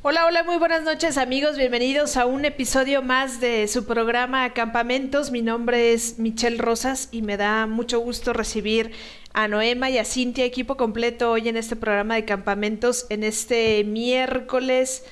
Hola, 0.00 0.26
hola, 0.26 0.44
muy 0.44 0.58
buenas 0.58 0.84
noches 0.84 1.18
amigos, 1.18 1.56
bienvenidos 1.56 2.16
a 2.16 2.24
un 2.24 2.44
episodio 2.44 3.02
más 3.02 3.40
de 3.40 3.66
su 3.66 3.84
programa 3.84 4.54
Campamentos. 4.54 5.32
Mi 5.32 5.42
nombre 5.42 5.92
es 5.92 6.20
Michelle 6.20 6.56
Rosas 6.56 7.08
y 7.10 7.22
me 7.22 7.36
da 7.36 7.66
mucho 7.66 7.98
gusto 7.98 8.32
recibir 8.32 8.92
a 9.32 9.48
Noema 9.48 9.90
y 9.90 9.98
a 9.98 10.04
Cintia, 10.04 10.44
equipo 10.44 10.76
completo 10.76 11.32
hoy 11.32 11.48
en 11.48 11.56
este 11.56 11.74
programa 11.74 12.14
de 12.14 12.24
Campamentos, 12.24 13.06
en 13.10 13.24
este 13.24 13.82
miércoles 13.82 15.02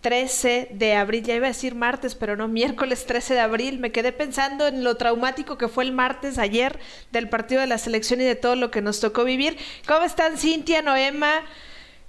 13 0.00 0.68
de 0.72 0.94
abril, 0.94 1.24
ya 1.24 1.34
iba 1.34 1.46
a 1.46 1.50
decir 1.50 1.74
martes, 1.74 2.14
pero 2.14 2.34
no, 2.34 2.48
miércoles 2.48 3.04
13 3.04 3.34
de 3.34 3.40
abril. 3.40 3.78
Me 3.78 3.92
quedé 3.92 4.12
pensando 4.12 4.66
en 4.66 4.84
lo 4.84 4.96
traumático 4.96 5.58
que 5.58 5.68
fue 5.68 5.84
el 5.84 5.92
martes 5.92 6.38
ayer 6.38 6.78
del 7.12 7.28
partido 7.28 7.60
de 7.60 7.66
la 7.66 7.76
selección 7.76 8.22
y 8.22 8.24
de 8.24 8.36
todo 8.36 8.56
lo 8.56 8.70
que 8.70 8.80
nos 8.80 9.00
tocó 9.00 9.24
vivir. 9.24 9.58
¿Cómo 9.86 10.06
están 10.06 10.38
Cintia, 10.38 10.80
Noema? 10.80 11.42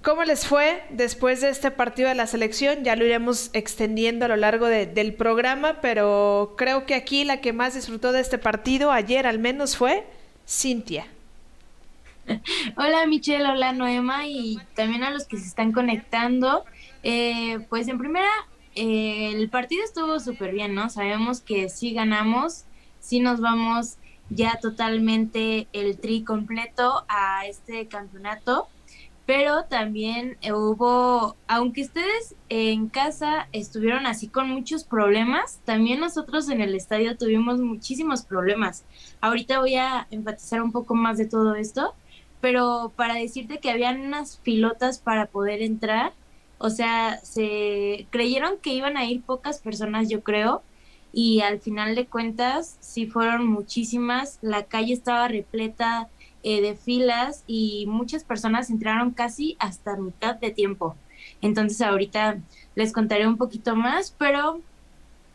¿Cómo 0.01 0.23
les 0.23 0.47
fue 0.47 0.81
después 0.91 1.41
de 1.41 1.49
este 1.49 1.71
partido 1.71 2.07
de 2.07 2.15
la 2.15 2.25
selección? 2.25 2.85
Ya 2.85 2.95
lo 2.95 3.05
iremos 3.05 3.49
extendiendo 3.51 4.23
a 4.23 4.27
lo 4.29 4.37
largo 4.37 4.67
del 4.67 5.13
programa, 5.13 5.81
pero 5.81 6.53
creo 6.57 6.85
que 6.85 6.95
aquí 6.95 7.25
la 7.25 7.41
que 7.41 7.51
más 7.51 7.73
disfrutó 7.73 8.13
de 8.13 8.21
este 8.21 8.37
partido, 8.37 8.93
ayer 8.93 9.27
al 9.27 9.39
menos, 9.39 9.75
fue 9.75 10.07
Cintia. 10.47 11.05
Hola 12.77 13.05
Michelle, 13.07 13.45
hola 13.45 13.73
Noema 13.73 14.25
y 14.25 14.57
también 14.73 15.03
a 15.03 15.11
los 15.11 15.25
que 15.25 15.37
se 15.37 15.47
están 15.47 15.73
conectando. 15.73 16.63
Eh, 17.03 17.59
pues 17.69 17.89
en 17.89 17.97
primera, 17.97 18.29
eh, 18.75 19.33
el 19.33 19.49
partido 19.49 19.83
estuvo 19.83 20.17
súper 20.21 20.53
bien, 20.53 20.75
¿no? 20.75 20.89
Sabemos 20.89 21.41
que 21.41 21.67
si 21.67 21.93
ganamos, 21.93 22.63
si 23.01 23.19
nos 23.19 23.41
vamos 23.41 23.97
ya 24.29 24.59
totalmente 24.61 25.67
el 25.73 25.99
tri 25.99 26.23
completo 26.23 27.03
a 27.09 27.47
este 27.47 27.87
campeonato 27.87 28.69
pero 29.29 29.65
también 29.65 30.37
eh, 30.41 30.53
hubo, 30.53 31.35
aunque 31.47 31.83
ustedes 31.83 32.33
en 32.49 32.89
casa 32.89 33.47
estuvieron 33.51 34.07
así 34.07 34.27
con 34.27 34.49
muchos 34.49 34.83
problemas, 34.83 35.59
también 35.65 35.99
nosotros 35.99 36.49
en 36.49 36.61
el 36.61 36.73
estadio 36.73 37.15
tuvimos 37.15 37.61
muchísimos 37.61 38.23
problemas. 38.23 38.85
Ahorita 39.21 39.59
voy 39.59 39.75
a 39.75 40.07
enfatizar 40.09 40.63
un 40.63 40.71
poco 40.71 40.95
más 40.95 41.19
de 41.19 41.27
todo 41.27 41.53
esto, 41.53 41.93
pero 42.41 42.91
para 42.95 43.13
decirte 43.13 43.59
que 43.59 43.69
habían 43.69 44.01
unas 44.01 44.37
pilotas 44.37 44.97
para 44.97 45.27
poder 45.27 45.61
entrar, 45.61 46.13
o 46.57 46.71
sea, 46.71 47.19
se 47.21 48.07
creyeron 48.09 48.57
que 48.57 48.73
iban 48.73 48.97
a 48.97 49.05
ir 49.05 49.21
pocas 49.21 49.59
personas, 49.59 50.09
yo 50.09 50.23
creo, 50.23 50.63
y 51.13 51.41
al 51.41 51.59
final 51.59 51.93
de 51.93 52.07
cuentas 52.07 52.77
sí 52.79 53.05
fueron 53.05 53.45
muchísimas, 53.45 54.39
la 54.41 54.63
calle 54.63 54.93
estaba 54.93 55.27
repleta 55.27 56.09
eh, 56.43 56.61
de 56.61 56.75
filas 56.75 57.43
y 57.47 57.85
muchas 57.87 58.23
personas 58.23 58.69
entraron 58.69 59.11
casi 59.11 59.55
hasta 59.59 59.97
mitad 59.97 60.35
de 60.35 60.51
tiempo. 60.51 60.95
Entonces 61.41 61.81
ahorita 61.81 62.39
les 62.75 62.93
contaré 62.93 63.27
un 63.27 63.37
poquito 63.37 63.75
más, 63.75 64.15
pero 64.17 64.61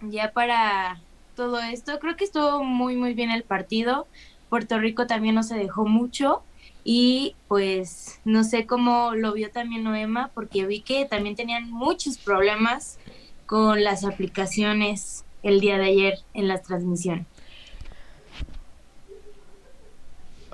ya 0.01 0.33
para 0.33 1.01
todo 1.37 1.61
esto, 1.61 1.99
creo 1.99 2.17
que 2.17 2.25
estuvo 2.25 2.63
muy 2.65 2.97
muy 2.97 3.15
bien 3.15 3.31
el 3.31 3.43
partido. 3.43 4.07
Puerto 4.49 4.79
Rico 4.79 5.07
también 5.07 5.35
no 5.35 5.43
se 5.43 5.57
dejó 5.57 5.85
mucho 5.87 6.43
y 6.85 7.35
pues 7.49 8.21
no 8.25 8.45
sé 8.45 8.67
cómo 8.67 9.15
lo 9.15 9.33
vio 9.33 9.51
también 9.51 9.85
Noema 9.85 10.31
porque 10.35 10.67
vi 10.67 10.81
que 10.81 11.07
también 11.07 11.35
tenían 11.35 11.71
muchos 11.71 12.19
problemas 12.19 12.99
con 13.47 13.83
las 13.83 14.05
aplicaciones 14.05 15.25
el 15.43 15.61
día 15.61 15.79
de 15.79 15.87
ayer 15.87 16.19
en 16.35 16.49
la 16.49 16.63
transmisión. 16.63 17.27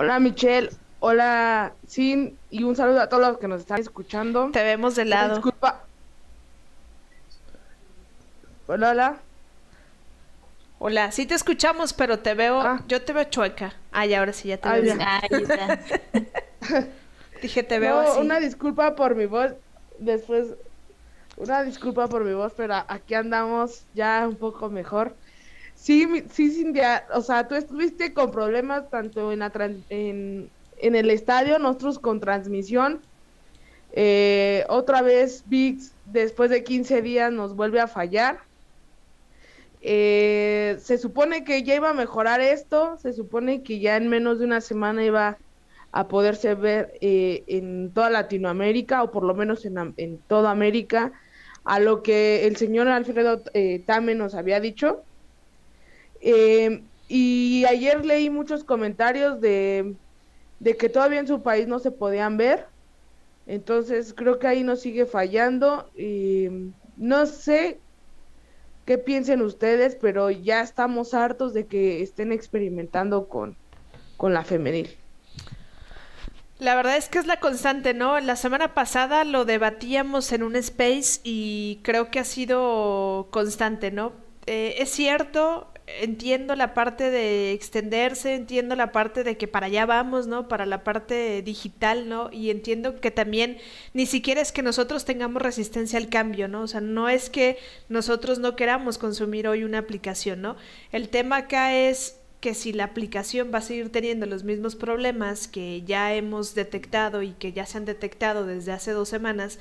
Hola 0.01 0.19
Michelle, 0.19 0.71
hola 0.99 1.73
Sin 1.85 2.35
y 2.49 2.63
un 2.63 2.75
saludo 2.75 3.01
a 3.01 3.07
todos 3.07 3.21
los 3.21 3.37
que 3.37 3.47
nos 3.47 3.59
están 3.59 3.79
escuchando. 3.79 4.49
Te 4.49 4.63
vemos 4.63 4.95
de 4.95 5.05
lado. 5.05 5.35
Disculpa. 5.35 5.83
Hola, 8.65 8.89
hola. 8.89 9.17
Hola, 10.79 11.11
sí 11.11 11.27
te 11.27 11.35
escuchamos, 11.35 11.93
pero 11.93 12.17
te 12.17 12.33
veo, 12.33 12.59
ah. 12.61 12.81
yo 12.87 13.03
te 13.03 13.13
veo 13.13 13.25
chueca. 13.25 13.75
Ay, 13.91 14.15
ahora 14.15 14.33
sí 14.33 14.47
ya 14.47 14.57
te 14.57 14.81
veo. 14.81 14.97
Dije, 17.43 17.61
te 17.61 17.77
veo 17.77 17.99
así. 17.99 18.19
Una 18.19 18.39
disculpa 18.39 18.95
por 18.95 19.13
mi 19.13 19.27
voz, 19.27 19.51
después, 19.99 20.47
una 21.37 21.61
disculpa 21.61 22.07
por 22.07 22.23
mi 22.23 22.33
voz, 22.33 22.53
pero 22.57 22.73
aquí 22.87 23.13
andamos 23.13 23.83
ya 23.93 24.25
un 24.27 24.35
poco 24.35 24.67
mejor. 24.67 25.15
Sí, 25.81 26.07
sí, 26.29 26.51
Cintia, 26.51 27.07
o 27.11 27.21
sea, 27.21 27.47
tú 27.47 27.55
estuviste 27.55 28.13
con 28.13 28.29
problemas 28.29 28.87
tanto 28.91 29.31
en, 29.31 29.39
la 29.39 29.51
en, 29.89 30.51
el 30.79 31.09
estadio, 31.09 31.57
nosotros 31.57 31.97
con 31.97 32.19
transmisión. 32.19 33.01
Eh, 33.93 34.63
otra 34.69 35.01
vez 35.01 35.43
VIX, 35.47 35.91
después 36.05 36.51
de 36.51 36.63
15 36.63 37.01
días, 37.01 37.33
nos 37.33 37.55
vuelve 37.55 37.79
a 37.79 37.87
fallar. 37.87 38.41
Eh, 39.81 40.77
se 40.79 40.99
supone 40.99 41.43
que 41.43 41.63
ya 41.63 41.73
iba 41.73 41.89
a 41.89 41.93
mejorar 41.95 42.41
esto, 42.41 42.99
se 42.99 43.11
supone 43.11 43.63
que 43.63 43.79
ya 43.79 43.97
en 43.97 44.07
menos 44.07 44.37
de 44.37 44.45
una 44.45 44.61
semana 44.61 45.03
iba 45.03 45.39
a 45.91 46.07
poderse 46.07 46.53
ver 46.53 46.93
eh, 47.01 47.43
en 47.47 47.91
toda 47.91 48.11
Latinoamérica, 48.11 49.01
o 49.01 49.09
por 49.09 49.23
lo 49.23 49.33
menos 49.33 49.65
en, 49.65 49.95
en, 49.97 50.19
toda 50.27 50.51
América, 50.51 51.11
a 51.63 51.79
lo 51.79 52.03
que 52.03 52.45
el 52.45 52.55
señor 52.55 52.87
Alfredo 52.87 53.41
Tame 53.87 54.13
nos 54.13 54.35
había 54.35 54.59
dicho 54.59 55.03
eh, 56.21 56.83
y 57.07 57.65
ayer 57.65 58.05
leí 58.05 58.29
muchos 58.29 58.63
comentarios 58.63 59.41
de, 59.41 59.95
que 60.79 60.89
todavía 60.89 61.19
en 61.19 61.27
su 61.27 61.41
país 61.41 61.67
no 61.67 61.79
se 61.79 61.91
podían 61.91 62.37
ver. 62.37 62.67
Entonces 63.47 64.13
creo 64.15 64.39
que 64.39 64.47
ahí 64.47 64.63
nos 64.63 64.79
sigue 64.79 65.05
fallando. 65.05 65.89
Y 65.97 66.47
no 66.95 67.25
sé 67.25 67.79
qué 68.85 68.97
piensen 68.97 69.41
ustedes, 69.41 69.97
pero 69.99 70.29
ya 70.29 70.61
estamos 70.61 71.13
hartos 71.13 71.53
de 71.53 71.65
que 71.65 72.01
estén 72.01 72.31
experimentando 72.31 73.27
con, 73.27 73.57
con 74.15 74.33
la 74.33 74.43
femenil. 74.43 74.89
La 76.59 76.75
verdad 76.75 76.95
es 76.95 77.09
que 77.09 77.17
es 77.17 77.25
la 77.25 77.39
constante, 77.39 77.95
¿no? 77.95 78.19
La 78.19 78.35
semana 78.35 78.75
pasada 78.75 79.23
lo 79.23 79.45
debatíamos 79.45 80.31
en 80.31 80.43
un 80.43 80.55
space 80.55 81.19
y 81.23 81.79
creo 81.81 82.11
que 82.11 82.19
ha 82.19 82.23
sido 82.23 83.29
constante, 83.31 83.89
¿no? 83.89 84.13
Eh, 84.45 84.75
es 84.77 84.91
cierto, 84.91 85.70
entiendo 85.99 86.55
la 86.55 86.73
parte 86.73 87.09
de 87.11 87.51
extenderse, 87.51 88.35
entiendo 88.35 88.75
la 88.75 88.91
parte 88.91 89.23
de 89.23 89.37
que 89.37 89.47
para 89.47 89.67
allá 89.67 89.85
vamos, 89.85 90.27
¿no? 90.27 90.47
Para 90.47 90.65
la 90.65 90.83
parte 90.83 91.41
digital, 91.41 92.07
¿no? 92.07 92.29
Y 92.31 92.49
entiendo 92.49 92.99
que 92.99 93.11
también 93.11 93.57
ni 93.93 94.05
siquiera 94.05 94.41
es 94.41 94.51
que 94.51 94.63
nosotros 94.63 95.05
tengamos 95.05 95.41
resistencia 95.41 95.99
al 95.99 96.09
cambio, 96.09 96.47
¿no? 96.47 96.61
O 96.61 96.67
sea, 96.67 96.81
no 96.81 97.09
es 97.09 97.29
que 97.29 97.57
nosotros 97.89 98.39
no 98.39 98.55
queramos 98.55 98.97
consumir 98.97 99.47
hoy 99.47 99.63
una 99.63 99.79
aplicación, 99.79 100.41
¿no? 100.41 100.55
El 100.91 101.09
tema 101.09 101.37
acá 101.37 101.75
es 101.75 102.17
que 102.41 102.55
si 102.55 102.73
la 102.73 102.85
aplicación 102.85 103.51
va 103.53 103.59
a 103.59 103.61
seguir 103.61 103.91
teniendo 103.91 104.25
los 104.25 104.43
mismos 104.43 104.75
problemas 104.75 105.47
que 105.47 105.83
ya 105.83 106.13
hemos 106.15 106.55
detectado 106.55 107.21
y 107.21 107.33
que 107.33 107.53
ya 107.53 107.67
se 107.67 107.77
han 107.77 107.85
detectado 107.85 108.47
desde 108.47 108.71
hace 108.71 108.91
dos 108.91 109.09
semanas, 109.09 109.59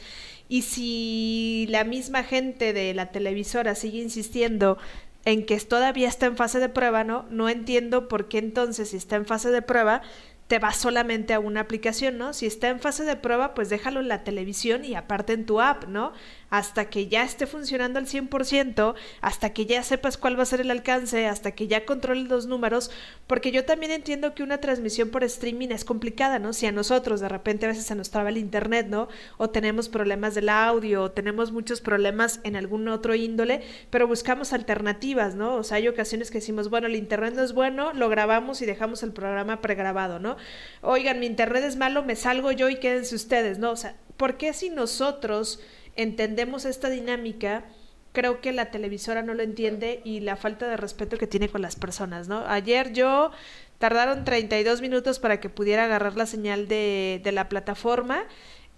y 0.49 0.63
si 0.63 1.67
la 1.69 1.85
misma 1.85 2.25
gente 2.25 2.73
de 2.73 2.95
la 2.95 3.13
televisora 3.13 3.75
sigue 3.75 3.99
insistiendo 3.99 4.79
en 5.25 5.45
que 5.45 5.59
todavía 5.61 6.09
está 6.09 6.27
en 6.27 6.37
fase 6.37 6.61
de 6.61 6.69
prueba, 6.69 7.05
¿no? 7.05 7.27
No 7.31 7.49
entiendo 7.49 8.09
por 8.09 8.29
qué 8.29 8.39
entonces 8.39 8.91
si 8.91 8.97
está 8.97 9.17
en 9.17 9.27
fase 9.27 9.51
de 9.51 9.63
prueba 9.63 10.03
te 10.51 10.59
va 10.59 10.73
solamente 10.73 11.33
a 11.33 11.39
una 11.39 11.61
aplicación, 11.61 12.19
¿no? 12.19 12.33
Si 12.33 12.45
está 12.45 12.71
en 12.71 12.81
fase 12.81 13.05
de 13.05 13.15
prueba, 13.15 13.55
pues 13.55 13.69
déjalo 13.69 14.01
en 14.01 14.09
la 14.09 14.25
televisión 14.25 14.85
y 14.85 14.97
aparte 14.97 15.33
en 15.33 15.47
tu 15.47 15.61
app, 15.61 15.85
¿no? 15.87 16.13
hasta 16.51 16.91
que 16.91 17.07
ya 17.07 17.23
esté 17.23 17.47
funcionando 17.47 17.99
al 17.99 18.07
100%, 18.07 18.95
hasta 19.21 19.53
que 19.53 19.67
ya 19.67 19.83
sepas 19.83 20.19
cuál 20.19 20.39
va 20.39 20.43
a 20.43 20.47
ser 20.47 20.61
el 20.61 20.71
alcance, 20.71 21.27
hasta 21.27 21.53
que 21.53 21.69
ya 21.69 21.87
controles 21.87 22.29
los 22.29 22.47
números, 22.47 22.91
porque 23.27 23.53
yo 23.53 23.65
también 23.65 23.93
entiendo 23.93 24.35
que 24.35 24.43
una 24.43 24.59
transmisión 24.59 25.11
por 25.11 25.23
streaming 25.25 25.69
es 25.69 25.85
complicada, 25.85 26.39
¿no? 26.41 26.53
Si 26.53 26.67
a 26.67 26.73
nosotros 26.73 27.21
de 27.21 27.29
repente 27.29 27.67
a 27.67 27.69
veces 27.69 27.87
se 27.87 27.95
nos 27.95 28.11
traba 28.11 28.31
el 28.31 28.37
internet, 28.37 28.89
¿no? 28.89 29.09
O 29.39 29.51
tenemos 29.51 29.89
problemas 29.89 30.35
del 30.35 30.49
audio, 30.49 31.05
o 31.05 31.11
tenemos 31.13 31.53
muchos 31.53 31.81
problemas 31.81 32.41
en 32.43 32.57
algún 32.57 32.89
otro 32.89 33.15
índole, 33.15 33.63
pero 33.91 34.09
buscamos 34.09 34.53
alternativas, 34.53 35.37
¿no? 35.37 35.55
O 35.55 35.63
sea, 35.63 35.77
hay 35.77 35.87
ocasiones 35.87 36.31
que 36.31 36.39
decimos, 36.39 36.69
bueno, 36.69 36.89
el 36.89 36.97
internet 36.97 37.35
no 37.35 37.45
es 37.45 37.53
bueno, 37.53 37.93
lo 37.93 38.09
grabamos 38.09 38.61
y 38.61 38.67
dejamos 38.67 39.05
el 39.05 39.13
programa 39.13 39.61
pregrabado, 39.61 40.19
¿no? 40.19 40.37
Oigan, 40.83 41.21
mi 41.21 41.27
internet 41.27 41.65
es 41.65 41.77
malo, 41.77 42.03
me 42.03 42.17
salgo 42.17 42.53
yo 42.53 42.69
y 42.69 42.77
quédense 42.77 43.15
ustedes, 43.15 43.59
¿no? 43.59 43.71
O 43.71 43.77
sea, 43.77 43.97
¿por 44.17 44.37
qué 44.37 44.53
si 44.53 44.71
nosotros 44.71 45.61
entendemos 45.97 46.65
esta 46.65 46.89
dinámica, 46.89 47.65
creo 48.13 48.41
que 48.41 48.53
la 48.53 48.71
televisora 48.71 49.23
no 49.23 49.35
lo 49.35 49.43
entiende 49.43 50.01
y 50.05 50.21
la 50.21 50.37
falta 50.37 50.69
de 50.69 50.77
respeto 50.77 51.19
que 51.19 51.27
tiene 51.27 51.49
con 51.49 51.63
las 51.63 51.77
personas, 51.77 52.29
¿no? 52.29 52.45
Ayer 52.47 52.93
yo 52.93 53.31
tardaron 53.79 54.25
32 54.25 54.81
minutos 54.81 55.19
para 55.19 55.41
que 55.41 55.49
pudiera 55.49 55.85
agarrar 55.85 56.17
la 56.17 56.27
señal 56.27 56.69
de, 56.69 57.21
de 57.23 57.33
la 57.33 57.49
plataforma 57.49 58.25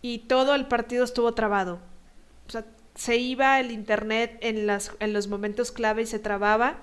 y 0.01 0.21
todo 0.21 0.55
el 0.55 0.67
partido 0.67 1.05
estuvo 1.05 1.33
trabado. 1.33 1.81
O 2.49 2.51
sea, 2.51 2.65
se 2.95 3.17
iba 3.17 3.59
el 3.61 3.71
internet 3.71 4.39
en, 4.41 4.67
las, 4.67 4.93
en 5.01 5.13
los 5.13 5.29
momentos 5.29 5.73
clave 5.73 6.03
y 6.03 6.07
se 6.07 6.19
trababa. 6.19 6.79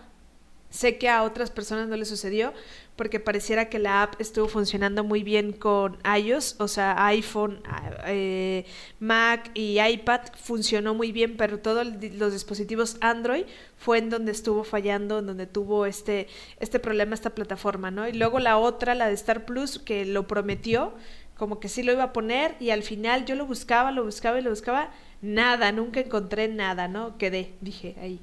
Sé 0.69 0.97
que 0.97 1.09
a 1.09 1.23
otras 1.23 1.49
personas 1.49 1.87
no 1.87 1.95
les 1.95 2.07
sucedió 2.07 2.53
porque 2.99 3.21
pareciera 3.21 3.69
que 3.69 3.79
la 3.79 4.03
app 4.03 4.19
estuvo 4.19 4.49
funcionando 4.49 5.05
muy 5.05 5.23
bien 5.23 5.53
con 5.53 5.97
iOS, 6.03 6.57
o 6.59 6.67
sea, 6.67 7.05
iPhone, 7.07 7.63
eh, 8.05 8.65
Mac 8.99 9.51
y 9.53 9.79
iPad 9.79 10.19
funcionó 10.35 10.93
muy 10.93 11.13
bien, 11.13 11.37
pero 11.37 11.59
todos 11.59 11.87
los 11.87 12.33
dispositivos 12.33 12.97
Android 12.99 13.45
fue 13.77 13.99
en 13.99 14.09
donde 14.09 14.33
estuvo 14.33 14.65
fallando, 14.65 15.19
en 15.19 15.27
donde 15.27 15.47
tuvo 15.47 15.85
este, 15.85 16.27
este 16.59 16.79
problema 16.79 17.15
esta 17.15 17.29
plataforma, 17.29 17.89
¿no? 17.89 18.05
Y 18.05 18.11
luego 18.11 18.39
la 18.39 18.57
otra, 18.57 18.95
la 18.95 19.07
de 19.07 19.13
Star 19.13 19.45
Plus, 19.45 19.79
que 19.79 20.03
lo 20.03 20.27
prometió, 20.27 20.93
como 21.37 21.61
que 21.61 21.69
sí 21.69 21.83
lo 21.83 21.93
iba 21.93 22.03
a 22.03 22.11
poner 22.11 22.57
y 22.59 22.71
al 22.71 22.83
final 22.83 23.25
yo 23.25 23.35
lo 23.35 23.45
buscaba, 23.45 23.93
lo 23.93 24.03
buscaba 24.03 24.39
y 24.39 24.41
lo 24.41 24.49
buscaba, 24.49 24.91
nada, 25.21 25.71
nunca 25.71 26.01
encontré 26.01 26.49
nada, 26.49 26.89
¿no? 26.89 27.17
Quedé, 27.17 27.53
dije 27.61 27.95
ahí. 28.01 28.19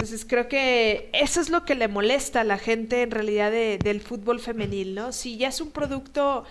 Entonces 0.00 0.24
creo 0.26 0.48
que 0.48 1.10
eso 1.12 1.42
es 1.42 1.50
lo 1.50 1.66
que 1.66 1.74
le 1.74 1.86
molesta 1.86 2.40
a 2.40 2.44
la 2.44 2.56
gente 2.56 3.02
en 3.02 3.10
realidad 3.10 3.50
del 3.50 4.00
fútbol 4.00 4.40
femenil, 4.40 4.94
¿no? 4.94 5.12
Si 5.12 5.36
ya 5.36 5.48
es 5.48 5.60
un 5.60 5.72
producto 5.72 6.44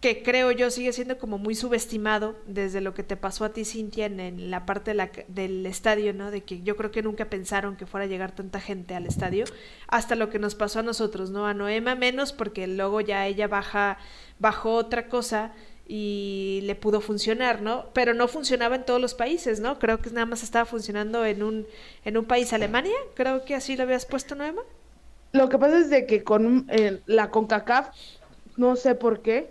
que 0.00 0.22
creo 0.22 0.50
yo 0.50 0.70
sigue 0.70 0.94
siendo 0.94 1.18
como 1.18 1.36
muy 1.36 1.54
subestimado 1.54 2.36
desde 2.46 2.80
lo 2.80 2.94
que 2.94 3.02
te 3.02 3.18
pasó 3.18 3.44
a 3.44 3.50
ti, 3.50 3.66
Cintia, 3.66 4.06
en, 4.06 4.50
la 4.50 4.64
parte 4.64 4.94
del 5.28 5.66
estadio, 5.66 6.14
¿no? 6.14 6.30
De 6.30 6.42
que 6.42 6.62
yo 6.62 6.74
creo 6.74 6.90
que 6.90 7.02
nunca 7.02 7.26
pensaron 7.26 7.76
que 7.76 7.84
fuera 7.84 8.06
a 8.06 8.08
llegar 8.08 8.34
tanta 8.34 8.60
gente 8.60 8.94
al 8.94 9.04
estadio, 9.04 9.44
hasta 9.86 10.14
lo 10.14 10.30
que 10.30 10.38
nos 10.38 10.54
pasó 10.54 10.78
a 10.78 10.82
nosotros, 10.82 11.28
¿no? 11.28 11.46
A 11.46 11.52
Noema 11.52 11.96
menos, 11.96 12.32
porque 12.32 12.66
luego 12.66 13.02
ya 13.02 13.26
ella 13.26 13.46
baja, 13.46 13.98
bajó 14.38 14.76
otra 14.76 15.08
cosa 15.08 15.52
y 15.90 16.60
le 16.64 16.74
pudo 16.74 17.00
funcionar, 17.00 17.62
¿no? 17.62 17.86
Pero 17.94 18.12
no 18.12 18.28
funcionaba 18.28 18.76
en 18.76 18.84
todos 18.84 19.00
los 19.00 19.14
países, 19.14 19.58
¿no? 19.58 19.78
Creo 19.78 19.98
que 20.00 20.10
nada 20.10 20.26
más 20.26 20.42
estaba 20.42 20.66
funcionando 20.66 21.24
en 21.24 21.42
un, 21.42 21.66
en 22.04 22.18
un 22.18 22.26
país, 22.26 22.52
Alemania, 22.52 22.94
creo 23.14 23.42
que 23.46 23.54
así 23.54 23.74
lo 23.74 23.84
habías 23.84 24.04
puesto, 24.04 24.34
Noema. 24.34 24.60
Lo 25.32 25.48
que 25.48 25.56
pasa 25.58 25.78
es 25.78 25.88
de 25.88 26.04
que 26.06 26.22
con 26.22 26.66
eh, 26.68 27.00
la 27.06 27.30
CONCACAF, 27.30 27.88
no 28.58 28.76
sé 28.76 28.94
por 28.94 29.22
qué, 29.22 29.50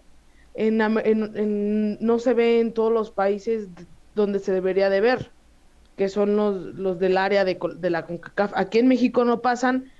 en, 0.53 1.97
no 1.99 2.19
se 2.19 2.33
ve 2.35 2.59
en 2.59 2.71
todos 2.71 2.93
los 2.93 3.09
países 3.09 3.67
donde 4.13 4.37
se 4.37 4.51
debería 4.51 4.91
de 4.91 5.01
ver, 5.01 5.31
que 5.97 6.07
son 6.07 6.35
los, 6.35 6.55
los 6.75 6.99
del 6.99 7.17
área 7.17 7.45
de, 7.45 7.57
de 7.77 7.89
la 7.89 8.05
CONCACAF. 8.05 8.51
Aquí 8.55 8.77
en 8.77 8.87
México 8.87 9.25
no 9.25 9.41
pasan, 9.41 9.91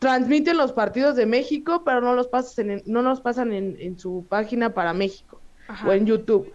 transmiten 0.00 0.56
los 0.56 0.72
partidos 0.72 1.14
de 1.14 1.26
México, 1.26 1.82
pero 1.84 2.00
no 2.00 2.14
los 2.14 2.26
pasan 2.26 2.82
no 2.86 3.02
los 3.02 3.20
pasan 3.20 3.52
en 3.52 3.98
su 3.98 4.26
página 4.28 4.74
para 4.74 4.92
México 4.92 5.37
o 5.86 5.92
en 5.92 6.06
YouTube. 6.06 6.52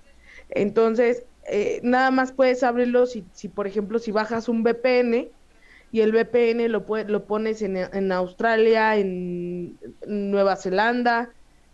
Entonces, 0.49 1.25
eh, 1.49 1.79
nada 1.83 2.11
más 2.11 2.31
puedes 2.31 2.63
abrirlo 2.63 3.05
si, 3.05 3.25
si, 3.33 3.49
por 3.49 3.67
ejemplo, 3.67 3.99
si 3.99 4.11
bajas 4.11 4.47
un 4.49 4.63
VPN 4.63 5.29
y 5.91 6.01
el 6.01 6.11
VPN 6.11 6.69
lo, 6.69 6.85
lo 7.07 7.25
pones 7.25 7.61
en, 7.61 7.77
en 7.77 8.11
Australia, 8.11 8.95
en 8.97 9.77
Nueva 10.07 10.55
Zelanda, 10.55 11.29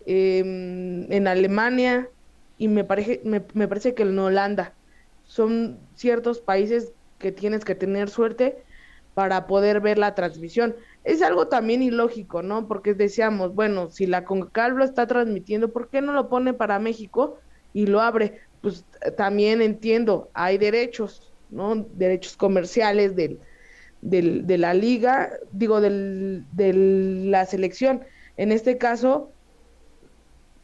em, 0.05 1.11
en 1.11 1.27
Alemania 1.27 2.09
y 2.57 2.67
me 2.67 2.83
parece, 2.83 3.21
me, 3.23 3.41
me 3.53 3.67
parece 3.67 3.93
que 3.93 4.03
en 4.03 4.19
Holanda. 4.19 4.73
Son 5.25 5.79
ciertos 5.95 6.41
países 6.41 6.93
que 7.19 7.31
tienes 7.31 7.63
que 7.63 7.75
tener 7.75 8.09
suerte 8.09 8.63
para 9.13 9.47
poder 9.47 9.81
ver 9.81 9.97
la 9.97 10.15
transmisión. 10.15 10.75
Es 11.03 11.21
algo 11.21 11.47
también 11.47 11.81
ilógico, 11.81 12.41
¿no? 12.43 12.67
Porque 12.67 12.93
decíamos, 12.93 13.55
bueno, 13.55 13.89
si 13.89 14.05
la 14.05 14.25
CONCACAF 14.25 14.71
lo 14.77 14.83
está 14.83 15.07
transmitiendo, 15.07 15.71
¿por 15.71 15.89
qué 15.89 16.01
no 16.01 16.13
lo 16.13 16.29
pone 16.29 16.53
para 16.53 16.79
México 16.79 17.39
y 17.73 17.87
lo 17.87 18.01
abre? 18.01 18.41
Pues 18.61 18.85
también 19.17 19.61
entiendo, 19.61 20.29
hay 20.33 20.57
derechos, 20.57 21.33
¿no? 21.49 21.75
Derechos 21.93 22.35
comerciales 22.37 23.15
del, 23.15 23.39
del, 24.01 24.45
de 24.45 24.57
la 24.57 24.73
liga, 24.73 25.31
digo, 25.51 25.81
del, 25.81 26.45
de 26.51 26.73
la 26.73 27.45
selección. 27.45 28.03
En 28.37 28.51
este 28.51 28.77
caso, 28.77 29.31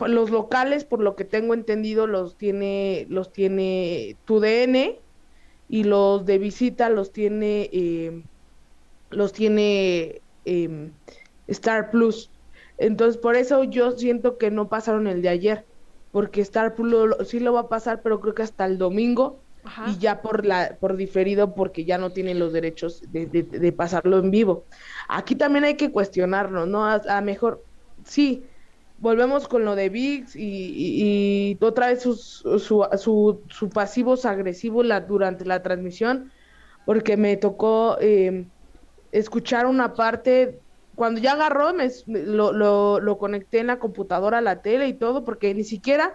los 0.05 0.29
locales, 0.29 0.83
por 0.83 1.01
lo 1.01 1.15
que 1.15 1.25
tengo 1.25 1.53
entendido, 1.53 2.07
los 2.07 2.37
tiene, 2.37 3.05
los 3.09 3.31
tiene 3.31 4.17
TUDN 4.25 4.99
y 5.69 5.83
los 5.85 6.25
de 6.25 6.37
visita 6.37 6.89
los 6.89 7.11
tiene, 7.11 7.69
eh, 7.71 8.23
los 9.09 9.33
tiene 9.33 10.21
Em, 10.45 10.91
Star 11.47 11.91
Plus. 11.91 12.29
Entonces, 12.77 13.17
por 13.17 13.35
eso 13.35 13.63
yo 13.63 13.91
siento 13.91 14.37
que 14.37 14.51
no 14.51 14.67
pasaron 14.67 15.07
el 15.07 15.21
de 15.21 15.29
ayer, 15.29 15.65
porque 16.11 16.41
Star 16.41 16.75
Plus 16.75 17.15
sí 17.27 17.39
lo 17.39 17.53
va 17.53 17.61
a 17.61 17.69
pasar, 17.69 18.01
pero 18.01 18.19
creo 18.19 18.35
que 18.35 18.43
hasta 18.43 18.65
el 18.65 18.77
domingo 18.77 19.39
y 19.87 19.97
ya 19.97 20.21
por 20.21 20.45
la 20.45 20.77
por 20.79 20.95
diferido 20.95 21.55
porque 21.55 21.85
ya 21.85 21.97
no 21.97 22.11
tienen 22.11 22.39
los 22.39 22.53
derechos 22.53 23.01
de, 23.11 23.73
pasarlo 23.75 24.19
en 24.19 24.31
vivo. 24.31 24.65
Aquí 25.07 25.35
también 25.35 25.63
hay 25.63 25.75
que 25.75 25.91
cuestionarnos, 25.91 26.67
¿no? 26.67 26.85
A, 26.85 27.21
mejor, 27.21 27.63
sí, 28.03 28.43
volvemos 28.99 29.47
con 29.47 29.65
lo 29.65 29.75
de 29.75 29.89
VIX 29.89 30.35
y, 30.35 31.57
otra 31.61 31.87
vez 31.87 32.01
su, 32.03 32.15
su, 32.15 33.41
su, 33.49 33.69
pasivo 33.69 34.15
agresivo 34.23 34.83
la, 34.83 35.01
durante 35.01 35.45
la 35.45 35.63
transmisión, 35.63 36.31
porque 36.85 37.17
me 37.17 37.37
tocó... 37.37 37.97
Eh, 37.99 38.45
escuchar 39.19 39.65
una 39.65 39.93
parte, 39.93 40.59
cuando 40.95 41.21
ya 41.21 41.33
agarró, 41.33 41.73
me, 41.73 41.89
lo, 42.05 42.99
lo, 42.99 43.17
conecté 43.17 43.59
en 43.59 43.67
la 43.67 43.79
computadora 43.79 44.39
a 44.39 44.41
la 44.41 44.61
tele 44.61 44.87
y 44.87 44.93
todo, 44.93 45.23
porque 45.23 45.53
ni 45.53 45.63
siquiera 45.63 46.13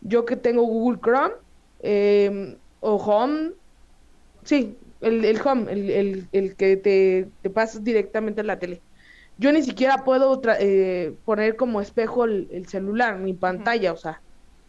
yo 0.00 0.24
que 0.24 0.36
tengo 0.36 0.62
Google 0.62 1.00
Chrome 1.00 1.34
em, 1.80 2.56
o 2.80 2.96
Home, 2.96 3.52
sí, 4.42 4.76
el, 5.00 5.24
el 5.24 5.40
Home, 5.46 5.72
el, 5.72 6.28
el, 6.32 6.56
que 6.56 6.76
te, 6.76 7.28
te 7.42 7.50
pasas 7.50 7.84
directamente 7.84 8.40
a 8.40 8.44
la 8.44 8.58
tele. 8.58 8.82
Yo 9.38 9.52
ni 9.52 9.62
siquiera 9.62 10.04
puedo 10.04 10.40
eh, 10.60 11.14
poner 11.24 11.56
como 11.56 11.80
espejo 11.80 12.24
el, 12.24 12.66
celular, 12.68 13.18
mi 13.18 13.32
pantalla, 13.32 13.92
o 13.92 13.96
sea, 13.96 14.22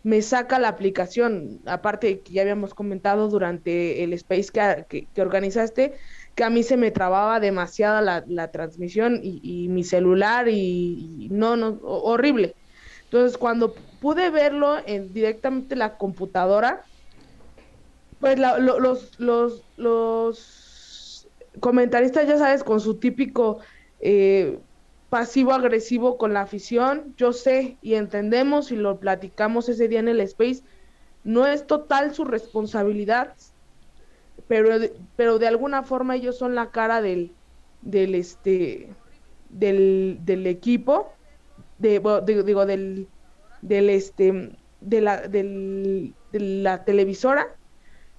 me 0.03 0.21
saca 0.21 0.59
la 0.59 0.69
aplicación, 0.69 1.61
aparte 1.65 2.19
que 2.19 2.33
ya 2.33 2.43
habíamos 2.43 2.75
comentado 2.75 3.27
durante 3.27 4.03
el 4.03 4.13
space 4.13 4.85
que, 4.87 5.07
que 5.11 5.21
organizaste, 5.21 5.93
que 6.35 6.43
a 6.43 6.49
mí 6.49 6.63
se 6.63 6.77
me 6.77 6.91
trababa 6.91 7.39
demasiado 7.39 8.01
la, 8.01 8.51
transmisión 8.51 9.19
y, 9.23 9.67
mi 9.69 9.83
celular 9.83 10.49
y, 10.49 11.29
no, 11.31 11.55
no, 11.55 11.79
horrible. 11.81 12.55
Entonces 13.05 13.37
cuando 13.37 13.73
pude 14.01 14.29
verlo 14.29 14.77
en 14.85 15.13
directamente 15.13 15.75
la 15.75 15.97
computadora, 15.97 16.83
pues 18.19 18.37
los, 18.37 19.19
los, 19.19 19.63
los 19.77 21.27
comentaristas, 21.59 22.27
ya 22.27 22.37
sabes, 22.37 22.63
con 22.63 22.81
su 22.81 22.95
típico 22.95 23.59
eh, 24.01 24.59
pasivo-agresivo 25.09 26.17
con 26.17 26.33
la 26.33 26.41
afición, 26.41 27.13
yo 27.17 27.31
sé 27.31 27.77
y 27.81 27.93
entendemos 27.93 28.71
y 28.71 28.75
lo 28.75 28.99
platicamos 28.99 29.69
ese 29.69 29.87
día 29.87 29.99
en 29.99 30.09
el 30.09 30.19
Space, 30.21 30.63
no 31.23 31.47
es 31.47 31.65
total 31.65 32.13
su 32.13 32.25
responsabilidad, 32.25 33.33
pero 34.47 34.69
pero 35.15 35.39
de 35.39 35.47
alguna 35.47 35.83
forma 35.83 36.15
ellos 36.15 36.37
son 36.37 36.55
la 36.55 36.71
cara 36.71 37.01
del 37.01 37.31
del 37.81 38.15
este 38.15 38.89
del, 39.49 40.19
del 40.21 40.47
equipo 40.47 41.13
de, 41.77 42.01
digo, 42.45 42.65
del 42.65 43.07
del 43.61 43.89
este 43.89 44.51
de 44.81 45.01
la 45.01 45.21
del, 45.27 46.13
de 46.31 46.39
la 46.39 46.83
televisora. 46.83 47.55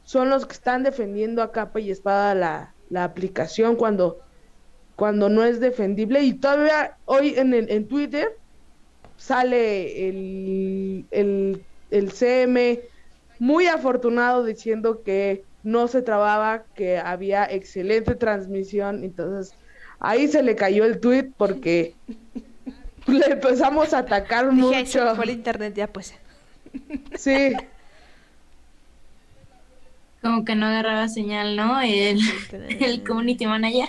Son 0.03 0.31
los 0.31 0.47
que 0.47 0.53
están 0.53 0.85
defendiendo 0.85 1.43
a 1.43 1.51
capa 1.51 1.81
y 1.81 1.91
espada 1.91 2.35
la, 2.35 2.75
la 2.91 3.05
aplicación 3.05 3.77
cuando 3.77 4.21
cuando 4.95 5.29
no 5.29 5.45
es 5.45 5.61
defendible. 5.61 6.23
Y 6.23 6.35
todavía 6.35 6.97
hoy 7.05 7.35
en, 7.37 7.55
el, 7.55 7.71
en 7.71 7.87
Twitter 7.87 8.39
sale 9.17 10.09
el, 10.09 11.07
el, 11.11 11.65
el 11.91 12.13
CM 12.13 12.81
muy 13.39 13.67
afortunado 13.67 14.45
diciendo 14.45 15.03
que 15.03 15.46
no 15.67 15.89
se 15.89 16.01
trababa, 16.01 16.63
que 16.77 16.99
había 16.99 17.45
excelente 17.45 18.15
transmisión, 18.15 19.03
entonces 19.03 19.53
ahí 19.99 20.29
se 20.29 20.45
le 20.45 20.55
cayó 20.55 20.85
el 20.85 21.01
tweet 21.01 21.33
porque 21.37 21.97
le 23.09 23.27
empezamos 23.27 23.93
a 23.93 23.99
atacar 23.99 24.53
mucho. 24.53 25.17
fue 25.17 25.25
el 25.25 25.31
internet 25.31 25.75
ya 25.75 25.89
pues. 25.89 26.15
Sí. 27.17 27.53
Como 30.23 30.45
que 30.45 30.55
no 30.55 30.67
agarraba 30.67 31.09
señal, 31.09 31.57
¿no? 31.57 31.81
El, 31.81 32.21
el 32.81 33.03
community 33.03 33.47
manager. 33.47 33.89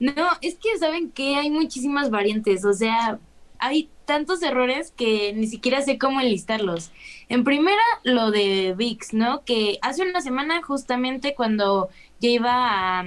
no, 0.00 0.28
es 0.40 0.54
que 0.54 0.78
saben 0.78 1.10
que 1.10 1.36
hay 1.36 1.50
muchísimas 1.50 2.08
variantes, 2.08 2.64
o 2.64 2.72
sea, 2.72 3.18
hay 3.62 3.88
tantos 4.06 4.42
errores 4.42 4.92
que 4.96 5.32
ni 5.34 5.46
siquiera 5.46 5.80
sé 5.82 5.96
cómo 5.96 6.20
enlistarlos. 6.20 6.90
En 7.28 7.44
primera, 7.44 7.80
lo 8.02 8.32
de 8.32 8.74
VIX, 8.76 9.14
¿no? 9.14 9.44
Que 9.44 9.78
hace 9.82 10.02
una 10.02 10.20
semana, 10.20 10.62
justamente 10.62 11.34
cuando 11.36 11.88
ya 12.20 12.28
iba 12.28 13.00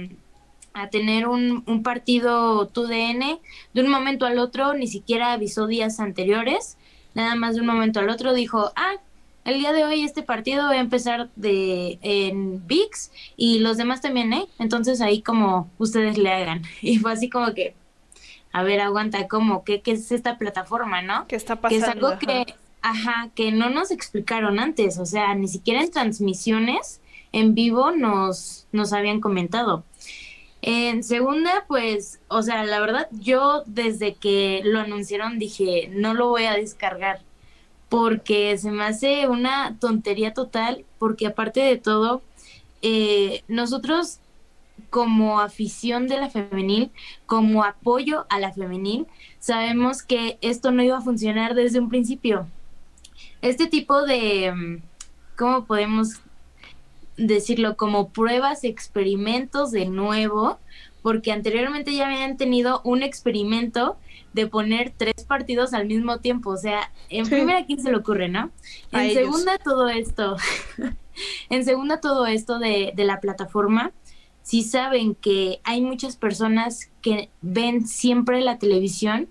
a, 0.72 0.88
tener 0.90 1.28
un, 1.28 1.62
un 1.66 1.82
partido 1.82 2.68
TUDN, 2.68 3.38
de 3.74 3.80
un 3.82 3.90
momento 3.90 4.24
al 4.24 4.38
otro, 4.38 4.72
ni 4.72 4.86
siquiera 4.86 5.32
avisó 5.32 5.66
días 5.66 6.00
anteriores, 6.00 6.78
nada 7.14 7.34
más 7.34 7.54
de 7.54 7.60
un 7.60 7.66
momento 7.66 8.00
al 8.00 8.08
otro 8.08 8.32
dijo, 8.32 8.72
ah, 8.76 8.94
el 9.44 9.58
día 9.58 9.72
de 9.72 9.84
hoy 9.84 10.04
este 10.04 10.22
partido 10.22 10.64
va 10.64 10.72
a 10.72 10.80
empezar 10.80 11.28
de 11.36 11.98
en 12.02 12.66
VIX 12.66 13.10
y 13.36 13.58
los 13.60 13.76
demás 13.76 14.00
también, 14.00 14.32
¿eh? 14.32 14.46
Entonces 14.58 15.00
ahí 15.00 15.22
como 15.22 15.70
ustedes 15.78 16.16
le 16.18 16.32
hagan. 16.32 16.62
Y 16.82 16.98
fue 16.98 17.12
así 17.12 17.28
como 17.28 17.52
que, 17.52 17.74
a 18.56 18.62
ver, 18.62 18.80
aguanta, 18.80 19.28
¿cómo? 19.28 19.64
¿Qué, 19.64 19.82
qué 19.82 19.92
es 19.92 20.10
esta 20.10 20.38
plataforma, 20.38 21.02
no? 21.02 21.26
¿Qué 21.28 21.36
está 21.36 21.56
pasando? 21.56 21.84
Que 21.84 21.90
es 21.90 21.94
algo 21.94 22.18
que, 22.18 22.54
ajá, 22.80 23.28
que 23.34 23.52
no 23.52 23.68
nos 23.68 23.90
explicaron 23.90 24.58
antes, 24.58 24.96
o 24.98 25.04
sea, 25.04 25.34
ni 25.34 25.46
siquiera 25.46 25.82
en 25.82 25.90
transmisiones 25.90 27.02
en 27.32 27.54
vivo 27.54 27.90
nos, 27.90 28.66
nos 28.72 28.94
habían 28.94 29.20
comentado. 29.20 29.84
En 30.62 31.04
segunda, 31.04 31.66
pues, 31.68 32.18
o 32.28 32.40
sea, 32.40 32.64
la 32.64 32.80
verdad, 32.80 33.08
yo 33.10 33.62
desde 33.66 34.14
que 34.14 34.62
lo 34.64 34.80
anunciaron 34.80 35.38
dije, 35.38 35.90
no 35.92 36.14
lo 36.14 36.30
voy 36.30 36.44
a 36.44 36.54
descargar, 36.54 37.20
porque 37.90 38.56
se 38.56 38.70
me 38.70 38.84
hace 38.84 39.28
una 39.28 39.76
tontería 39.78 40.32
total, 40.32 40.86
porque 40.98 41.26
aparte 41.26 41.60
de 41.60 41.76
todo, 41.76 42.22
eh, 42.80 43.42
nosotros 43.48 44.20
como 44.90 45.40
afición 45.40 46.08
de 46.08 46.18
la 46.18 46.30
femenil, 46.30 46.90
como 47.26 47.64
apoyo 47.64 48.26
a 48.28 48.38
la 48.38 48.52
femenil, 48.52 49.06
sabemos 49.38 50.02
que 50.02 50.38
esto 50.40 50.70
no 50.70 50.82
iba 50.82 50.98
a 50.98 51.02
funcionar 51.02 51.54
desde 51.54 51.80
un 51.80 51.88
principio. 51.88 52.46
Este 53.42 53.66
tipo 53.66 54.02
de, 54.02 54.52
mm, 54.52 54.82
¿cómo 55.36 55.64
podemos 55.64 56.20
decirlo? 57.16 57.76
Como 57.76 58.10
pruebas, 58.10 58.64
experimentos 58.64 59.70
de 59.70 59.86
nuevo, 59.86 60.58
porque 61.02 61.32
anteriormente 61.32 61.94
ya 61.94 62.06
habían 62.06 62.36
tenido 62.36 62.80
un 62.84 63.02
experimento 63.02 63.96
de 64.32 64.46
poner 64.46 64.92
tres 64.96 65.24
partidos 65.26 65.72
al 65.72 65.86
mismo 65.86 66.18
tiempo. 66.18 66.50
O 66.50 66.56
sea, 66.56 66.90
en 67.08 67.26
primera, 67.26 67.64
¿quién 67.64 67.80
se 67.80 67.90
le 67.90 67.96
ocurre, 67.96 68.28
no? 68.28 68.50
En 68.92 69.14
segunda, 69.14 69.56
todo 69.58 69.88
esto. 69.88 70.36
en 71.50 71.64
segunda, 71.64 72.00
todo 72.00 72.26
esto 72.26 72.58
de, 72.58 72.92
de 72.94 73.04
la 73.04 73.20
plataforma. 73.20 73.92
Si 74.46 74.62
saben 74.62 75.16
que 75.16 75.60
hay 75.64 75.80
muchas 75.80 76.14
personas 76.14 76.88
que 77.02 77.30
ven 77.42 77.88
siempre 77.88 78.40
la 78.42 78.58
televisión 78.58 79.28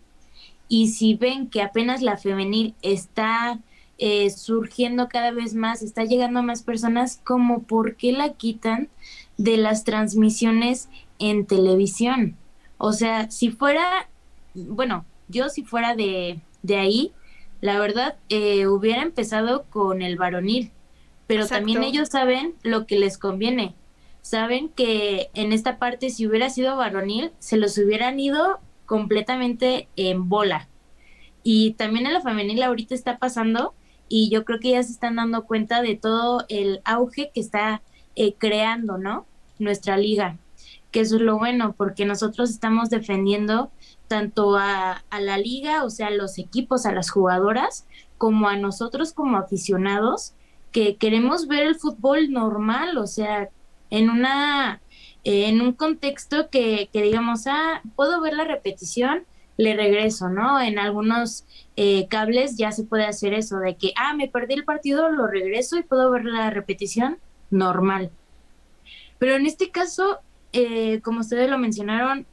y 0.67 0.89
si 0.89 1.13
ven 1.15 1.49
que 1.49 1.61
apenas 1.61 2.01
la 2.01 2.17
femenil 2.17 2.75
está 2.81 3.61
eh, 3.97 4.29
surgiendo 4.29 5.07
cada 5.07 5.31
vez 5.31 5.55
más, 5.55 5.83
está 5.83 6.03
llegando 6.03 6.39
a 6.39 6.43
más 6.43 6.63
personas, 6.63 7.21
como 7.23 7.63
por 7.63 7.95
qué 7.95 8.11
la 8.11 8.33
quitan 8.33 8.89
de 9.37 9.55
las 9.55 9.85
transmisiones 9.85 10.89
en 11.17 11.45
televisión. 11.45 12.35
O 12.77 12.91
sea, 12.91 13.31
si 13.31 13.51
fuera 13.51 14.09
bueno, 14.53 15.05
yo 15.29 15.47
si 15.47 15.63
fuera 15.63 15.95
de, 15.95 16.41
de 16.61 16.75
ahí, 16.75 17.13
la 17.61 17.79
verdad, 17.79 18.17
eh, 18.27 18.67
hubiera 18.67 19.01
empezado 19.01 19.63
con 19.69 20.01
el 20.01 20.17
varonil, 20.17 20.71
pero 21.25 21.47
también 21.47 21.83
ellos 21.83 22.09
saben 22.09 22.55
lo 22.63 22.85
que 22.85 22.99
les 22.99 23.17
conviene. 23.17 23.75
Saben 24.25 24.69
que 24.69 25.29
en 25.35 25.53
esta 25.53 25.77
parte, 25.77 26.09
si 26.09 26.25
hubiera 26.25 26.49
sido 26.49 26.75
varonil, 26.75 27.31
se 27.37 27.57
los 27.57 27.77
hubieran 27.77 28.19
ido 28.19 28.57
completamente 28.87 29.87
en 29.97 30.29
bola. 30.29 30.67
Y 31.43 31.73
también 31.73 32.07
en 32.07 32.13
la 32.13 32.21
femenil 32.21 32.63
ahorita 32.63 32.95
está 32.95 33.19
pasando 33.19 33.75
y 34.09 34.31
yo 34.31 34.43
creo 34.43 34.59
que 34.59 34.71
ya 34.71 34.81
se 34.81 34.93
están 34.93 35.17
dando 35.17 35.45
cuenta 35.45 35.83
de 35.83 35.95
todo 35.95 36.43
el 36.49 36.81
auge 36.85 37.29
que 37.35 37.39
está 37.39 37.83
eh, 38.15 38.33
creando, 38.33 38.97
¿no? 38.97 39.27
Nuestra 39.59 39.95
liga. 39.95 40.39
Que 40.89 41.01
eso 41.01 41.17
es 41.17 41.21
lo 41.21 41.37
bueno, 41.37 41.75
porque 41.77 42.07
nosotros 42.07 42.49
estamos 42.49 42.89
defendiendo 42.89 43.69
tanto 44.07 44.57
a, 44.57 45.03
la 45.21 45.37
liga, 45.37 45.83
o 45.83 45.91
sea, 45.91 46.07
a 46.07 46.09
los 46.09 46.39
equipos, 46.39 46.87
a 46.87 46.93
las 46.93 47.11
jugadoras, 47.11 47.85
como 48.17 48.47
a 48.47 48.57
nosotros 48.57 49.13
como 49.13 49.37
aficionados, 49.37 50.33
que 50.71 50.95
queremos 50.95 51.47
ver 51.47 51.67
el 51.67 51.75
fútbol 51.75 52.31
normal, 52.31 52.97
o 52.97 53.05
sea, 53.05 53.51
en 53.89 54.09
una 54.09 54.81
en 55.25 55.59
un 55.59 55.73
contexto 55.73 56.49
que, 56.51 56.87
que 56.93 57.01
digamos, 57.01 57.47
ah, 57.47 57.81
puedo 57.95 58.21
ver 58.21 58.33
la 58.33 58.43
repetición, 58.43 59.25
le 59.57 59.75
regreso, 59.75 60.29
¿no? 60.29 60.61
En 60.61 60.77
algunos 60.77 61.45
eh, 61.75 62.07
cables 62.07 62.57
ya 62.57 62.71
se 62.71 62.83
puede 62.83 63.05
hacer 63.05 63.33
eso, 63.33 63.57
de 63.57 63.75
que, 63.75 63.91
ah, 63.97 64.13
me 64.13 64.27
perdí 64.27 64.53
el 64.53 64.65
partido, 64.65 65.09
lo 65.09 65.25
regreso 65.25 65.77
y 65.77 65.83
puedo 65.83 66.11
ver 66.11 66.25
la 66.25 66.51
repetición 66.51 67.17
normal. 67.49 68.11
Pero 69.17 69.35
en 69.35 69.47
este 69.47 69.71
caso, 69.71 70.19
eh, 70.53 71.01
como 71.01 71.21
ustedes 71.21 71.49
lo 71.49 71.57
mencionaron, 71.57 72.27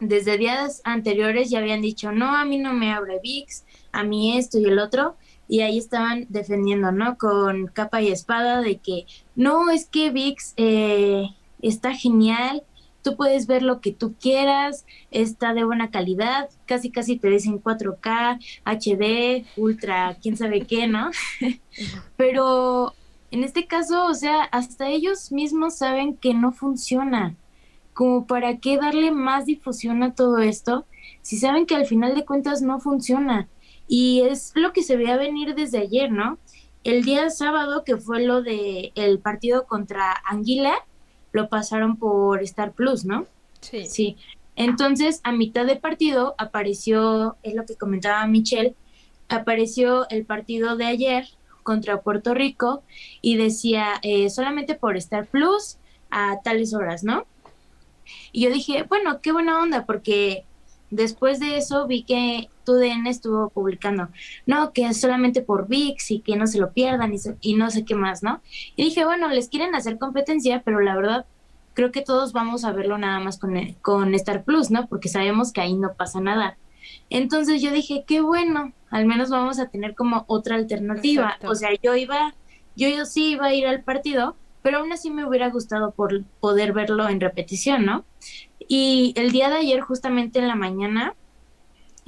desde 0.00 0.36
días 0.36 0.82
anteriores 0.84 1.48
ya 1.48 1.60
habían 1.60 1.80
dicho, 1.80 2.12
no, 2.12 2.36
a 2.36 2.44
mí 2.44 2.58
no 2.58 2.74
me 2.74 2.92
abre 2.92 3.20
VIX, 3.22 3.64
a 3.92 4.04
mí 4.04 4.36
esto 4.36 4.58
y 4.58 4.66
el 4.66 4.78
otro, 4.78 5.16
y 5.48 5.60
ahí 5.60 5.78
estaban 5.78 6.26
defendiendo, 6.28 6.92
¿no? 6.92 7.16
Con 7.16 7.66
capa 7.68 8.02
y 8.02 8.08
espada 8.08 8.60
de 8.60 8.78
que, 8.78 9.06
no, 9.34 9.70
es 9.70 9.86
que 9.86 10.10
VIX 10.10 10.54
eh, 10.56 11.24
está 11.62 11.94
genial, 11.94 12.62
tú 13.02 13.16
puedes 13.16 13.46
ver 13.46 13.62
lo 13.62 13.80
que 13.80 13.92
tú 13.92 14.14
quieras, 14.20 14.84
está 15.10 15.54
de 15.54 15.64
buena 15.64 15.90
calidad, 15.90 16.50
casi 16.66 16.90
casi 16.90 17.16
te 17.16 17.30
dicen 17.30 17.62
4K, 17.62 18.38
HD, 18.64 19.46
ultra, 19.56 20.18
quién 20.20 20.36
sabe 20.36 20.62
qué, 20.66 20.86
¿no? 20.86 21.10
Pero 22.16 22.94
en 23.30 23.44
este 23.44 23.66
caso, 23.66 24.06
o 24.06 24.14
sea, 24.14 24.42
hasta 24.44 24.88
ellos 24.88 25.32
mismos 25.32 25.78
saben 25.78 26.16
que 26.16 26.34
no 26.34 26.52
funciona 26.52 27.34
como 27.94 28.26
para 28.26 28.58
qué 28.58 28.76
darle 28.76 29.10
más 29.10 29.46
difusión 29.46 30.02
a 30.04 30.14
todo 30.14 30.38
esto 30.38 30.86
si 31.22 31.36
saben 31.36 31.66
que 31.66 31.74
al 31.74 31.84
final 31.84 32.14
de 32.14 32.24
cuentas 32.24 32.62
no 32.62 32.78
funciona. 32.78 33.48
Y 33.88 34.20
es 34.20 34.52
lo 34.54 34.72
que 34.72 34.82
se 34.82 34.96
veía 34.96 35.16
venir 35.16 35.54
desde 35.54 35.78
ayer, 35.78 36.12
¿no? 36.12 36.38
El 36.84 37.04
día 37.04 37.30
sábado, 37.30 37.82
que 37.84 37.96
fue 37.96 38.22
lo 38.22 38.42
de 38.42 38.92
el 38.94 39.18
partido 39.18 39.66
contra 39.66 40.14
Anguila, 40.24 40.74
lo 41.32 41.48
pasaron 41.48 41.96
por 41.96 42.42
Star 42.42 42.72
Plus, 42.72 43.04
¿no? 43.04 43.26
Sí. 43.60 43.86
Sí. 43.86 44.16
Entonces, 44.56 45.20
a 45.24 45.32
mitad 45.32 45.66
de 45.66 45.76
partido 45.76 46.34
apareció, 46.38 47.36
es 47.42 47.54
lo 47.54 47.64
que 47.64 47.76
comentaba 47.76 48.26
Michelle, 48.26 48.74
apareció 49.28 50.08
el 50.10 50.24
partido 50.24 50.76
de 50.76 50.86
ayer 50.86 51.28
contra 51.62 52.00
Puerto 52.00 52.34
Rico 52.34 52.82
y 53.20 53.36
decía 53.36 54.00
eh, 54.02 54.30
solamente 54.30 54.74
por 54.74 54.96
Star 54.96 55.26
Plus 55.26 55.76
a 56.10 56.38
tales 56.42 56.74
horas, 56.74 57.04
¿no? 57.04 57.26
Y 58.32 58.44
yo 58.44 58.50
dije, 58.50 58.84
bueno, 58.84 59.20
qué 59.20 59.32
buena 59.32 59.60
onda, 59.60 59.84
porque 59.84 60.44
después 60.90 61.40
de 61.40 61.58
eso 61.58 61.86
vi 61.86 62.02
que 62.02 62.48
TUDN 62.68 63.06
estuvo 63.06 63.48
publicando, 63.48 64.08
no, 64.44 64.74
que 64.74 64.86
es 64.86 65.00
solamente 65.00 65.40
por 65.40 65.68
VIX 65.68 66.10
y 66.10 66.20
que 66.20 66.36
no 66.36 66.46
se 66.46 66.58
lo 66.58 66.72
pierdan 66.72 67.14
y, 67.40 67.54
no 67.54 67.70
sé 67.70 67.86
qué 67.86 67.94
más, 67.94 68.22
¿no? 68.22 68.42
Y 68.76 68.84
dije, 68.84 69.06
bueno, 69.06 69.28
les 69.28 69.48
quieren 69.48 69.74
hacer 69.74 69.96
competencia, 69.96 70.60
pero 70.62 70.80
la 70.80 70.94
verdad 70.94 71.24
creo 71.72 71.92
que 71.92 72.02
todos 72.02 72.34
vamos 72.34 72.66
a 72.66 72.72
verlo 72.72 72.98
nada 72.98 73.20
más 73.20 73.38
con, 73.38 73.54
con 73.80 74.14
Star 74.14 74.44
Plus, 74.44 74.70
¿no? 74.70 74.86
Porque 74.86 75.08
sabemos 75.08 75.50
que 75.50 75.62
ahí 75.62 75.74
no 75.74 75.94
pasa 75.94 76.20
nada. 76.20 76.58
Entonces 77.08 77.62
yo 77.62 77.72
dije, 77.72 78.04
qué 78.06 78.20
bueno, 78.20 78.74
al 78.90 79.06
menos 79.06 79.30
vamos 79.30 79.58
a 79.58 79.68
tener 79.68 79.94
como 79.94 80.24
otra 80.26 80.56
alternativa. 80.56 81.38
O 81.46 81.54
sea, 81.54 81.70
yo 81.82 81.96
iba, 81.96 82.34
yo, 82.76 82.88
yo 82.90 83.06
sí 83.06 83.30
iba 83.30 83.46
a 83.46 83.54
ir 83.54 83.66
al 83.66 83.82
partido, 83.82 84.36
pero 84.60 84.78
aún 84.78 84.92
así 84.92 85.10
me 85.10 85.26
hubiera 85.26 85.48
gustado 85.48 85.92
por 85.92 86.22
poder 86.40 86.74
verlo 86.74 87.08
en 87.08 87.20
repetición, 87.20 87.86
¿no? 87.86 88.04
Y 88.58 89.14
el 89.16 89.32
día 89.32 89.48
de 89.48 89.56
ayer, 89.56 89.80
justamente 89.80 90.38
en 90.38 90.48
la 90.48 90.54
mañana, 90.54 91.14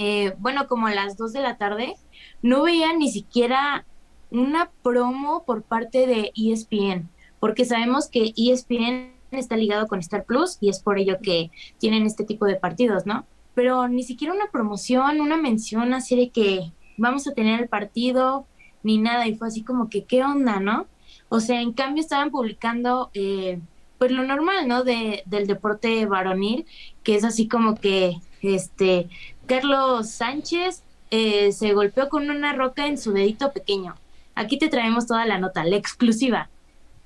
eh, 0.02 0.34
bueno, 0.38 0.66
como 0.66 0.86
a 0.86 0.94
las 0.94 1.18
2 1.18 1.34
de 1.34 1.42
la 1.42 1.58
tarde, 1.58 1.94
no 2.40 2.62
veía 2.62 2.94
ni 2.94 3.10
siquiera 3.12 3.84
una 4.30 4.70
promo 4.82 5.44
por 5.44 5.62
parte 5.62 6.06
de 6.06 6.32
ESPN, 6.34 7.10
porque 7.38 7.66
sabemos 7.66 8.08
que 8.08 8.32
ESPN 8.34 9.12
está 9.30 9.58
ligado 9.58 9.88
con 9.88 9.98
Star 9.98 10.24
Plus 10.24 10.56
y 10.58 10.70
es 10.70 10.80
por 10.80 10.98
ello 10.98 11.18
que 11.22 11.50
tienen 11.76 12.06
este 12.06 12.24
tipo 12.24 12.46
de 12.46 12.56
partidos, 12.56 13.04
¿no? 13.04 13.26
Pero 13.54 13.88
ni 13.88 14.02
siquiera 14.02 14.32
una 14.32 14.50
promoción, 14.50 15.20
una 15.20 15.36
mención 15.36 15.92
así 15.92 16.16
de 16.16 16.30
que 16.30 16.72
vamos 16.96 17.28
a 17.28 17.34
tener 17.34 17.60
el 17.60 17.68
partido, 17.68 18.46
ni 18.82 18.96
nada, 18.96 19.28
y 19.28 19.34
fue 19.34 19.48
así 19.48 19.62
como 19.62 19.90
que, 19.90 20.04
¿qué 20.04 20.24
onda, 20.24 20.60
no? 20.60 20.86
O 21.28 21.40
sea, 21.40 21.60
en 21.60 21.74
cambio 21.74 22.00
estaban 22.00 22.30
publicando 22.30 23.10
eh, 23.12 23.60
pues 23.98 24.12
lo 24.12 24.24
normal, 24.24 24.66
¿no? 24.66 24.82
De, 24.82 25.24
del 25.26 25.46
deporte 25.46 26.06
varonil, 26.06 26.64
que 27.02 27.16
es 27.16 27.24
así 27.24 27.48
como 27.48 27.74
que 27.74 28.16
este 28.40 29.10
Carlos 29.50 30.08
Sánchez 30.08 30.84
eh, 31.10 31.50
se 31.50 31.72
golpeó 31.72 32.08
con 32.08 32.30
una 32.30 32.52
roca 32.52 32.86
en 32.86 32.96
su 32.96 33.12
dedito 33.12 33.52
pequeño. 33.52 33.96
Aquí 34.36 34.60
te 34.60 34.68
traemos 34.68 35.08
toda 35.08 35.26
la 35.26 35.38
nota, 35.38 35.64
la 35.64 35.74
exclusiva. 35.74 36.48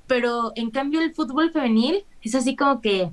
Pero 0.06 0.52
en 0.54 0.70
cambio 0.70 1.00
el 1.00 1.14
fútbol 1.14 1.52
femenil 1.52 2.04
es 2.20 2.34
así 2.34 2.54
como 2.54 2.82
que 2.82 3.10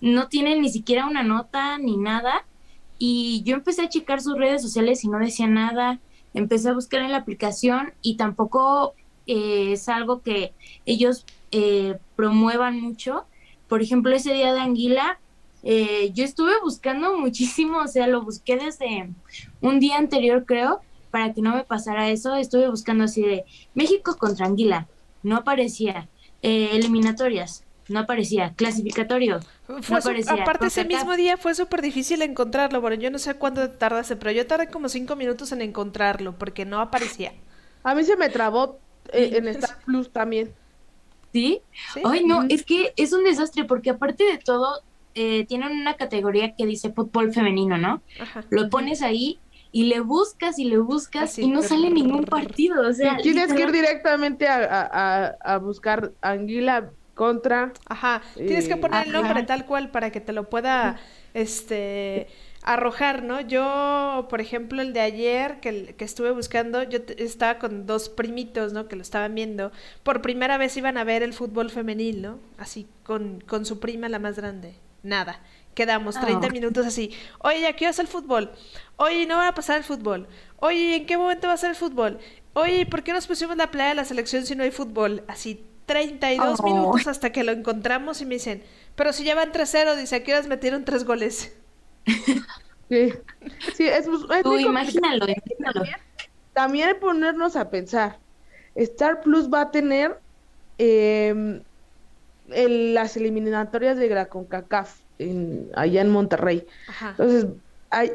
no 0.00 0.28
tiene 0.28 0.56
ni 0.60 0.68
siquiera 0.68 1.08
una 1.08 1.24
nota 1.24 1.78
ni 1.78 1.96
nada. 1.96 2.44
Y 2.96 3.42
yo 3.44 3.56
empecé 3.56 3.82
a 3.82 3.88
checar 3.88 4.20
sus 4.20 4.38
redes 4.38 4.62
sociales 4.62 5.02
y 5.02 5.08
no 5.08 5.18
decía 5.18 5.48
nada. 5.48 5.98
Empecé 6.32 6.68
a 6.68 6.74
buscar 6.74 7.02
en 7.02 7.10
la 7.10 7.18
aplicación 7.18 7.92
y 8.02 8.16
tampoco 8.16 8.94
eh, 9.26 9.72
es 9.72 9.88
algo 9.88 10.22
que 10.22 10.52
ellos 10.84 11.26
eh, 11.50 11.98
promuevan 12.14 12.80
mucho. 12.80 13.24
Por 13.66 13.82
ejemplo, 13.82 14.14
ese 14.14 14.32
día 14.32 14.54
de 14.54 14.60
Anguila, 14.60 15.18
eh, 15.68 16.12
yo 16.14 16.22
estuve 16.22 16.52
buscando 16.62 17.18
muchísimo, 17.18 17.80
o 17.80 17.88
sea, 17.88 18.06
lo 18.06 18.22
busqué 18.22 18.56
desde 18.56 19.10
un 19.60 19.80
día 19.80 19.98
anterior, 19.98 20.44
creo, 20.46 20.80
para 21.10 21.32
que 21.32 21.42
no 21.42 21.56
me 21.56 21.64
pasara 21.64 22.08
eso, 22.08 22.36
estuve 22.36 22.70
buscando 22.70 23.02
así 23.02 23.22
de 23.22 23.44
México 23.74 24.16
contra 24.16 24.46
Anguila, 24.46 24.86
no 25.24 25.34
aparecía, 25.38 26.08
eh, 26.40 26.68
eliminatorias, 26.74 27.64
no 27.88 27.98
aparecía, 27.98 28.54
clasificatorio, 28.54 29.40
no 29.66 29.96
aparecía. 29.96 30.34
Aparte 30.34 30.66
ese 30.68 30.84
mismo 30.84 31.16
día 31.16 31.36
fue 31.36 31.52
súper 31.56 31.82
difícil 31.82 32.22
encontrarlo, 32.22 32.80
bueno, 32.80 32.94
yo 32.94 33.10
no 33.10 33.18
sé 33.18 33.34
cuánto 33.34 33.68
tardaste, 33.68 34.14
pero 34.14 34.30
yo 34.30 34.46
tardé 34.46 34.68
como 34.68 34.88
cinco 34.88 35.16
minutos 35.16 35.50
en 35.50 35.62
encontrarlo 35.62 36.38
porque 36.38 36.64
no 36.64 36.80
aparecía. 36.80 37.32
A 37.82 37.92
mí 37.96 38.04
se 38.04 38.16
me 38.16 38.28
trabó 38.28 38.78
eh, 39.12 39.32
en 39.34 39.48
Star 39.48 39.78
Plus 39.84 40.12
también. 40.12 40.54
¿Sí? 41.32 41.60
Ay, 42.04 42.24
no, 42.24 42.44
es 42.48 42.64
que 42.64 42.92
es 42.96 43.12
un 43.12 43.24
desastre 43.24 43.64
porque 43.64 43.90
aparte 43.90 44.22
de 44.22 44.38
todo, 44.38 44.80
eh, 45.16 45.46
tienen 45.46 45.72
una 45.72 45.94
categoría 45.94 46.54
que 46.54 46.66
dice 46.66 46.92
fútbol 46.92 47.32
femenino, 47.32 47.78
¿no? 47.78 48.02
Lo 48.50 48.68
pones 48.68 49.00
ahí 49.00 49.38
y 49.72 49.84
le 49.84 50.00
buscas 50.00 50.58
y 50.58 50.64
le 50.66 50.76
buscas 50.76 51.38
y 51.38 51.48
no 51.48 51.62
sale 51.62 51.88
ningún 51.88 52.24
partido. 52.24 52.86
O 52.86 52.92
sea, 52.92 53.16
tienes 53.16 53.50
que 53.52 53.62
ir 53.62 53.72
directamente 53.72 54.46
a, 54.46 55.58
buscar 55.62 56.12
Anguila 56.20 56.90
contra. 57.14 57.72
Ajá, 57.86 58.20
tienes 58.34 58.68
que 58.68 58.74
eh, 58.74 58.76
poner 58.76 59.06
el 59.06 59.12
nombre 59.12 59.42
tal 59.44 59.64
cual 59.64 59.90
para 59.90 60.12
que 60.12 60.20
te 60.20 60.34
lo 60.34 60.50
pueda 60.50 61.00
este 61.32 62.26
arrojar, 62.62 63.22
¿no? 63.22 63.40
Yo, 63.40 64.26
por 64.28 64.42
ejemplo, 64.42 64.82
el 64.82 64.92
de 64.92 65.00
ayer 65.00 65.60
que, 65.60 65.94
que 65.96 66.04
estuve 66.04 66.30
buscando, 66.32 66.82
yo 66.82 66.98
estaba 67.16 67.58
con 67.58 67.86
dos 67.86 68.10
primitos, 68.10 68.74
¿no? 68.74 68.86
Que 68.86 68.96
lo 68.96 69.02
estaban 69.02 69.34
viendo. 69.34 69.72
Por 70.02 70.20
primera 70.20 70.58
vez 70.58 70.76
iban 70.76 70.98
a 70.98 71.04
ver 71.04 71.22
el 71.22 71.32
fútbol 71.32 71.70
femenil, 71.70 72.20
¿no? 72.20 72.38
Así, 72.58 72.86
con, 73.02 73.40
con 73.46 73.64
su 73.64 73.80
prima, 73.80 74.10
la 74.10 74.18
más 74.18 74.36
grande. 74.36 74.74
Nada. 75.06 75.40
Quedamos 75.74 76.18
30 76.18 76.48
minutos 76.48 76.86
así. 76.86 77.12
Oye, 77.38 77.60
¿ya 77.60 77.74
qué 77.74 77.86
el 77.86 78.08
fútbol? 78.08 78.50
Oye, 78.96 79.26
¿no 79.26 79.36
va 79.36 79.48
a 79.48 79.54
pasar 79.54 79.76
el 79.76 79.84
fútbol? 79.84 80.26
Oye, 80.56 80.96
¿en 80.96 81.06
qué 81.06 81.16
momento 81.16 81.48
va 81.48 81.52
a 81.52 81.58
ser 81.58 81.70
el 81.70 81.76
fútbol? 81.76 82.18
Oye, 82.54 82.86
¿por 82.86 83.02
qué 83.02 83.12
nos 83.12 83.26
pusimos 83.26 83.56
la 83.56 83.70
playa 83.70 83.90
de 83.90 83.94
la 83.96 84.04
selección 84.04 84.46
si 84.46 84.56
no 84.56 84.64
hay 84.64 84.70
fútbol? 84.70 85.22
Así, 85.28 85.62
32 85.84 86.62
minutos 86.62 87.06
hasta 87.06 87.30
que 87.30 87.44
lo 87.44 87.52
encontramos 87.52 88.20
y 88.20 88.26
me 88.26 88.34
dicen, 88.34 88.62
pero 88.96 89.12
si 89.12 89.22
ya 89.22 89.34
van 89.34 89.52
3-0, 89.52 89.96
dice, 89.96 90.16
¿a 90.16 90.24
qué 90.24 90.32
horas 90.32 90.48
metieron 90.48 90.84
tres 90.84 91.04
goles? 91.04 91.56
Sí, 92.88 93.12
sí 93.74 93.88
es, 93.88 94.06
Tú 94.44 94.56
imagínalo, 94.60 95.26
También 96.52 96.96
ponernos 97.00 97.56
a 97.56 97.68
pensar, 97.68 98.20
Star 98.76 99.22
Plus 99.22 99.52
va 99.52 99.62
a 99.62 99.70
tener 99.72 100.20
em, 102.50 102.94
las 102.94 103.16
eliminatorias 103.16 103.96
de 103.96 104.08
la 104.08 104.26
CONCACAF 104.26 105.00
en, 105.18 105.70
allá 105.74 106.00
en 106.00 106.10
Monterrey. 106.10 106.66
Entonces, 107.10 107.46
hay, 107.90 108.12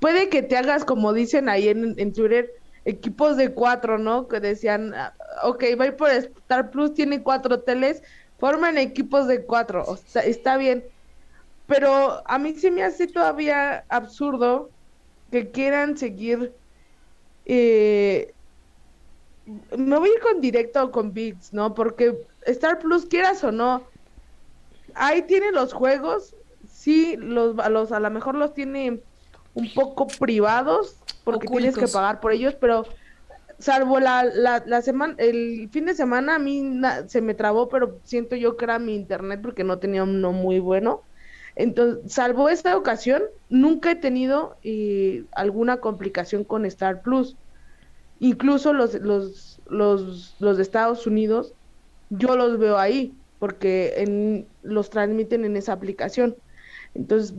puede 0.00 0.28
que 0.28 0.42
te 0.42 0.56
hagas, 0.56 0.84
como 0.84 1.12
dicen 1.12 1.48
ahí 1.48 1.68
en, 1.68 2.12
Twitter, 2.12 2.50
equipos 2.84 3.36
de 3.36 3.52
cuatro, 3.52 3.98
¿no? 3.98 4.28
Que 4.28 4.40
decían, 4.40 4.94
ah, 4.94 5.14
ok, 5.42 5.64
va 5.80 5.96
por 5.96 6.10
Star 6.10 6.70
Plus, 6.70 6.94
tiene 6.94 7.22
cuatro 7.22 7.60
teles, 7.60 8.02
forman 8.38 8.78
equipos 8.78 9.26
de 9.26 9.44
cuatro, 9.44 9.84
o 9.86 9.96
sea, 9.96 10.22
está 10.22 10.56
bien 10.56 10.84
pero 11.68 12.22
a 12.26 12.38
mí 12.38 12.54
sí 12.54 12.70
me 12.70 12.82
hace 12.82 13.06
todavía 13.06 13.84
absurdo 13.90 14.70
que 15.30 15.50
quieran 15.50 15.98
seguir. 15.98 16.52
Eh, 17.44 18.32
me 19.76 19.98
voy 19.98 20.10
a 20.10 20.14
ir 20.14 20.20
con 20.20 20.40
directo 20.40 20.84
o 20.84 20.90
con 20.90 21.12
Bits, 21.12 21.52
¿no? 21.52 21.74
Porque 21.74 22.18
Star 22.46 22.78
Plus, 22.78 23.06
quieras 23.06 23.42
o 23.44 23.52
no, 23.52 23.82
ahí 24.94 25.22
tiene 25.22 25.52
los 25.52 25.72
juegos. 25.72 26.34
Sí, 26.70 27.16
los, 27.16 27.58
a, 27.58 27.68
los, 27.68 27.92
a 27.92 28.00
lo 28.00 28.10
mejor 28.10 28.34
los 28.34 28.54
tiene 28.54 29.00
un 29.54 29.74
poco 29.74 30.06
privados 30.06 30.96
porque 31.24 31.48
tienes 31.48 31.76
que 31.76 31.88
pagar 31.88 32.20
por 32.20 32.32
ellos, 32.32 32.54
pero 32.54 32.86
salvo 33.58 33.98
la, 34.00 34.24
la, 34.24 34.62
la 34.64 34.82
semana, 34.82 35.14
el 35.18 35.68
fin 35.72 35.86
de 35.86 35.94
semana 35.94 36.36
a 36.36 36.38
mí 36.38 36.80
se 37.06 37.20
me 37.20 37.34
trabó, 37.34 37.68
pero 37.68 37.98
siento 38.04 38.36
yo 38.36 38.56
que 38.56 38.64
era 38.64 38.78
mi 38.78 38.94
internet 38.94 39.40
porque 39.42 39.64
no 39.64 39.78
tenía 39.78 40.04
uno 40.04 40.32
muy 40.32 40.60
bueno. 40.60 41.02
Entonces, 41.56 42.12
salvo 42.12 42.48
esta 42.48 42.76
ocasión, 42.76 43.22
nunca 43.48 43.90
he 43.90 43.96
tenido 43.96 44.56
eh, 44.62 45.24
alguna 45.32 45.78
complicación 45.78 46.44
con 46.44 46.64
Star 46.66 47.02
Plus. 47.02 47.36
Incluso 48.20 48.72
los, 48.72 48.94
los, 48.94 49.60
los, 49.68 50.36
los 50.38 50.56
de 50.56 50.62
Estados 50.62 51.06
Unidos, 51.06 51.54
yo 52.10 52.36
los 52.36 52.58
veo 52.58 52.78
ahí, 52.78 53.14
porque 53.38 53.94
en, 53.98 54.46
los 54.62 54.90
transmiten 54.90 55.44
en 55.44 55.56
esa 55.56 55.72
aplicación. 55.72 56.36
Entonces, 56.94 57.34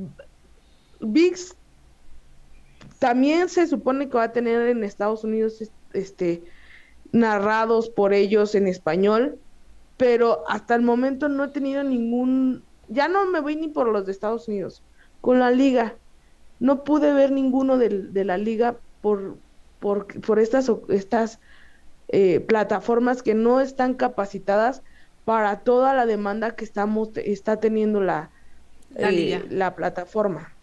VIX 1.01 1.55
también 2.99 3.49
se 3.49 3.67
supone 3.67 4.09
que 4.09 4.17
va 4.17 4.23
a 4.23 4.31
tener 4.31 4.67
en 4.67 4.83
Estados 4.83 5.23
Unidos 5.23 5.63
este 5.93 6.43
narrados 7.11 7.89
por 7.89 8.13
ellos 8.13 8.53
en 8.55 8.67
español, 8.67 9.39
pero 9.97 10.43
hasta 10.47 10.75
el 10.75 10.83
momento 10.83 11.27
no 11.27 11.45
he 11.45 11.47
tenido 11.47 11.83
ningún 11.83 12.63
ya 12.89 13.07
no 13.07 13.25
me 13.25 13.39
voy 13.39 13.55
ni 13.55 13.67
por 13.67 13.87
los 13.87 14.05
de 14.05 14.11
Estados 14.11 14.47
Unidos, 14.47 14.83
con 15.21 15.39
la 15.39 15.51
liga. 15.51 15.95
No 16.59 16.83
pude 16.83 17.13
ver 17.13 17.31
ninguno 17.31 17.77
de, 17.77 18.25
la 18.25 18.37
liga 18.37 18.77
por, 19.01 19.37
por, 19.79 20.07
por 20.21 20.39
estas, 20.39 20.71
estas 20.89 21.39
eh, 22.09 22.39
plataformas 22.39 23.23
que 23.23 23.33
no 23.33 23.61
están 23.61 23.93
capacitadas 23.93 24.81
para 25.25 25.59
toda 25.59 25.93
la 25.93 26.05
demanda 26.05 26.55
que 26.55 26.65
estamos 26.65 27.09
está 27.15 27.59
teniendo 27.59 28.01
la, 28.01 28.31
la, 28.95 29.11
eh, 29.11 29.45
la 29.49 29.75
plataforma. 29.75 30.53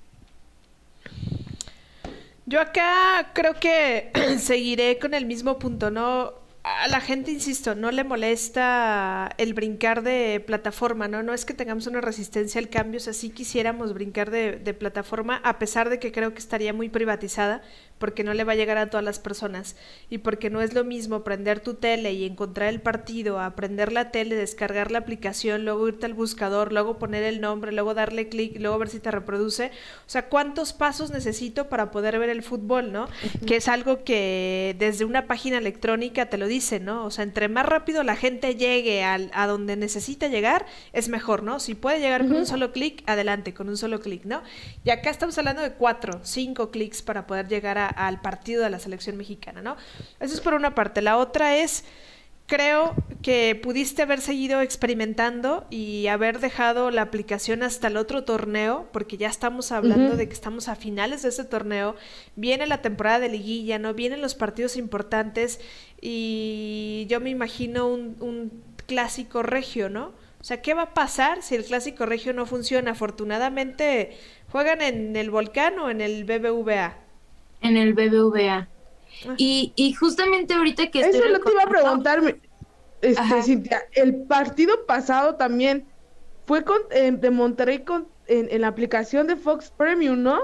Yo 2.46 2.60
acá 2.60 3.30
creo 3.32 3.54
que 3.54 4.10
seguiré 4.38 4.98
con 4.98 5.14
el 5.14 5.26
mismo 5.26 5.58
punto, 5.58 5.90
¿no? 5.90 6.46
a 6.66 6.88
la 6.88 7.00
gente, 7.00 7.30
insisto, 7.30 7.76
no 7.76 7.92
le 7.92 8.02
molesta 8.02 9.30
el 9.38 9.54
brincar 9.54 10.02
de 10.02 10.42
plataforma, 10.44 11.06
¿no? 11.06 11.22
No 11.22 11.32
es 11.32 11.44
que 11.44 11.54
tengamos 11.54 11.86
una 11.86 12.00
resistencia 12.00 12.60
al 12.60 12.68
cambio, 12.68 12.98
o 12.98 13.00
sea, 13.00 13.12
sí 13.12 13.30
quisiéramos 13.30 13.94
brincar 13.94 14.32
de, 14.32 14.56
de, 14.56 14.74
plataforma, 14.74 15.36
a 15.44 15.60
pesar 15.60 15.90
de 15.90 16.00
que 16.00 16.10
creo 16.10 16.32
que 16.32 16.40
estaría 16.40 16.72
muy 16.72 16.88
privatizada, 16.88 17.62
porque 17.98 18.24
no 18.24 18.34
le 18.34 18.44
va 18.44 18.52
a 18.52 18.56
llegar 18.56 18.78
a 18.78 18.90
todas 18.90 19.04
las 19.04 19.18
personas 19.18 19.76
y 20.10 20.18
porque 20.18 20.50
no 20.50 20.60
es 20.60 20.74
lo 20.74 20.84
mismo 20.84 21.24
prender 21.24 21.60
tu 21.60 21.74
tele 21.74 22.12
y 22.12 22.24
encontrar 22.24 22.68
el 22.68 22.80
partido, 22.80 23.40
aprender 23.40 23.92
la 23.92 24.10
tele, 24.10 24.34
descargar 24.34 24.90
la 24.90 24.98
aplicación, 24.98 25.64
luego 25.64 25.88
irte 25.88 26.06
al 26.06 26.14
buscador, 26.14 26.72
luego 26.72 26.98
poner 26.98 27.22
el 27.22 27.40
nombre, 27.40 27.72
luego 27.72 27.94
darle 27.94 28.28
clic, 28.28 28.58
luego 28.60 28.78
ver 28.78 28.88
si 28.88 29.00
te 29.00 29.10
reproduce. 29.10 29.66
O 30.06 30.10
sea, 30.10 30.28
¿cuántos 30.28 30.72
pasos 30.72 31.10
necesito 31.10 31.68
para 31.68 31.90
poder 31.90 32.18
ver 32.18 32.28
el 32.28 32.42
fútbol, 32.42 32.92
no? 32.92 33.08
Que 33.46 33.56
es 33.56 33.68
algo 33.68 34.04
que 34.04 34.76
desde 34.78 35.04
una 35.04 35.26
página 35.26 35.58
electrónica 35.58 36.26
te 36.26 36.38
lo 36.38 36.46
dice, 36.46 36.80
¿no? 36.80 37.04
O 37.04 37.10
sea, 37.10 37.24
entre 37.24 37.48
más 37.48 37.66
rápido 37.66 38.02
la 38.02 38.16
gente 38.16 38.56
llegue 38.56 39.04
al, 39.04 39.30
a 39.32 39.46
donde 39.46 39.76
necesita 39.76 40.28
llegar, 40.28 40.66
es 40.92 41.08
mejor, 41.08 41.42
¿no? 41.42 41.60
Si 41.60 41.74
puede 41.74 42.00
llegar 42.00 42.26
con 42.26 42.36
un 42.36 42.46
solo 42.46 42.72
clic, 42.72 43.02
adelante, 43.06 43.54
con 43.54 43.68
un 43.68 43.76
solo 43.76 44.00
clic, 44.00 44.24
¿no? 44.24 44.42
Y 44.84 44.90
acá 44.90 45.10
estamos 45.10 45.36
hablando 45.38 45.62
de 45.62 45.72
cuatro, 45.72 46.20
cinco 46.22 46.70
clics 46.70 47.02
para 47.02 47.26
poder 47.26 47.48
llegar 47.48 47.78
a 47.78 47.85
al 47.86 48.20
partido 48.20 48.62
de 48.62 48.70
la 48.70 48.78
selección 48.78 49.16
mexicana, 49.16 49.62
¿no? 49.62 49.76
Eso 50.20 50.34
es 50.34 50.40
por 50.40 50.54
una 50.54 50.74
parte. 50.74 51.02
La 51.02 51.16
otra 51.16 51.56
es, 51.56 51.84
creo 52.46 52.94
que 53.22 53.58
pudiste 53.60 54.02
haber 54.02 54.20
seguido 54.20 54.60
experimentando 54.60 55.66
y 55.70 56.06
haber 56.06 56.38
dejado 56.40 56.90
la 56.90 57.02
aplicación 57.02 57.62
hasta 57.62 57.88
el 57.88 57.96
otro 57.96 58.24
torneo, 58.24 58.88
porque 58.92 59.16
ya 59.16 59.28
estamos 59.28 59.72
hablando 59.72 60.16
de 60.16 60.28
que 60.28 60.34
estamos 60.34 60.68
a 60.68 60.76
finales 60.76 61.22
de 61.22 61.30
ese 61.30 61.44
torneo, 61.44 61.96
viene 62.36 62.66
la 62.66 62.82
temporada 62.82 63.20
de 63.20 63.28
liguilla, 63.30 63.78
¿no? 63.78 63.94
Vienen 63.94 64.22
los 64.22 64.34
partidos 64.34 64.76
importantes 64.76 65.60
y 66.00 67.06
yo 67.08 67.20
me 67.20 67.30
imagino 67.30 67.88
un, 67.88 68.16
un 68.20 68.62
clásico 68.86 69.42
regio, 69.42 69.88
¿no? 69.88 70.12
O 70.40 70.44
sea, 70.44 70.62
¿qué 70.62 70.74
va 70.74 70.82
a 70.82 70.94
pasar 70.94 71.42
si 71.42 71.56
el 71.56 71.64
clásico 71.64 72.06
regio 72.06 72.32
no 72.32 72.46
funciona? 72.46 72.92
Afortunadamente, 72.92 74.16
¿juegan 74.52 74.80
en 74.80 75.16
el 75.16 75.30
Volcán 75.30 75.78
o 75.80 75.90
en 75.90 76.00
el 76.00 76.24
BBVA? 76.24 76.98
En 77.60 77.76
el 77.76 77.94
BBVA. 77.94 78.68
Ah. 79.26 79.34
Y, 79.36 79.72
y 79.76 79.92
justamente 79.94 80.54
ahorita 80.54 80.90
que 80.90 81.00
Eso 81.00 81.24
lo 81.24 81.40
te 81.40 81.52
iba 81.52 81.62
a 81.62 81.68
preguntar, 81.68 82.20
este, 83.00 83.42
Cintia, 83.42 83.82
el 83.92 84.24
partido 84.24 84.86
pasado 84.86 85.36
también 85.36 85.86
fue 86.46 86.64
con, 86.64 86.78
de 86.90 87.30
Monterrey 87.30 87.80
con, 87.84 88.08
en, 88.26 88.60
la 88.60 88.68
aplicación 88.68 89.26
de 89.26 89.36
Fox 89.36 89.72
Premium, 89.76 90.22
¿no? 90.22 90.40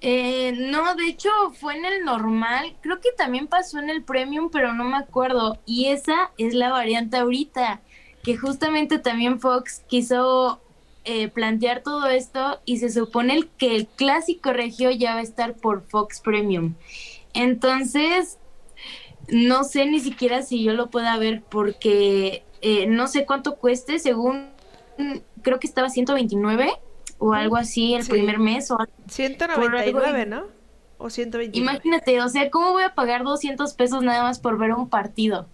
Eh, 0.00 0.52
no, 0.52 0.94
de 0.94 1.06
hecho 1.06 1.30
fue 1.58 1.76
en 1.76 1.84
el 1.84 2.04
normal, 2.04 2.76
creo 2.80 3.00
que 3.00 3.10
también 3.16 3.48
pasó 3.48 3.80
en 3.80 3.90
el 3.90 4.04
premium, 4.04 4.48
pero 4.50 4.72
no 4.72 4.84
me 4.84 4.96
acuerdo. 4.96 5.58
Y 5.66 5.86
esa 5.86 6.30
es 6.38 6.54
la 6.54 6.70
variante 6.70 7.16
ahorita, 7.16 7.80
que 8.22 8.36
justamente 8.36 8.98
también 8.98 9.40
Fox 9.40 9.82
quiso 9.88 10.60
eh, 11.10 11.28
plantear 11.28 11.82
todo 11.82 12.06
esto 12.08 12.60
y 12.66 12.80
se 12.80 12.90
supone 12.90 13.48
que 13.56 13.74
el 13.74 13.86
clásico 13.86 14.52
regio 14.52 14.90
ya 14.90 15.14
va 15.14 15.20
a 15.20 15.22
estar 15.22 15.54
por 15.54 15.80
Fox 15.80 16.20
Premium. 16.20 16.74
Entonces, 17.32 18.36
no 19.28 19.64
sé 19.64 19.86
ni 19.86 20.00
siquiera 20.00 20.42
si 20.42 20.62
yo 20.62 20.74
lo 20.74 20.90
pueda 20.90 21.16
ver 21.16 21.42
porque 21.48 22.44
eh, 22.60 22.86
no 22.88 23.06
sé 23.06 23.24
cuánto 23.24 23.56
cueste, 23.56 23.98
según 23.98 24.50
creo 25.40 25.58
que 25.58 25.66
estaba 25.66 25.88
129 25.88 26.72
o 27.16 27.32
algo 27.32 27.56
así 27.56 27.94
el 27.94 28.06
primer 28.06 28.38
mes. 28.38 28.70
O 28.70 28.76
199, 29.06 30.26
¿no? 30.26 30.44
¿O 30.98 31.08
120? 31.08 31.58
Imagínate, 31.58 32.20
o 32.20 32.28
sea, 32.28 32.50
¿cómo 32.50 32.72
voy 32.72 32.82
a 32.82 32.94
pagar 32.94 33.24
200 33.24 33.72
pesos 33.72 34.02
nada 34.02 34.24
más 34.24 34.40
por 34.40 34.58
ver 34.58 34.74
un 34.74 34.90
partido? 34.90 35.48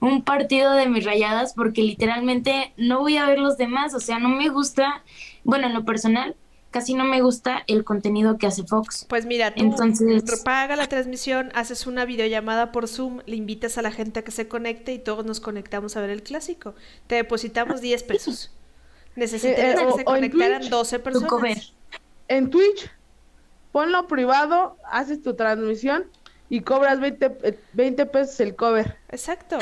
Un 0.00 0.22
partido 0.22 0.72
de 0.72 0.88
mis 0.88 1.04
rayadas 1.04 1.54
porque 1.54 1.82
literalmente 1.82 2.72
no 2.76 3.00
voy 3.00 3.16
a 3.16 3.26
ver 3.26 3.38
los 3.38 3.56
demás, 3.56 3.94
o 3.94 4.00
sea, 4.00 4.18
no 4.18 4.28
me 4.28 4.48
gusta, 4.48 5.02
bueno, 5.44 5.66
en 5.66 5.74
lo 5.74 5.84
personal, 5.84 6.36
casi 6.76 6.92
no 6.92 7.04
me 7.04 7.22
gusta 7.22 7.64
el 7.68 7.84
contenido 7.84 8.36
que 8.36 8.46
hace 8.46 8.62
Fox. 8.62 9.06
Pues 9.08 9.24
mira, 9.24 9.54
tú 9.54 9.62
Entonces... 9.62 10.42
paga 10.44 10.76
la 10.76 10.86
transmisión, 10.86 11.50
haces 11.54 11.86
una 11.86 12.04
videollamada 12.04 12.70
por 12.70 12.86
Zoom, 12.86 13.20
le 13.24 13.36
invitas 13.36 13.78
a 13.78 13.82
la 13.82 13.90
gente 13.90 14.20
a 14.20 14.24
que 14.24 14.30
se 14.30 14.46
conecte 14.46 14.92
y 14.92 14.98
todos 14.98 15.24
nos 15.24 15.40
conectamos 15.40 15.96
a 15.96 16.02
ver 16.02 16.10
el 16.10 16.22
clásico. 16.22 16.74
Te 17.06 17.14
depositamos 17.14 17.80
10 17.80 18.02
pesos. 18.02 18.52
Necesitamos 19.14 19.80
eh, 19.84 19.86
que 19.86 19.98
se 20.00 20.04
conectaran 20.04 20.68
12 20.68 20.98
personas. 20.98 21.72
En 22.28 22.50
Twitch, 22.50 22.90
ponlo 23.72 24.06
privado, 24.06 24.76
haces 24.84 25.22
tu 25.22 25.34
transmisión 25.34 26.04
y 26.50 26.60
cobras 26.60 27.00
20, 27.00 27.58
20 27.72 28.02
eh, 28.02 28.06
pesos 28.06 28.38
el 28.40 28.54
cover. 28.54 28.98
Exacto. 29.08 29.58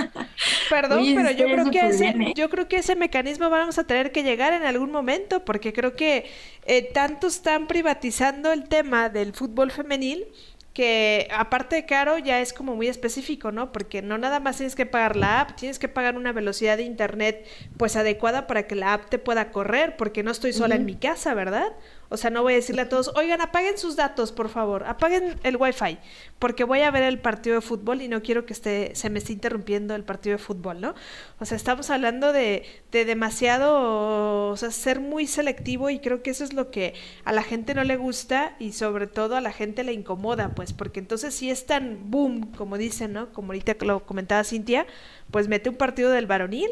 Perdón, 0.70 1.04
pero 1.14 1.30
yo 1.30 1.46
creo 1.46 1.70
que 1.70 1.86
ese, 1.86 2.08
¿eh? 2.08 2.32
yo 2.34 2.48
creo 2.50 2.68
que 2.68 2.76
ese 2.76 2.96
mecanismo 2.96 3.50
vamos 3.50 3.78
a 3.78 3.84
tener 3.84 4.12
que 4.12 4.22
llegar 4.22 4.52
en 4.52 4.62
algún 4.62 4.90
momento, 4.90 5.44
porque 5.44 5.72
creo 5.72 5.94
que 5.94 6.30
eh, 6.66 6.90
tanto 6.92 7.26
están 7.26 7.66
privatizando 7.66 8.52
el 8.52 8.68
tema 8.68 9.08
del 9.08 9.32
fútbol 9.32 9.70
femenil 9.70 10.26
que 10.72 11.28
aparte 11.32 11.76
de 11.76 11.84
caro 11.84 12.18
ya 12.18 12.40
es 12.40 12.52
como 12.52 12.76
muy 12.76 12.86
específico, 12.86 13.50
¿no? 13.50 13.72
Porque 13.72 14.02
no 14.02 14.18
nada 14.18 14.38
más 14.38 14.56
tienes 14.56 14.76
que 14.76 14.86
pagar 14.86 15.16
la 15.16 15.40
app, 15.40 15.56
tienes 15.56 15.78
que 15.78 15.88
pagar 15.88 16.16
una 16.16 16.32
velocidad 16.32 16.76
de 16.76 16.84
internet 16.84 17.46
pues 17.76 17.96
adecuada 17.96 18.46
para 18.46 18.66
que 18.66 18.76
la 18.76 18.94
app 18.94 19.10
te 19.10 19.18
pueda 19.18 19.50
correr, 19.50 19.96
porque 19.96 20.22
no 20.22 20.30
estoy 20.30 20.52
sola 20.52 20.76
en 20.76 20.84
mi 20.84 20.94
casa, 20.94 21.34
¿verdad? 21.34 21.72
O 22.12 22.16
sea, 22.16 22.28
no 22.28 22.42
voy 22.42 22.54
a 22.54 22.56
decirle 22.56 22.82
a 22.82 22.88
todos, 22.88 23.12
oigan, 23.14 23.40
apaguen 23.40 23.78
sus 23.78 23.94
datos, 23.94 24.32
por 24.32 24.48
favor, 24.48 24.82
apaguen 24.82 25.38
el 25.44 25.56
wifi, 25.56 25.96
porque 26.40 26.64
voy 26.64 26.80
a 26.80 26.90
ver 26.90 27.04
el 27.04 27.20
partido 27.20 27.54
de 27.54 27.60
fútbol 27.60 28.02
y 28.02 28.08
no 28.08 28.20
quiero 28.20 28.44
que 28.46 28.52
esté, 28.52 28.96
se 28.96 29.10
me 29.10 29.20
esté 29.20 29.32
interrumpiendo 29.32 29.94
el 29.94 30.02
partido 30.02 30.36
de 30.36 30.42
fútbol, 30.42 30.80
¿no? 30.80 30.96
O 31.38 31.44
sea, 31.44 31.56
estamos 31.56 31.88
hablando 31.88 32.32
de, 32.32 32.66
de 32.90 33.04
demasiado, 33.04 34.50
o 34.50 34.56
sea, 34.56 34.72
ser 34.72 34.98
muy 34.98 35.28
selectivo 35.28 35.88
y 35.88 36.00
creo 36.00 36.20
que 36.22 36.30
eso 36.30 36.42
es 36.42 36.52
lo 36.52 36.72
que 36.72 36.94
a 37.24 37.32
la 37.32 37.44
gente 37.44 37.74
no 37.74 37.84
le 37.84 37.96
gusta 37.96 38.56
y 38.58 38.72
sobre 38.72 39.06
todo 39.06 39.36
a 39.36 39.40
la 39.40 39.52
gente 39.52 39.84
le 39.84 39.92
incomoda, 39.92 40.48
pues, 40.56 40.72
porque 40.72 40.98
entonces 40.98 41.32
si 41.32 41.48
es 41.48 41.66
tan 41.66 42.10
boom, 42.10 42.52
como 42.56 42.76
dicen, 42.76 43.12
¿no? 43.12 43.32
Como 43.32 43.52
ahorita 43.52 43.76
lo 43.84 44.04
comentaba 44.04 44.42
Cintia, 44.42 44.84
pues 45.30 45.46
mete 45.46 45.70
un 45.70 45.76
partido 45.76 46.10
del 46.10 46.26
varonil 46.26 46.70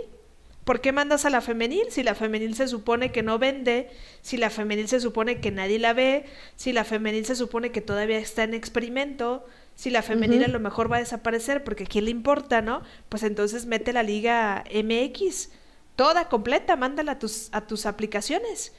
¿Por 0.68 0.82
qué 0.82 0.92
mandas 0.92 1.24
a 1.24 1.30
la 1.30 1.40
femenil? 1.40 1.86
Si 1.88 2.02
la 2.02 2.14
femenil 2.14 2.54
se 2.54 2.68
supone 2.68 3.10
que 3.10 3.22
no 3.22 3.38
vende, 3.38 3.88
si 4.20 4.36
la 4.36 4.50
femenil 4.50 4.86
se 4.86 5.00
supone 5.00 5.40
que 5.40 5.50
nadie 5.50 5.78
la 5.78 5.94
ve, 5.94 6.26
si 6.56 6.74
la 6.74 6.84
femenil 6.84 7.24
se 7.24 7.36
supone 7.36 7.72
que 7.72 7.80
todavía 7.80 8.18
está 8.18 8.42
en 8.42 8.52
experimento, 8.52 9.46
si 9.74 9.88
la 9.88 10.02
femenil 10.02 10.44
a 10.44 10.48
lo 10.48 10.60
mejor 10.60 10.92
va 10.92 10.96
a 10.96 10.98
desaparecer 10.98 11.64
porque 11.64 11.84
a 11.84 11.86
quién 11.86 12.04
le 12.04 12.10
importa, 12.10 12.60
¿no? 12.60 12.82
Pues 13.08 13.22
entonces 13.22 13.64
mete 13.64 13.94
la 13.94 14.02
liga 14.02 14.62
MX, 14.70 15.48
toda 15.96 16.28
completa, 16.28 16.76
mándala 16.76 17.12
a 17.12 17.18
tus, 17.18 17.48
a 17.52 17.66
tus 17.66 17.86
aplicaciones. 17.86 18.74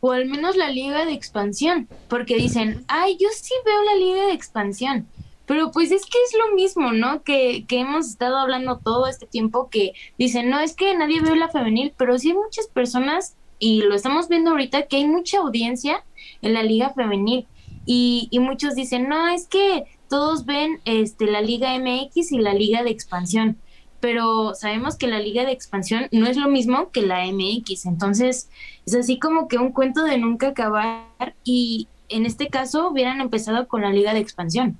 O 0.00 0.12
al 0.12 0.24
menos 0.24 0.56
la 0.56 0.70
liga 0.70 1.04
de 1.04 1.12
expansión, 1.12 1.88
porque 2.08 2.36
dicen, 2.36 2.86
ay, 2.88 3.18
yo 3.20 3.28
sí 3.38 3.52
veo 3.66 3.82
la 3.82 3.96
liga 3.96 4.26
de 4.28 4.32
expansión. 4.32 5.06
Pero 5.46 5.70
pues 5.70 5.90
es 5.90 6.06
que 6.06 6.18
es 6.18 6.34
lo 6.38 6.54
mismo, 6.54 6.92
¿no? 6.92 7.22
Que, 7.22 7.64
que 7.66 7.80
hemos 7.80 8.08
estado 8.08 8.38
hablando 8.38 8.78
todo 8.78 9.06
este 9.06 9.26
tiempo 9.26 9.68
que 9.70 9.92
dicen, 10.18 10.48
no, 10.48 10.60
es 10.60 10.74
que 10.74 10.96
nadie 10.96 11.20
ve 11.20 11.36
la 11.36 11.48
femenil, 11.48 11.92
pero 11.96 12.18
sí 12.18 12.30
hay 12.30 12.36
muchas 12.36 12.66
personas, 12.68 13.36
y 13.58 13.82
lo 13.82 13.94
estamos 13.94 14.28
viendo 14.28 14.50
ahorita, 14.50 14.86
que 14.86 14.96
hay 14.96 15.06
mucha 15.06 15.38
audiencia 15.38 16.04
en 16.42 16.54
la 16.54 16.62
liga 16.62 16.90
femenil. 16.94 17.46
Y, 17.86 18.28
y 18.30 18.38
muchos 18.38 18.74
dicen, 18.74 19.08
no, 19.08 19.28
es 19.28 19.46
que 19.46 19.84
todos 20.08 20.46
ven 20.46 20.80
este, 20.84 21.26
la 21.26 21.40
liga 21.40 21.76
MX 21.78 22.32
y 22.32 22.38
la 22.38 22.54
liga 22.54 22.82
de 22.82 22.90
expansión, 22.90 23.58
pero 24.00 24.54
sabemos 24.54 24.96
que 24.96 25.06
la 25.06 25.18
liga 25.18 25.44
de 25.44 25.52
expansión 25.52 26.08
no 26.12 26.26
es 26.26 26.36
lo 26.36 26.48
mismo 26.48 26.90
que 26.90 27.02
la 27.02 27.24
MX, 27.26 27.86
entonces 27.86 28.48
es 28.86 28.94
así 28.94 29.18
como 29.18 29.48
que 29.48 29.58
un 29.58 29.72
cuento 29.72 30.04
de 30.04 30.18
nunca 30.18 30.48
acabar 30.48 31.34
y 31.42 31.88
en 32.08 32.26
este 32.26 32.48
caso 32.48 32.90
hubieran 32.90 33.20
empezado 33.20 33.66
con 33.66 33.82
la 33.82 33.90
liga 33.90 34.14
de 34.14 34.20
expansión. 34.20 34.78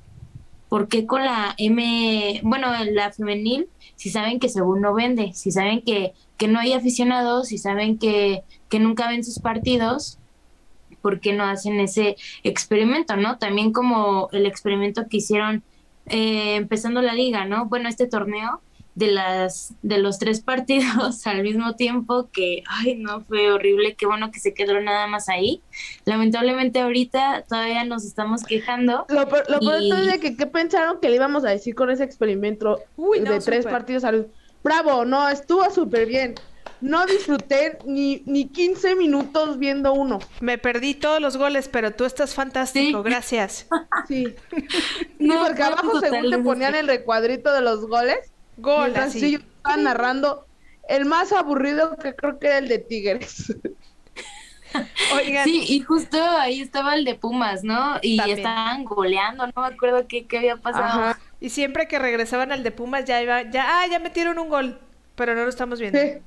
¿Por 0.75 0.89
qué 0.89 1.07
con 1.07 1.25
la 1.25 1.55
M, 1.57 2.41
bueno, 2.43 2.67
la 2.91 3.13
femenil, 3.13 3.69
si 3.95 4.11
saben 4.11 4.41
que 4.41 4.49
según 4.49 4.81
no 4.81 4.93
vende, 4.93 5.33
si 5.33 5.53
saben 5.53 5.83
que, 5.83 6.15
que 6.37 6.49
no 6.49 6.59
hay 6.59 6.73
aficionados, 6.73 7.47
si 7.47 7.59
saben 7.59 7.97
que, 7.97 8.43
que 8.69 8.81
nunca 8.81 9.07
ven 9.07 9.23
sus 9.23 9.39
partidos, 9.39 10.19
¿por 11.01 11.21
qué 11.21 11.33
no 11.33 11.45
hacen 11.45 11.79
ese 11.79 12.17
experimento, 12.43 13.17
no? 13.17 13.39
También 13.39 13.73
como 13.73 14.29
el 14.33 14.47
experimento 14.47 15.07
que 15.09 15.19
hicieron 15.19 15.63
eh, 16.07 16.57
empezando 16.57 17.03
la 17.03 17.15
liga, 17.15 17.45
¿no? 17.45 17.67
Bueno, 17.67 17.89
este 17.89 18.09
torneo, 18.09 18.61
de 18.95 19.09
las 19.09 19.75
de 19.83 19.99
los 19.99 20.19
tres 20.19 20.41
partidos 20.41 21.27
al 21.27 21.43
mismo 21.43 21.75
tiempo 21.75 22.29
que 22.33 22.63
ay 22.69 22.97
no 22.97 23.23
fue 23.23 23.51
horrible 23.51 23.95
qué 23.95 24.07
bueno 24.07 24.31
que 24.31 24.41
se 24.41 24.55
quedó 24.55 24.81
nada 24.81 25.07
más 25.07 25.29
ahí 25.29 25.63
lamentablemente 26.05 26.81
ahorita 26.81 27.45
todavía 27.49 27.85
nos 27.85 28.05
estamos 28.05 28.45
quejando 28.45 29.07
lo, 29.09 29.61
lo 29.61 29.75
es 29.75 30.07
de 30.07 30.21
que 30.21 30.37
qué 30.37 30.47
pensaron 30.47 31.01
que 31.01 31.09
le 31.09 31.17
íbamos 31.17 31.45
a 31.45 31.51
decir 31.51 31.75
con 31.75 31.91
ese 31.91 32.05
experimento 32.05 32.81
de 32.97 33.41
tres 33.41 33.67
partidos 33.67 34.05
al 34.05 34.29
bravo 34.63 35.05
no 35.05 35.29
estuvo 35.29 35.69
súper 35.71 36.07
bien 36.07 36.35
no 36.81 37.07
disfruté 37.07 37.79
ni, 37.87 38.23
ni 38.27 38.47
15 38.49 38.95
minutos 38.97 39.59
viendo 39.59 39.95
uno. 39.95 40.19
Me 40.41 40.59
perdí 40.59 40.93
todos 40.93 41.19
los 41.19 41.39
goles, 41.39 41.69
pero 41.69 41.93
tú 41.93 42.05
estás 42.05 42.35
fantástico, 42.35 43.03
gracias. 43.03 43.67
Sí. 44.07 44.35
no, 45.19 45.43
porque 45.47 45.63
abajo 45.63 45.99
según 45.99 46.31
te 46.31 46.39
ponían 46.39 46.75
el 46.75 46.87
recuadrito 46.87 47.55
de 47.55 47.63
los 47.63 47.87
goles 47.87 48.34
Gol, 48.57 48.97
así. 48.97 49.33
yo 49.33 49.39
estaba 49.39 49.77
narrando 49.77 50.47
el 50.89 51.05
más 51.05 51.33
aburrido 51.33 51.97
que 51.97 52.15
creo 52.15 52.39
que 52.39 52.47
era 52.47 52.59
el 52.59 52.69
de 52.69 52.79
Tigres. 52.79 53.55
Oigan. 55.15 55.45
Sí, 55.45 55.65
y 55.69 55.81
justo 55.81 56.19
ahí 56.21 56.61
estaba 56.61 56.97
el 56.97 57.05
de 57.05 57.15
Pumas, 57.15 57.63
¿no? 57.63 57.97
Y 58.03 58.21
estaban 58.29 58.85
goleando, 58.85 59.47
no 59.47 59.63
me 59.63 59.69
acuerdo 59.69 60.07
qué, 60.09 60.27
qué 60.27 60.39
había 60.39 60.57
pasado. 60.57 61.15
Y 61.41 61.51
siempre 61.51 61.87
que 61.87 61.99
regresaban 61.99 62.51
al 62.51 62.63
de 62.65 62.73
Pumas 62.73 63.05
ya 63.05 63.23
iba, 63.23 63.43
ya, 63.43 63.65
ah, 63.69 63.87
ya 63.87 63.99
metieron 64.01 64.39
un 64.39 64.49
gol, 64.49 64.81
pero 65.15 65.35
no 65.35 65.45
lo 65.45 65.49
estamos 65.49 65.79
viendo. 65.79 66.01
Sí. 66.01 66.19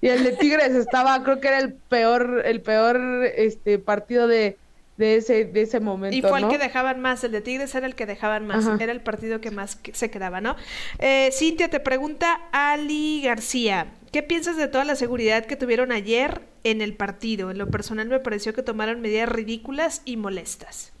Y 0.00 0.08
el 0.08 0.24
de 0.24 0.32
Tigres 0.32 0.74
estaba, 0.74 1.22
creo 1.22 1.40
que 1.40 1.48
era 1.48 1.58
el 1.58 1.74
peor, 1.74 2.42
el 2.44 2.60
peor 2.60 3.24
este 3.36 3.78
partido 3.78 4.26
de, 4.26 4.58
de 4.96 5.16
ese, 5.16 5.44
de 5.44 5.62
ese 5.62 5.80
momento. 5.80 6.16
Y 6.16 6.22
fue 6.22 6.40
el 6.40 6.48
que 6.48 6.58
dejaban 6.58 7.00
más, 7.00 7.24
el 7.24 7.32
de 7.32 7.40
Tigres 7.40 7.74
era 7.74 7.86
el 7.86 7.94
que 7.94 8.06
dejaban 8.06 8.46
más, 8.46 8.68
era 8.80 8.92
el 8.92 9.00
partido 9.00 9.40
que 9.40 9.50
más 9.50 9.78
se 9.92 10.10
quedaba, 10.10 10.40
¿no? 10.40 10.56
Eh, 10.98 11.30
Cintia 11.32 11.68
te 11.68 11.80
pregunta 11.80 12.40
Ali 12.52 13.22
García, 13.24 13.92
¿qué 14.12 14.22
piensas 14.22 14.56
de 14.56 14.68
toda 14.68 14.84
la 14.84 14.96
seguridad 14.96 15.46
que 15.46 15.56
tuvieron 15.56 15.92
ayer 15.92 16.42
en 16.64 16.82
el 16.82 16.94
partido? 16.94 17.50
En 17.50 17.58
lo 17.58 17.68
personal 17.68 18.08
me 18.08 18.20
pareció 18.20 18.54
que 18.54 18.62
tomaron 18.62 19.00
medidas 19.00 19.28
ridículas 19.28 20.02
y 20.04 20.16
molestas. 20.16 20.92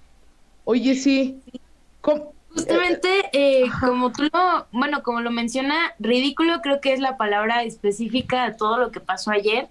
Oye, 0.64 0.94
sí. 0.94 1.40
Justamente, 2.00 3.08
eh, 3.32 3.64
como 3.80 4.12
tú 4.12 4.24
lo, 4.24 4.66
bueno, 4.72 5.02
como 5.02 5.20
lo 5.20 5.30
menciona, 5.30 5.94
ridículo 5.98 6.60
creo 6.60 6.80
que 6.80 6.92
es 6.92 7.00
la 7.00 7.16
palabra 7.16 7.62
específica 7.62 8.48
de 8.48 8.54
todo 8.54 8.78
lo 8.78 8.90
que 8.90 9.00
pasó 9.00 9.30
ayer 9.30 9.68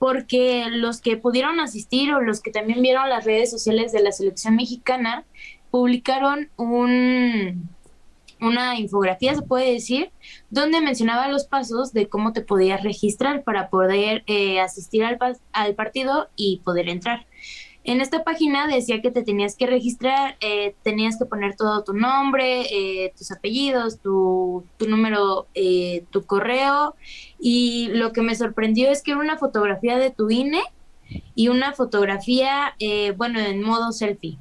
porque 0.00 0.64
los 0.70 1.02
que 1.02 1.18
pudieron 1.18 1.60
asistir 1.60 2.14
o 2.14 2.22
los 2.22 2.40
que 2.40 2.50
también 2.50 2.80
vieron 2.80 3.10
las 3.10 3.26
redes 3.26 3.50
sociales 3.50 3.92
de 3.92 4.02
la 4.02 4.12
selección 4.12 4.56
mexicana 4.56 5.26
publicaron 5.70 6.48
un, 6.56 7.68
una 8.40 8.78
infografía, 8.78 9.34
se 9.34 9.42
puede 9.42 9.74
decir, 9.74 10.10
donde 10.48 10.80
mencionaba 10.80 11.28
los 11.28 11.44
pasos 11.44 11.92
de 11.92 12.08
cómo 12.08 12.32
te 12.32 12.40
podías 12.40 12.82
registrar 12.82 13.44
para 13.44 13.68
poder 13.68 14.24
eh, 14.26 14.58
asistir 14.62 15.04
al, 15.04 15.18
al 15.52 15.74
partido 15.74 16.30
y 16.34 16.62
poder 16.64 16.88
entrar. 16.88 17.26
En 17.82 18.00
esta 18.00 18.24
página 18.24 18.66
decía 18.66 19.00
que 19.00 19.10
te 19.10 19.22
tenías 19.22 19.56
que 19.56 19.66
registrar, 19.66 20.36
eh, 20.40 20.74
tenías 20.82 21.18
que 21.18 21.24
poner 21.24 21.56
todo 21.56 21.82
tu 21.82 21.94
nombre, 21.94 22.62
eh, 22.70 23.12
tus 23.16 23.30
apellidos, 23.30 24.00
tu, 24.00 24.64
tu 24.76 24.88
número, 24.88 25.46
eh, 25.54 26.04
tu 26.10 26.26
correo. 26.26 26.94
Y 27.38 27.88
lo 27.92 28.12
que 28.12 28.20
me 28.20 28.34
sorprendió 28.34 28.90
es 28.90 29.02
que 29.02 29.12
era 29.12 29.20
una 29.20 29.38
fotografía 29.38 29.96
de 29.96 30.10
tu 30.10 30.30
INE 30.30 30.62
y 31.34 31.48
una 31.48 31.72
fotografía, 31.72 32.76
bueno, 33.16 33.40
en 33.40 33.62
modo 33.62 33.90
selfie. 33.90 34.38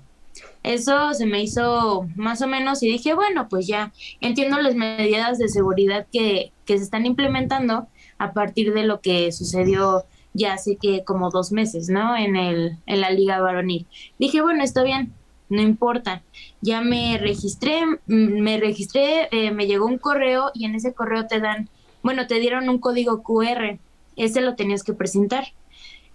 Eso 0.61 1.13
se 1.13 1.25
me 1.25 1.41
hizo 1.41 2.07
más 2.15 2.41
o 2.41 2.47
menos 2.47 2.83
y 2.83 2.87
dije, 2.87 3.13
bueno, 3.13 3.47
pues 3.49 3.65
ya 3.65 3.93
entiendo 4.19 4.59
las 4.61 4.75
medidas 4.75 5.39
de 5.39 5.47
seguridad 5.47 6.05
que, 6.11 6.51
que 6.65 6.77
se 6.77 6.83
están 6.83 7.05
implementando 7.05 7.87
a 8.17 8.33
partir 8.33 8.73
de 8.73 8.83
lo 8.83 8.99
que 8.99 9.31
sucedió 9.31 10.05
ya 10.39 10.53
hace 10.53 10.77
que 10.77 11.03
como 11.03 11.29
dos 11.29 11.51
meses, 11.51 11.89
¿no? 11.89 12.15
En, 12.17 12.35
el, 12.35 12.77
en 12.87 13.01
la 13.01 13.11
liga 13.11 13.39
varonil. 13.39 13.85
Dije, 14.17 14.41
bueno, 14.41 14.63
está 14.63 14.81
bien, 14.83 15.13
no 15.49 15.61
importa. 15.61 16.23
Ya 16.61 16.81
me 16.81 17.17
registré, 17.19 17.81
me 18.07 18.57
registré, 18.57 19.27
eh, 19.31 19.51
me 19.51 19.67
llegó 19.67 19.85
un 19.85 19.97
correo 19.97 20.51
y 20.53 20.65
en 20.65 20.75
ese 20.75 20.93
correo 20.93 21.27
te 21.27 21.39
dan, 21.39 21.69
bueno, 22.01 22.25
te 22.25 22.39
dieron 22.39 22.69
un 22.69 22.79
código 22.79 23.21
QR, 23.21 23.77
ese 24.15 24.41
lo 24.41 24.55
tenías 24.55 24.83
que 24.83 24.93
presentar. 24.93 25.47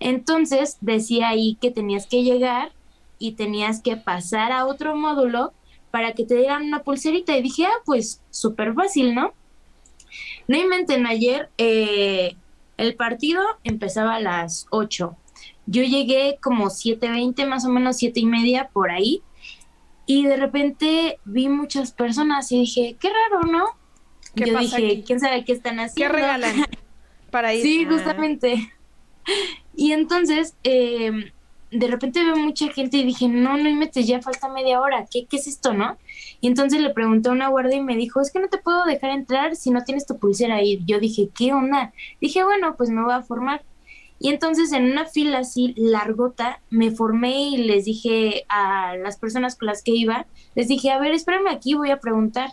Entonces 0.01 0.79
decía 0.81 1.29
ahí 1.29 1.57
que 1.61 1.71
tenías 1.71 2.07
que 2.07 2.23
llegar 2.23 2.73
y 3.19 3.33
tenías 3.33 3.81
que 3.81 3.97
pasar 3.97 4.53
a 4.53 4.67
otro 4.67 4.97
módulo 4.97 5.53
para 5.91 6.13
que 6.13 6.25
te 6.25 6.37
dieran 6.37 6.65
una 6.65 6.83
pulserita. 6.83 7.37
Y 7.37 7.43
dije, 7.43 7.67
ah, 7.67 7.83
pues 7.85 8.21
súper 8.31 8.75
fácil, 8.75 9.15
¿no? 9.15 9.33
No 10.49 10.57
inventen, 10.57 11.07
ayer 11.07 11.49
eh, 11.59 12.37
el 12.77 12.95
partido 12.97 13.43
empezaba 13.65 14.17
a 14.17 14.21
las 14.21 14.67
8. 14.71 15.17
Yo 15.67 15.83
llegué 15.83 16.39
como 16.43 16.67
7.20, 16.67 17.47
más 17.47 17.65
o 17.65 17.71
menos 17.71 17.97
7 17.97 18.21
y 18.21 18.27
media 18.27 18.71
por 18.73 18.91
ahí. 18.91 19.23
Y 20.07 20.27
de 20.27 20.37
repente 20.37 21.19
vi 21.25 21.49
muchas 21.49 21.93
personas 21.93 22.53
y 22.53 22.61
dije, 22.61 22.97
qué 23.01 23.09
raro, 23.09 23.47
¿no? 23.51 23.67
Yo 24.35 24.59
dije, 24.59 25.03
¿quién 25.07 25.21
sabe 25.21 25.45
qué 25.45 25.53
están 25.53 25.81
haciendo? 25.81 26.15
¿Qué 26.15 26.21
regalan? 26.21 26.67
Para 27.31 27.55
ir. 27.55 27.63
Sí, 27.63 27.85
justamente. 27.87 28.73
Y 29.75 29.93
entonces, 29.93 30.55
eh, 30.65 31.33
de 31.71 31.87
repente 31.89 32.23
veo 32.23 32.37
mucha 32.37 32.69
gente 32.73 32.99
y 32.99 33.05
dije, 33.05 33.29
no, 33.29 33.57
no 33.57 33.73
metes, 33.75 34.07
ya 34.07 34.21
falta 34.21 34.49
media 34.49 34.81
hora, 34.81 35.07
¿Qué, 35.11 35.27
¿qué 35.27 35.37
es 35.37 35.47
esto, 35.47 35.73
no? 35.73 35.99
Y 36.45 36.49
entonces 36.49 36.83
le 36.83 36.91
pregunté 36.91 37.31
a 37.31 37.33
una 37.33 37.49
guardia 37.49 37.79
y 37.79 37.81
me 37.81 37.97
dijo, 37.97 38.21
es 38.21 38.31
que 38.31 38.39
no 38.39 38.49
te 38.49 38.59
puedo 38.59 38.85
dejar 38.85 39.13
entrar 39.13 39.57
si 39.57 39.71
no 39.71 39.83
tienes 39.83 40.05
tu 40.05 40.19
pulsera 40.19 40.57
ahí. 40.57 40.79
Yo 40.85 41.01
dije, 41.01 41.31
¿qué 41.35 41.55
onda? 41.55 41.95
Dije, 42.21 42.45
bueno, 42.45 42.77
pues 42.77 42.91
me 42.91 43.03
voy 43.03 43.15
a 43.15 43.23
formar. 43.23 43.63
Y 44.19 44.29
entonces 44.29 44.75
en 44.75 44.85
una 44.91 45.07
fila 45.07 45.39
así 45.39 45.73
largota 45.75 46.61
me 46.69 46.91
formé 46.91 47.49
y 47.49 47.57
les 47.57 47.87
dije 47.87 48.45
a 48.51 48.95
las 48.99 49.17
personas 49.17 49.57
con 49.57 49.69
las 49.69 49.83
que 49.83 49.93
iba, 49.93 50.27
les 50.55 50.69
dije, 50.69 50.91
a 50.91 50.99
ver, 50.99 51.13
espérame 51.13 51.49
aquí, 51.49 51.73
voy 51.73 51.91
a 51.91 51.99
preguntar. 51.99 52.51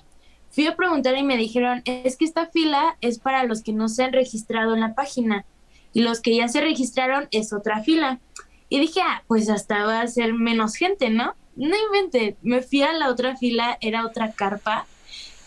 Fui 0.51 0.67
a 0.67 0.77
preguntar 0.77 1.17
y 1.17 1.23
me 1.23 1.35
dijeron, 1.35 1.81
es 1.83 2.15
que 2.15 2.23
esta 2.23 2.45
fila 2.45 2.95
es 3.01 3.19
para 3.19 3.43
los 3.43 3.61
que 3.61 3.73
no 3.73 3.89
se 3.89 4.05
han 4.05 4.13
registrado 4.13 4.73
en 4.73 4.79
la 4.79 4.95
página 4.95 5.43
y 5.91 5.99
los 5.99 6.21
que 6.21 6.33
ya 6.33 6.47
se 6.47 6.61
registraron 6.61 7.27
es 7.31 7.51
otra 7.51 7.83
fila. 7.83 8.21
Y 8.69 8.79
dije, 8.79 9.01
ah, 9.03 9.21
pues 9.27 9.49
hasta 9.49 9.83
va 9.83 9.99
a 9.99 10.07
ser 10.07 10.33
menos 10.33 10.75
gente, 10.75 11.09
¿no? 11.09 11.35
No 11.61 11.75
inventé, 11.77 12.37
me 12.41 12.63
fui 12.63 12.81
a 12.81 12.91
la 12.91 13.09
otra 13.09 13.37
fila, 13.37 13.77
era 13.81 14.03
otra 14.03 14.31
carpa. 14.31 14.87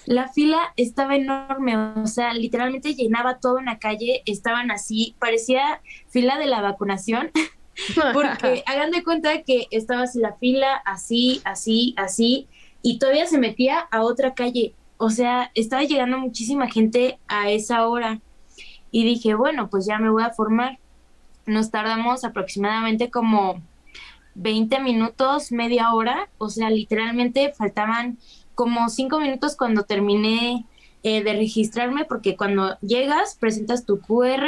La 0.06 0.28
fila 0.28 0.72
estaba 0.76 1.16
enorme, 1.16 1.76
o 1.76 2.06
sea, 2.06 2.32
literalmente 2.34 2.94
llenaba 2.94 3.40
toda 3.40 3.60
una 3.60 3.80
calle, 3.80 4.22
estaban 4.24 4.70
así, 4.70 5.16
parecía 5.18 5.80
fila 6.10 6.38
de 6.38 6.46
la 6.46 6.60
vacunación, 6.60 7.32
porque 8.12 8.62
hagan 8.66 8.92
de 8.92 9.02
cuenta 9.02 9.42
que 9.42 9.66
estaba 9.72 10.02
así 10.02 10.20
la 10.20 10.34
fila, 10.34 10.76
así, 10.84 11.40
así, 11.44 11.94
así, 11.96 12.46
y 12.80 13.00
todavía 13.00 13.26
se 13.26 13.38
metía 13.38 13.80
a 13.90 14.02
otra 14.02 14.34
calle. 14.34 14.76
O 14.98 15.10
sea, 15.10 15.50
estaba 15.54 15.82
llegando 15.82 16.18
muchísima 16.18 16.70
gente 16.70 17.18
a 17.26 17.50
esa 17.50 17.88
hora. 17.88 18.20
Y 18.92 19.04
dije, 19.04 19.34
bueno, 19.34 19.68
pues 19.68 19.84
ya 19.86 19.98
me 19.98 20.10
voy 20.10 20.22
a 20.22 20.30
formar 20.30 20.78
nos 21.46 21.70
tardamos 21.70 22.24
aproximadamente 22.24 23.10
como 23.10 23.62
20 24.34 24.80
minutos, 24.80 25.52
media 25.52 25.92
hora, 25.92 26.28
o 26.38 26.48
sea, 26.48 26.70
literalmente 26.70 27.52
faltaban 27.52 28.18
como 28.54 28.88
5 28.88 29.20
minutos 29.20 29.56
cuando 29.56 29.84
terminé 29.84 30.66
eh, 31.02 31.22
de 31.22 31.32
registrarme, 31.34 32.04
porque 32.04 32.36
cuando 32.36 32.78
llegas 32.80 33.36
presentas 33.38 33.84
tu 33.84 34.00
QR 34.00 34.46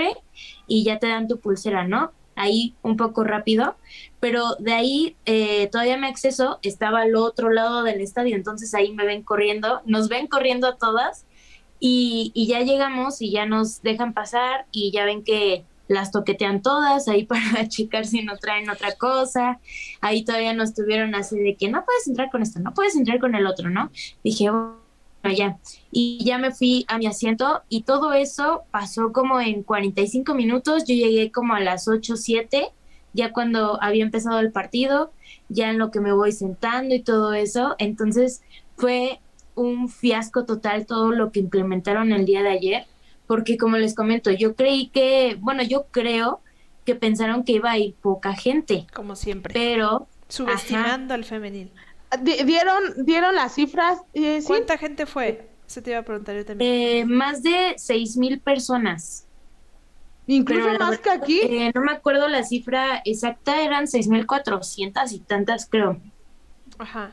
y 0.66 0.84
ya 0.84 0.98
te 0.98 1.08
dan 1.08 1.28
tu 1.28 1.38
pulsera, 1.38 1.86
¿no? 1.86 2.12
Ahí 2.34 2.74
un 2.82 2.96
poco 2.96 3.24
rápido, 3.24 3.76
pero 4.20 4.56
de 4.58 4.72
ahí 4.72 5.16
eh, 5.24 5.68
todavía 5.72 5.96
me 5.96 6.06
acceso, 6.06 6.58
estaba 6.62 7.02
al 7.02 7.16
otro 7.16 7.50
lado 7.50 7.82
del 7.82 8.00
estadio, 8.00 8.36
entonces 8.36 8.74
ahí 8.74 8.92
me 8.92 9.06
ven 9.06 9.22
corriendo, 9.22 9.80
nos 9.86 10.08
ven 10.08 10.26
corriendo 10.26 10.66
a 10.66 10.76
todas 10.76 11.24
y 11.78 12.46
ya 12.48 12.60
llegamos 12.60 13.20
y 13.20 13.30
ya 13.30 13.46
nos 13.46 13.82
dejan 13.82 14.12
pasar 14.12 14.66
y 14.72 14.90
ya 14.90 15.04
ven 15.04 15.22
que 15.22 15.64
las 15.88 16.10
toquetean 16.10 16.62
todas 16.62 17.08
ahí 17.08 17.24
para 17.26 17.68
checar 17.68 18.06
si 18.06 18.22
no 18.22 18.36
traen 18.36 18.70
otra 18.70 18.92
cosa. 18.96 19.60
Ahí 20.00 20.24
todavía 20.24 20.54
nos 20.54 20.74
tuvieron 20.74 21.14
así 21.14 21.38
de 21.38 21.56
que 21.56 21.68
no 21.68 21.84
puedes 21.84 22.06
entrar 22.06 22.30
con 22.30 22.42
esto, 22.42 22.60
no 22.60 22.74
puedes 22.74 22.96
entrar 22.96 23.18
con 23.18 23.34
el 23.34 23.46
otro, 23.46 23.70
¿no? 23.70 23.90
Dije, 24.22 24.50
bueno, 24.50 24.76
ya. 25.36 25.58
Y 25.90 26.24
ya 26.24 26.38
me 26.38 26.52
fui 26.52 26.84
a 26.88 26.98
mi 26.98 27.06
asiento 27.06 27.62
y 27.68 27.82
todo 27.82 28.12
eso 28.12 28.64
pasó 28.70 29.12
como 29.12 29.40
en 29.40 29.62
45 29.62 30.34
minutos. 30.34 30.84
Yo 30.86 30.94
llegué 30.94 31.30
como 31.30 31.54
a 31.54 31.60
las 31.60 31.88
8, 31.88 32.16
7, 32.16 32.68
ya 33.12 33.32
cuando 33.32 33.82
había 33.82 34.04
empezado 34.04 34.40
el 34.40 34.52
partido, 34.52 35.12
ya 35.48 35.70
en 35.70 35.78
lo 35.78 35.90
que 35.90 36.00
me 36.00 36.12
voy 36.12 36.32
sentando 36.32 36.94
y 36.94 37.02
todo 37.02 37.34
eso. 37.34 37.74
Entonces 37.78 38.42
fue 38.76 39.20
un 39.54 39.88
fiasco 39.88 40.44
total 40.44 40.86
todo 40.86 41.12
lo 41.12 41.32
que 41.32 41.40
implementaron 41.40 42.12
el 42.12 42.26
día 42.26 42.42
de 42.42 42.50
ayer 42.50 42.86
porque 43.26 43.56
como 43.56 43.76
les 43.76 43.94
comento, 43.94 44.30
yo 44.30 44.54
creí 44.54 44.88
que, 44.88 45.36
bueno, 45.40 45.62
yo 45.62 45.86
creo 45.90 46.40
que 46.84 46.94
pensaron 46.94 47.44
que 47.44 47.52
iba 47.52 47.70
a 47.70 47.78
ir 47.78 47.94
poca 47.94 48.34
gente. 48.34 48.86
Como 48.94 49.16
siempre. 49.16 49.52
Pero... 49.52 50.08
Subestimando 50.28 51.14
al 51.14 51.24
femenil. 51.24 51.70
¿Dieron, 52.22 53.04
dieron 53.04 53.34
las 53.34 53.54
cifras? 53.54 53.98
Eh, 54.14 54.42
¿Cuánta 54.46 54.78
gente 54.78 55.06
fue? 55.06 55.48
Se 55.66 55.82
te 55.82 55.90
iba 55.90 56.00
a 56.00 56.02
preguntar 56.02 56.36
yo 56.36 56.44
también. 56.44 56.72
Eh, 56.72 57.04
más 57.04 57.42
de 57.42 57.74
seis 57.76 58.16
mil 58.16 58.40
personas. 58.40 59.26
Incluso 60.28 60.78
más 60.78 60.98
que 60.98 61.10
aquí. 61.10 61.40
Eh, 61.42 61.72
no 61.74 61.82
me 61.82 61.92
acuerdo 61.92 62.28
la 62.28 62.42
cifra 62.42 63.02
exacta, 63.04 63.62
eran 63.62 63.86
seis 63.86 64.08
mil 64.08 64.26
cuatrocientas 64.26 65.12
y 65.12 65.20
tantas, 65.20 65.68
creo. 65.68 66.00
Ajá. 66.78 67.12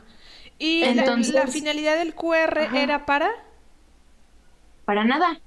¿Y 0.58 0.82
Entonces, 0.82 1.34
la, 1.34 1.46
finalidad 1.46 1.98
del 1.98 2.14
QR 2.14 2.74
era 2.74 3.06
para? 3.06 3.30
Para 4.84 5.04
nada. 5.04 5.40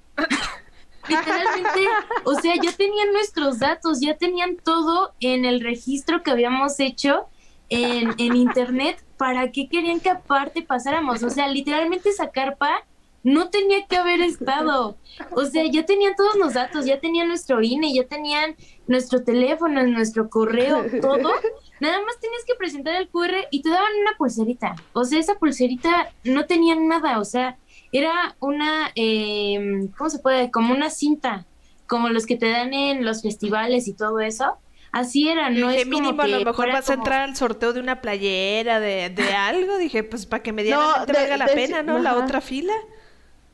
Literalmente, 1.07 1.87
o 2.25 2.33
sea, 2.35 2.55
ya 2.61 2.71
tenían 2.73 3.13
nuestros 3.13 3.59
datos, 3.59 4.01
ya 4.01 4.17
tenían 4.17 4.57
todo 4.57 5.13
en 5.19 5.45
el 5.45 5.61
registro 5.61 6.21
que 6.21 6.31
habíamos 6.31 6.79
hecho 6.79 7.27
en, 7.69 8.13
en 8.17 8.35
internet. 8.35 9.03
¿Para 9.17 9.51
qué 9.51 9.69
querían 9.69 9.99
que 9.99 10.09
aparte 10.09 10.61
pasáramos? 10.61 11.23
O 11.23 11.29
sea, 11.29 11.47
literalmente 11.47 12.09
esa 12.09 12.29
carpa 12.29 12.83
no 13.23 13.49
tenía 13.49 13.85
que 13.87 13.97
haber 13.97 14.21
estado. 14.21 14.97
O 15.31 15.45
sea, 15.45 15.65
ya 15.65 15.85
tenían 15.85 16.15
todos 16.15 16.35
los 16.35 16.53
datos, 16.53 16.85
ya 16.85 16.99
tenían 16.99 17.27
nuestro 17.27 17.61
INE, 17.61 17.93
ya 17.93 18.05
tenían 18.05 18.55
nuestro 18.87 19.23
teléfono, 19.23 19.83
nuestro 19.83 20.29
correo, 20.29 20.85
todo. 21.01 21.31
Nada 21.79 22.01
más 22.05 22.19
tenías 22.19 22.43
que 22.45 22.55
presentar 22.57 22.95
el 22.95 23.09
QR 23.09 23.47
y 23.51 23.61
te 23.61 23.69
daban 23.69 23.91
una 24.01 24.17
pulserita. 24.17 24.75
O 24.93 25.03
sea, 25.03 25.19
esa 25.19 25.35
pulserita 25.35 26.09
no 26.23 26.45
tenía 26.45 26.75
nada, 26.75 27.19
o 27.19 27.25
sea, 27.25 27.57
era 27.91 28.35
una, 28.39 28.91
eh, 28.95 29.87
¿cómo 29.97 30.09
se 30.09 30.19
puede? 30.19 30.51
Como 30.51 30.73
una 30.73 30.89
cinta, 30.89 31.45
como 31.87 32.09
los 32.09 32.25
que 32.25 32.35
te 32.35 32.49
dan 32.49 32.73
en 32.73 33.05
los 33.05 33.21
festivales 33.21 33.87
y 33.87 33.93
todo 33.93 34.19
eso. 34.19 34.57
Así 34.91 35.29
era, 35.29 35.49
no 35.49 35.69
dije, 35.69 35.81
es 35.81 35.87
mínimo, 35.87 36.21
a 36.21 36.27
lo 36.27 36.43
mejor 36.43 36.71
vas 36.71 36.89
a 36.89 36.93
entrar 36.93 37.21
al 37.21 37.35
sorteo 37.35 37.73
de 37.73 37.79
una 37.79 38.01
playera, 38.01 38.79
de, 38.79 39.09
de 39.09 39.23
algo. 39.35 39.77
Dije, 39.77 40.03
pues 40.03 40.25
para 40.25 40.41
que 40.41 40.53
medianamente 40.53 41.13
no, 41.13 41.19
valga 41.19 41.37
la 41.37 41.47
pena, 41.47 41.83
¿no? 41.83 41.99
La 41.99 42.15
otra 42.15 42.41
fila. 42.41 42.73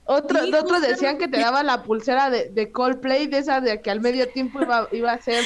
Otro, 0.05 0.39
otros 0.59 0.81
decían 0.81 1.17
que 1.17 1.29
te 1.29 1.39
daba 1.39 1.63
la 1.63 1.83
pulsera 1.83 2.29
de, 2.29 2.49
de 2.49 2.71
Coldplay, 2.71 3.27
de 3.27 3.37
esa 3.37 3.61
de 3.61 3.81
que 3.81 3.89
al 3.89 4.01
medio 4.01 4.27
tiempo 4.27 4.61
iba, 4.61 4.89
iba 4.91 5.13
a 5.13 5.21
ser 5.21 5.45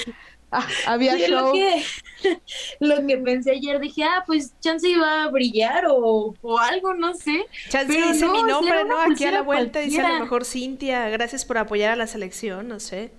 Ah, 0.51 0.65
había 0.87 1.17
Lo 1.27 1.51
que, 1.51 1.83
lo 2.79 3.05
que 3.05 3.17
pensé 3.17 3.51
ayer, 3.51 3.79
dije, 3.79 4.03
ah, 4.03 4.23
pues 4.25 4.53
chance 4.59 4.87
iba 4.87 5.23
a 5.23 5.29
brillar 5.29 5.85
o, 5.89 6.33
o 6.41 6.59
algo, 6.59 6.93
no 6.93 7.13
sé. 7.13 7.45
Chance 7.69 7.93
dice 7.93 8.27
mi 8.27 8.43
nombre, 8.43 8.85
¿no? 8.85 8.99
Aquí 8.99 9.25
a 9.25 9.31
la 9.31 9.41
vuelta 9.41 9.79
dice 9.79 10.01
a 10.01 10.13
lo 10.13 10.19
mejor 10.21 10.45
Cintia, 10.45 11.09
gracias 11.09 11.45
por 11.45 11.57
apoyar 11.57 11.91
a 11.91 11.95
la 11.95 12.07
selección, 12.07 12.67
no 12.67 12.79
sé. 12.79 13.11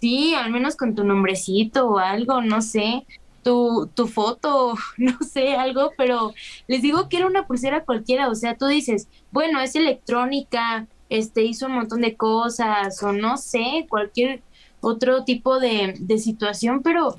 Sí, 0.00 0.34
al 0.34 0.50
menos 0.50 0.76
con 0.76 0.94
tu 0.94 1.02
nombrecito 1.04 1.88
o 1.88 1.98
algo, 1.98 2.40
no 2.42 2.62
sé. 2.62 3.06
Tu, 3.42 3.90
tu 3.94 4.06
foto, 4.06 4.74
no 4.96 5.18
sé, 5.20 5.54
algo, 5.54 5.92
pero 5.98 6.32
les 6.66 6.82
digo 6.82 7.08
que 7.08 7.18
era 7.18 7.26
una 7.26 7.46
pulsera 7.46 7.84
cualquiera, 7.84 8.28
o 8.28 8.34
sea, 8.34 8.56
tú 8.56 8.66
dices, 8.66 9.08
bueno, 9.30 9.60
es 9.60 9.74
electrónica, 9.76 10.86
este 11.10 11.42
hizo 11.42 11.66
un 11.66 11.72
montón 11.72 12.00
de 12.00 12.16
cosas, 12.16 13.02
o 13.02 13.12
no 13.12 13.36
sé, 13.36 13.86
cualquier 13.88 14.42
otro 14.84 15.24
tipo 15.24 15.58
de, 15.58 15.94
situación, 16.18 16.82
pero 16.82 17.16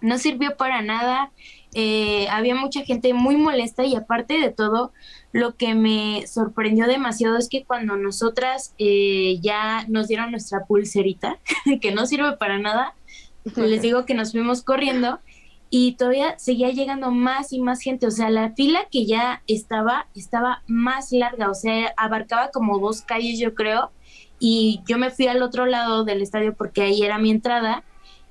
no 0.00 0.18
sirvió 0.18 0.56
para 0.56 0.82
nada. 0.82 1.30
Eh, 1.74 2.26
había 2.30 2.54
mucha 2.54 2.82
gente 2.84 3.12
muy 3.14 3.36
molesta 3.36 3.84
y 3.84 3.94
aparte 3.94 4.38
de 4.38 4.50
todo, 4.50 4.92
lo 5.32 5.56
que 5.56 5.74
me 5.74 6.26
sorprendió 6.26 6.86
demasiado 6.86 7.36
es 7.36 7.48
que 7.48 7.64
cuando 7.64 7.96
nosotras 7.96 8.74
eh, 8.78 9.38
ya 9.40 9.84
nos 9.88 10.08
dieron 10.08 10.30
nuestra 10.30 10.64
pulserita, 10.64 11.38
que 11.80 11.92
no 11.92 12.06
sirve 12.06 12.36
para 12.36 12.58
nada, 12.58 12.94
les 13.56 13.82
digo 13.82 14.04
que 14.04 14.14
nos 14.14 14.32
fuimos 14.32 14.62
corriendo 14.62 15.20
y 15.70 15.92
todavía 15.92 16.38
seguía 16.38 16.70
llegando 16.70 17.10
más 17.10 17.52
y 17.52 17.60
más 17.60 17.80
gente, 17.80 18.06
o 18.06 18.10
sea, 18.10 18.30
la 18.30 18.52
fila 18.52 18.86
que 18.90 19.04
ya 19.04 19.42
estaba, 19.46 20.06
estaba 20.14 20.62
más 20.66 21.12
larga, 21.12 21.50
o 21.50 21.54
sea, 21.54 21.92
abarcaba 21.96 22.50
como 22.52 22.78
dos 22.78 23.02
calles 23.02 23.38
yo 23.38 23.54
creo, 23.54 23.90
y 24.38 24.80
yo 24.86 24.98
me 24.98 25.10
fui 25.10 25.26
al 25.26 25.42
otro 25.42 25.66
lado 25.66 26.04
del 26.04 26.22
estadio 26.22 26.54
porque 26.54 26.82
ahí 26.82 27.02
era 27.02 27.18
mi 27.18 27.30
entrada 27.30 27.84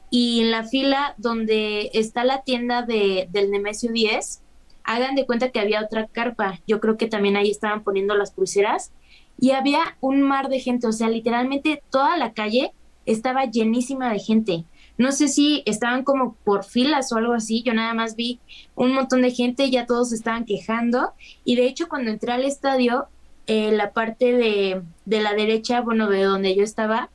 y 0.09 0.41
en 0.41 0.51
la 0.51 0.63
fila 0.63 1.15
donde 1.17 1.89
está 1.93 2.23
la 2.23 2.43
tienda 2.43 2.83
de, 2.83 3.27
del 3.31 3.51
Nemesio 3.51 3.91
10, 3.91 4.41
hagan 4.83 5.15
de 5.15 5.25
cuenta 5.25 5.49
que 5.49 5.59
había 5.59 5.81
otra 5.81 6.07
carpa, 6.07 6.59
yo 6.67 6.79
creo 6.79 6.97
que 6.97 7.07
también 7.07 7.35
ahí 7.35 7.49
estaban 7.49 7.83
poniendo 7.83 8.15
las 8.15 8.31
pulseras 8.31 8.91
y 9.39 9.51
había 9.51 9.97
un 9.99 10.21
mar 10.21 10.49
de 10.49 10.59
gente, 10.59 10.87
o 10.87 10.91
sea, 10.91 11.09
literalmente 11.09 11.81
toda 11.89 12.17
la 12.17 12.33
calle 12.33 12.71
estaba 13.05 13.45
llenísima 13.45 14.11
de 14.11 14.19
gente, 14.19 14.65
no 14.97 15.11
sé 15.11 15.27
si 15.27 15.61
estaban 15.65 16.03
como 16.03 16.35
por 16.45 16.63
filas 16.63 17.11
o 17.11 17.17
algo 17.17 17.33
así, 17.33 17.63
yo 17.63 17.73
nada 17.73 17.93
más 17.93 18.15
vi 18.15 18.39
un 18.75 18.93
montón 18.93 19.21
de 19.21 19.31
gente, 19.31 19.69
ya 19.69 19.85
todos 19.85 20.13
estaban 20.13 20.45
quejando 20.45 21.11
y 21.43 21.55
de 21.55 21.65
hecho 21.67 21.89
cuando 21.89 22.11
entré 22.11 22.31
al 22.31 22.45
estadio, 22.45 23.07
eh, 23.47 23.71
la 23.71 23.91
parte 23.91 24.33
de, 24.33 24.81
de, 25.05 25.21
la 25.21 25.33
derecha, 25.33 25.81
bueno, 25.81 26.09
de 26.09 26.23
donde 26.23 26.55
yo 26.55 26.63
estaba, 26.63 27.09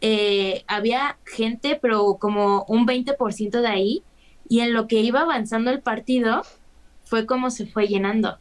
eh, 0.00 0.64
había 0.66 1.18
gente, 1.24 1.78
pero 1.80 2.16
como 2.18 2.64
un 2.68 2.86
20% 2.86 3.60
de 3.60 3.68
ahí 3.68 4.02
y 4.48 4.60
en 4.60 4.72
lo 4.72 4.86
que 4.86 5.00
iba 5.00 5.20
avanzando 5.20 5.70
el 5.70 5.80
partido 5.80 6.42
fue 7.04 7.26
como 7.26 7.50
se 7.50 7.66
fue 7.66 7.88
llenando. 7.88 8.38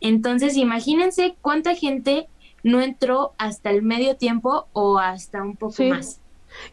Entonces, 0.00 0.56
imagínense 0.56 1.36
cuánta 1.40 1.74
gente 1.74 2.28
no 2.62 2.80
entró 2.80 3.32
hasta 3.38 3.70
el 3.70 3.82
medio 3.82 4.16
tiempo 4.16 4.68
o 4.72 4.98
hasta 4.98 5.42
un 5.42 5.56
poco 5.56 5.82
más. 5.84 6.20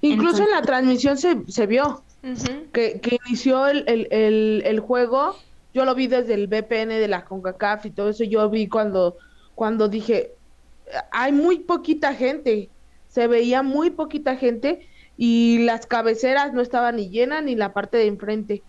Incluso 0.01 0.43
en 0.43 0.51
la 0.51 0.61
transmisión 0.61 1.17
se, 1.17 1.37
se 1.47 1.65
vio 1.67 2.03
que, 2.73 2.99
que, 2.99 3.19
inició 3.25 3.67
el, 3.67 3.83
el, 3.87 4.63
el, 4.65 4.79
juego. 4.79 5.35
Yo 5.73 5.85
lo 5.85 5.95
vi 5.95 6.07
desde 6.07 6.33
el 6.33 6.47
VPN 6.47 6.89
de 6.89 7.07
la 7.07 7.25
CONCACAF 7.25 7.85
y 7.87 7.91
todo 7.91 8.09
eso. 8.09 8.23
Yo 8.23 8.49
vi 8.49 8.67
cuando, 8.67 9.17
cuando 9.55 9.87
dije, 9.87 10.31
hay 11.11 11.31
muy 11.31 11.59
poquita 11.59 12.13
gente. 12.13 12.69
Se 13.09 13.27
veía 13.27 13.61
muy 13.61 13.89
poquita 13.89 14.37
gente 14.37 14.87
y 15.17 15.59
las 15.59 15.85
cabeceras 15.85 16.53
no 16.53 16.61
estaban 16.61 16.95
ni 16.95 17.09
llenas 17.09 17.43
ni 17.43 17.55
la 17.55 17.73
parte 17.73 17.97
de 17.97 18.07
enfrente. 18.07 18.63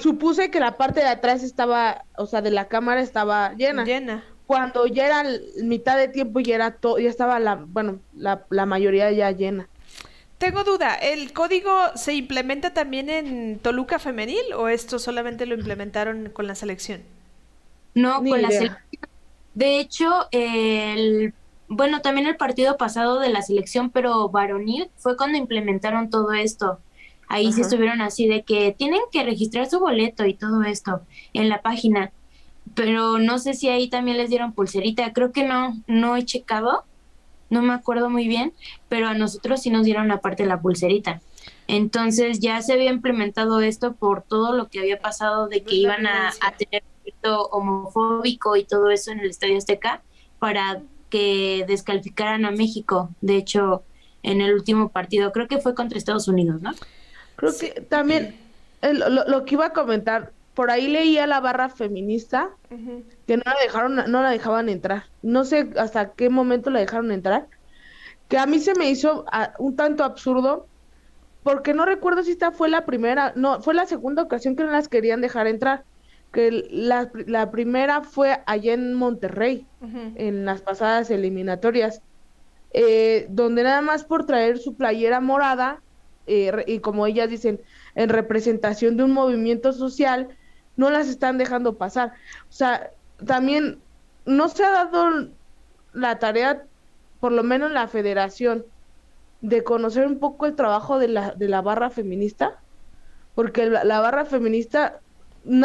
Supuse 0.00 0.50
que 0.50 0.58
la 0.58 0.76
parte 0.76 1.00
de 1.00 1.06
atrás 1.06 1.42
estaba, 1.42 2.04
o 2.16 2.26
sea, 2.26 2.42
de 2.42 2.50
la 2.50 2.66
cámara 2.66 3.00
estaba 3.00 3.54
llena. 3.54 3.84
Llena. 3.84 4.24
Cuando 4.46 4.86
ya 4.86 5.06
era 5.06 5.24
mitad 5.62 5.96
de 5.96 6.08
tiempo 6.08 6.40
ya 6.40 6.54
era 6.56 6.70
todo, 6.72 6.98
ya 6.98 7.08
estaba 7.08 7.38
la, 7.38 7.54
bueno, 7.54 8.00
la, 8.14 8.44
la 8.50 8.66
mayoría 8.66 9.10
ya 9.12 9.30
llena. 9.30 9.68
Tengo 10.38 10.64
duda, 10.64 10.94
¿el 10.94 11.32
código 11.32 11.72
se 11.94 12.12
implementa 12.12 12.74
también 12.74 13.08
en 13.08 13.58
Toluca 13.58 13.98
femenil 13.98 14.52
o 14.54 14.68
esto 14.68 14.98
solamente 14.98 15.46
lo 15.46 15.54
implementaron 15.54 16.28
con 16.30 16.46
la 16.46 16.54
selección? 16.54 17.02
No, 17.94 18.16
con 18.22 18.42
la 18.42 18.50
selección. 18.50 18.78
De 19.56 19.80
hecho, 19.80 20.28
el 20.32 21.32
bueno, 21.68 22.00
también 22.00 22.26
el 22.26 22.36
partido 22.36 22.76
pasado 22.76 23.18
de 23.18 23.30
la 23.30 23.42
selección, 23.42 23.90
pero 23.90 24.28
varonil, 24.28 24.88
fue 24.96 25.16
cuando 25.16 25.38
implementaron 25.38 26.10
todo 26.10 26.32
esto. 26.32 26.78
Ahí 27.28 27.52
sí 27.52 27.62
estuvieron 27.62 28.00
así 28.02 28.28
de 28.28 28.42
que 28.42 28.72
tienen 28.76 29.00
que 29.10 29.24
registrar 29.24 29.68
su 29.68 29.80
boleto 29.80 30.26
y 30.26 30.34
todo 30.34 30.62
esto 30.62 31.00
en 31.32 31.48
la 31.48 31.60
página. 31.60 32.12
Pero 32.74 33.18
no 33.18 33.38
sé 33.38 33.54
si 33.54 33.68
ahí 33.68 33.88
también 33.88 34.16
les 34.16 34.30
dieron 34.30 34.52
pulserita. 34.52 35.12
Creo 35.12 35.32
que 35.32 35.42
no, 35.42 35.76
no 35.88 36.16
he 36.16 36.24
checado. 36.24 36.84
No 37.50 37.62
me 37.62 37.72
acuerdo 37.72 38.10
muy 38.10 38.28
bien, 38.28 38.52
pero 38.88 39.08
a 39.08 39.14
nosotros 39.14 39.62
sí 39.62 39.70
nos 39.70 39.84
dieron 39.84 40.12
aparte 40.12 40.46
la 40.46 40.60
pulserita. 40.60 41.20
Entonces 41.66 42.38
ya 42.38 42.62
se 42.62 42.74
había 42.74 42.92
implementado 42.92 43.60
esto 43.60 43.94
por 43.94 44.22
todo 44.22 44.52
lo 44.52 44.68
que 44.68 44.80
había 44.80 45.00
pasado 45.00 45.48
de 45.48 45.62
que 45.62 45.74
iban 45.74 46.06
a, 46.06 46.32
a 46.40 46.52
tener 46.52 46.84
homofóbico 47.50 48.56
y 48.56 48.64
todo 48.64 48.90
eso 48.90 49.10
en 49.10 49.20
el 49.20 49.30
Estadio 49.30 49.56
Azteca 49.56 50.02
para 50.38 50.82
que 51.10 51.64
descalificaran 51.66 52.44
a 52.44 52.50
México. 52.50 53.10
De 53.20 53.36
hecho, 53.36 53.84
en 54.22 54.40
el 54.40 54.54
último 54.54 54.88
partido, 54.88 55.32
creo 55.32 55.48
que 55.48 55.58
fue 55.58 55.74
contra 55.74 55.98
Estados 55.98 56.28
Unidos, 56.28 56.60
¿no? 56.60 56.72
Creo 57.36 57.52
que 57.58 57.80
también 57.82 58.36
lo, 58.82 59.44
que 59.44 59.54
iba 59.54 59.66
a 59.66 59.72
comentar, 59.72 60.32
por 60.54 60.70
ahí 60.70 60.88
leía 60.88 61.26
la 61.26 61.40
barra 61.40 61.68
feminista 61.68 62.50
que 63.26 63.36
no 63.36 63.42
la 63.44 63.56
dejaron, 63.62 63.94
no 63.94 64.22
la 64.22 64.30
dejaban 64.30 64.68
entrar. 64.68 65.04
No 65.22 65.44
sé 65.44 65.70
hasta 65.76 66.12
qué 66.12 66.30
momento 66.30 66.70
la 66.70 66.80
dejaron 66.80 67.12
entrar. 67.12 67.46
Que 68.28 68.38
a 68.38 68.46
mí 68.46 68.58
se 68.58 68.74
me 68.74 68.90
hizo 68.90 69.24
ah, 69.30 69.52
un 69.58 69.76
tanto 69.76 70.02
absurdo, 70.02 70.66
porque 71.44 71.74
no 71.74 71.84
recuerdo 71.84 72.24
si 72.24 72.32
esta 72.32 72.50
fue 72.50 72.68
la 72.68 72.84
primera, 72.84 73.32
no, 73.36 73.60
fue 73.60 73.74
la 73.74 73.86
segunda 73.86 74.22
ocasión 74.22 74.56
que 74.56 74.64
no 74.64 74.72
las 74.72 74.88
querían 74.88 75.20
dejar 75.20 75.46
entrar 75.46 75.84
que 76.36 76.68
la, 76.70 77.10
la 77.26 77.50
primera 77.50 78.02
fue 78.02 78.42
allá 78.44 78.74
en 78.74 78.92
Monterrey, 78.92 79.66
en 79.80 80.44
las 80.44 80.60
pasadas 80.60 81.10
eliminatorias, 81.10 82.02
eh, 82.74 83.26
donde 83.30 83.62
nada 83.62 83.80
más 83.80 84.04
por 84.04 84.26
traer 84.26 84.58
su 84.58 84.74
playera 84.74 85.20
morada, 85.20 85.80
eh, 86.26 86.62
y 86.66 86.80
como 86.80 87.06
ellas 87.06 87.30
dicen, 87.30 87.58
en 87.94 88.10
representación 88.10 88.98
de 88.98 89.04
un 89.04 89.12
movimiento 89.12 89.72
social, 89.72 90.28
no 90.76 90.90
las 90.90 91.08
están 91.08 91.38
dejando 91.38 91.78
pasar. 91.78 92.12
O 92.50 92.52
sea, 92.52 92.90
también 93.24 93.78
no 94.26 94.50
se 94.50 94.62
ha 94.62 94.70
dado 94.72 95.30
la 95.94 96.18
tarea, 96.18 96.64
por 97.18 97.32
lo 97.32 97.44
menos 97.44 97.72
la 97.72 97.88
federación, 97.88 98.66
de 99.40 99.64
conocer 99.64 100.06
un 100.06 100.18
poco 100.18 100.44
el 100.44 100.54
trabajo 100.54 100.98
de 100.98 101.08
la, 101.08 101.30
de 101.30 101.48
la 101.48 101.62
barra 101.62 101.88
feminista, 101.88 102.60
porque 103.34 103.70
la 103.70 104.00
barra 104.00 104.26
feminista 104.26 105.00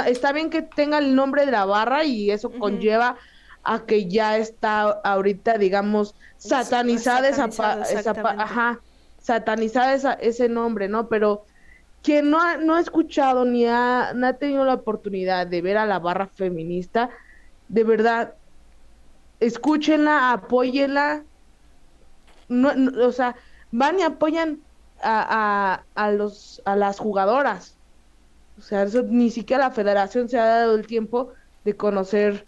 está 0.07 0.31
bien 0.31 0.49
que 0.49 0.61
tenga 0.61 0.97
el 0.97 1.15
nombre 1.15 1.45
de 1.45 1.51
la 1.51 1.65
barra 1.65 2.03
y 2.03 2.31
eso 2.31 2.51
conlleva 2.51 3.17
a 3.63 3.85
que 3.85 4.07
ya 4.07 4.37
está 4.37 4.83
ahorita, 5.03 5.57
digamos, 5.57 6.15
satanizada 6.37 7.29
esa, 7.29 7.49
ajá, 8.37 8.79
satanizada 9.21 9.93
esa, 9.93 10.13
ese 10.13 10.49
nombre, 10.49 10.87
¿no? 10.87 11.07
Pero 11.07 11.45
quien 12.01 12.29
no 12.29 12.41
ha, 12.41 12.57
no 12.57 12.75
ha 12.75 12.79
escuchado 12.79 13.45
ni 13.45 13.65
ha, 13.65 14.13
no 14.15 14.27
ha 14.27 14.33
tenido 14.33 14.65
la 14.65 14.75
oportunidad 14.75 15.47
de 15.47 15.61
ver 15.61 15.77
a 15.77 15.85
la 15.85 15.99
barra 15.99 16.27
feminista, 16.27 17.09
de 17.67 17.83
verdad, 17.83 18.33
escúchenla, 19.39 20.31
apóyenla, 20.31 21.23
no, 22.49 22.71
o 23.05 23.11
sea, 23.11 23.35
van 23.71 23.99
y 23.99 24.03
apoyan 24.03 24.59
a, 25.01 25.83
a, 25.95 26.03
a, 26.03 26.11
los, 26.11 26.61
a 26.65 26.75
las 26.75 26.99
jugadoras, 26.99 27.77
o 28.57 28.61
sea, 28.61 28.83
eso, 28.83 29.03
ni 29.03 29.29
siquiera 29.29 29.65
la 29.65 29.71
federación 29.71 30.29
se 30.29 30.37
ha 30.37 30.45
dado 30.45 30.75
el 30.75 30.85
tiempo 30.87 31.33
de 31.63 31.75
conocer 31.75 32.45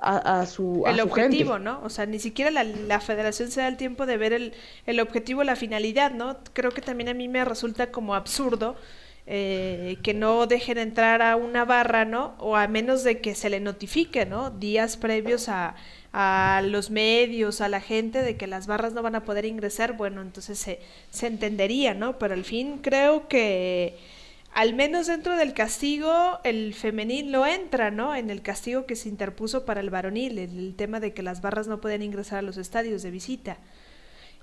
a, 0.00 0.46
su 0.46 0.82
el 0.86 1.00
objetivo, 1.00 1.60
¿no? 1.60 1.80
O 1.84 1.88
sea, 1.88 2.06
ni 2.06 2.18
siquiera 2.18 2.50
la, 2.50 3.00
federación 3.00 3.52
se 3.52 3.60
da 3.60 3.68
el 3.68 3.76
tiempo 3.76 4.04
de 4.04 4.16
ver 4.16 4.32
el, 4.32 4.52
el, 4.86 4.98
objetivo, 4.98 5.44
la 5.44 5.54
finalidad, 5.54 6.12
¿no? 6.12 6.38
Creo 6.52 6.72
que 6.72 6.80
también 6.80 7.08
a 7.08 7.14
mí 7.14 7.28
me 7.28 7.44
resulta 7.44 7.92
como 7.92 8.16
absurdo 8.16 8.74
eh, 9.26 9.98
que 10.02 10.14
no 10.14 10.48
dejen 10.48 10.78
entrar 10.78 11.22
a 11.22 11.36
una 11.36 11.64
barra, 11.64 12.04
¿no? 12.04 12.34
O 12.38 12.56
a 12.56 12.66
menos 12.66 13.04
de 13.04 13.20
que 13.20 13.36
se 13.36 13.48
le 13.48 13.60
notifique, 13.60 14.26
¿no? 14.26 14.50
Días 14.50 14.96
previos 14.96 15.48
a, 15.48 15.76
a 16.12 16.60
los 16.64 16.90
medios, 16.90 17.60
a 17.60 17.68
la 17.68 17.80
gente 17.80 18.22
de 18.22 18.36
que 18.36 18.48
las 18.48 18.66
barras 18.66 18.94
no 18.94 19.02
van 19.02 19.14
a 19.14 19.24
poder 19.24 19.44
ingresar, 19.44 19.96
bueno, 19.96 20.20
entonces 20.20 20.58
se, 20.58 20.80
se 21.10 21.28
entendería, 21.28 21.94
¿no? 21.94 22.18
Pero 22.18 22.34
al 22.34 22.44
fin 22.44 22.78
creo 22.78 23.28
que 23.28 23.96
al 24.54 24.74
menos 24.74 25.06
dentro 25.06 25.36
del 25.36 25.54
castigo, 25.54 26.38
el 26.44 26.74
femenil 26.74 27.32
lo 27.32 27.46
entra, 27.46 27.90
¿no? 27.90 28.14
En 28.14 28.28
el 28.28 28.42
castigo 28.42 28.84
que 28.84 28.96
se 28.96 29.08
interpuso 29.08 29.64
para 29.64 29.80
el 29.80 29.88
varonil, 29.88 30.38
el, 30.38 30.74
tema 30.76 31.00
de 31.00 31.14
que 31.14 31.22
las 31.22 31.40
barras 31.40 31.68
no 31.68 31.80
pueden 31.80 32.02
ingresar 32.02 32.38
a 32.38 32.42
los 32.42 32.58
estadios 32.58 33.02
de 33.02 33.10
visita. 33.10 33.56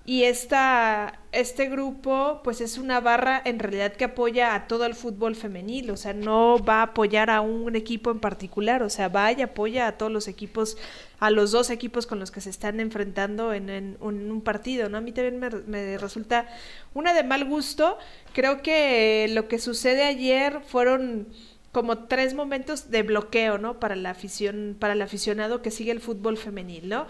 Y 0.09 0.23
esta, 0.23 1.19
este 1.31 1.69
grupo, 1.69 2.41
pues 2.43 2.61
es 2.61 2.79
una 2.79 2.99
barra 2.99 3.39
en 3.45 3.59
realidad 3.59 3.93
que 3.93 4.05
apoya 4.05 4.55
a 4.55 4.65
todo 4.65 4.85
el 4.85 4.95
fútbol 4.95 5.35
femenil, 5.35 5.91
o 5.91 5.97
sea, 5.97 6.13
no 6.13 6.57
va 6.57 6.79
a 6.79 6.81
apoyar 6.81 7.29
a 7.29 7.41
un 7.41 7.75
equipo 7.75 8.09
en 8.09 8.19
particular, 8.19 8.81
o 8.81 8.89
sea, 8.89 9.07
va 9.07 9.31
y 9.31 9.43
apoya 9.43 9.85
a 9.85 9.99
todos 9.99 10.11
los 10.11 10.27
equipos, 10.27 10.77
a 11.19 11.29
los 11.29 11.51
dos 11.51 11.69
equipos 11.69 12.07
con 12.07 12.17
los 12.17 12.31
que 12.31 12.41
se 12.41 12.49
están 12.49 12.79
enfrentando 12.79 13.53
en, 13.53 13.97
un 13.99 14.41
partido, 14.41 14.89
¿no? 14.89 14.97
A 14.97 15.01
mí 15.01 15.11
también 15.11 15.37
me, 15.37 15.51
me, 15.51 15.99
resulta 15.99 16.47
una 16.95 17.13
de 17.13 17.23
mal 17.23 17.45
gusto, 17.45 17.99
creo 18.33 18.63
que 18.63 19.27
lo 19.29 19.47
que 19.47 19.59
sucede 19.59 20.05
ayer 20.05 20.61
fueron 20.65 21.27
como 21.71 22.07
tres 22.07 22.33
momentos 22.33 22.89
de 22.89 23.03
bloqueo, 23.03 23.59
¿no? 23.59 23.79
Para 23.79 23.95
la 23.95 24.09
afición, 24.09 24.75
para 24.79 24.93
el 24.93 25.03
aficionado 25.03 25.61
que 25.61 25.69
sigue 25.69 25.91
el 25.91 25.99
fútbol 25.99 26.35
femenil, 26.35 26.89
¿no? 26.89 27.05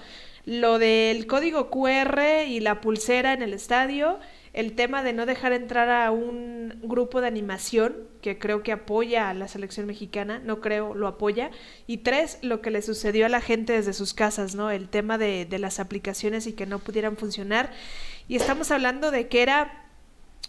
Lo 0.45 0.79
del 0.79 1.27
código 1.27 1.69
QR 1.69 2.45
y 2.47 2.59
la 2.59 2.81
pulsera 2.81 3.33
en 3.33 3.41
el 3.41 3.53
estadio, 3.53 4.19
el 4.53 4.73
tema 4.73 5.03
de 5.03 5.13
no 5.13 5.25
dejar 5.25 5.53
entrar 5.53 5.89
a 5.89 6.11
un 6.11 6.79
grupo 6.81 7.21
de 7.21 7.27
animación 7.27 7.95
que 8.21 8.39
creo 8.39 8.63
que 8.63 8.71
apoya 8.71 9.29
a 9.29 9.33
la 9.33 9.47
selección 9.47 9.85
mexicana, 9.85 10.41
no 10.43 10.59
creo, 10.59 10.95
lo 10.95 11.07
apoya, 11.07 11.51
y 11.87 11.97
tres, 11.97 12.39
lo 12.41 12.61
que 12.61 12.71
le 12.71 12.81
sucedió 12.81 13.25
a 13.25 13.29
la 13.29 13.41
gente 13.41 13.73
desde 13.73 13.93
sus 13.93 14.13
casas, 14.13 14.55
¿no? 14.55 14.71
El 14.71 14.89
tema 14.89 15.17
de, 15.17 15.45
de 15.45 15.59
las 15.59 15.79
aplicaciones 15.79 16.47
y 16.47 16.53
que 16.53 16.65
no 16.65 16.79
pudieran 16.79 17.15
funcionar. 17.15 17.71
Y 18.27 18.35
estamos 18.35 18.71
hablando 18.71 19.11
de 19.11 19.27
que 19.27 19.41
era 19.41 19.85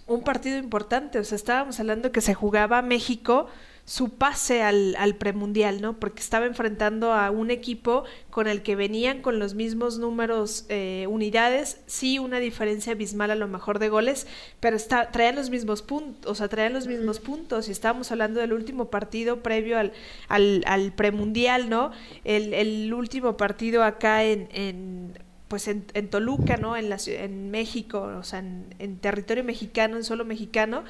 un 0.06 0.22
partido 0.22 0.58
importante, 0.58 1.18
o 1.18 1.24
sea, 1.24 1.36
estábamos 1.36 1.78
hablando 1.78 2.10
que 2.10 2.20
se 2.20 2.34
jugaba 2.34 2.82
México 2.82 3.46
su 3.90 4.10
pase 4.10 4.62
al, 4.62 4.94
al 5.00 5.16
premundial, 5.16 5.80
¿no? 5.80 5.98
Porque 5.98 6.20
estaba 6.20 6.46
enfrentando 6.46 7.12
a 7.12 7.32
un 7.32 7.50
equipo 7.50 8.04
con 8.30 8.46
el 8.46 8.62
que 8.62 8.76
venían 8.76 9.20
con 9.20 9.40
los 9.40 9.54
mismos 9.54 9.98
números, 9.98 10.64
eh, 10.68 11.06
unidades, 11.08 11.80
sí 11.86 12.20
una 12.20 12.38
diferencia 12.38 12.92
abismal 12.92 13.32
a 13.32 13.34
lo 13.34 13.48
mejor 13.48 13.80
de 13.80 13.88
goles, 13.88 14.28
pero 14.60 14.76
está, 14.76 15.10
traían 15.10 15.34
los 15.34 15.50
mismos 15.50 15.82
puntos, 15.82 16.30
o 16.30 16.36
sea, 16.36 16.46
traían 16.46 16.72
los 16.72 16.86
mismos 16.86 17.18
puntos, 17.18 17.66
y 17.66 17.72
estábamos 17.72 18.12
hablando 18.12 18.38
del 18.38 18.52
último 18.52 18.90
partido 18.90 19.42
previo 19.42 19.76
al, 19.76 19.92
al, 20.28 20.62
al 20.68 20.92
premundial, 20.92 21.68
¿no? 21.68 21.90
El, 22.22 22.54
el 22.54 22.94
último 22.94 23.36
partido 23.36 23.82
acá 23.82 24.22
en, 24.22 24.48
en 24.52 25.18
pues 25.50 25.66
en, 25.66 25.82
Toluca, 26.10 26.58
¿no? 26.58 26.76
En, 26.76 26.88
la, 26.88 26.96
en 27.08 27.50
México, 27.50 28.02
o 28.02 28.22
sea, 28.22 28.38
en, 28.38 28.98
territorio 28.98 29.42
mexicano, 29.42 29.96
en 29.96 30.04
solo 30.04 30.24
mexicano, 30.24 30.84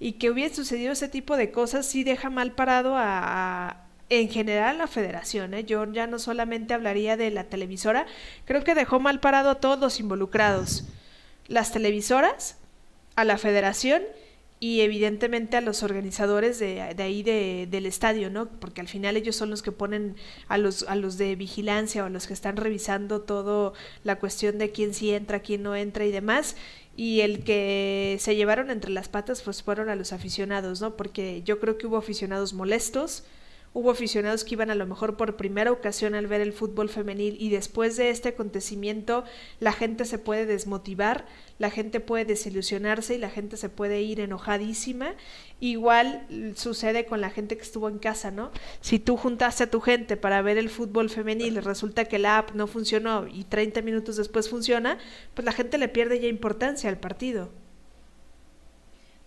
y 0.00 0.12
que 0.12 0.30
hubiera 0.30 0.52
sucedido 0.52 0.92
ese 0.92 1.08
tipo 1.08 1.36
de 1.36 1.52
cosas, 1.52 1.84
sí 1.84 2.02
deja 2.02 2.30
mal 2.30 2.52
parado 2.52 2.94
a, 2.96 3.84
en 4.08 4.30
general 4.30 4.78
la 4.78 4.86
federación. 4.86 5.52
¿eh? 5.52 5.64
Yo 5.64 5.84
ya 5.92 6.06
no 6.06 6.18
solamente 6.18 6.72
hablaría 6.72 7.18
de 7.18 7.30
la 7.30 7.44
televisora, 7.44 8.06
creo 8.46 8.64
que 8.64 8.74
dejó 8.74 8.98
mal 8.98 9.20
parado 9.20 9.50
a 9.50 9.60
todos 9.60 9.78
los 9.78 10.00
involucrados. 10.00 10.84
Las 11.48 11.70
televisoras, 11.72 12.56
a 13.14 13.24
la 13.24 13.36
federación 13.36 14.02
y 14.58 14.80
evidentemente 14.80 15.56
a 15.56 15.62
los 15.62 15.82
organizadores 15.82 16.58
de, 16.58 16.80
ahí 16.82 17.22
del 17.22 17.86
estadio, 17.86 18.30
¿no? 18.30 18.46
Porque 18.46 18.82
al 18.82 18.88
final 18.88 19.16
ellos 19.16 19.34
son 19.34 19.50
los 19.50 19.62
que 19.62 19.72
ponen 19.72 20.16
a 20.48 20.58
los, 20.58 20.82
a 20.84 20.96
los 20.96 21.16
de 21.16 21.34
vigilancia 21.34 22.02
o 22.02 22.06
a 22.06 22.10
los 22.10 22.26
que 22.26 22.34
están 22.34 22.56
revisando 22.56 23.22
todo 23.22 23.72
la 24.04 24.16
cuestión 24.16 24.58
de 24.58 24.70
quién 24.70 24.92
sí 24.92 25.12
entra, 25.12 25.40
quién 25.40 25.62
no 25.62 25.74
entra 25.74 26.04
y 26.04 26.10
demás. 26.10 26.56
Y 26.96 27.20
el 27.20 27.44
que 27.44 28.16
se 28.20 28.36
llevaron 28.36 28.70
entre 28.70 28.90
las 28.90 29.08
patas 29.08 29.42
pues 29.42 29.62
fueron 29.62 29.88
a 29.88 29.94
los 29.96 30.12
aficionados, 30.12 30.80
¿no? 30.80 30.96
Porque 30.96 31.42
yo 31.44 31.60
creo 31.60 31.78
que 31.78 31.86
hubo 31.86 31.96
aficionados 31.96 32.52
molestos, 32.52 33.24
Hubo 33.72 33.92
aficionados 33.92 34.44
que 34.44 34.54
iban 34.54 34.70
a 34.70 34.74
lo 34.74 34.84
mejor 34.84 35.16
por 35.16 35.36
primera 35.36 35.70
ocasión 35.70 36.16
al 36.16 36.26
ver 36.26 36.40
el 36.40 36.52
fútbol 36.52 36.88
femenil 36.88 37.36
y 37.38 37.50
después 37.50 37.96
de 37.96 38.10
este 38.10 38.30
acontecimiento 38.30 39.22
la 39.60 39.72
gente 39.72 40.04
se 40.04 40.18
puede 40.18 40.44
desmotivar, 40.44 41.24
la 41.60 41.70
gente 41.70 42.00
puede 42.00 42.24
desilusionarse 42.24 43.14
y 43.14 43.18
la 43.18 43.30
gente 43.30 43.56
se 43.56 43.68
puede 43.68 44.02
ir 44.02 44.18
enojadísima. 44.18 45.14
Igual 45.60 46.26
sucede 46.56 47.06
con 47.06 47.20
la 47.20 47.30
gente 47.30 47.56
que 47.56 47.62
estuvo 47.62 47.88
en 47.88 48.00
casa, 48.00 48.32
¿no? 48.32 48.50
Si 48.80 48.98
tú 48.98 49.16
juntaste 49.16 49.62
a 49.62 49.70
tu 49.70 49.80
gente 49.80 50.16
para 50.16 50.42
ver 50.42 50.58
el 50.58 50.68
fútbol 50.68 51.08
femenil 51.08 51.62
resulta 51.62 52.06
que 52.06 52.18
la 52.18 52.38
app 52.38 52.56
no 52.56 52.66
funcionó 52.66 53.28
y 53.28 53.44
30 53.44 53.82
minutos 53.82 54.16
después 54.16 54.48
funciona, 54.48 54.98
pues 55.34 55.44
la 55.44 55.52
gente 55.52 55.78
le 55.78 55.86
pierde 55.86 56.18
ya 56.18 56.26
importancia 56.26 56.90
al 56.90 56.98
partido. 56.98 57.50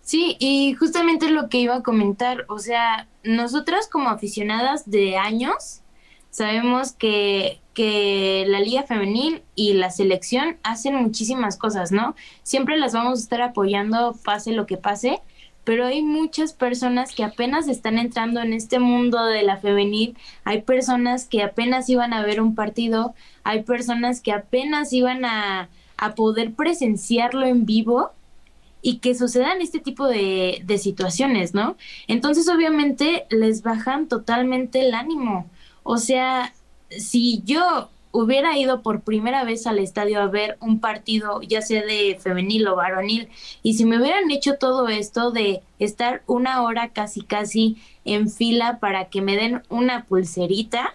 Sí, 0.04 0.36
y 0.40 0.74
justamente 0.74 1.30
lo 1.30 1.48
que 1.48 1.60
iba 1.60 1.78
a 1.78 1.84
comentar, 1.84 2.46
o 2.50 2.60
sea, 2.60 3.08
nosotras 3.24 3.88
como 3.88 4.10
aficionadas 4.10 4.90
de 4.90 5.16
años, 5.16 5.82
sabemos 6.30 6.92
que, 6.92 7.62
que 7.74 8.44
la 8.48 8.60
liga 8.60 8.84
femenil 8.84 9.44
y 9.56 9.74
la 9.74 9.92
selección 9.92 10.58
hacen 10.64 10.96
muchísimas 10.96 11.58
cosas, 11.58 11.94
¿no? 11.94 12.16
Siempre 12.44 12.78
las 12.78 12.94
vamos 12.94 13.20
a 13.20 13.24
estar 13.24 13.42
apoyando, 13.42 14.14
pase 14.26 14.52
lo 14.52 14.66
que 14.66 14.76
pase, 14.76 15.22
pero 15.64 15.86
hay 15.86 16.02
muchas 16.02 16.52
personas 16.52 17.16
que 17.16 17.24
apenas 17.24 17.70
están 17.70 17.98
entrando 17.98 18.42
en 18.42 18.52
este 18.52 18.80
mundo 18.80 19.24
de 19.26 19.44
la 19.44 19.56
femenil, 19.58 20.18
hay 20.44 20.64
personas 20.64 21.28
que 21.28 21.44
apenas 21.44 21.88
iban 21.90 22.14
a 22.14 22.26
ver 22.26 22.42
un 22.42 22.56
partido, 22.56 23.16
hay 23.46 23.64
personas 23.64 24.20
que 24.20 24.34
apenas 24.34 24.92
iban 24.92 25.24
a, 25.24 25.70
a 25.96 26.16
poder 26.16 26.54
presenciarlo 26.54 27.46
en 27.46 27.66
vivo 27.66 28.12
y 28.84 28.98
que 28.98 29.16
sucedan 29.16 29.62
este 29.62 29.80
tipo 29.80 30.08
de, 30.08 30.62
de 30.66 30.78
situaciones, 30.78 31.56
¿no? 31.56 31.78
Entonces 32.08 32.48
obviamente 32.50 33.26
les 33.32 33.64
bajan 33.64 34.08
totalmente 34.08 34.82
el 34.82 34.94
ánimo. 34.94 35.50
O 35.84 35.98
sea, 35.98 36.54
si 36.90 37.42
yo 37.46 37.90
hubiera 38.12 38.58
ido 38.58 38.84
por 38.84 39.02
primera 39.02 39.46
vez 39.46 39.66
al 39.66 39.80
estadio 39.80 40.22
a 40.22 40.28
ver 40.28 40.58
un 40.60 40.80
partido, 40.80 41.42
ya 41.42 41.62
sea 41.62 41.84
de 41.84 42.20
femenil 42.22 42.68
o 42.68 42.76
varonil, 42.76 43.30
y 43.64 43.74
si 43.74 43.86
me 43.86 44.00
hubieran 44.00 44.30
hecho 44.30 44.56
todo 44.60 44.88
esto 44.90 45.32
de 45.32 45.62
estar 45.80 46.22
una 46.28 46.62
hora 46.62 46.90
casi 46.90 47.22
casi 47.22 47.78
en 48.06 48.30
fila 48.30 48.80
para 48.80 49.06
que 49.06 49.22
me 49.22 49.38
den 49.38 49.64
una 49.70 50.06
pulserita, 50.06 50.94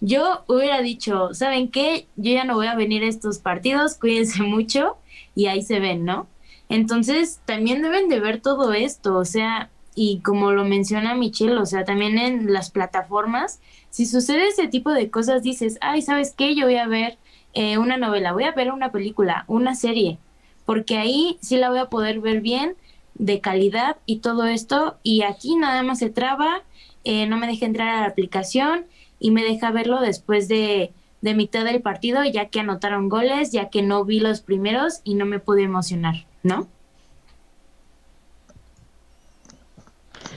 yo 0.00 0.44
hubiera 0.46 0.80
dicho, 0.80 1.34
¿saben 1.34 1.68
qué? 1.68 2.06
Yo 2.16 2.32
ya 2.32 2.44
no 2.44 2.54
voy 2.54 2.68
a 2.68 2.76
venir 2.76 3.02
a 3.02 3.08
estos 3.08 3.38
partidos, 3.40 3.96
cuídense 3.96 4.42
mucho 4.42 4.96
y 5.34 5.46
ahí 5.46 5.62
se 5.62 5.80
ven, 5.80 6.04
¿no? 6.04 6.28
Entonces, 6.68 7.40
también 7.44 7.82
deben 7.82 8.08
de 8.08 8.20
ver 8.20 8.40
todo 8.40 8.72
esto, 8.72 9.16
o 9.16 9.24
sea, 9.24 9.70
y 9.94 10.20
como 10.20 10.52
lo 10.52 10.64
menciona 10.64 11.14
Michelle, 11.14 11.56
o 11.58 11.66
sea, 11.66 11.84
también 11.84 12.18
en 12.18 12.52
las 12.52 12.70
plataformas, 12.70 13.60
si 13.90 14.06
sucede 14.06 14.48
ese 14.48 14.68
tipo 14.68 14.92
de 14.92 15.10
cosas, 15.10 15.42
dices, 15.42 15.78
ay, 15.80 16.02
¿sabes 16.02 16.34
qué? 16.36 16.54
Yo 16.54 16.66
voy 16.66 16.76
a 16.76 16.86
ver 16.86 17.18
eh, 17.54 17.78
una 17.78 17.96
novela, 17.96 18.32
voy 18.32 18.44
a 18.44 18.52
ver 18.52 18.70
una 18.70 18.92
película, 18.92 19.44
una 19.48 19.74
serie, 19.74 20.18
porque 20.66 20.98
ahí 20.98 21.38
sí 21.40 21.56
la 21.56 21.70
voy 21.70 21.78
a 21.78 21.86
poder 21.86 22.20
ver 22.20 22.40
bien, 22.40 22.76
de 23.14 23.40
calidad 23.40 23.96
y 24.06 24.18
todo 24.18 24.46
esto, 24.46 24.96
y 25.02 25.22
aquí 25.22 25.56
nada 25.56 25.82
más 25.82 25.98
se 25.98 26.10
traba, 26.10 26.62
eh, 27.02 27.26
no 27.26 27.36
me 27.36 27.48
deja 27.48 27.66
entrar 27.66 27.88
a 27.88 28.00
la 28.02 28.06
aplicación 28.06 28.86
y 29.18 29.32
me 29.32 29.42
deja 29.42 29.72
verlo 29.72 30.00
después 30.00 30.46
de, 30.46 30.92
de 31.22 31.34
mitad 31.34 31.64
del 31.64 31.82
partido, 31.82 32.22
ya 32.24 32.46
que 32.50 32.60
anotaron 32.60 33.08
goles, 33.08 33.50
ya 33.50 33.70
que 33.70 33.82
no 33.82 34.04
vi 34.04 34.20
los 34.20 34.42
primeros 34.42 35.00
y 35.02 35.14
no 35.14 35.26
me 35.26 35.40
pude 35.40 35.62
emocionar. 35.64 36.27
¿No? 36.42 36.68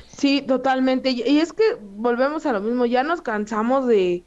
Sí, 0.08 0.41
totalmente. 0.47 1.10
Y 1.12 1.39
es 1.39 1.54
que 1.54 1.64
volvemos 1.82 2.45
a 2.45 2.54
lo 2.54 2.62
mismo, 2.62 2.86
ya 2.86 3.04
nos 3.04 3.22
cansamos 3.22 3.88
de, 3.88 4.26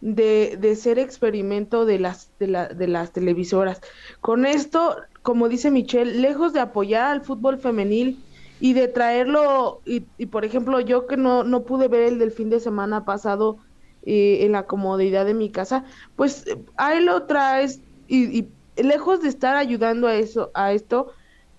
de, 0.00 0.58
de 0.60 0.76
ser 0.76 0.98
experimento 0.98 1.86
de 1.86 1.98
las, 1.98 2.32
de, 2.38 2.48
la, 2.48 2.68
de 2.68 2.88
las 2.88 3.12
televisoras. 3.12 3.80
Con 4.20 4.44
esto, 4.46 4.96
como 5.22 5.48
dice 5.48 5.70
Michelle, 5.70 6.12
lejos 6.20 6.52
de 6.52 6.60
apoyar 6.60 7.06
al 7.12 7.22
fútbol 7.24 7.58
femenil 7.58 8.22
y 8.60 8.74
de 8.74 8.88
traerlo, 8.88 9.82
y, 9.86 10.00
por 10.26 10.44
ejemplo, 10.44 10.80
yo 10.80 11.06
que 11.06 11.16
no, 11.16 11.44
no 11.44 11.64
pude 11.64 11.88
ver 11.88 12.02
el 12.02 12.18
del 12.18 12.32
fin 12.32 12.50
de 12.50 12.60
semana 12.60 13.04
pasado 13.04 13.58
eh, 14.02 14.44
en 14.44 14.52
la 14.52 14.66
comodidad 14.66 15.24
de 15.26 15.34
mi 15.34 15.50
casa, 15.50 15.84
pues 16.16 16.44
ahí 16.76 17.02
lo 17.02 17.24
traes 17.26 17.80
y, 18.06 18.38
y 18.38 18.52
lejos 18.76 19.22
de 19.22 19.28
estar 19.28 19.56
ayudando 19.56 20.06
a 20.08 20.14
eso, 20.14 20.50
a 20.54 20.72
esto, 20.72 21.12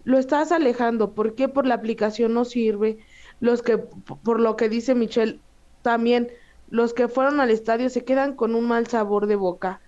lo 0.03 0.17
estás 0.17 0.51
alejando. 0.51 1.13
¿Por 1.13 1.35
qué? 1.35 1.47
Por 1.47 1.65
la 1.65 1.75
aplicación 1.75 2.33
no 2.33 2.45
sirve. 2.45 2.99
Los 3.39 3.61
que, 3.61 3.77
por 3.77 4.39
lo 4.39 4.55
que 4.55 4.69
dice 4.69 4.95
Michelle, 4.95 5.39
también 5.81 6.29
los 6.69 6.93
que 6.93 7.07
fueron 7.07 7.39
al 7.39 7.51
estadio 7.51 7.89
se 7.89 8.03
quedan 8.03 8.33
con 8.35 8.55
un 8.55 8.67
mal 8.67 8.87
sabor 8.87 9.27
de 9.27 9.35
boca. 9.35 9.81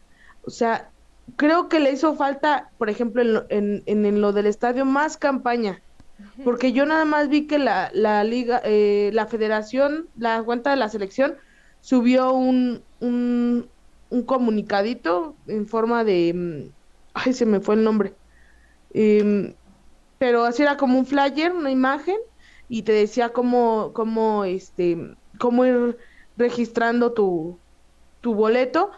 O 0.43 0.51
sea, 0.51 0.91
creo 1.35 1.69
que 1.69 1.79
le 1.79 1.91
hizo 1.91 2.15
falta, 2.15 2.69
por 2.77 2.89
ejemplo, 2.89 3.21
en, 3.49 3.83
en, 3.85 4.05
en, 4.05 4.21
lo 4.21 4.33
del 4.33 4.45
estadio, 4.45 4.85
más 4.85 5.17
campaña. 5.17 5.81
Porque 6.43 6.71
yo 6.71 6.85
nada 6.85 7.03
más 7.03 7.27
vi 7.27 7.45
que 7.47 7.57
la, 7.57 7.89
la 7.93 8.23
liga, 8.23 8.61
eh, 8.63 9.09
la 9.13 9.25
federación, 9.25 10.07
la 10.15 10.43
cuenta 10.43 10.69
de 10.69 10.77
la 10.77 10.87
selección, 10.87 11.35
subió 11.81 12.31
un, 12.31 12.83
un, 12.99 13.67
un 14.09 14.23
comunicadito 14.23 15.35
en 15.47 15.67
forma 15.67 16.03
de, 16.03 16.33
mm, 16.33 16.74
ay, 17.15 17.33
se 17.33 17.45
me 17.45 17.59
fue 17.59 17.75
el 17.75 17.83
nombre. 17.83 18.13
Em, 18.93 19.55
pero 20.19 20.45
así 20.45 20.61
era 20.63 20.77
como 20.77 20.99
un 20.99 21.05
flyer, 21.05 21.51
una 21.53 21.71
imagen, 21.71 22.17
y 22.69 22.83
te 22.83 22.93
decía 22.93 23.29
cómo, 23.33 23.91
cómo, 23.93 24.45
este, 24.45 25.15
cómo 25.39 25.65
ir 25.65 25.97
registrando 26.37 27.13
tu, 27.13 27.59
tu 28.21 28.35
boleto, 28.35 28.91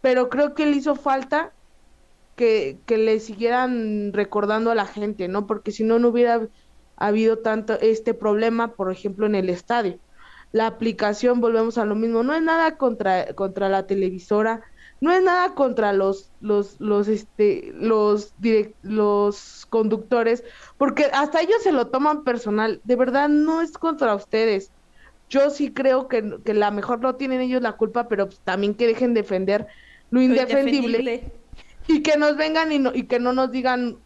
pero 0.00 0.28
creo 0.28 0.54
que 0.54 0.66
le 0.66 0.76
hizo 0.76 0.94
falta 0.96 1.52
que, 2.36 2.78
que 2.86 2.98
le 2.98 3.20
siguieran 3.20 4.12
recordando 4.12 4.70
a 4.70 4.74
la 4.74 4.86
gente, 4.86 5.28
¿no? 5.28 5.46
Porque 5.46 5.72
si 5.72 5.84
no, 5.84 5.98
no 5.98 6.08
hubiera 6.08 6.48
habido 6.96 7.38
tanto 7.38 7.78
este 7.80 8.14
problema, 8.14 8.74
por 8.74 8.92
ejemplo, 8.92 9.26
en 9.26 9.34
el 9.34 9.50
estadio. 9.50 10.00
La 10.52 10.66
aplicación, 10.66 11.40
volvemos 11.40 11.78
a 11.78 11.84
lo 11.84 11.94
mismo, 11.94 12.22
no 12.22 12.34
es 12.34 12.42
nada 12.42 12.76
contra, 12.78 13.34
contra 13.34 13.68
la 13.68 13.86
televisora, 13.86 14.62
no 15.00 15.12
es 15.12 15.22
nada 15.22 15.54
contra 15.54 15.92
los 15.92 16.30
los 16.40 16.80
los 16.80 17.08
este 17.08 17.70
los 17.74 18.32
los 18.82 19.66
conductores 19.68 20.42
porque 20.78 21.04
hasta 21.12 21.40
ellos 21.40 21.62
se 21.62 21.72
lo 21.72 21.88
toman 21.88 22.24
personal. 22.24 22.80
De 22.84 22.96
verdad 22.96 23.28
no 23.28 23.60
es 23.60 23.72
contra 23.72 24.14
ustedes. 24.14 24.70
Yo 25.28 25.50
sí 25.50 25.72
creo 25.72 26.08
que, 26.08 26.38
que 26.44 26.54
la 26.54 26.70
mejor 26.70 27.00
no 27.00 27.16
tienen 27.16 27.40
ellos 27.40 27.60
la 27.60 27.72
culpa 27.72 28.08
pero 28.08 28.26
pues 28.26 28.40
también 28.40 28.74
que 28.74 28.86
dejen 28.86 29.12
defender 29.12 29.66
lo, 30.10 30.22
indefendible, 30.22 31.32
y 31.88 32.00
que 32.02 32.16
nos 32.16 32.36
vengan 32.36 32.70
y, 32.70 32.78
no, 32.78 32.94
y 32.94 33.04
que 33.04 33.18
no 33.18 33.32
nos 33.32 33.50
digan 33.50 33.96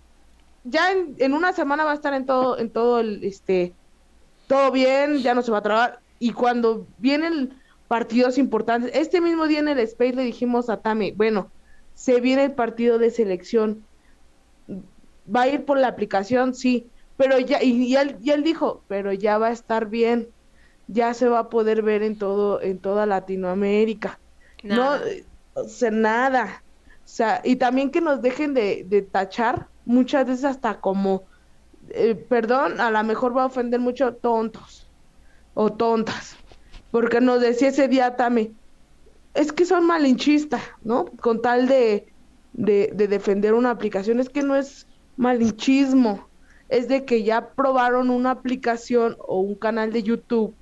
ya 0.64 0.92
en, 0.92 1.14
en, 1.18 1.34
una 1.34 1.52
semana 1.52 1.84
va 1.84 1.92
a 1.92 1.94
estar 1.94 2.14
en 2.14 2.24
todo 2.24 2.58
en 2.58 2.70
todo 2.70 3.00
el 3.00 3.22
este 3.22 3.74
todo 4.46 4.72
bien 4.72 5.18
ya 5.18 5.34
no 5.34 5.42
se 5.42 5.52
va 5.52 5.58
a 5.58 5.62
trabar. 5.62 6.00
Y 6.18 6.32
cuando 6.32 6.86
vienen 6.98 7.59
partidos 7.90 8.38
importantes. 8.38 8.92
Este 8.94 9.20
mismo 9.20 9.48
día 9.48 9.58
en 9.58 9.66
el 9.66 9.80
Space 9.80 10.12
le 10.12 10.22
dijimos 10.22 10.70
a 10.70 10.76
Tami, 10.76 11.10
bueno, 11.10 11.50
se 11.94 12.20
viene 12.20 12.44
el 12.44 12.52
partido 12.52 13.00
de 13.00 13.10
selección, 13.10 13.84
va 15.26 15.42
a 15.42 15.48
ir 15.48 15.64
por 15.64 15.76
la 15.76 15.88
aplicación, 15.88 16.54
sí, 16.54 16.86
pero 17.16 17.40
ya, 17.40 17.60
y, 17.64 17.96
él, 17.96 18.44
dijo, 18.44 18.84
pero 18.86 19.12
ya 19.12 19.38
va 19.38 19.48
a 19.48 19.50
estar 19.50 19.86
bien, 19.86 20.28
ya 20.86 21.14
se 21.14 21.26
va 21.28 21.40
a 21.40 21.48
poder 21.48 21.82
ver 21.82 22.04
en 22.04 22.16
todo, 22.16 22.62
en 22.62 22.78
toda 22.78 23.06
Latinoamérica. 23.06 24.20
No, 24.62 24.92
o 25.54 25.64
sea, 25.64 25.90
nada. 25.90 26.62
O 27.04 27.08
sea, 27.08 27.40
y 27.42 27.56
también 27.56 27.90
que 27.90 28.00
nos 28.00 28.22
dejen 28.22 28.54
de, 28.54 28.84
de 28.88 29.02
tachar, 29.02 29.66
muchas 29.84 30.28
veces 30.28 30.44
hasta 30.44 30.80
como, 30.80 31.24
eh, 31.88 32.14
perdón, 32.14 32.80
a 32.80 32.88
lo 32.92 33.02
mejor 33.02 33.36
va 33.36 33.42
a 33.42 33.46
ofender 33.46 33.80
mucho 33.80 34.14
tontos 34.14 34.88
o 35.54 35.72
tontas 35.72 36.36
porque 36.90 37.20
nos 37.20 37.40
decía 37.40 37.68
ese 37.68 37.88
día 37.88 38.16
Tame, 38.16 38.52
es 39.34 39.52
que 39.52 39.64
son 39.64 39.86
malinchistas, 39.86 40.62
¿no? 40.82 41.06
Con 41.20 41.40
tal 41.40 41.68
de, 41.68 42.12
de, 42.52 42.90
de 42.94 43.08
defender 43.08 43.54
una 43.54 43.70
aplicación, 43.70 44.20
es 44.20 44.28
que 44.28 44.42
no 44.42 44.56
es 44.56 44.86
malinchismo, 45.16 46.28
es 46.68 46.88
de 46.88 47.04
que 47.04 47.22
ya 47.22 47.50
probaron 47.50 48.10
una 48.10 48.30
aplicación 48.32 49.16
o 49.20 49.40
un 49.40 49.54
canal 49.54 49.92
de 49.92 50.02
YouTube 50.02 50.54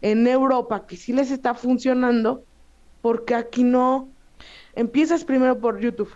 en 0.00 0.26
Europa 0.26 0.86
que 0.86 0.96
sí 0.96 1.12
les 1.12 1.30
está 1.30 1.54
funcionando, 1.54 2.44
porque 3.02 3.34
aquí 3.34 3.64
no. 3.64 4.08
Empiezas 4.74 5.24
primero 5.24 5.58
por 5.60 5.80
YouTube 5.80 6.10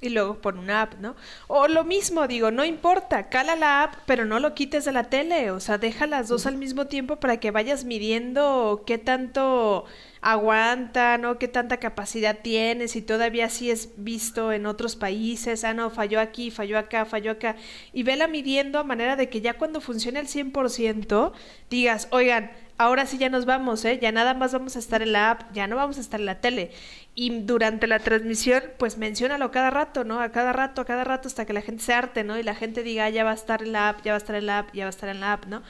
y 0.00 0.08
luego 0.08 0.40
por 0.40 0.56
una 0.56 0.82
app, 0.82 0.94
¿no? 1.00 1.14
O 1.46 1.68
lo 1.68 1.84
mismo, 1.84 2.26
digo, 2.26 2.50
no 2.50 2.64
importa, 2.64 3.28
cala 3.28 3.56
la 3.56 3.82
app, 3.82 3.94
pero 4.06 4.24
no 4.24 4.40
lo 4.40 4.54
quites 4.54 4.84
de 4.84 4.92
la 4.92 5.04
tele, 5.04 5.50
o 5.50 5.60
sea, 5.60 5.78
deja 5.78 6.06
las 6.06 6.28
dos 6.28 6.46
al 6.46 6.56
mismo 6.56 6.86
tiempo 6.86 7.16
para 7.16 7.38
que 7.38 7.50
vayas 7.50 7.84
midiendo 7.84 8.82
qué 8.86 8.98
tanto 8.98 9.84
aguanta, 10.22 11.18
¿no? 11.18 11.38
Qué 11.38 11.48
tanta 11.48 11.78
capacidad 11.78 12.38
tienes 12.42 12.96
y 12.96 13.02
todavía 13.02 13.48
sí 13.48 13.70
es 13.70 13.90
visto 13.96 14.52
en 14.52 14.66
otros 14.66 14.96
países, 14.96 15.64
ah, 15.64 15.74
no, 15.74 15.90
falló 15.90 16.20
aquí, 16.20 16.50
falló 16.50 16.78
acá, 16.78 17.04
falló 17.04 17.32
acá, 17.32 17.56
y 17.92 18.02
vela 18.02 18.26
midiendo 18.26 18.78
a 18.78 18.84
manera 18.84 19.16
de 19.16 19.28
que 19.28 19.40
ya 19.40 19.54
cuando 19.54 19.80
funcione 19.80 20.18
al 20.18 20.26
100% 20.26 21.32
digas, 21.68 22.08
oigan, 22.10 22.50
ahora 22.80 23.04
sí 23.04 23.18
ya 23.18 23.28
nos 23.28 23.44
vamos, 23.44 23.84
¿eh? 23.84 23.98
Ya 24.00 24.10
nada 24.10 24.32
más 24.32 24.54
vamos 24.54 24.74
a 24.74 24.78
estar 24.78 25.02
en 25.02 25.12
la 25.12 25.32
app, 25.32 25.52
ya 25.52 25.66
no 25.66 25.76
vamos 25.76 25.98
a 25.98 26.00
estar 26.00 26.18
en 26.18 26.24
la 26.24 26.40
tele. 26.40 26.70
Y 27.14 27.40
durante 27.40 27.86
la 27.86 27.98
transmisión, 27.98 28.62
pues 28.78 28.96
menciónalo 28.96 29.50
cada 29.50 29.68
rato, 29.68 30.02
¿no? 30.02 30.18
A 30.18 30.30
cada 30.30 30.54
rato, 30.54 30.80
a 30.80 30.84
cada 30.86 31.04
rato, 31.04 31.28
hasta 31.28 31.44
que 31.44 31.52
la 31.52 31.60
gente 31.60 31.82
se 31.82 31.92
arte, 31.92 32.24
¿no? 32.24 32.38
Y 32.38 32.42
la 32.42 32.54
gente 32.54 32.82
diga, 32.82 33.04
ah, 33.04 33.10
ya 33.10 33.22
va 33.22 33.32
a 33.32 33.34
estar 33.34 33.62
en 33.62 33.72
la 33.72 33.90
app, 33.90 34.02
ya 34.02 34.12
va 34.12 34.16
a 34.16 34.18
estar 34.18 34.34
en 34.34 34.46
la 34.46 34.60
app, 34.60 34.72
ya 34.72 34.84
va 34.84 34.86
a 34.86 34.90
estar 34.96 35.10
en 35.10 35.20
la 35.20 35.34
app, 35.34 35.44
¿no? 35.44 35.62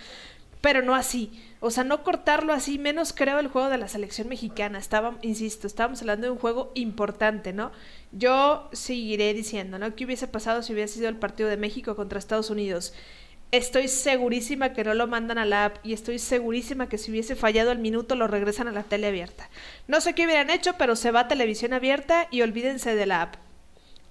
Pero 0.61 0.83
no 0.83 0.95
así. 0.95 1.33
O 1.59 1.73
sea, 1.73 1.83
no 1.83 2.05
cortarlo 2.05 2.53
así, 2.53 2.79
menos 2.79 3.13
creo 3.13 3.41
el 3.41 3.49
juego 3.49 3.71
de 3.71 3.79
la 3.79 3.89
selección 3.89 4.29
mexicana. 4.29 4.79
Estaba, 4.79 5.17
insisto, 5.23 5.67
estábamos 5.67 6.01
hablando 6.03 6.29
de 6.29 6.31
un 6.31 6.39
juego 6.39 6.71
importante, 6.77 7.53
¿no? 7.53 7.73
Yo 8.13 8.69
seguiré 8.73 9.35
diciendo, 9.35 9.81
¿no? 9.81 9.97
¿Qué 9.97 10.05
hubiese 10.05 10.29
pasado 10.29 10.63
si 10.63 10.75
hubiese 10.75 10.95
sido 10.95 11.09
el 11.09 11.17
partido 11.17 11.49
de 11.49 11.57
México 11.57 11.97
contra 11.97 12.21
Estados 12.21 12.51
Unidos? 12.51 12.95
Estoy 13.53 13.89
segurísima 13.89 14.73
que 14.73 14.85
no 14.85 14.95
lo 14.95 15.09
mandan 15.09 15.39
a 15.39 15.45
la 15.45 15.65
app 15.67 15.77
y 15.85 15.93
estoy 15.93 16.21
segurísima 16.21 16.89
que 16.89 16.99
si 16.99 17.11
hubiese 17.11 17.35
fallado 17.35 17.73
el 17.73 17.79
minuto 17.79 18.15
lo 18.15 18.29
regresan 18.29 18.69
a 18.69 18.73
la 18.73 18.85
tele 18.85 19.09
abierta. 19.09 19.51
No 19.89 20.01
sé 20.01 20.15
qué 20.15 20.25
hubieran 20.25 20.51
hecho, 20.51 20.75
pero 20.79 20.95
se 20.95 21.11
va 21.11 21.21
a 21.21 21.29
televisión 21.29 21.73
abierta 21.73 22.29
y 22.31 22.43
olvídense 22.43 22.95
de 22.95 23.07
la 23.07 23.23
app. 23.23 23.37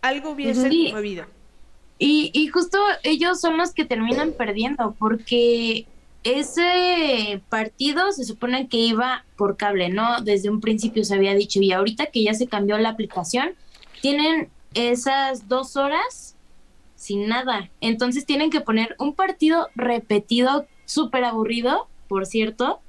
Algo 0.01 0.31
hubiese 0.31 0.69
movido. 0.91 1.25
Y, 1.97 2.31
y 2.33 2.47
justo 2.47 2.77
ellos 3.03 3.39
son 3.39 3.57
los 3.57 3.73
que 3.73 3.85
terminan 3.85 4.33
perdiendo 4.33 4.95
porque 4.99 5.85
ese 6.23 7.41
partido 7.49 8.11
se 8.11 8.25
supone 8.25 8.67
que 8.67 8.77
iba 8.77 9.25
por 9.37 9.55
cable, 9.55 9.89
¿no? 9.89 10.21
Desde 10.21 10.49
un 10.49 10.59
principio 10.59 11.03
se 11.05 11.15
había 11.15 11.33
dicho 11.33 11.61
y 11.61 11.71
ahorita 11.71 12.07
que 12.07 12.23
ya 12.23 12.33
se 12.33 12.47
cambió 12.47 12.77
la 12.77 12.89
aplicación, 12.89 13.51
tienen 14.01 14.49
esas 14.73 15.47
dos 15.47 15.77
horas 15.77 16.35
sin 16.99 17.29
nada. 17.29 17.71
Entonces 17.79 18.25
tienen 18.25 18.49
que 18.49 18.59
poner 18.59 18.95
un 18.99 19.15
partido 19.15 19.69
repetido, 19.73 20.67
súper 20.85 21.23
aburrido, 21.23 21.87
por 22.09 22.25
cierto, 22.25 22.81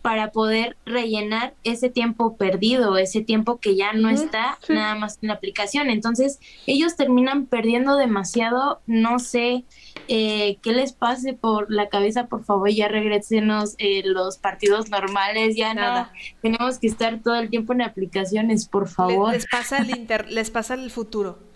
para 0.00 0.32
poder 0.32 0.78
rellenar 0.86 1.52
ese 1.62 1.90
tiempo 1.90 2.38
perdido, 2.38 2.96
ese 2.96 3.20
tiempo 3.20 3.58
que 3.58 3.76
ya 3.76 3.92
no 3.92 4.08
está 4.08 4.58
nada 4.70 4.94
más 4.94 5.18
en 5.20 5.28
la 5.28 5.34
aplicación. 5.34 5.90
Entonces 5.90 6.40
ellos 6.66 6.96
terminan 6.96 7.44
perdiendo 7.44 7.96
demasiado, 7.96 8.80
no 8.86 9.18
sé 9.18 9.64
eh, 10.08 10.56
qué 10.62 10.72
les 10.72 10.94
pase 10.94 11.34
por 11.34 11.70
la 11.70 11.90
cabeza, 11.90 12.28
por 12.28 12.44
favor, 12.44 12.70
ya 12.70 12.88
regresenos 12.88 13.74
eh, 13.76 14.00
los 14.06 14.38
partidos 14.38 14.88
normales, 14.88 15.54
ya 15.54 15.74
nada. 15.74 16.12
tenemos 16.40 16.78
que 16.78 16.86
estar 16.86 17.20
todo 17.22 17.34
el 17.34 17.50
tiempo 17.50 17.74
en 17.74 17.82
aplicaciones, 17.82 18.66
por 18.66 18.88
favor. 18.88 19.34
Les, 19.34 19.46
pasa 19.46 19.78
el 19.78 19.90
inter 19.90 20.30
les 20.30 20.50
pasa 20.50 20.72
el 20.72 20.90
futuro 20.90 21.49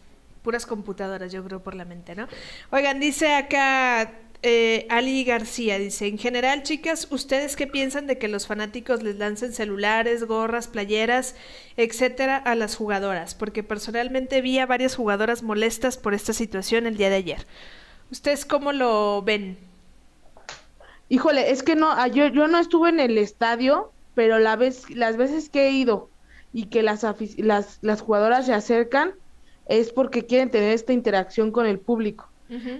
puras 0.45 0.67
computadoras, 0.67 1.33
yo 1.33 1.43
creo, 1.43 1.63
por 1.63 1.75
la 1.75 1.87
mente, 1.87 2.15
¿no? 2.15 2.29
Oigan, 2.71 3.01
dice 3.01 3.35
acá 3.35 4.13
eh, 4.43 4.87
Ali 4.91 5.25
García, 5.25 5.79
dice, 5.79 6.07
en 6.07 6.19
general, 6.19 6.63
chicas, 6.63 7.09
¿ustedes 7.11 7.57
qué 7.57 7.67
piensan 7.67 8.07
de 8.07 8.19
que 8.19 8.29
los 8.29 8.47
fanáticos 8.47 9.03
les 9.03 9.17
lancen 9.17 9.55
celulares, 9.55 10.25
gorras, 10.25 10.69
playeras, 10.69 11.35
etcétera, 11.79 12.37
a 12.37 12.55
las 12.55 12.77
jugadoras? 12.77 13.35
Porque 13.35 13.63
personalmente 13.63 14.43
vi 14.43 14.59
a 14.59 14.67
varias 14.67 14.97
jugadoras 14.97 15.43
molestas 15.43 15.97
por 15.97 16.13
esta 16.13 16.35
situación 16.35 16.87
el 16.87 16.99
día 16.99 17.09
de 17.09 17.17
ayer. 17.17 17.47
¿Ustedes 18.11 18.45
cómo 18.45 18.73
lo 18.73 19.23
ven? 19.23 19.57
Híjole, 21.09 21.51
es 21.53 21.63
que 21.63 21.75
no, 21.75 21.91
ah, 21.91 22.09
yo, 22.09 22.27
yo 22.27 22.47
no 22.47 22.59
estuve 22.59 22.91
en 22.91 23.01
el 23.01 23.17
estadio, 23.17 23.93
pero 24.15 24.39
la 24.39 24.57
vez, 24.57 24.91
las 24.91 25.17
veces 25.17 25.49
que 25.49 25.69
he 25.69 25.71
ido 25.71 26.11
y 26.53 26.67
que 26.67 26.83
las, 26.83 27.03
las, 27.39 27.79
las 27.81 28.01
jugadoras 28.03 28.45
se 28.45 28.53
acercan, 28.53 29.15
es 29.67 29.93
porque 29.93 30.27
quieren 30.27 30.51
tener 30.51 30.73
esta 30.73 30.93
interacción 30.93 31.51
con 31.51 31.67
el 31.67 31.79
público. 31.79 32.29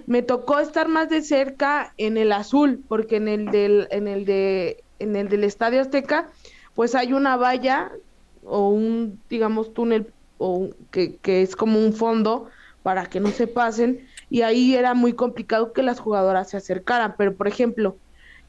Me 0.05 0.21
tocó 0.21 0.59
estar 0.59 0.87
más 0.87 1.09
de 1.09 1.21
cerca 1.21 1.93
en 1.97 2.17
el 2.17 2.31
azul, 2.31 2.81
porque 2.87 3.17
en 3.17 3.27
el 3.27 3.47
del, 3.47 3.87
en 3.91 4.07
el 4.07 4.23
de, 4.23 4.83
en 4.99 5.17
el 5.17 5.27
del 5.27 5.43
Estadio 5.43 5.81
Azteca, 5.81 6.29
pues 6.75 6.95
hay 6.95 7.11
una 7.11 7.35
valla 7.35 7.91
o 8.45 8.69
un, 8.69 9.19
digamos, 9.29 9.73
túnel 9.73 10.13
o 10.37 10.69
que, 10.91 11.15
que 11.17 11.41
es 11.41 11.55
como 11.55 11.79
un 11.79 11.93
fondo 11.93 12.47
para 12.83 13.07
que 13.07 13.19
no 13.19 13.29
se 13.29 13.47
pasen, 13.47 14.07
y 14.29 14.43
ahí 14.43 14.75
era 14.75 14.93
muy 14.93 15.13
complicado 15.13 15.73
que 15.73 15.81
las 15.81 15.99
jugadoras 15.99 16.51
se 16.51 16.57
acercaran, 16.57 17.15
pero 17.17 17.33
por 17.35 17.47
ejemplo, 17.47 17.97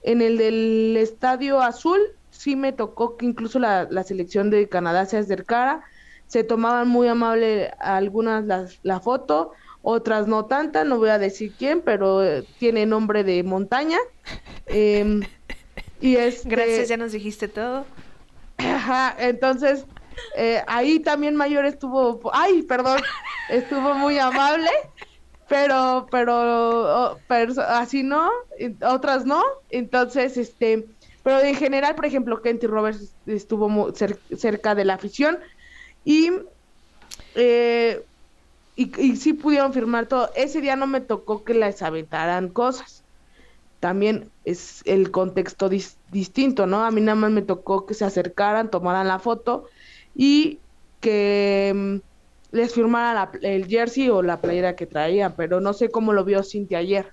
en 0.03 0.21
el 0.21 0.37
del 0.37 0.97
Estadio 0.99 1.61
Azul 1.61 1.99
sí 2.31 2.55
me 2.55 2.73
tocó 2.73 3.17
que 3.17 3.25
incluso 3.25 3.59
la, 3.59 3.89
la 3.91 4.05
selección 4.05 4.51
de 4.51 4.69
Canadá 4.69 5.07
se 5.07 5.17
acercara, 5.17 5.83
se 6.27 6.45
tomaban 6.45 6.89
muy 6.89 7.09
amable 7.09 7.71
algunas 7.79 8.45
las, 8.45 8.79
la 8.83 9.01
foto, 9.01 9.53
otras 9.83 10.27
no 10.27 10.47
tantas, 10.47 10.87
no 10.87 10.99
voy 10.99 11.11
a 11.11 11.19
decir 11.19 11.53
quién, 11.59 11.81
pero 11.81 12.25
eh, 12.25 12.45
tiene 12.59 12.87
nombre 12.87 13.23
de 13.25 13.43
montaña. 13.43 13.99
Em, 14.67 15.23
y 16.01 16.17
es 16.17 16.45
Gracias, 16.45 16.89
ya 16.89 16.97
nos 16.97 17.13
dijiste 17.13 17.49
todo. 17.49 17.85
Ajá, 18.59 19.15
entonces 19.19 19.87
eh, 20.37 20.63
ahí 20.67 21.01
también 21.01 21.37
Mayor 21.37 21.65
estuvo, 21.67 22.21
ay, 22.33 22.63
perdón, 22.63 23.01
estuvo 23.49 23.95
muy 23.95 24.19
amable, 24.19 24.71
pero, 25.49 26.07
pero, 26.11 27.19
pero 27.29 27.53
así 27.69 28.03
no, 28.03 28.31
otras 28.83 29.25
no, 29.25 29.43
entonces, 29.71 30.37
este, 30.37 30.87
pero 31.23 31.41
en 31.41 31.55
general, 31.55 31.95
por 31.95 32.07
ejemplo, 32.07 32.43
Kenty 32.43 32.67
Roberts 32.67 33.15
estuvo 33.27 33.69
muy 33.69 33.93
cerca 34.37 34.75
de 34.75 34.85
la 34.85 34.95
afición, 34.95 35.39
y, 36.07 36.31
eh, 37.35 38.05
y, 38.77 39.17
sí 39.17 39.33
pudieron 39.33 39.75
firmar 39.75 40.07
todo. 40.07 40.31
Ese 40.37 40.61
día 40.61 40.77
no 40.77 40.87
me 40.87 41.01
tocó 41.01 41.43
que 41.43 41.53
les 41.53 41.83
aventaran 41.83 42.49
cosas. 42.49 43.03
También 43.81 44.31
es 44.45 44.83
el 44.87 45.11
contexto 45.11 45.69
distinto, 45.69 46.67
¿no? 46.67 46.85
A 46.85 46.93
mí 46.93 47.01
nada 47.01 47.17
más 47.17 47.33
me 47.33 47.43
tocó 47.43 47.87
que 47.87 47.95
se 47.95 48.05
acercaran, 48.05 48.71
tomaran 48.71 49.09
la 49.09 49.19
foto 49.19 49.65
y 50.15 50.61
que 51.01 51.73
mm, 51.75 51.97
les 52.57 52.73
firmaran 52.73 53.31
el 53.43 53.67
jersey 53.67 54.09
o 54.09 54.23
la 54.23 54.41
playera 54.41 54.77
que 54.77 54.87
traían, 54.87 55.35
pero 55.37 55.61
no 55.61 55.73
sé 55.73 55.91
cómo 55.91 56.13
lo 56.13 56.25
vio 56.25 56.45
Cintia 56.45 56.79
ayer. 56.79 57.13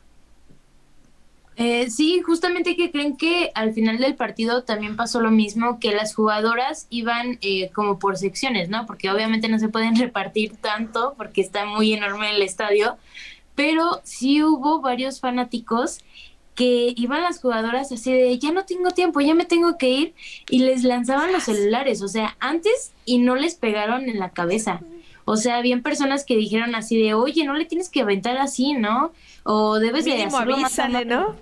Eh, 1.55 1.89
sí, 1.91 2.21
justamente 2.21 2.75
que 2.75 2.91
creen 2.91 3.15
que 3.15 3.51
al 3.53 3.73
final 3.73 3.99
del 3.99 4.15
partido 4.15 4.63
también 4.63 4.95
pasó 4.95 5.21
lo 5.21 5.29
mismo, 5.29 5.79
que 5.79 5.91
las 5.91 6.15
jugadoras 6.15 6.87
iban 6.89 7.37
eh, 7.41 7.69
como 7.73 7.99
por 7.99 8.17
secciones, 8.17 8.69
¿no? 8.69 8.85
Porque 8.85 9.11
obviamente 9.11 9.49
no 9.49 9.59
se 9.59 9.69
pueden 9.69 9.95
repartir 9.99 10.55
tanto 10.57 11.13
porque 11.17 11.41
está 11.41 11.65
muy 11.65 11.93
enorme 11.93 12.31
el 12.31 12.41
estadio, 12.41 12.97
pero 13.55 14.01
sí 14.03 14.43
hubo 14.43 14.81
varios 14.81 15.19
fanáticos 15.19 15.99
que 16.55 16.93
iban 16.95 17.23
las 17.23 17.39
jugadoras 17.39 17.91
así 17.91 18.13
de 18.13 18.37
ya 18.37 18.51
no 18.51 18.65
tengo 18.65 18.91
tiempo, 18.91 19.21
ya 19.21 19.33
me 19.33 19.45
tengo 19.45 19.77
que 19.77 19.89
ir 19.89 20.13
y 20.49 20.59
les 20.59 20.83
lanzaban 20.83 21.31
los 21.31 21.43
celulares, 21.43 22.01
o 22.01 22.07
sea, 22.07 22.35
antes 22.39 22.93
y 23.05 23.19
no 23.19 23.35
les 23.35 23.55
pegaron 23.55 24.07
en 24.09 24.19
la 24.19 24.29
cabeza. 24.29 24.81
O 25.26 25.38
sea, 25.38 25.57
habían 25.57 25.82
personas 25.82 26.26
que 26.26 26.36
dijeron 26.36 26.76
así 26.76 27.01
de, 27.01 27.13
oye, 27.13 27.45
no 27.45 27.53
le 27.53 27.65
tienes 27.65 27.89
que 27.89 28.01
aventar 28.01 28.38
así, 28.38 28.74
¿no? 28.74 29.11
O 29.43 29.80
debes 29.80 30.05
de 30.05 30.24
hacerlo 30.24 30.55
avísale, 30.55 31.05
¿no? 31.05 31.36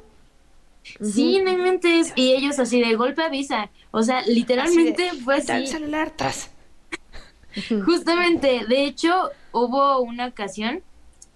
Sí, 1.01 1.39
no 1.43 1.51
inventes. 1.51 2.13
Y 2.15 2.31
ellos 2.33 2.59
así 2.59 2.79
de 2.79 2.95
golpe 2.95 3.21
avisa. 3.23 3.69
O 3.91 4.03
sea, 4.03 4.21
literalmente 4.23 5.11
fue 5.23 5.37
así. 5.37 5.51
El 5.51 5.67
celular 5.67 6.11
tras. 6.15 6.51
Justamente, 7.85 8.65
de 8.67 8.85
hecho, 8.85 9.29
hubo 9.51 9.99
una 9.99 10.27
ocasión 10.27 10.81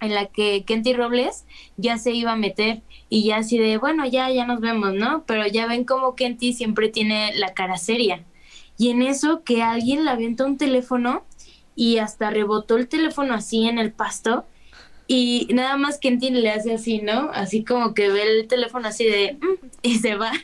en 0.00 0.14
la 0.14 0.26
que 0.26 0.64
Kenty 0.64 0.92
Robles 0.92 1.44
ya 1.76 1.98
se 1.98 2.12
iba 2.12 2.32
a 2.32 2.36
meter 2.36 2.82
y 3.08 3.24
ya 3.24 3.38
así 3.38 3.58
de, 3.58 3.76
bueno, 3.78 4.06
ya, 4.06 4.30
ya 4.30 4.46
nos 4.46 4.60
vemos, 4.60 4.94
¿no? 4.94 5.24
Pero 5.26 5.46
ya 5.46 5.66
ven 5.66 5.84
como 5.84 6.14
Kenty 6.14 6.52
siempre 6.52 6.88
tiene 6.88 7.34
la 7.36 7.54
cara 7.54 7.76
seria. 7.76 8.24
Y 8.78 8.90
en 8.90 9.02
eso 9.02 9.42
que 9.42 9.62
alguien 9.62 10.04
le 10.04 10.10
aventó 10.10 10.44
un 10.44 10.58
teléfono 10.58 11.24
y 11.76 11.98
hasta 11.98 12.30
rebotó 12.30 12.76
el 12.76 12.88
teléfono 12.88 13.34
así 13.34 13.68
en 13.68 13.78
el 13.78 13.92
pasto 13.92 14.46
y 15.08 15.48
nada 15.52 15.76
más 15.76 15.98
Kentin 15.98 16.40
le 16.40 16.50
hace 16.50 16.74
así, 16.74 17.00
¿no? 17.00 17.30
Así 17.32 17.64
como 17.64 17.94
que 17.94 18.08
ve 18.08 18.22
el 18.22 18.48
teléfono 18.48 18.88
así 18.88 19.04
de 19.04 19.38
mm", 19.40 19.66
y 19.82 19.98
se 19.98 20.16
va. 20.16 20.32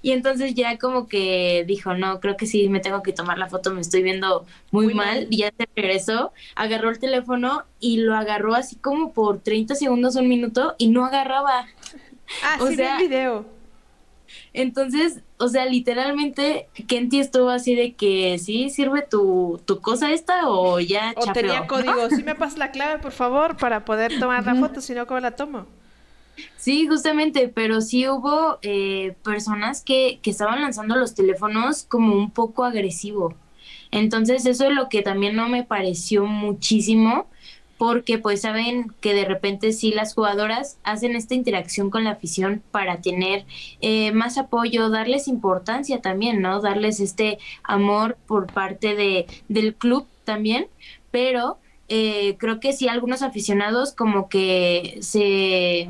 Y 0.00 0.12
entonces 0.12 0.54
ya 0.54 0.78
como 0.78 1.06
que 1.06 1.64
dijo, 1.66 1.92
no, 1.92 2.20
creo 2.20 2.36
que 2.36 2.46
sí, 2.46 2.68
me 2.68 2.80
tengo 2.80 3.02
que 3.02 3.12
tomar 3.12 3.36
la 3.36 3.48
foto, 3.48 3.74
me 3.74 3.80
estoy 3.80 4.02
viendo 4.02 4.46
muy, 4.70 4.94
mal. 4.94 5.26
Y 5.28 5.38
ya 5.38 5.52
se 5.58 5.68
regresó, 5.74 6.32
agarró 6.54 6.88
el 6.88 6.98
teléfono 6.98 7.64
y 7.78 7.98
lo 7.98 8.14
agarró 8.14 8.54
así 8.54 8.76
como 8.76 9.12
por 9.12 9.40
30 9.40 9.74
segundos, 9.74 10.16
un 10.16 10.28
minuto, 10.28 10.76
y 10.78 10.88
no 10.88 11.04
agarraba. 11.04 11.66
Ah, 12.42 12.58
sí, 12.68 12.76
sea, 12.76 12.96
el 12.96 13.08
video. 13.08 13.44
Entonces, 14.54 15.20
o 15.38 15.48
sea, 15.48 15.66
literalmente 15.66 16.68
Kenty 16.88 17.20
estuvo 17.20 17.50
así 17.50 17.74
de 17.74 17.94
que 17.94 18.38
sí 18.38 18.70
sirve 18.70 19.02
tu, 19.02 19.60
tu 19.64 19.80
cosa 19.80 20.12
esta 20.12 20.48
o 20.48 20.80
ya 20.80 21.14
O 21.16 21.32
tenía 21.32 21.66
código, 21.66 22.08
sí 22.10 22.22
me 22.22 22.34
pasas 22.36 22.58
la 22.58 22.70
clave, 22.70 22.98
por 23.00 23.12
favor, 23.12 23.56
para 23.56 23.84
poder 23.84 24.18
tomar 24.18 24.44
la 24.46 24.54
foto, 24.54 24.80
si 24.80 24.94
no, 24.94 25.06
¿cómo 25.06 25.20
la 25.20 25.32
tomo? 25.32 25.66
Sí, 26.56 26.86
justamente, 26.86 27.48
pero 27.48 27.80
sí 27.80 28.08
hubo 28.08 28.58
eh, 28.62 29.14
personas 29.22 29.82
que, 29.82 30.20
que 30.22 30.30
estaban 30.30 30.60
lanzando 30.60 30.96
los 30.96 31.14
teléfonos 31.14 31.84
como 31.84 32.14
un 32.14 32.30
poco 32.30 32.64
agresivo. 32.64 33.34
Entonces, 33.90 34.44
eso 34.46 34.66
es 34.66 34.74
lo 34.74 34.88
que 34.88 35.02
también 35.02 35.36
no 35.36 35.48
me 35.48 35.64
pareció 35.64 36.26
muchísimo 36.26 37.26
porque 37.78 38.18
pues 38.18 38.42
saben 38.42 38.92
que 39.00 39.14
de 39.14 39.24
repente 39.24 39.72
sí 39.72 39.92
las 39.92 40.14
jugadoras 40.14 40.78
hacen 40.82 41.16
esta 41.16 41.34
interacción 41.34 41.90
con 41.90 42.04
la 42.04 42.12
afición 42.12 42.62
para 42.70 43.00
tener 43.00 43.44
eh, 43.80 44.12
más 44.12 44.38
apoyo, 44.38 44.88
darles 44.90 45.28
importancia 45.28 46.00
también, 46.00 46.40
¿no? 46.40 46.60
Darles 46.60 47.00
este 47.00 47.38
amor 47.62 48.16
por 48.26 48.46
parte 48.52 48.94
de, 48.94 49.26
del 49.48 49.74
club 49.74 50.06
también, 50.24 50.68
pero 51.10 51.58
eh, 51.88 52.36
creo 52.38 52.60
que 52.60 52.72
sí 52.72 52.88
algunos 52.88 53.22
aficionados 53.22 53.92
como 53.92 54.28
que 54.28 54.98
se 55.00 55.88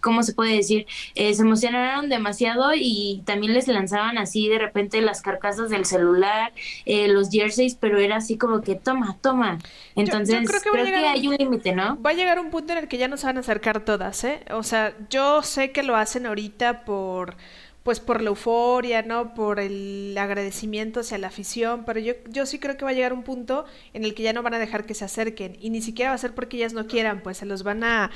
¿cómo 0.00 0.22
se 0.22 0.34
puede 0.34 0.56
decir? 0.56 0.86
Eh, 1.14 1.34
se 1.34 1.42
emocionaron 1.42 2.08
demasiado 2.08 2.70
y 2.74 3.22
también 3.24 3.54
les 3.54 3.68
lanzaban 3.68 4.18
así 4.18 4.48
de 4.48 4.58
repente 4.58 5.00
las 5.00 5.22
carcasas 5.22 5.70
del 5.70 5.84
celular, 5.84 6.52
eh, 6.84 7.08
los 7.08 7.30
jerseys, 7.30 7.74
pero 7.74 7.98
era 7.98 8.16
así 8.16 8.36
como 8.36 8.60
que 8.60 8.74
toma, 8.74 9.16
toma. 9.20 9.58
Entonces, 9.94 10.38
creo, 10.46 10.84
que, 10.84 10.94
hay 10.94 11.28
un 11.28 11.36
límite, 11.36 11.72
¿no? 11.72 12.00
Va 12.00 12.10
a 12.10 12.14
llegar 12.14 12.38
un 12.38 12.50
punto 12.50 12.72
en 12.72 12.80
el 12.80 12.88
que 12.88 12.98
ya 12.98 13.08
no 13.08 13.16
se 13.16 13.26
van 13.26 13.36
a 13.36 13.40
acercar 13.40 13.84
todas, 13.84 14.24
¿eh? 14.24 14.44
O 14.52 14.62
sea, 14.62 14.94
yo 15.08 15.42
sé 15.42 15.72
que 15.72 15.82
lo 15.82 15.96
hacen 15.96 16.26
ahorita 16.26 16.84
por 16.84 17.36
pues 17.82 17.98
por 17.98 18.20
la 18.20 18.28
euforia, 18.28 19.02
¿no? 19.02 19.32
Por 19.32 19.58
el 19.58 20.14
agradecimiento 20.18 21.00
hacia 21.00 21.16
la 21.18 21.28
afición, 21.28 21.84
pero 21.84 21.98
yo, 21.98 22.12
yo 22.28 22.44
sí 22.44 22.58
creo 22.58 22.76
que 22.76 22.84
va 22.84 22.90
a 22.90 22.94
llegar 22.94 23.12
un 23.12 23.22
punto 23.22 23.64
en 23.94 24.04
el 24.04 24.14
que 24.14 24.22
ya 24.22 24.32
no 24.34 24.42
van 24.42 24.54
a 24.54 24.58
dejar 24.58 24.84
que 24.84 24.94
se 24.94 25.04
acerquen 25.04 25.56
y 25.60 25.70
ni 25.70 25.80
siquiera 25.80 26.10
va 26.10 26.14
a 26.14 26.18
ser 26.18 26.34
porque 26.34 26.58
ellas 26.58 26.74
no 26.74 26.86
quieran, 26.86 27.22
pues 27.22 27.38
se 27.38 27.46
los 27.46 27.62
van 27.62 27.82
a, 27.84 28.10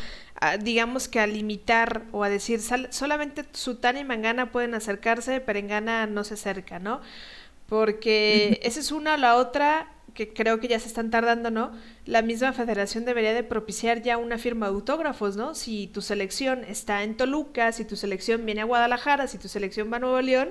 digamos 0.60 1.08
que 1.08 1.18
a 1.18 1.26
limitar 1.26 2.04
o 2.12 2.24
a 2.24 2.28
decir 2.28 2.60
solamente 2.90 3.44
Sutana 3.52 4.00
y 4.00 4.04
Mangana 4.04 4.52
pueden 4.52 4.74
acercarse, 4.74 5.40
pero 5.40 5.58
en 5.58 5.68
Gana 5.68 6.06
no 6.06 6.24
se 6.24 6.34
acerca, 6.34 6.78
¿no? 6.78 7.00
Porque 7.66 8.60
esa 8.62 8.80
es 8.80 8.92
una 8.92 9.14
o 9.14 9.16
la 9.16 9.36
otra 9.36 9.93
que 10.14 10.32
creo 10.32 10.60
que 10.60 10.68
ya 10.68 10.78
se 10.78 10.88
están 10.88 11.10
tardando, 11.10 11.50
¿no? 11.50 11.72
La 12.06 12.22
misma 12.22 12.52
federación 12.52 13.04
debería 13.04 13.34
de 13.34 13.42
propiciar 13.42 14.00
ya 14.02 14.16
una 14.16 14.38
firma 14.38 14.66
de 14.66 14.74
autógrafos, 14.74 15.36
¿no? 15.36 15.54
Si 15.54 15.88
tu 15.88 16.00
selección 16.00 16.64
está 16.64 17.02
en 17.02 17.16
Toluca, 17.16 17.72
si 17.72 17.84
tu 17.84 17.96
selección 17.96 18.46
viene 18.46 18.62
a 18.62 18.64
Guadalajara, 18.64 19.26
si 19.26 19.38
tu 19.38 19.48
selección 19.48 19.92
va 19.92 19.96
a 19.96 20.00
Nuevo 20.00 20.20
León, 20.20 20.50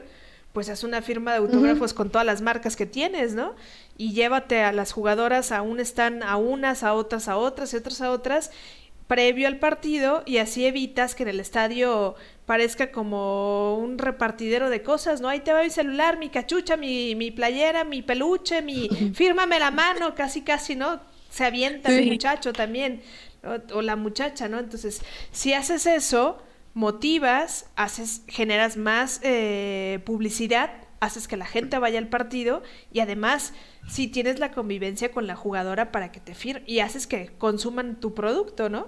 pues 0.52 0.70
haz 0.70 0.84
una 0.84 1.02
firma 1.02 1.32
de 1.32 1.38
autógrafos 1.38 1.94
con 1.96 2.12
todas 2.12 2.28
las 2.28 2.42
marcas 2.42 2.76
que 2.76 2.86
tienes, 2.86 3.34
¿no? 3.34 3.56
Y 3.98 4.14
llévate 4.14 4.62
a 4.62 4.72
las 4.72 4.92
jugadoras, 4.92 5.52
aún 5.52 5.80
están 5.80 6.22
a 6.22 6.38
unas, 6.38 6.84
a 6.84 6.94
otras, 6.94 7.28
a 7.28 7.38
otras 7.38 7.74
y 7.74 7.78
otras 7.78 8.02
a 8.02 8.12
otras, 8.12 8.52
previo 9.08 9.48
al 9.48 9.58
partido 9.58 10.24
y 10.26 10.38
así 10.38 10.66
evitas 10.66 11.16
que 11.16 11.24
en 11.24 11.30
el 11.30 11.40
estadio 11.40 12.16
parezca 12.46 12.92
como 12.92 13.78
un 13.78 13.98
repartidero 13.98 14.70
de 14.70 14.82
cosas, 14.82 15.22
¿no? 15.22 15.30
Ahí 15.30 15.40
te 15.40 15.54
va 15.54 15.64
mi 15.64 15.70
celular, 15.70 16.18
mi 16.18 16.30
cachucha, 16.30 16.78
mi, 16.78 17.16
mi 17.16 17.32
playera, 17.32 17.84
mi 17.84 18.02
peluche, 18.02 18.62
mi 18.62 18.90
fírmame 19.14 19.60
la 19.60 19.72
mano, 19.72 20.16
casi 20.16 20.42
casi, 20.42 20.76
¿no? 20.76 21.00
Se 21.30 21.46
avienta 21.46 21.90
el 21.90 22.12
muchacho 22.12 22.54
también, 22.54 23.02
o, 23.74 23.82
la 23.82 23.96
muchacha, 23.96 24.48
¿no? 24.48 24.60
Entonces, 24.60 25.02
si 25.32 25.54
haces 25.54 25.86
eso, 25.86 26.42
motivas, 26.74 27.68
haces, 27.76 28.22
generas 28.28 28.78
más 28.78 29.20
eh, 29.24 30.00
publicidad, 30.06 30.72
haces 31.04 31.28
que 31.28 31.38
la 31.38 31.46
gente 31.46 31.78
vaya 31.80 32.00
al 32.00 32.08
partido 32.08 32.64
y 32.92 33.00
además 33.00 33.54
si 33.88 34.08
tienes 34.08 34.40
la 34.40 34.52
convivencia 34.52 35.12
con 35.12 35.28
la 35.28 35.36
jugadora 35.36 35.92
para 35.92 36.12
que 36.12 36.20
te 36.20 36.34
firme 36.34 36.64
y 36.66 36.80
haces 36.80 37.08
que 37.08 37.32
consuman 37.38 38.00
tu 38.00 38.14
producto, 38.14 38.70
¿no? 38.70 38.88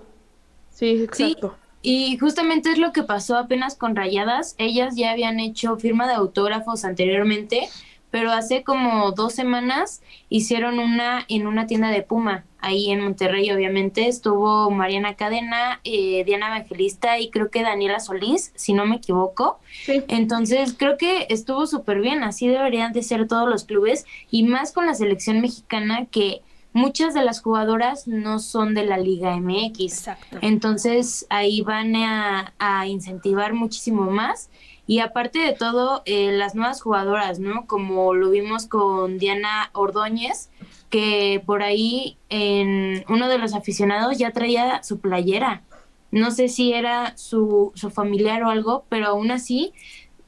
Sí, 0.70 1.03
exacto. 1.03 1.57
Y 1.82 2.18
justamente 2.18 2.72
es 2.72 2.80
lo 2.80 2.91
que 2.91 3.03
pasó 3.03 3.38
apenas 3.38 3.76
con 3.76 3.95
Rayadas. 3.95 4.55
Ellas 4.57 4.95
ya 4.95 5.11
habían 5.11 5.39
hecho 5.39 5.78
firma 5.78 6.07
de 6.07 6.16
autógrafos 6.16 6.84
anteriormente, 6.84 7.70
pero 8.12 8.32
hace 8.32 8.64
como 8.64 9.12
dos 9.12 9.34
semanas 9.34 10.01
hicieron 10.30 10.80
una 10.80 11.26
en 11.28 11.47
una 11.47 11.68
tienda 11.68 11.89
de 11.89 12.01
Puma, 12.01 12.45
ahí 12.60 12.91
en 12.91 13.01
Monterrey, 13.01 13.51
obviamente. 13.51 14.08
Estuvo 14.08 14.72
Mariana 14.72 15.16
Cadena, 15.16 15.80
eh, 15.84 16.24
Diana 16.26 16.47
Evangelista 16.47 17.20
y 17.20 17.30
creo 17.30 17.49
que 17.49 17.62
Daniela 17.62 17.99
Solís, 17.99 18.51
si 18.56 18.74
no 18.74 18.86
me 18.86 18.97
equivoco. 18.97 19.60
Entonces, 20.08 20.76
creo 20.78 20.97
que 20.97 21.28
estuvo 21.30 21.68
súper 21.68 22.01
bien. 22.01 22.24
Así 22.24 22.47
deberían 22.47 22.93
de 22.93 23.03
ser 23.03 23.28
todos 23.28 23.47
los 23.47 23.66
clubes 23.66 24.06
y 24.32 24.43
más 24.43 24.72
con 24.72 24.86
la 24.86 24.95
selección 24.95 25.41
mexicana 25.41 26.06
que 26.06 26.41
muchas 26.76 27.14
de 27.14 27.24
las 27.24 27.41
jugadoras 27.41 28.06
no 28.06 28.38
son 28.39 28.74
de 28.74 28.86
la 28.86 28.97
Liga 28.97 29.38
MX. 29.38 29.80
Exacto. 29.80 30.38
Entonces 30.41 31.26
ahí 31.30 31.62
van 31.62 31.95
a, 31.95 32.53
incentivar 32.86 33.53
muchísimo 33.53 34.12
más. 34.12 34.49
Y 34.88 34.99
aparte 34.99 35.39
de 35.39 35.53
todo, 35.53 36.03
eh, 36.05 36.31
las 36.31 36.53
nuevas 36.53 36.81
jugadoras, 36.81 37.39
¿no? 37.39 37.65
Como 37.65 38.13
lo 38.13 38.29
vimos 38.29 38.67
con 38.67 39.17
Diana 39.17 39.69
Ordóñez, 39.73 40.49
que 40.89 41.41
por 41.45 41.63
ahí 41.63 42.17
en 42.29 43.03
uno 43.09 43.27
de 43.27 43.38
los 43.38 43.53
aficionados 43.53 44.17
ya 44.17 44.31
traía 44.31 44.83
su 44.83 44.99
playera. 44.99 45.63
No 46.11 46.31
sé 46.31 46.47
si 46.47 46.73
era 46.73 47.17
su, 47.17 47.71
su 47.75 47.89
familiar 47.89 48.43
o 48.43 48.49
algo, 48.49 48.86
pero 48.89 49.07
aún 49.07 49.31
así, 49.31 49.73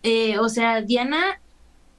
eh, 0.03 0.39
o 0.39 0.49
sea, 0.49 0.81
Diana 0.81 1.39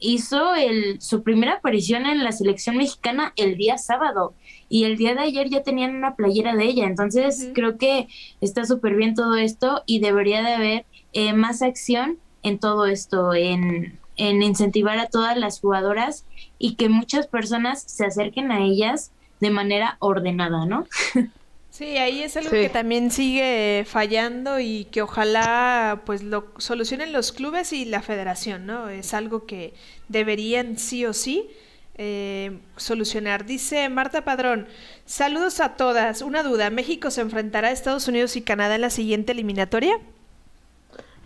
hizo 0.00 0.54
el, 0.54 1.00
su 1.00 1.22
primera 1.22 1.54
aparición 1.54 2.06
en 2.06 2.22
la 2.22 2.32
selección 2.32 2.76
mexicana 2.76 3.32
el 3.36 3.56
día 3.56 3.78
sábado 3.78 4.34
y 4.68 4.84
el 4.84 4.96
día 4.96 5.14
de 5.14 5.20
ayer 5.20 5.48
ya 5.48 5.62
tenían 5.62 5.96
una 5.96 6.14
playera 6.14 6.54
de 6.54 6.64
ella. 6.64 6.86
Entonces 6.86 7.50
creo 7.54 7.78
que 7.78 8.09
está 8.40 8.64
súper 8.64 8.94
bien 8.96 9.14
todo 9.14 9.36
esto 9.36 9.82
y 9.86 10.00
debería 10.00 10.42
de 10.42 10.54
haber 10.54 10.86
eh, 11.12 11.32
más 11.32 11.62
acción 11.62 12.18
en 12.43 12.59
todo 12.59 12.86
esto, 12.86 13.34
en, 13.34 13.99
en 14.16 14.43
incentivar 14.43 14.99
a 14.99 15.07
todas 15.07 15.36
las 15.36 15.61
jugadoras 15.61 16.24
y 16.59 16.74
que 16.74 16.89
muchas 16.89 17.26
personas 17.26 17.82
se 17.82 18.05
acerquen 18.05 18.51
a 18.53 18.61
ellas 18.61 19.11
de 19.41 19.51
manera 19.51 19.97
ordenada, 20.01 20.66
¿no? 20.66 20.86
Sí, 21.70 21.97
ahí 21.97 22.24
es 22.24 22.36
algo 22.36 22.51
que 22.51 22.70
también 22.70 23.12
sigue 23.12 23.84
fallando 23.86 24.59
y 24.59 24.86
que 24.86 25.01
ojalá 25.01 26.03
pues 26.07 26.24
lo 26.24 26.47
solucionen 26.59 27.12
los 27.12 27.30
clubes 27.30 27.72
y 27.72 27.84
la 27.84 28.03
federación, 28.03 28.66
¿no? 28.66 28.89
Es 28.89 29.14
algo 29.14 29.47
que 29.47 29.74
deberían 30.09 30.76
sí 30.76 31.07
o 31.07 31.12
sí 31.12 31.49
eh, 31.97 32.59
solucionar. 32.76 33.45
Dice 33.45 33.89
Marta 33.91 34.24
Padrón, 34.24 34.66
saludos 35.07 35.61
a 35.61 35.76
todas. 35.76 36.20
Una 36.20 36.43
duda, 36.43 36.68
¿México 36.70 37.12
se 37.12 37.20
enfrentará 37.20 37.68
a 37.68 37.70
Estados 37.70 38.09
Unidos 38.09 38.34
y 38.34 38.43
Canadá 38.43 38.74
en 38.74 38.80
la 38.80 38.91
siguiente 38.91 39.30
eliminatoria? 39.30 40.01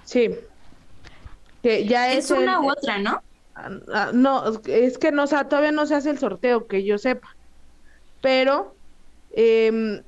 Sí. 0.05 0.29
Que 1.63 1.87
ya 1.87 2.13
es, 2.13 2.31
una 2.31 2.61
u 2.61 2.71
otra, 2.71 2.99
¿no? 2.99 3.23
Ah, 3.55 3.71
ah, 3.93 4.11
no, 4.13 4.61
es 4.67 4.99
que 4.99 5.13
no, 5.13 5.27
todavía 5.27 5.73
no 5.73 5.87
se 5.87 5.95
hace 5.95 6.11
el 6.11 6.19
sorteo, 6.19 6.67
que 6.67 6.85
yo 6.85 6.99
sepa. 6.99 7.37
Pero 8.21 8.75
eh, 9.33 10.03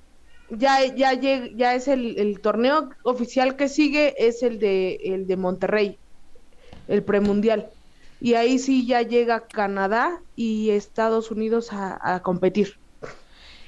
ya, 0.50 0.84
ya, 0.94 1.12
ya 1.12 1.74
es 1.74 1.88
el, 1.88 2.40
torneo 2.40 2.90
oficial 3.02 3.56
que 3.56 3.68
sigue, 3.68 4.14
es 4.18 4.42
el 4.42 4.58
de, 4.58 5.00
el 5.04 5.26
de 5.26 5.36
Monterrey, 5.36 5.98
el 6.88 7.02
premundial. 7.02 7.68
Y 8.20 8.34
ahí 8.34 8.58
sí 8.58 8.86
ya 8.86 9.02
llega 9.02 9.46
Canadá 9.46 10.20
y 10.36 10.70
Estados 10.70 11.30
Unidos 11.30 11.70
a, 11.72 12.20
competir. 12.22 12.78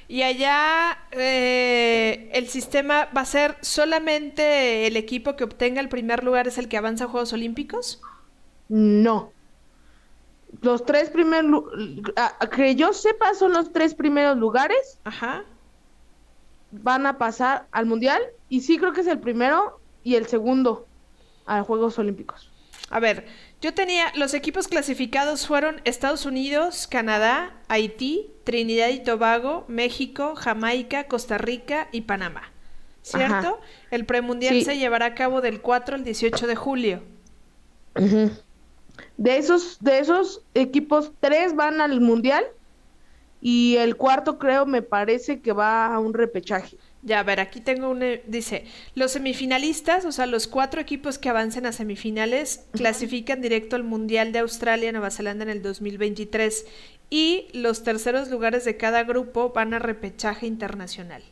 Y 0.07 0.23
allá 0.23 0.97
eh, 1.11 2.29
el 2.33 2.47
sistema 2.47 3.09
va 3.15 3.21
a 3.21 3.25
ser 3.25 3.57
solamente 3.61 4.87
el 4.87 4.95
equipo 4.95 5.35
que 5.35 5.43
obtenga 5.43 5.81
el 5.81 5.89
primer 5.89 6.23
lugar 6.23 6.47
es 6.47 6.57
el 6.57 6.69
que 6.69 6.77
avanza 6.77 7.05
a 7.05 7.07
Juegos 7.07 7.33
Olímpicos. 7.33 8.01
No. 8.69 9.33
Los 10.61 10.85
tres 10.85 11.09
primeros, 11.09 11.65
que 12.55 12.75
yo 12.75 12.93
sepa, 12.93 13.33
son 13.33 13.51
los 13.51 13.73
tres 13.73 13.95
primeros 13.95 14.37
lugares. 14.37 14.97
Ajá 15.03 15.43
van 16.71 17.05
a 17.05 17.17
pasar 17.17 17.67
al 17.71 17.85
Mundial 17.85 18.21
y 18.49 18.61
sí 18.61 18.77
creo 18.77 18.93
que 18.93 19.01
es 19.01 19.07
el 19.07 19.19
primero 19.19 19.79
y 20.03 20.15
el 20.15 20.27
segundo 20.27 20.87
a 21.45 21.63
Juegos 21.63 21.97
Olímpicos. 21.99 22.51
A 22.89 22.99
ver, 22.99 23.27
yo 23.61 23.73
tenía, 23.73 24.11
los 24.15 24.33
equipos 24.33 24.67
clasificados 24.67 25.47
fueron 25.47 25.81
Estados 25.83 26.25
Unidos, 26.25 26.87
Canadá, 26.87 27.53
Haití, 27.67 28.29
Trinidad 28.43 28.89
y 28.89 28.99
Tobago, 28.99 29.65
México, 29.67 30.35
Jamaica, 30.35 31.07
Costa 31.07 31.37
Rica 31.37 31.87
y 31.91 32.01
Panamá. 32.01 32.51
¿Cierto? 33.01 33.59
El 33.89 34.05
premundial 34.05 34.61
se 34.63 34.77
llevará 34.77 35.07
a 35.07 35.15
cabo 35.15 35.41
del 35.41 35.61
4 35.61 35.95
al 35.95 36.03
18 36.03 36.45
de 36.45 36.55
julio. 36.55 37.03
De 37.95 39.37
esos, 39.37 39.77
de 39.79 39.99
esos 39.99 40.41
equipos, 40.53 41.11
tres 41.19 41.55
van 41.55 41.81
al 41.81 42.01
mundial 42.01 42.45
y 43.41 43.77
el 43.77 43.95
cuarto 43.95 44.37
creo 44.37 44.65
me 44.65 44.81
parece 44.81 45.39
que 45.41 45.53
va 45.53 45.93
a 45.93 45.99
un 45.99 46.13
repechaje. 46.13 46.77
Ya, 47.03 47.19
a 47.19 47.23
ver, 47.23 47.39
aquí 47.39 47.61
tengo 47.61 47.89
un... 47.89 48.01
Eh, 48.01 48.23
dice, 48.27 48.65
los 48.95 49.11
semifinalistas, 49.11 50.03
o 50.05 50.11
sea, 50.11 50.25
los 50.25 50.47
cuatro 50.47 50.81
equipos 50.81 51.17
que 51.17 51.29
avancen 51.29 51.65
a 51.65 51.71
semifinales, 51.71 52.65
clasifican 52.73 53.41
directo 53.41 53.75
al 53.75 53.83
Mundial 53.83 54.31
de 54.31 54.39
Australia, 54.39 54.91
Nueva 54.91 55.11
Zelanda 55.11 55.43
en 55.43 55.49
el 55.49 55.61
2023 55.61 56.65
y 57.09 57.47
los 57.53 57.83
terceros 57.83 58.29
lugares 58.29 58.65
de 58.65 58.77
cada 58.77 59.03
grupo 59.03 59.51
van 59.53 59.73
a 59.73 59.79
repechaje 59.79 60.47
internacional. 60.47 61.23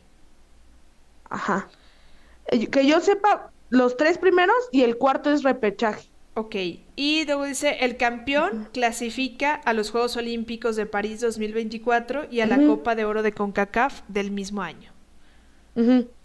Ajá. 1.28 1.68
Eh, 2.46 2.68
que 2.68 2.86
yo 2.86 3.00
sepa, 3.00 3.50
los 3.68 3.96
tres 3.96 4.18
primeros 4.18 4.56
y 4.72 4.82
el 4.82 4.96
cuarto 4.96 5.30
es 5.30 5.42
repechaje. 5.42 6.08
Ok, 6.34 6.54
y 6.96 7.24
luego 7.24 7.44
dice, 7.44 7.78
el 7.80 7.96
campeón 7.96 8.68
clasifica 8.72 9.54
a 9.54 9.72
los 9.72 9.90
Juegos 9.90 10.18
Olímpicos 10.18 10.76
de 10.76 10.84
París 10.84 11.22
2024 11.22 12.26
y 12.30 12.40
a 12.40 12.46
la 12.46 12.58
Copa 12.58 12.94
de 12.94 13.06
Oro 13.06 13.22
de 13.22 13.32
CONCACAF 13.32 14.02
del 14.08 14.30
mismo 14.30 14.60
año. 14.60 14.95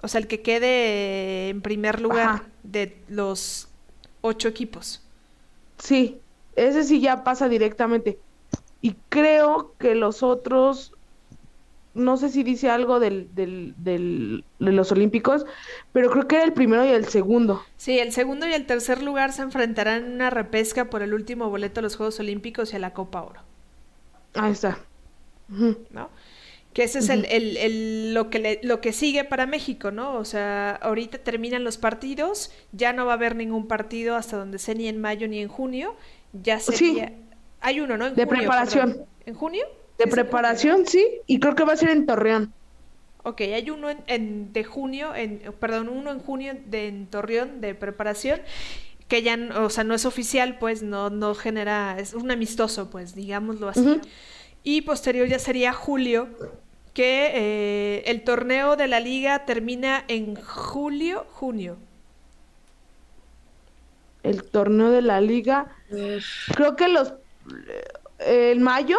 O 0.02 0.08
sea, 0.08 0.20
el 0.22 0.28
que 0.28 0.42
quede 0.42 1.50
en 1.50 1.62
primer 1.62 2.02
lugar 2.02 2.44
de 2.64 2.98
los 3.08 3.68
ocho 4.22 4.48
equipos. 4.48 5.02
Sí, 5.78 6.22
ese 6.56 6.84
sí 6.84 7.02
ya 7.02 7.24
pasa 7.24 7.50
directamente. 7.50 8.20
Y 8.82 8.96
creo 9.10 9.76
que 9.78 9.96
los 9.96 10.24
otros, 10.24 10.94
no 11.94 12.18
sé 12.18 12.30
si 12.30 12.44
dice 12.44 12.70
algo 12.70 13.00
del, 13.00 13.34
del, 13.36 13.76
del, 13.78 14.46
de 14.60 14.72
los 14.72 14.92
Olímpicos, 14.92 15.46
pero 15.92 16.10
creo 16.12 16.28
que 16.28 16.36
era 16.38 16.46
el 16.46 16.54
primero 16.54 16.86
y 16.86 16.90
el 16.90 17.08
segundo. 17.08 17.64
Sí, 17.76 18.00
el 18.00 18.14
segundo 18.14 18.48
y 18.48 18.54
el 18.54 18.66
tercer 18.66 19.04
lugar 19.04 19.34
se 19.34 19.42
enfrentarán 19.42 20.06
en 20.06 20.12
una 20.14 20.30
repesca 20.30 20.90
por 20.90 21.02
el 21.02 21.14
último 21.14 21.50
boleto 21.50 21.82
a 21.82 21.84
los 21.84 21.98
Juegos 21.98 22.20
Olímpicos 22.22 22.72
y 22.72 22.78
a 22.78 22.80
la 22.80 22.94
Copa 22.94 23.22
Oro. 23.24 23.42
Ahí 24.34 24.52
está. 24.52 24.78
¿No? 25.90 26.10
Que 26.74 26.84
ese 26.84 27.00
es 27.00 27.10
el, 27.10 27.26
el, 27.26 28.14
lo, 28.14 28.30
que 28.30 28.62
lo 28.64 28.80
que 28.80 28.94
sigue 28.94 29.26
para 29.26 29.46
México, 29.46 29.92
¿no? 29.92 30.16
O 30.16 30.24
sea, 30.24 30.72
ahorita 30.76 31.18
terminan 31.18 31.66
los 31.66 31.78
partidos, 31.78 32.52
ya 32.72 32.94
no 32.94 33.06
va 33.06 33.12
a 33.12 33.16
haber 33.16 33.36
ningún 33.36 33.68
partido 33.68 34.16
hasta 34.16 34.38
donde 34.38 34.58
sea 34.58 34.74
ni 34.74 34.88
en 34.88 35.02
mayo 35.02 35.28
ni 35.28 35.40
en 35.40 35.50
junio, 35.50 35.96
ya 36.32 36.60
sería... 36.60 37.08
Sí. 37.08 37.14
Hay 37.62 37.80
uno, 37.80 37.98
¿no? 37.98 38.10
de 38.10 38.26
preparación. 38.26 39.06
¿En 39.26 39.36
junio? 39.36 39.66
De 40.00 40.08
preparación, 40.08 40.88
sí, 40.88 41.06
y 41.28 41.40
creo 41.40 41.54
que 41.54 41.64
va 41.64 41.74
a 41.74 41.78
ser 41.78 41.90
en 41.90 42.08
Torreón. 42.08 42.54
Ok, 43.24 43.42
hay 43.42 43.70
uno 43.70 43.90
en, 44.08 44.52
de 44.52 44.64
junio, 44.64 45.14
en, 45.14 45.42
perdón, 45.60 45.90
uno 45.90 46.10
en 46.12 46.20
junio 46.20 46.58
de 46.66 46.88
en 46.88 47.06
Torreón 47.06 47.62
de 47.62 47.76
preparación, 47.76 48.42
que 49.08 49.22
ya, 49.22 49.38
o 49.58 49.70
sea, 49.70 49.84
no 49.84 49.94
es 49.94 50.06
oficial, 50.06 50.58
pues 50.58 50.82
no, 50.82 51.12
no 51.12 51.36
genera, 51.36 51.98
es 52.00 52.16
un 52.16 52.32
amistoso, 52.32 52.90
pues, 52.90 53.14
digámoslo 53.14 53.70
así. 53.70 54.00
Y 54.64 54.82
posterior 54.82 55.28
ya 55.28 55.40
sería 55.40 55.74
julio, 55.74 56.30
que 56.94 57.32
eh, 57.34 58.04
el 58.06 58.24
torneo 58.24 58.76
de 58.76 58.88
la 58.88 59.00
liga 59.00 59.46
termina 59.46 60.04
en 60.08 60.36
julio, 60.36 61.26
junio. 61.32 61.78
El 64.24 64.44
torneo 64.44 64.92
de 64.92 65.02
la 65.02 65.20
liga, 65.20 65.76
creo 66.54 66.76
que 66.76 66.88
los, 66.88 67.14
el 68.20 68.60
mayo, 68.60 68.98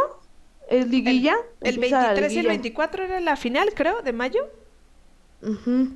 es 0.68 0.88
liguilla. 0.88 1.36
El, 1.60 1.78
23 1.78 2.32
y 2.32 2.38
el 2.38 2.46
24 2.46 3.04
era 3.04 3.20
la 3.20 3.36
final, 3.36 3.72
creo, 3.74 4.02
de 4.02 4.12
mayo. 4.12 4.48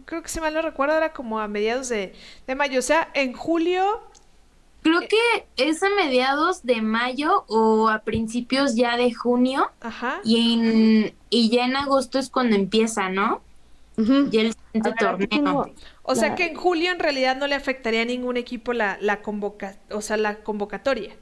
Creo 0.05 0.23
que 0.23 0.29
si 0.29 0.41
mal 0.41 0.55
no 0.55 0.63
recuerdo 0.63 0.97
era 0.97 1.13
como 1.13 1.41
a 1.41 1.49
mediados 1.49 1.89
de, 1.89 2.15
de 2.47 2.55
mayo. 2.55 2.79
O 2.79 2.83
sea, 2.83 3.09
en 3.15 3.33
julio 3.33 4.03
Creo 4.87 5.01
que 5.01 5.47
es 5.57 5.83
a 5.83 5.91
mediados 5.91 6.63
de 6.63 6.81
mayo 6.81 7.45
o 7.49 7.89
a 7.89 8.03
principios 8.03 8.77
ya 8.77 8.97
de 8.97 9.13
junio. 9.13 9.69
Ajá. 9.81 10.21
Y, 10.23 10.55
en, 10.55 11.15
y 11.29 11.51
ya 11.51 11.65
en 11.65 11.75
agosto 11.75 12.21
es 12.21 12.31
cuando 12.31 12.55
empieza, 12.55 13.09
¿no? 13.09 13.43
Y 13.97 14.39
el 14.39 14.53
siguiente 14.53 14.93
torneo. 14.97 15.73
O 16.05 16.15
sea 16.15 16.37
que 16.37 16.47
en 16.47 16.55
julio 16.55 16.93
en 16.93 17.01
realidad 17.01 17.37
no 17.37 17.49
le 17.49 17.57
afectaría 17.57 18.03
a 18.03 18.05
ningún 18.05 18.37
equipo 18.37 18.73
la, 18.73 18.97
la 19.01 19.23
convoca 19.23 19.77
o 19.91 20.01
sea, 20.01 20.17
la 20.19 20.37
convocatoria. 20.45 21.17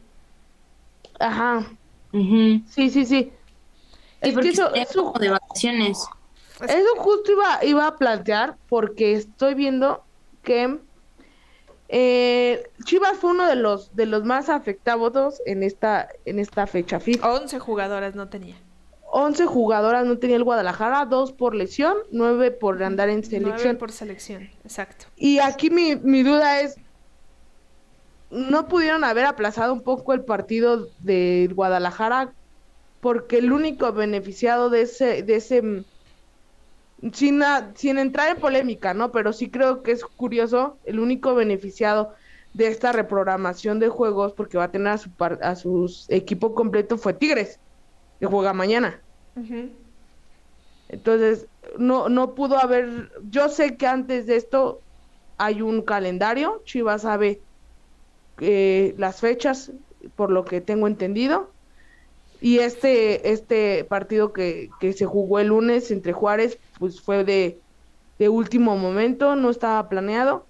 Ajá. 1.19 1.67
Sí, 2.13 2.91
sí, 2.91 3.07
sí. 3.07 3.33
es 4.21 4.37
que 4.37 4.49
eso, 4.51 4.75
eso 4.75 5.15
de 5.19 5.31
vacaciones. 5.31 6.07
Eso 6.69 6.97
justo 6.99 7.33
iba, 7.33 7.65
iba 7.65 7.87
a 7.87 7.97
plantear 7.97 8.59
porque 8.69 9.15
estoy 9.15 9.55
viendo 9.55 10.05
que 10.43 10.81
eh, 11.97 12.65
Chivas 12.83 13.17
fue 13.19 13.31
uno 13.31 13.47
de 13.47 13.55
los 13.55 13.95
de 13.95 14.07
los 14.07 14.25
más 14.25 14.49
afectados 14.49 15.41
en 15.47 15.63
esta 15.63 16.09
en 16.25 16.41
esta 16.41 16.67
fecha 16.67 16.99
FIFA. 16.99 17.33
11 17.35 17.61
jugadoras 17.61 18.17
no 18.17 18.29
tenía. 18.29 18.57
11 19.13 19.47
jugadoras 19.47 20.05
no 20.05 20.19
tenía 20.19 20.35
el 20.35 20.43
Guadalajara, 20.43 21.05
dos 21.05 21.31
por 21.31 21.55
lesión, 21.55 21.97
nueve 22.11 22.51
por 22.51 22.83
andar 22.83 23.11
en 23.11 23.23
selección. 23.23 23.59
Nueve 23.63 23.75
por 23.79 23.93
selección, 23.93 24.51
exacto. 24.65 25.07
Y 25.15 25.39
aquí 25.39 25.71
mi, 25.71 25.95
mi 25.95 26.25
duda 26.25 26.63
es, 26.63 26.75
¿no 28.29 28.67
pudieron 28.67 29.05
haber 29.05 29.27
aplazado 29.27 29.73
un 29.73 29.83
poco 29.83 30.15
el 30.15 30.25
partido 30.25 30.89
de 30.99 31.49
Guadalajara? 31.55 32.33
Porque 33.01 33.39
el 33.39 33.53
único 33.53 33.93
beneficiado 33.93 34.69
de 34.69 34.83
ese, 34.83 35.23
de 35.23 35.37
ese 35.37 35.85
sin, 37.13 37.43
sin 37.75 37.99
entrar 37.99 38.31
en 38.31 38.41
polémica, 38.41 38.95
¿no? 38.95 39.13
Pero 39.13 39.33
sí 39.33 39.51
creo 39.51 39.83
que 39.83 39.93
es 39.93 40.05
curioso, 40.05 40.79
el 40.85 41.01
único 41.01 41.35
beneficiado 41.35 42.15
de 42.55 42.69
esta 42.69 42.93
reprogramación 42.93 43.79
de 43.79 43.89
juegos, 43.89 44.33
porque 44.33 44.59
va 44.59 44.65
a 44.65 44.71
tener 44.71 44.89
a 44.89 44.99
su, 44.99 45.11
a 45.43 45.57
su 45.57 46.07
equipo 46.09 46.55
completo, 46.55 46.97
fue 46.97 47.15
Tigres, 47.15 47.61
que 48.21 48.27
juega 48.27 48.53
mañana. 48.53 49.03
Entonces, 50.89 51.49
no, 51.79 52.09
no 52.09 52.35
pudo 52.35 52.59
haber, 52.59 53.11
yo 53.29 53.49
sé 53.49 53.77
que 53.77 53.87
antes 53.87 54.27
de 54.27 54.37
esto 54.37 54.81
hay 55.37 55.63
un 55.63 55.83
calendario, 55.83 56.63
Chivas 56.65 57.03
sabe 57.03 57.41
eh, 58.41 58.95
las 58.99 59.21
fechas, 59.21 59.73
por 60.15 60.31
lo 60.31 60.45
que 60.45 60.61
tengo 60.61 60.87
entendido, 60.87 61.54
y 62.45 62.59
este, 62.59 63.33
este 63.33 63.85
partido 63.85 64.35
que, 64.35 64.69
que 64.79 64.93
se 64.93 65.07
jugó 65.07 65.39
el 65.39 65.47
lunes 65.47 65.91
entre 65.91 66.13
Juárez, 66.13 66.59
pues 66.79 67.01
fue 67.01 67.25
de, 67.25 67.59
de 68.19 68.29
último 68.29 68.77
momento, 68.77 69.35
no 69.35 69.49
estaba 69.49 69.89
planeado, 69.89 70.45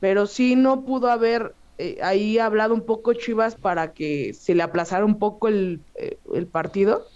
pero 0.00 0.26
sí 0.26 0.54
no 0.54 0.82
pudo 0.82 1.10
haber 1.10 1.54
eh, 1.78 1.96
ahí 2.02 2.38
hablado 2.38 2.74
un 2.74 2.84
poco 2.84 3.14
Chivas 3.14 3.54
para 3.54 3.94
que 3.94 4.34
se 4.34 4.54
le 4.54 4.62
aplazara 4.62 5.06
un 5.06 5.18
poco 5.18 5.48
el, 5.48 5.80
eh, 5.94 6.18
el 6.34 6.46
partido. 6.46 7.06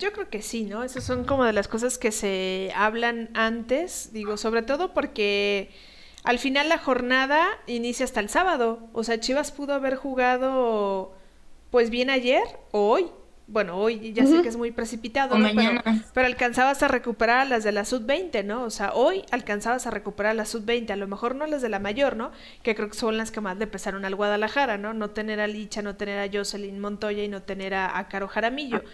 Yo 0.00 0.12
creo 0.12 0.28
que 0.28 0.42
sí, 0.42 0.64
¿no? 0.64 0.82
Esas 0.82 1.04
son 1.04 1.22
como 1.22 1.44
de 1.44 1.52
las 1.52 1.68
cosas 1.68 1.98
que 1.98 2.10
se 2.10 2.72
hablan 2.74 3.30
antes, 3.34 4.10
digo, 4.12 4.36
sobre 4.36 4.62
todo 4.62 4.92
porque 4.92 5.70
al 6.24 6.40
final 6.40 6.68
la 6.68 6.78
jornada 6.78 7.46
inicia 7.68 8.06
hasta 8.06 8.18
el 8.18 8.28
sábado, 8.28 8.80
o 8.92 9.04
sea, 9.04 9.20
Chivas 9.20 9.52
pudo 9.52 9.72
haber 9.72 9.94
jugado 9.94 11.12
pues 11.74 11.90
bien 11.90 12.08
ayer 12.08 12.44
o 12.70 12.88
hoy, 12.88 13.06
bueno, 13.48 13.76
hoy 13.76 14.12
ya 14.12 14.24
sé 14.24 14.42
que 14.42 14.48
es 14.48 14.56
muy 14.56 14.70
precipitado, 14.70 15.36
¿no? 15.36 15.48
pero, 16.14 16.26
alcanzabas 16.28 16.84
a 16.84 16.86
recuperar 16.86 17.40
a 17.40 17.44
las 17.46 17.64
de 17.64 17.72
la 17.72 17.84
sub-20, 17.84 18.44
¿no? 18.44 18.62
O 18.62 18.70
sea, 18.70 18.92
hoy 18.94 19.24
alcanzabas 19.32 19.84
a 19.88 19.90
recuperar 19.90 20.30
a 20.30 20.34
la 20.34 20.44
sub-20, 20.44 20.92
a 20.92 20.96
lo 20.96 21.08
mejor 21.08 21.34
no 21.34 21.48
las 21.48 21.62
de 21.62 21.68
la 21.68 21.80
mayor, 21.80 22.14
¿no? 22.14 22.30
Que 22.62 22.76
creo 22.76 22.90
que 22.90 22.96
son 22.96 23.16
las 23.16 23.32
que 23.32 23.40
más 23.40 23.58
le 23.58 23.66
pesaron 23.66 24.04
al 24.04 24.14
Guadalajara, 24.14 24.78
¿no? 24.78 24.94
No 24.94 25.10
tener 25.10 25.40
a 25.40 25.48
Licha, 25.48 25.82
no 25.82 25.96
tener 25.96 26.20
a 26.20 26.32
Jocelyn 26.32 26.78
Montoya 26.78 27.24
y 27.24 27.28
no 27.28 27.42
tener 27.42 27.74
a, 27.74 28.06
Caro 28.08 28.28
Jaramillo. 28.28 28.84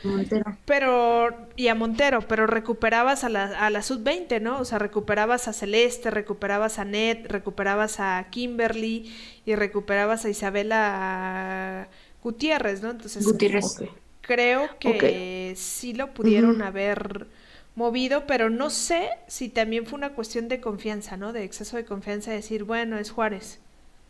Pero, 0.64 1.48
y 1.56 1.68
a 1.68 1.74
Montero, 1.74 2.22
pero 2.22 2.46
recuperabas 2.46 3.24
a 3.24 3.28
la, 3.28 3.44
a 3.44 3.68
la 3.68 3.82
sub-20, 3.82 4.40
¿no? 4.40 4.58
O 4.58 4.64
sea, 4.64 4.78
recuperabas 4.78 5.48
a 5.48 5.52
Celeste, 5.52 6.10
recuperabas 6.10 6.78
a 6.78 6.86
Ned, 6.86 7.26
recuperabas 7.26 8.00
a 8.00 8.26
Kimberly 8.30 9.14
y 9.44 9.54
recuperabas 9.54 10.24
a 10.24 10.30
Isabela 10.30 11.90
Gutiérrez, 12.22 12.82
¿no? 12.82 12.90
Entonces, 12.90 13.24
Gutiérrez 13.24 13.82
creo 14.20 14.68
que 14.78 15.54
sí 15.56 15.92
lo 15.92 16.12
pudieron 16.12 16.62
haber 16.62 17.26
movido, 17.74 18.26
pero 18.26 18.50
no 18.50 18.70
sé 18.70 19.08
si 19.26 19.48
también 19.48 19.86
fue 19.86 19.96
una 19.96 20.10
cuestión 20.10 20.48
de 20.48 20.60
confianza, 20.60 21.16
¿no? 21.16 21.32
De 21.32 21.44
exceso 21.44 21.76
de 21.76 21.84
confianza, 21.84 22.30
decir, 22.30 22.64
bueno, 22.64 22.98
es 22.98 23.10
Juárez, 23.10 23.60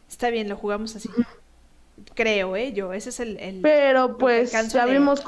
está 0.09 0.31
bien, 0.31 0.49
lo 0.49 0.57
jugamos 0.57 0.97
así. 0.97 1.09
Creo, 2.15 2.57
¿eh? 2.57 2.73
Yo, 2.73 2.93
ese 2.93 3.11
es 3.11 3.21
el... 3.21 3.61
pero 3.63 4.19
pues 4.19 4.53
ya 4.73 4.87
vimos 4.87 5.23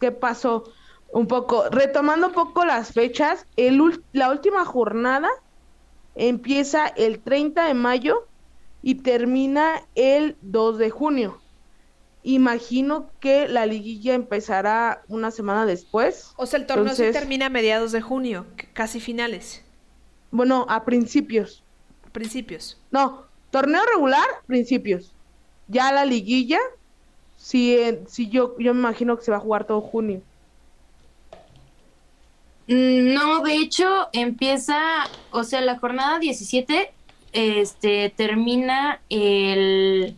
qué 0.00 0.12
pasó 0.12 0.64
un 1.12 1.26
poco. 1.26 1.68
Retomando 1.70 2.28
un 2.28 2.32
poco 2.32 2.64
las 2.64 2.92
fechas, 2.92 3.46
el, 3.56 3.80
la 4.12 4.30
última 4.30 4.64
jornada 4.64 5.30
empieza 6.14 6.88
el 6.88 7.20
30 7.20 7.66
de 7.66 7.74
mayo 7.74 8.26
y 8.82 8.96
termina 8.96 9.82
el 9.94 10.36
2 10.42 10.78
de 10.78 10.90
junio. 10.90 11.40
Imagino 12.28 13.08
que 13.20 13.46
la 13.46 13.66
liguilla 13.66 14.14
empezará 14.14 15.04
una 15.06 15.30
semana 15.30 15.64
después. 15.64 16.32
O 16.34 16.44
sea, 16.44 16.58
el 16.58 16.66
torneo 16.66 16.92
se 16.92 17.12
termina 17.12 17.46
a 17.46 17.50
mediados 17.50 17.92
de 17.92 18.00
junio, 18.00 18.46
casi 18.72 18.98
finales. 18.98 19.62
Bueno, 20.32 20.66
a 20.68 20.84
principios. 20.84 21.62
A 22.04 22.10
principios. 22.10 22.80
No, 22.90 23.26
torneo 23.52 23.80
regular, 23.94 24.26
principios. 24.48 25.12
ya 25.68 25.92
la 25.92 26.04
liguilla, 26.04 26.58
sí, 27.36 27.78
sí 28.08 28.28
yo, 28.28 28.58
yo 28.58 28.74
me 28.74 28.80
imagino 28.80 29.16
que 29.16 29.24
se 29.24 29.30
va 29.30 29.36
a 29.36 29.40
jugar 29.40 29.64
todo 29.64 29.80
junio. 29.80 30.20
Mm, 32.66 33.14
no, 33.14 33.40
de 33.44 33.54
hecho 33.54 34.08
empieza, 34.12 34.80
o 35.30 35.44
sea, 35.44 35.60
la 35.60 35.78
jornada 35.78 36.18
17 36.18 36.92
este, 37.32 38.12
termina 38.16 39.00
el, 39.10 40.16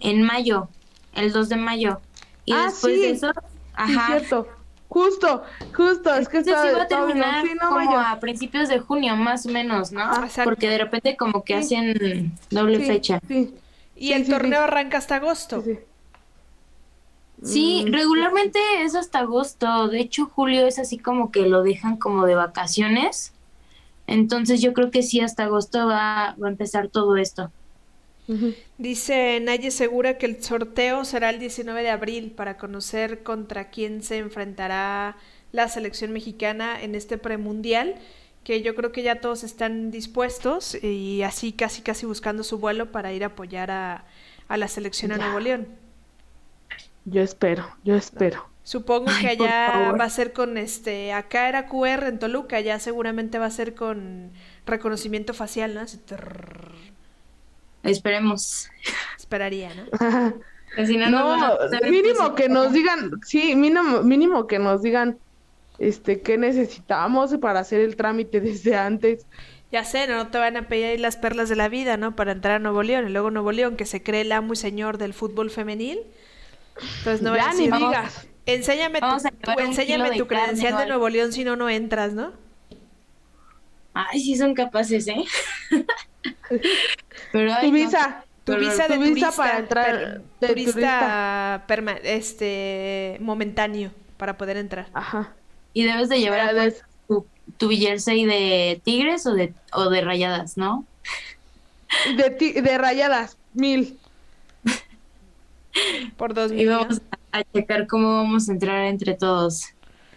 en 0.00 0.22
mayo, 0.22 0.68
el 1.14 1.32
2 1.32 1.48
de 1.48 1.56
mayo. 1.56 2.00
Y 2.44 2.52
ah, 2.52 2.66
después 2.66 3.00
de 3.00 3.10
eso, 3.10 3.32
ajá. 3.74 4.06
cierto. 4.06 4.48
Justo, 4.88 5.42
justo, 5.74 6.14
es 6.14 6.28
que 6.28 6.38
está, 6.38 6.70
iba 6.70 6.82
a 6.82 6.86
terminar 6.86 7.44
como 7.58 7.98
a 7.98 8.20
principios 8.20 8.68
de 8.68 8.78
junio, 8.78 9.16
más 9.16 9.44
o 9.44 9.48
menos, 9.48 9.90
¿no? 9.90 10.08
Porque 10.44 10.68
de 10.68 10.78
repente 10.78 11.16
como 11.16 11.42
que 11.42 11.56
hacen 11.56 12.32
doble 12.50 12.78
fecha. 12.80 13.20
Y 13.96 14.12
el 14.12 14.28
torneo 14.28 14.60
arranca 14.60 14.98
hasta 14.98 15.16
agosto. 15.16 15.64
Sí, 17.42 17.84
mm, 17.86 17.92
regularmente 17.92 18.58
es 18.82 18.94
hasta 18.94 19.20
agosto. 19.20 19.88
De 19.88 20.00
hecho, 20.00 20.26
julio 20.26 20.66
es 20.66 20.78
así 20.78 20.98
como 20.98 21.32
que 21.32 21.40
lo 21.48 21.62
dejan 21.62 21.96
como 21.96 22.24
de 22.24 22.36
vacaciones. 22.36 23.32
Entonces 24.06 24.60
yo 24.60 24.72
creo 24.74 24.90
que 24.90 25.02
sí, 25.02 25.20
hasta 25.20 25.44
agosto 25.44 25.86
va, 25.86 26.36
va 26.40 26.46
a 26.46 26.50
empezar 26.50 26.88
todo 26.88 27.16
esto. 27.16 27.50
Dice 28.78 29.38
Naye 29.40 29.70
Segura 29.70 30.16
que 30.16 30.26
el 30.26 30.42
sorteo 30.42 31.04
será 31.04 31.30
el 31.30 31.38
19 31.38 31.82
de 31.82 31.90
abril 31.90 32.30
para 32.30 32.56
conocer 32.56 33.22
contra 33.22 33.68
quién 33.68 34.02
se 34.02 34.18
enfrentará 34.18 35.16
la 35.52 35.68
selección 35.68 36.12
mexicana 36.12 36.82
en 36.82 36.94
este 36.94 37.18
premundial, 37.18 37.96
que 38.42 38.62
yo 38.62 38.74
creo 38.74 38.92
que 38.92 39.02
ya 39.02 39.20
todos 39.20 39.44
están 39.44 39.90
dispuestos 39.90 40.76
y 40.82 41.22
así 41.22 41.52
casi 41.52 41.82
casi 41.82 42.06
buscando 42.06 42.42
su 42.44 42.58
vuelo 42.58 42.92
para 42.92 43.12
ir 43.12 43.24
a 43.24 43.28
apoyar 43.28 43.70
a, 43.70 44.04
la 44.48 44.68
selección 44.68 45.12
a 45.12 45.16
Nuevo 45.16 45.40
León. 45.40 45.68
Yo 47.04 47.22
espero, 47.22 47.68
yo 47.84 47.94
espero. 47.94 48.48
Supongo 48.62 49.12
que 49.20 49.28
allá 49.28 49.92
va 49.92 50.04
a 50.04 50.10
ser 50.10 50.32
con 50.32 50.56
este, 50.56 51.12
acá 51.12 51.50
era 51.50 51.68
QR 51.68 52.04
en 52.06 52.18
Toluca, 52.18 52.56
allá 52.56 52.78
seguramente 52.78 53.38
va 53.38 53.46
a 53.46 53.50
ser 53.50 53.74
con 53.74 54.32
reconocimiento 54.64 55.34
facial, 55.34 55.74
¿no? 55.74 55.82
Esperemos. 57.84 58.70
Esperaría, 59.16 59.70
¿no? 59.74 59.84
no, 61.10 61.58
mínimo 61.90 62.34
que 62.34 62.48
nos 62.48 62.72
digan, 62.72 63.12
sí, 63.24 63.54
mínimo, 63.54 64.02
mínimo 64.02 64.46
que 64.46 64.58
nos 64.58 64.82
digan 64.82 65.18
este 65.78 66.20
qué 66.20 66.38
necesitamos 66.38 67.36
para 67.40 67.60
hacer 67.60 67.80
el 67.80 67.96
trámite 67.96 68.40
desde 68.40 68.76
antes. 68.76 69.26
Ya 69.70 69.84
sé, 69.84 70.06
no 70.06 70.28
te 70.28 70.38
van 70.38 70.56
a 70.56 70.68
pedir 70.68 71.00
las 71.00 71.16
perlas 71.16 71.48
de 71.48 71.56
la 71.56 71.68
vida, 71.68 71.96
¿no? 71.96 72.14
Para 72.14 72.32
entrar 72.32 72.56
a 72.56 72.58
Nuevo 72.60 72.82
León. 72.82 73.08
Y 73.08 73.10
luego 73.10 73.30
Nuevo 73.30 73.50
León, 73.50 73.76
que 73.76 73.86
se 73.86 74.02
cree 74.02 74.20
el 74.20 74.32
amo 74.32 74.52
y 74.52 74.56
señor 74.56 74.98
del 74.98 75.14
fútbol 75.14 75.50
femenil. 75.50 76.00
Entonces 76.98 77.22
no 77.22 77.34
ya, 77.34 77.52
ni 77.54 77.70
digas. 77.70 78.28
Enséñame 78.46 79.00
tu, 79.00 79.06
enséñame 79.58 80.16
tu 80.16 80.26
credencial 80.26 80.76
de 80.76 80.86
Nuevo 80.86 81.08
León, 81.08 81.32
si 81.32 81.44
no, 81.44 81.56
no 81.56 81.68
entras, 81.68 82.12
¿no? 82.12 82.32
Ay, 83.94 84.20
sí 84.20 84.36
son 84.36 84.54
capaces, 84.54 85.08
¿eh? 85.08 85.24
Pero, 87.34 87.52
tu 87.60 87.72
visa. 87.72 88.24
Tu 88.44 88.56
visa 88.58 88.86
de 88.86 88.96
turista, 88.96 89.32
para 89.32 89.58
entrar. 89.58 90.20
turista, 90.38 91.64
este, 92.04 93.16
momentáneo 93.20 93.90
para 94.16 94.36
poder 94.36 94.56
entrar. 94.56 94.86
Ajá. 94.94 95.32
Y 95.72 95.82
debes 95.82 96.08
de 96.10 96.20
llevar 96.20 96.54
tu, 97.08 97.26
tu 97.56 97.70
jersey 97.70 98.24
de 98.24 98.80
tigres 98.84 99.26
o 99.26 99.34
de, 99.34 99.52
o 99.72 99.90
de 99.90 100.00
rayadas, 100.02 100.56
¿no? 100.56 100.86
De, 102.16 102.30
de 102.62 102.78
rayadas, 102.78 103.36
mil. 103.52 103.98
Por 106.16 106.34
dos 106.34 106.52
mil. 106.52 106.60
Y 106.60 106.66
vamos 106.66 107.00
a 107.32 107.42
checar 107.52 107.88
cómo 107.88 108.14
vamos 108.14 108.48
a 108.48 108.52
entrar 108.52 108.84
entre 108.84 109.14
todos. 109.14 109.64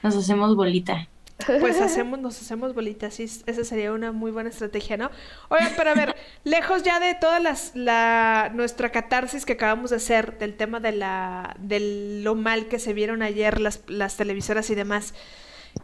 Nos 0.03 0.15
hacemos 0.15 0.55
bolita. 0.55 1.07
Pues 1.45 1.79
hacemos, 1.81 2.19
nos 2.19 2.41
hacemos 2.41 2.73
bolitas, 2.73 3.13
sí, 3.13 3.23
esa 3.23 3.63
sería 3.63 3.91
una 3.91 4.11
muy 4.11 4.31
buena 4.31 4.49
estrategia, 4.49 4.97
¿no? 4.97 5.11
Oigan, 5.49 5.73
pero 5.77 5.91
a 5.91 5.93
ver, 5.93 6.15
lejos 6.43 6.83
ya 6.83 6.99
de 6.99 7.13
todas 7.15 7.41
las, 7.41 7.75
la, 7.75 8.51
nuestra 8.53 8.91
catarsis 8.91 9.45
que 9.45 9.53
acabamos 9.53 9.91
de 9.91 9.97
hacer 9.97 10.37
del 10.39 10.55
tema 10.55 10.79
de 10.79 10.93
la, 10.93 11.55
de 11.59 12.21
lo 12.23 12.35
mal 12.35 12.67
que 12.67 12.79
se 12.79 12.93
vieron 12.93 13.21
ayer 13.21 13.61
las, 13.61 13.81
las 13.87 14.17
televisoras 14.17 14.69
y 14.69 14.75
demás, 14.75 15.13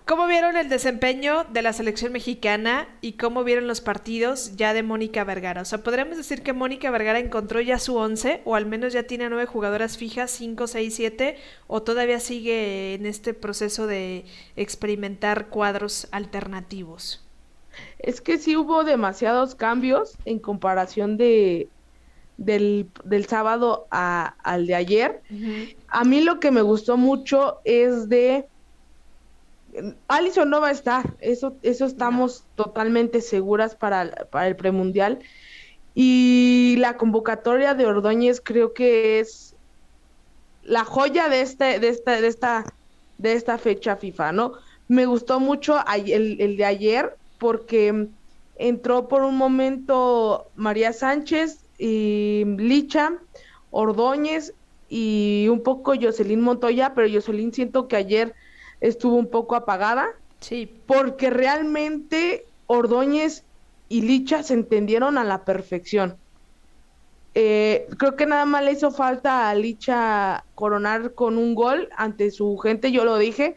¿Cómo 0.06 0.28
vieron 0.28 0.58
el 0.58 0.70
desempeño 0.70 1.46
de 1.46 1.62
la 1.62 1.74
selección 1.74 2.12
mexicana 2.12 2.88
y 3.02 3.14
cómo 3.14 3.44
vieron 3.44 3.68
los 3.68 3.82
partidos 3.82 4.56
ya 4.56 4.74
de 4.74 4.84
Mónica 4.84 5.24
Vergara? 5.24 5.62
O 5.62 5.66
sea, 5.66 5.84
podríamos 5.84 6.18
decir 6.18 6.44
que 6.44 6.54
Mónica 6.54 6.92
Vergara 6.92 7.20
encontró 7.20 7.62
ya 7.62 7.80
su 7.80 7.96
once, 7.96 8.42
o 8.46 8.56
al 8.56 8.66
menos 8.66 8.94
ya 8.94 9.04
tiene 9.04 9.30
nueve 9.30 9.46
jugadoras 9.46 9.98
fijas, 9.98 10.32
cinco, 10.32 10.68
seis, 10.68 10.96
siete, 10.96 11.38
o 11.68 11.84
todavía 11.84 12.20
sigue 12.20 12.94
en 12.96 13.06
este 13.06 13.34
proceso 13.34 13.88
de 13.88 14.26
experimentar 14.56 15.48
cuadros 15.48 16.08
alternativos. 16.12 17.26
Es 18.00 18.22
que 18.22 18.38
sí 18.38 18.56
hubo 18.56 18.84
demasiados 18.84 19.56
cambios 19.56 20.18
en 20.26 20.40
comparación 20.40 21.18
de 21.18 21.70
del, 22.38 22.90
sábado 23.28 23.88
al 23.90 24.68
de 24.68 24.76
ayer. 24.76 25.22
A 25.88 26.04
mí 26.04 26.22
lo 26.22 26.40
que 26.40 26.52
me 26.52 26.62
gustó 26.62 26.98
mucho 26.98 27.60
es 27.64 28.10
de 28.10 28.48
Alison 30.08 30.50
no 30.50 30.62
va 30.62 30.70
a 30.70 30.72
estar, 30.72 31.16
eso, 31.20 31.56
eso 31.64 31.86
estamos 31.86 32.46
totalmente 32.56 33.22
seguras 33.22 33.76
para, 33.76 34.28
para 34.32 34.48
el 34.48 34.56
premundial. 34.56 35.20
Y 35.96 36.76
la 36.80 36.98
convocatoria 36.98 37.76
de 37.76 37.86
Ordóñez 37.86 38.42
creo 38.42 38.74
que 38.74 39.20
es 39.20 39.56
la 40.64 40.86
joya 40.86 41.30
de 41.30 41.42
este, 41.42 41.80
de 41.80 41.90
esta, 41.90 42.20
de 42.20 42.28
esta, 42.28 42.66
de 43.18 43.34
esta 43.34 43.58
fecha 43.58 43.96
FIFA, 43.96 44.32
¿no? 44.32 44.54
Me 44.88 45.06
gustó 45.06 45.40
mucho 45.40 45.78
el, 45.94 46.42
el 46.42 46.58
de 46.58 46.66
ayer 46.66 47.16
porque 47.38 48.08
entró 48.56 49.08
por 49.08 49.24
un 49.24 49.38
momento 49.38 50.48
María 50.56 50.94
Sánchez 50.94 51.66
y 51.78 52.44
Licha, 52.58 53.14
Ordóñez 53.72 54.54
y 54.90 55.48
un 55.50 55.62
poco 55.62 55.94
Jocelyn 56.00 56.42
Montoya, 56.42 56.94
pero 56.94 57.12
Jocelyn 57.12 57.54
siento 57.54 57.88
que 57.88 57.96
ayer 57.96 58.36
estuvo 58.84 59.16
un 59.16 59.28
poco 59.28 59.56
apagada. 59.56 60.10
Sí. 60.42 60.70
Porque 60.86 61.30
realmente 61.30 62.46
Ordóñez 62.68 63.44
y 63.90 64.02
Licha 64.02 64.44
se 64.44 64.54
entendieron 64.54 65.18
a 65.18 65.24
la 65.24 65.46
perfección. 65.46 66.18
Eh, 67.36 67.88
creo 67.98 68.16
que 68.16 68.28
nada 68.28 68.46
más 68.46 68.64
le 68.64 68.74
hizo 68.74 68.92
falta 68.92 69.50
a 69.50 69.56
Licha 69.56 70.44
coronar 70.54 71.14
con 71.14 71.38
un 71.38 71.56
gol 71.56 71.90
ante 71.96 72.30
su 72.30 72.58
gente, 72.58 72.92
yo 72.92 73.06
lo 73.06 73.18
dije. 73.18 73.56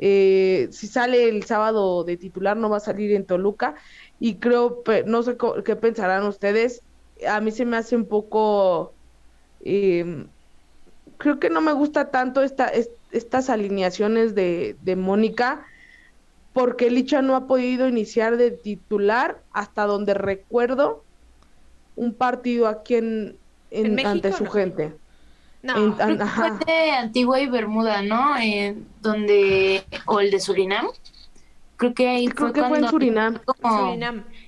Eh, 0.00 0.68
si 0.70 0.86
sale 0.86 1.28
el 1.28 1.42
sábado 1.44 2.04
de 2.04 2.16
titular, 2.16 2.56
no 2.56 2.70
va 2.70 2.76
a 2.76 2.80
salir 2.80 3.12
en 3.12 3.24
Toluca. 3.24 3.74
Y 4.20 4.34
creo, 4.34 4.82
no 5.06 5.22
sé 5.22 5.36
qué 5.64 5.76
pensarán 5.76 6.24
ustedes. 6.26 6.82
A 7.26 7.40
mí 7.40 7.50
se 7.50 7.64
me 7.64 7.78
hace 7.78 7.96
un 7.96 8.04
poco. 8.04 8.92
Eh, 9.64 10.26
creo 11.16 11.40
que 11.40 11.50
no 11.50 11.60
me 11.60 11.72
gusta 11.72 12.10
tanto 12.10 12.42
esta, 12.42 12.70
estas 13.12 13.50
alineaciones 13.50 14.34
de, 14.34 14.76
de 14.82 14.96
Mónica, 14.96 15.66
porque 16.52 16.90
Licha 16.90 17.22
no 17.22 17.36
ha 17.36 17.46
podido 17.46 17.88
iniciar 17.88 18.36
de 18.36 18.50
titular 18.50 19.42
hasta 19.52 19.84
donde 19.84 20.14
recuerdo 20.14 21.04
un 21.96 22.14
partido 22.14 22.68
aquí 22.68 22.94
en, 22.94 23.38
ante 24.04 24.32
su 24.32 24.46
gente. 24.46 24.94
No, 25.62 25.94
fue 25.94 26.50
de 26.66 26.90
Antigua 26.92 27.40
y 27.40 27.48
Bermuda, 27.48 28.02
¿no? 28.02 28.34
donde 29.02 29.84
o 30.06 30.20
el 30.20 30.30
de 30.30 30.40
Surinam. 30.40 30.86
Creo 31.76 31.94
que 31.94 32.08
ahí 32.08 32.28
creo 32.28 32.52
que 32.52 32.62
fue 32.62 32.78
en 32.78 32.88
Surinam. 32.88 33.40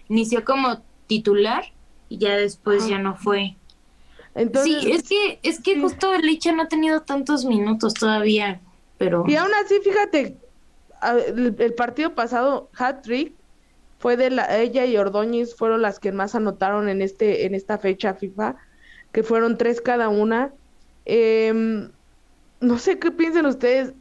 Inició 0.09 0.45
como 0.45 0.81
titular 1.07 1.65
y 2.09 2.19
ya 2.19 2.37
después 2.37 2.89
ya 2.89 2.99
no 2.99 3.17
fue 3.17 3.57
sí, 4.63 4.93
es 4.93 5.09
que, 5.09 5.39
es 5.43 5.61
que 5.61 5.81
justo 5.81 6.17
Licha 6.19 6.53
no 6.53 6.63
ha 6.63 6.69
tenido 6.69 7.03
tantos 7.03 7.45
minutos 7.45 7.95
todavía, 7.95 8.61
pero... 8.99 9.25
Y 9.27 9.37
aún 9.37 9.51
así, 9.55 9.79
fíjate, 9.83 10.37
el, 11.29 11.75
partido 11.75 12.15
pasado, 12.15 12.71
hat-trick, 12.77 13.35
fue 13.99 14.17
de 14.17 14.31
la, 14.31 14.59
ella 14.59 14.87
y 14.87 14.97
Ordóñez 14.97 15.55
fueron 15.55 15.83
las 15.83 15.99
que 15.99 16.11
más 16.11 16.35
anotaron 16.35 16.89
en 16.89 17.03
este 17.03 17.45
en 17.45 17.55
esta 17.55 17.77
fecha 17.77 18.15
FIFA, 18.15 18.57
que 19.13 19.23
fueron 19.23 19.59
tres 19.59 19.83
cada 19.83 20.09
una. 20.09 20.53
Em, 21.05 21.91
no 22.61 22.79
sé 22.79 22.99
qué 22.99 23.11
piensan 23.11 23.45
ustedes. 23.45 23.93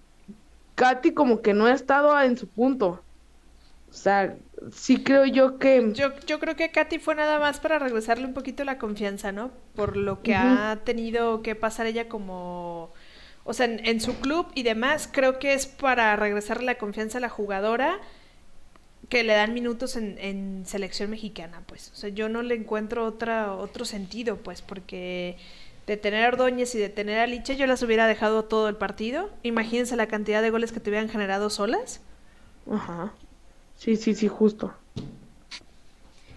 Katy 0.75 1.11
como 1.13 1.41
que 1.41 1.53
no 1.53 1.65
ha 1.65 1.73
estado 1.73 2.19
en 2.21 2.37
su 2.37 2.47
punto. 2.47 3.03
O 3.89 3.93
sea, 3.93 4.37
sí 4.72 5.03
creo 5.03 5.26
yo 5.26 5.57
que... 5.57 5.91
Yo, 5.93 6.10
yo 6.26 6.39
creo 6.39 6.55
que 6.55 6.72
Katy 6.72 6.99
fue 6.99 7.16
nada 7.16 7.39
más 7.39 7.60
para 7.60 7.80
regresarle 7.80 8.26
un 8.26 8.34
poquito 8.34 8.64
la 8.64 8.78
confianza, 8.78 9.32
¿no? 9.32 9.51
Por 9.76 9.97
lo 9.97 10.22
que 10.22 10.36
ha 10.36 10.80
tenido 10.84 11.41
que 11.41 11.55
pasar 11.55 11.86
ella 11.86 12.07
como... 12.10 12.91
O 13.45 13.53
sea, 13.53 13.66
en, 13.66 13.99
su 13.99 14.20
club 14.20 14.47
y 14.53 14.64
demás, 14.64 15.10
creo 15.12 15.39
que 15.39 15.53
es 15.53 15.66
para 15.66 16.16
regresarle 16.16 16.66
la 16.66 16.78
confianza 16.78 17.18
a 17.18 17.22
la 17.22 17.30
jugadora 17.30 17.99
que 19.07 19.24
le 19.24 19.34
dan 19.34 19.55
minutos 19.55 19.95
en, 19.95 20.18
en 20.20 20.66
selección 20.68 21.10
mexicana, 21.10 21.64
pues. 21.66 21.91
O 21.93 21.95
sea, 21.95 22.10
yo 22.10 22.30
no 22.30 22.43
le 22.43 22.53
encuentro 22.53 23.05
otra, 23.05 23.53
otro 23.53 23.86
sentido, 23.86 24.38
pues, 24.38 24.62
porque 24.62 25.38
de 25.88 25.97
tener 25.97 26.24
a 26.24 26.28
Ordóñez 26.28 26.76
y 26.76 26.78
de 26.78 26.89
tener 26.89 27.18
a 27.18 27.26
Licha, 27.26 27.53
yo 27.53 27.66
las 27.66 27.82
hubiera 27.82 28.05
dejado 28.05 28.45
todo 28.45 28.70
el 28.70 28.76
partido. 28.76 29.32
Imagínense 29.41 29.95
la 29.95 30.07
cantidad 30.07 30.43
de 30.43 30.51
goles 30.51 30.72
que 30.72 30.80
te 30.80 30.91
hubieran 30.91 31.10
generado 31.10 31.49
solas. 31.49 32.01
Ajá. 32.72 33.14
Sí, 33.80 33.95
sí, 33.95 34.13
sí, 34.13 34.27
justo. 34.27 34.73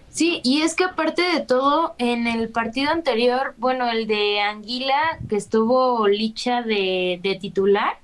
Sí, 0.09 0.39
y 0.45 0.61
es 0.61 0.75
que 0.75 0.85
aparte 0.85 1.21
de 1.21 1.41
todo, 1.41 1.93
en 1.97 2.25
el 2.25 2.47
partido 2.47 2.89
anterior, 2.89 3.53
bueno, 3.57 3.89
el 3.91 4.07
de 4.07 4.39
Anguila, 4.39 5.19
que 5.27 5.35
estuvo 5.35 6.07
Licha 6.07 6.61
de, 6.61 7.19
de 7.21 7.35
titular, 7.35 7.97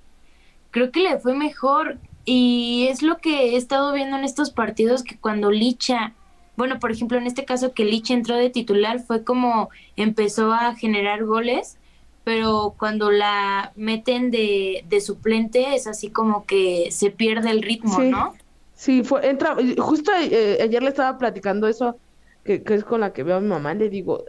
creo 0.71 0.91
que 0.91 0.99
le 0.99 1.19
fue 1.19 1.35
mejor. 1.35 1.99
Y 2.25 2.87
es 2.89 3.01
lo 3.01 3.19
que 3.19 3.51
he 3.51 3.55
estado 3.55 3.93
viendo 3.93 4.17
en 4.17 4.25
estos 4.25 4.51
partidos, 4.51 5.03
que 5.03 5.17
cuando 5.17 5.51
Licha, 5.51 6.11
bueno, 6.57 6.77
por 6.79 6.91
ejemplo, 6.91 7.17
en 7.17 7.25
este 7.25 7.45
caso 7.45 7.73
que 7.73 7.85
Licha 7.85 8.13
entró 8.13 8.35
de 8.35 8.49
titular, 8.49 8.99
fue 8.99 9.23
como 9.23 9.69
empezó 9.95 10.51
a 10.51 10.75
generar 10.75 11.23
goles, 11.23 11.77
pero 12.25 12.75
cuando 12.77 13.09
la 13.09 13.71
meten 13.77 14.31
de, 14.31 14.83
de 14.89 14.99
suplente 14.99 15.75
es 15.75 15.87
así 15.87 16.09
como 16.09 16.45
que 16.45 16.91
se 16.91 17.09
pierde 17.09 17.51
el 17.51 17.61
ritmo, 17.61 17.99
¿no? 17.99 18.35
Sí, 18.79 19.03
fue, 19.03 19.27
entra, 19.27 19.57
justo 19.77 20.09
eh, 20.13 20.57
ayer 20.61 20.81
le 20.81 20.87
estaba 20.87 21.17
platicando 21.17 21.67
eso, 21.67 21.99
que, 22.45 22.63
que 22.63 22.75
es 22.75 22.85
con 22.85 23.01
la 23.01 23.11
que 23.11 23.23
veo 23.23 23.35
a 23.35 23.41
mi 23.41 23.49
mamá, 23.49 23.73
le 23.73 23.89
digo, 23.89 24.23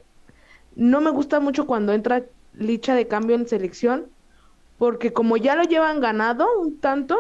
no 0.75 1.01
me 1.01 1.13
gusta 1.13 1.39
mucho 1.39 1.69
cuando 1.69 1.93
entra 1.93 2.25
Licha 2.55 2.97
de 2.97 3.07
cambio 3.07 3.37
en 3.37 3.47
selección, 3.47 4.07
porque 4.77 5.13
como 5.13 5.37
ya 5.37 5.55
lo 5.55 5.63
llevan 5.63 6.01
ganado 6.01 6.49
un 6.59 6.81
tanto, 6.81 7.17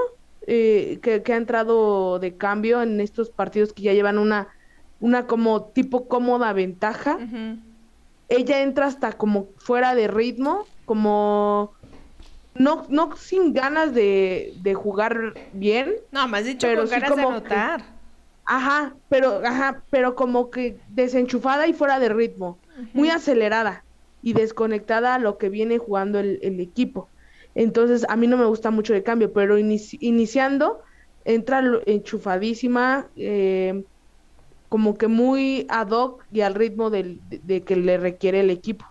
eh, 0.48 0.98
que, 1.02 1.22
ha 1.32 1.36
entrado 1.36 2.18
de 2.18 2.36
cambio 2.36 2.82
en 2.82 3.00
estos 3.00 3.30
partidos 3.30 3.72
que 3.72 3.82
ya 3.82 3.92
llevan 3.92 4.18
una, 4.18 4.48
una 4.98 5.28
como 5.28 5.66
tipo 5.66 6.08
cómoda 6.08 6.52
ventaja, 6.52 7.16
ella 8.28 8.62
entra 8.62 8.86
hasta 8.86 9.12
como 9.12 9.50
fuera 9.58 9.94
de 9.94 10.08
ritmo, 10.08 10.66
como 10.84 11.74
no, 12.60 12.86
no 12.90 13.16
sin 13.16 13.52
ganas 13.54 13.94
de, 13.94 14.52
de 14.56 14.74
jugar 14.74 15.40
bien. 15.50 15.94
No, 16.10 16.28
más 16.28 16.44
dicho 16.44 16.68
pero 16.68 16.82
con 16.82 16.88
ganas 16.88 17.14
de 17.14 17.22
anotar. 17.22 17.96
ajá, 18.44 18.96
pero, 19.08 19.40
ajá, 19.44 19.84
pero 19.90 20.14
como 20.14 20.50
que 20.50 20.82
desenchufada 20.86 21.66
y 21.66 21.72
fuera 21.72 21.98
de 21.98 22.08
ritmo, 22.10 22.62
muy 22.92 23.10
acelerada 23.10 23.86
y 24.20 24.34
desconectada 24.34 25.14
a 25.14 25.18
lo 25.18 25.38
que 25.38 25.48
viene 25.48 25.78
jugando 25.78 26.18
el, 26.18 26.38
el 26.42 26.60
equipo. 26.60 27.12
Entonces, 27.54 28.04
a 28.08 28.16
mí 28.16 28.26
no 28.26 28.36
me 28.36 28.46
gusta 28.46 28.70
mucho 28.70 28.94
el 28.94 29.02
cambio, 29.04 29.32
pero 29.32 29.58
iniciando, 29.58 30.80
entra 31.24 31.62
enchufadísima, 31.86 33.10
eh, 33.16 33.84
como 34.68 34.98
que 34.98 35.08
muy 35.08 35.66
ad 35.70 35.90
hoc 35.90 36.24
y 36.30 36.42
al 36.42 36.54
ritmo 36.54 36.90
del, 36.90 37.20
de, 37.24 37.64
que 37.64 37.76
le 37.76 37.98
requiere 37.98 38.40
el 38.40 38.50
equipo. 38.50 38.86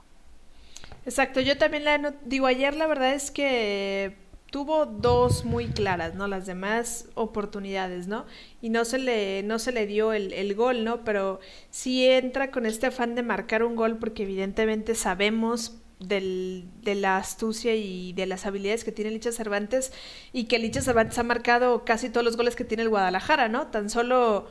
Exacto, 1.10 1.42
yo 1.42 1.58
también 1.58 1.86
la 1.86 2.14
digo, 2.24 2.46
ayer 2.46 2.76
la 2.76 2.86
verdad 2.86 3.16
es 3.16 3.32
que 3.32 4.16
tuvo 4.52 4.86
dos 4.86 5.44
muy 5.44 5.66
claras, 5.70 6.14
¿no? 6.14 6.28
Las 6.28 6.46
demás 6.46 7.08
oportunidades, 7.16 8.06
¿no? 8.06 8.28
Y 8.62 8.70
no 8.70 8.86
se 8.86 9.00
le, 9.00 9.42
no 9.42 9.58
se 9.58 9.72
le 9.72 9.88
dio 9.88 10.14
el, 10.14 10.32
el, 10.34 10.54
gol, 10.54 10.84
¿no? 10.84 11.04
Pero 11.04 11.40
sí 11.72 12.06
entra 12.06 12.52
con 12.52 12.68
este 12.68 12.86
afán 12.86 13.16
de 13.16 13.24
marcar 13.24 13.64
un 13.64 13.76
gol 13.76 13.98
porque 13.98 14.22
evidentemente 14.22 14.94
sabemos 14.94 15.80
del, 15.98 16.66
de 16.84 16.94
la 16.94 17.18
astucia 17.18 17.74
y 17.74 18.14
de 18.14 18.28
las 18.28 18.46
habilidades 18.46 18.84
que 18.84 18.92
tiene 18.92 19.10
Licha 19.10 19.32
Cervantes 19.32 19.92
y 20.32 20.44
que 20.44 20.60
Licha 20.60 20.84
Cervantes 20.84 21.18
ha 21.18 21.24
marcado 21.24 21.86
casi 21.86 22.12
todos 22.12 22.24
los 22.24 22.38
goles 22.38 22.56
que 22.56 22.66
tiene 22.66 22.84
el 22.84 22.90
Guadalajara, 22.90 23.50
¿no? 23.50 23.66
Tan 23.70 23.90
solo, 23.90 24.48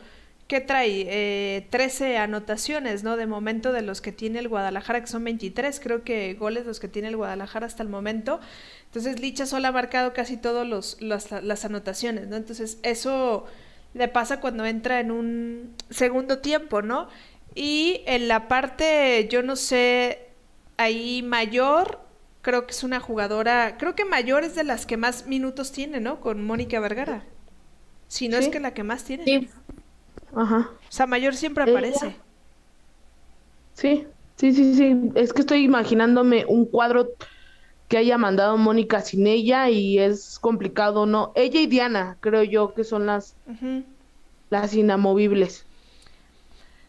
¿qué 0.48 0.60
trae? 0.60 1.06
Eh, 1.08 1.66
13 1.70 2.16
anotaciones, 2.16 3.04
¿no? 3.04 3.16
De 3.16 3.26
momento 3.26 3.72
de 3.72 3.82
los 3.82 4.00
que 4.00 4.12
tiene 4.12 4.38
el 4.40 4.48
Guadalajara, 4.48 5.00
que 5.00 5.06
son 5.06 5.22
23, 5.22 5.78
creo 5.78 6.02
que 6.02 6.34
goles 6.34 6.66
los 6.66 6.80
que 6.80 6.88
tiene 6.88 7.08
el 7.08 7.16
Guadalajara 7.16 7.66
hasta 7.66 7.82
el 7.82 7.90
momento. 7.90 8.40
Entonces 8.86 9.20
Licha 9.20 9.46
solo 9.46 9.68
ha 9.68 9.72
marcado 9.72 10.14
casi 10.14 10.38
todas 10.38 10.66
los, 10.66 11.00
las 11.00 11.64
anotaciones, 11.64 12.28
¿no? 12.28 12.36
Entonces 12.36 12.78
eso 12.82 13.46
le 13.94 14.08
pasa 14.08 14.40
cuando 14.40 14.64
entra 14.64 15.00
en 15.00 15.10
un 15.10 15.74
segundo 15.90 16.38
tiempo, 16.38 16.80
¿no? 16.82 17.08
Y 17.54 18.02
en 18.06 18.28
la 18.28 18.48
parte, 18.48 19.28
yo 19.30 19.42
no 19.42 19.54
sé 19.56 20.28
ahí 20.78 21.22
Mayor, 21.22 22.00
creo 22.40 22.66
que 22.66 22.72
es 22.72 22.82
una 22.84 23.00
jugadora, 23.00 23.76
creo 23.78 23.94
que 23.94 24.06
Mayor 24.06 24.44
es 24.44 24.54
de 24.54 24.64
las 24.64 24.86
que 24.86 24.96
más 24.96 25.26
minutos 25.26 25.72
tiene, 25.72 26.00
¿no? 26.00 26.20
Con 26.20 26.44
Mónica 26.44 26.80
Vergara. 26.80 27.24
Si 28.06 28.28
no 28.28 28.38
es 28.38 28.48
que 28.48 28.60
la 28.60 28.72
que 28.72 28.84
más 28.84 29.04
tiene. 29.04 29.24
Sí. 29.24 29.48
Ajá. 30.34 30.70
O 30.70 30.92
sea, 30.92 31.06
Mayor 31.06 31.34
siempre 31.34 31.64
aparece. 31.64 32.16
Sí, 33.74 34.06
sí, 34.36 34.52
sí, 34.52 34.74
sí. 34.74 35.10
Es 35.14 35.32
que 35.32 35.42
estoy 35.42 35.62
imaginándome 35.62 36.44
un 36.46 36.64
cuadro 36.64 37.10
que 37.88 37.96
haya 37.96 38.18
mandado 38.18 38.56
Mónica 38.56 39.00
sin 39.00 39.26
ella 39.26 39.70
y 39.70 39.98
es 39.98 40.38
complicado, 40.38 41.06
¿no? 41.06 41.32
Ella 41.34 41.60
y 41.60 41.66
Diana, 41.66 42.16
creo 42.20 42.42
yo 42.42 42.74
que 42.74 42.84
son 42.84 43.06
las, 43.06 43.34
las 44.50 44.74
inamovibles. 44.74 45.64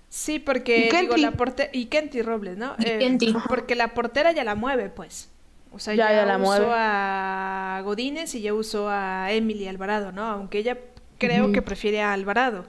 Sí, 0.10 0.40
porque 0.40 0.90
digo, 1.00 1.16
la 1.18 1.32
portera 1.32 1.70
y 1.72 1.86
Kenty 1.86 2.22
Robles, 2.22 2.58
¿no? 2.58 2.76
Eh, 2.80 3.18
porque 3.48 3.76
la 3.76 3.94
portera 3.94 4.32
ya 4.32 4.44
la 4.44 4.56
mueve, 4.56 4.90
pues. 4.90 5.30
O 5.72 5.78
sea, 5.78 5.94
ya, 5.94 6.26
la 6.26 6.38
usó 6.38 6.72
a 6.74 7.82
Godínez 7.86 8.34
y 8.34 8.42
ya 8.42 8.54
usó 8.54 8.90
a 8.90 9.32
Emily 9.32 9.68
Alvarado, 9.68 10.12
¿no? 10.12 10.26
Aunque 10.26 10.58
ella 10.58 10.80
creo 11.20 11.52
que 11.52 11.62
prefiere 11.62 12.02
a 12.02 12.14
Alvarado. 12.14 12.66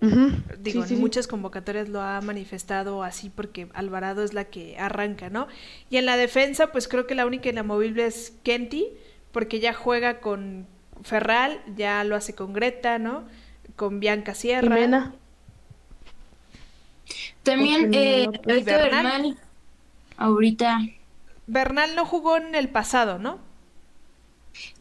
Digo, 0.00 0.84
en 0.84 1.00
muchas 1.00 1.26
convocatorias 1.26 1.88
lo 1.88 2.02
ha 2.02 2.20
manifestado 2.20 3.02
así 3.02 3.30
porque 3.30 3.68
Alvarado 3.72 4.22
es 4.22 4.34
la 4.34 4.44
que 4.44 4.78
arranca, 4.78 5.30
¿no? 5.30 5.48
Y 5.90 5.96
en 5.96 6.06
la 6.06 6.16
defensa, 6.16 6.70
pues 6.70 6.86
creo 6.86 7.06
que 7.06 7.14
la 7.14 7.26
única 7.26 7.48
inamovible 7.48 8.06
es 8.06 8.34
Kenty, 8.42 8.88
porque 9.32 9.58
ya 9.58 9.72
juega 9.72 10.20
con 10.20 10.66
Ferral, 11.02 11.60
ya 11.76 12.04
lo 12.04 12.14
hace 12.16 12.34
con 12.34 12.52
Greta, 12.52 12.98
¿no? 12.98 13.24
Con 13.74 14.00
Bianca 14.00 14.34
Sierra. 14.34 15.12
También 17.42 17.90
eh, 17.94 18.28
Bernal, 18.44 19.38
ahorita. 20.16 20.80
Bernal 21.46 21.94
no 21.94 22.04
jugó 22.04 22.36
en 22.36 22.54
el 22.54 22.68
pasado, 22.68 23.18
¿no? 23.18 23.38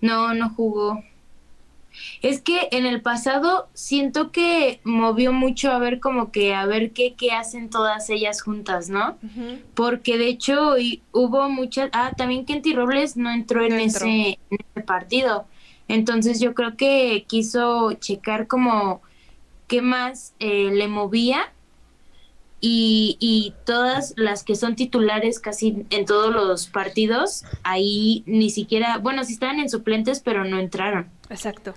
No, 0.01 0.33
no 0.33 0.49
jugó. 0.49 1.03
Es 2.21 2.41
que 2.41 2.69
en 2.71 2.85
el 2.85 3.01
pasado 3.01 3.67
siento 3.73 4.31
que 4.31 4.79
movió 4.83 5.33
mucho 5.33 5.71
a 5.71 5.79
ver 5.79 5.99
como 5.99 6.31
que 6.31 6.53
a 6.53 6.65
ver 6.65 6.91
qué, 6.91 7.13
qué 7.13 7.31
hacen 7.31 7.69
todas 7.69 8.09
ellas 8.09 8.41
juntas, 8.41 8.89
¿no? 8.89 9.17
Porque 9.73 10.17
de 10.17 10.27
hecho 10.27 10.75
hubo 11.11 11.49
muchas... 11.49 11.89
Ah, 11.93 12.11
también 12.15 12.45
Kenty 12.45 12.73
Robles 12.73 13.17
no 13.17 13.31
entró, 13.31 13.63
en, 13.63 13.73
Ese, 13.73 14.39
en 14.49 14.57
ese 14.59 14.85
partido. 14.85 15.45
Entonces 15.87 16.39
yo 16.39 16.53
creo 16.53 16.75
que 16.77 17.25
quiso 17.27 17.93
checar 17.93 18.47
como 18.47 19.01
qué 19.67 19.81
más 19.81 20.33
eh, 20.39 20.69
le 20.71 20.87
movía 20.87 21.51
y, 22.67 23.53
todas 23.65 24.13
las 24.17 24.43
que 24.43 24.55
son 24.55 24.75
titulares 24.75 25.39
casi 25.39 25.85
en 25.91 26.05
todos 26.05 26.33
los 26.33 26.67
partidos, 26.67 27.43
ahí 27.63 28.23
ni 28.25 28.49
siquiera, 28.49 28.97
bueno, 28.97 29.23
sí 29.23 29.33
estaban 29.33 29.59
en 29.59 29.69
suplentes, 29.69 30.19
pero 30.19 30.45
no 30.45 30.57
entraron. 30.57 31.07
Exacto. 31.29 31.73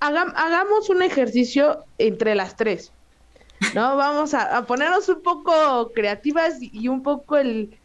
hagamos 0.00 0.90
un 0.90 1.02
ejercicio 1.02 1.84
entre 1.98 2.34
las 2.34 2.56
tres. 2.56 2.92
¿No? 3.74 3.96
Vamos 3.96 4.34
a, 4.34 4.64
ponernos 4.66 5.08
un 5.08 5.22
poco 5.22 5.92
creativas 5.94 6.56
y 6.60 6.88
un 6.88 7.02
poco 7.02 7.36
el, 7.36 7.76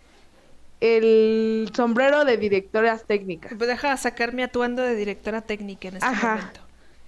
el 0.82 1.70
sombrero 1.76 2.26
de 2.26 2.38
directoras 2.38 3.06
técnicas. 3.06 3.54
Pues 3.58 3.68
deja 3.68 3.96
sacarme 3.98 4.44
atuendo 4.44 4.82
de 4.82 4.96
directora 4.96 5.42
técnica 5.42 5.90
en 5.90 5.98
este 5.98 6.10
momento. 6.10 6.62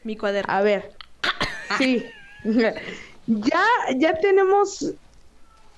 Mi 0.03 0.17
cuaderno. 0.17 0.53
A 0.53 0.61
ver. 0.61 0.91
Sí. 1.77 2.05
ya, 3.27 3.63
ya 3.95 4.13
tenemos 4.19 4.93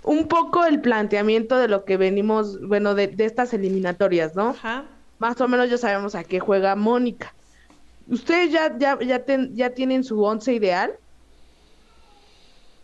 un 0.03 0.27
poco 0.27 0.65
el 0.65 0.81
planteamiento 0.81 1.57
de 1.57 1.67
lo 1.67 1.85
que 1.85 1.97
venimos, 1.97 2.59
bueno, 2.61 2.95
de, 2.95 3.13
estas 3.19 3.53
eliminatorias, 3.53 4.35
¿no? 4.35 4.49
Ajá. 4.49 4.85
Más 5.19 5.39
o 5.39 5.47
menos 5.47 5.69
ya 5.69 5.77
sabemos 5.77 6.15
a 6.15 6.23
qué 6.23 6.39
juega 6.39 6.75
Mónica. 6.75 7.33
¿Ustedes 8.07 8.51
ya, 8.51 8.77
ya, 8.77 8.99
ya, 8.99 9.23
ya 9.51 9.69
tienen 9.71 10.03
su 10.03 10.21
once 10.21 10.53
ideal? 10.53 10.93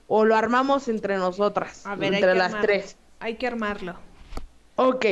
¿O 0.08 0.26
lo 0.26 0.36
armamos 0.36 0.88
entre 0.88 1.18
nosotras? 1.18 1.86
A 1.86 1.96
ver, 1.96 2.14
entre 2.14 2.36
las 2.36 2.60
tres. 2.62 2.98
Hay 3.20 3.36
que 3.36 3.48
armarlo. 3.48 3.96
Ok. 4.76 5.06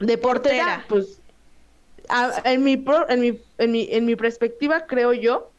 De 0.00 0.18
portera, 0.18 0.84
pues 0.88 1.20
en, 2.44 2.64
mi 2.64 2.84
en, 3.08 3.20
mi, 3.20 3.40
en, 3.58 3.72
mi, 3.72 3.88
en 3.90 4.04
mi 4.04 4.16
perspectiva 4.16 4.86
creo 4.86 5.12
yo 5.12 5.50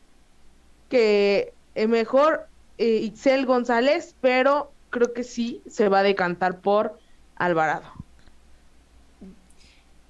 que 0.90 1.54
mejor 1.88 2.48
eh, 2.78 3.00
Itzel 3.04 3.46
González, 3.46 4.16
pero 4.22 4.72
creo 4.90 5.14
que 5.14 5.24
sí 5.24 5.62
se 5.68 5.90
va 5.90 6.00
a 6.00 6.04
decantar 6.04 6.60
por 6.60 7.00
Alvarado. 7.36 7.86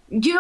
Yo, 0.08 0.40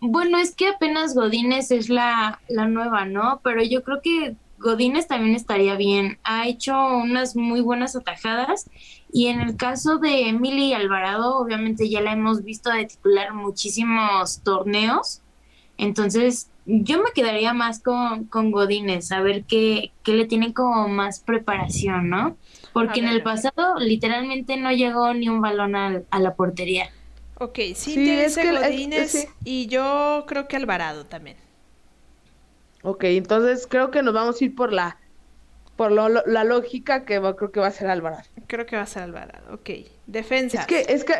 bueno, 0.00 0.38
es 0.38 0.54
que 0.54 0.68
apenas 0.68 1.14
Godínez 1.14 1.70
es 1.70 1.88
la, 1.88 2.40
la 2.48 2.66
nueva, 2.66 3.04
¿no? 3.04 3.40
Pero 3.44 3.62
yo 3.62 3.82
creo 3.84 4.00
que 4.02 4.36
Godínez 4.58 5.06
también 5.06 5.36
estaría 5.36 5.76
bien. 5.76 6.18
Ha 6.24 6.48
hecho 6.48 6.74
unas 6.96 7.36
muy 7.36 7.60
buenas 7.60 7.94
atajadas. 7.96 8.68
Y 9.12 9.28
en 9.28 9.40
el 9.40 9.56
caso 9.56 9.98
de 9.98 10.28
Emily 10.28 10.72
Alvarado, 10.74 11.36
obviamente 11.38 11.88
ya 11.88 12.00
la 12.00 12.12
hemos 12.12 12.42
visto 12.42 12.70
de 12.70 12.86
titular 12.86 13.32
muchísimos 13.34 14.40
torneos. 14.42 15.20
Entonces, 15.78 16.50
yo 16.66 16.98
me 16.98 17.10
quedaría 17.14 17.52
más 17.52 17.80
con, 17.82 18.24
con 18.24 18.50
Godínez, 18.50 19.12
a 19.12 19.20
ver 19.20 19.44
qué, 19.44 19.92
qué 20.02 20.12
le 20.14 20.24
tiene 20.26 20.52
como 20.54 20.88
más 20.88 21.20
preparación, 21.20 22.08
¿no? 22.10 22.36
Porque 22.72 23.00
en 23.00 23.06
el 23.08 23.22
pasado 23.22 23.78
literalmente 23.78 24.56
no 24.56 24.72
llegó 24.72 25.12
ni 25.14 25.28
un 25.28 25.40
balón 25.40 25.76
al- 25.76 26.06
a 26.10 26.18
la 26.20 26.34
portería. 26.34 26.88
Ok, 27.40 27.58
Cintia 27.74 27.74
Sí, 27.76 28.10
es 28.10 28.36
dice 28.36 28.42
que 28.42 29.00
es- 29.02 29.10
sí. 29.12 29.26
y 29.44 29.66
yo 29.66 30.24
creo 30.26 30.46
que 30.48 30.56
Alvarado 30.56 31.04
también. 31.06 31.36
Ok, 32.82 33.04
entonces 33.04 33.66
creo 33.66 33.90
que 33.90 34.02
nos 34.02 34.14
vamos 34.14 34.40
a 34.40 34.44
ir 34.44 34.54
por 34.54 34.72
la 34.72 34.98
por 35.76 35.90
lo- 35.90 36.08
lo- 36.08 36.22
la 36.26 36.44
lógica 36.44 37.04
que 37.04 37.18
va- 37.18 37.34
creo 37.34 37.50
que 37.50 37.58
va 37.60 37.66
a 37.66 37.70
ser 37.72 37.88
Alvarado. 37.88 38.22
Creo 38.46 38.64
que 38.64 38.76
va 38.76 38.82
a 38.82 38.86
ser 38.86 39.02
Alvarado. 39.02 39.54
Ok, 39.54 39.70
defensa. 40.06 40.60
Es 40.60 40.66
que, 40.66 40.80
es 40.88 41.04
que, 41.04 41.14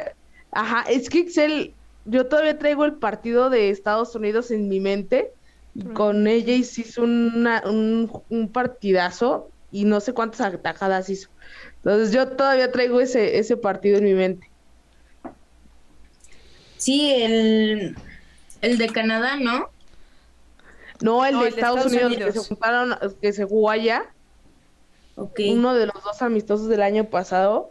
ajá, 0.53 0.85
es 0.89 1.09
que 1.09 1.19
Excel, 1.21 1.75
yo 2.05 2.29
todavía 2.29 2.57
traigo 2.57 2.85
el 2.85 2.99
partido 2.99 3.51
de 3.51 3.71
Estados 3.71 4.15
Unidos 4.15 4.51
en 4.53 4.69
mi 4.69 4.79
mente. 4.81 5.33
Con 5.93 6.29
ella 6.29 6.55
hizo 6.55 7.03
una, 7.03 7.65
un, 7.67 8.09
un 8.29 8.53
partidazo 8.53 9.51
y 9.73 9.85
no 9.87 9.99
sé 10.01 10.13
cuántas 10.13 10.43
atajadas 10.43 11.11
hizo. 11.11 11.31
Entonces 11.83 12.13
yo 12.13 12.29
todavía 12.37 12.71
traigo 12.71 13.01
ese, 13.01 13.39
ese 13.39 13.57
partido 13.57 13.99
en 13.99 14.05
mi 14.05 14.15
mente. 14.15 14.54
Sí, 16.85 17.15
el, 17.23 17.97
el 18.61 18.79
de 18.79 18.89
Canadá, 18.91 19.37
¿no? 19.37 19.71
No, 21.01 21.25
el 21.25 21.33
No, 21.33 21.43
de 21.43 21.49
el 21.49 21.55
de 21.55 21.61
Estados, 21.63 21.87
Estados 21.87 21.93
Unidos, 21.93 22.13
Unidos. 22.13 22.35
que 22.35 22.41
se 22.41 22.49
juntaron, 22.49 22.99
que 23.23 23.33
se 23.33 23.45
jugó 23.45 23.71
allá. 23.71 24.15
Ok. 25.17 25.41
Uno 25.49 25.75
de 25.75 25.87
los 25.87 26.05
dos 26.05 26.21
amistosos 26.21 26.69
del 26.69 26.83
año 26.83 27.09
pasado. 27.09 27.71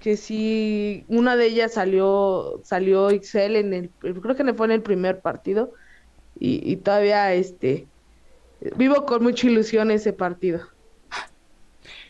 Que 0.00 0.16
sí, 0.16 1.04
una 1.08 1.36
de 1.36 1.46
ellas 1.46 1.74
salió, 1.74 2.60
salió 2.64 3.10
Excel 3.10 3.56
en 3.56 3.72
el, 3.74 3.90
creo 4.00 4.34
que 4.36 4.54
fue 4.54 4.66
en 4.66 4.72
el 4.72 4.82
primer 4.82 5.20
partido. 5.20 5.72
Y, 6.38 6.70
y 6.70 6.76
todavía 6.76 7.32
este 7.32 7.88
vivo 8.76 9.06
con 9.06 9.22
mucha 9.22 9.46
ilusión 9.46 9.90
ese 9.90 10.12
partido. 10.12 10.60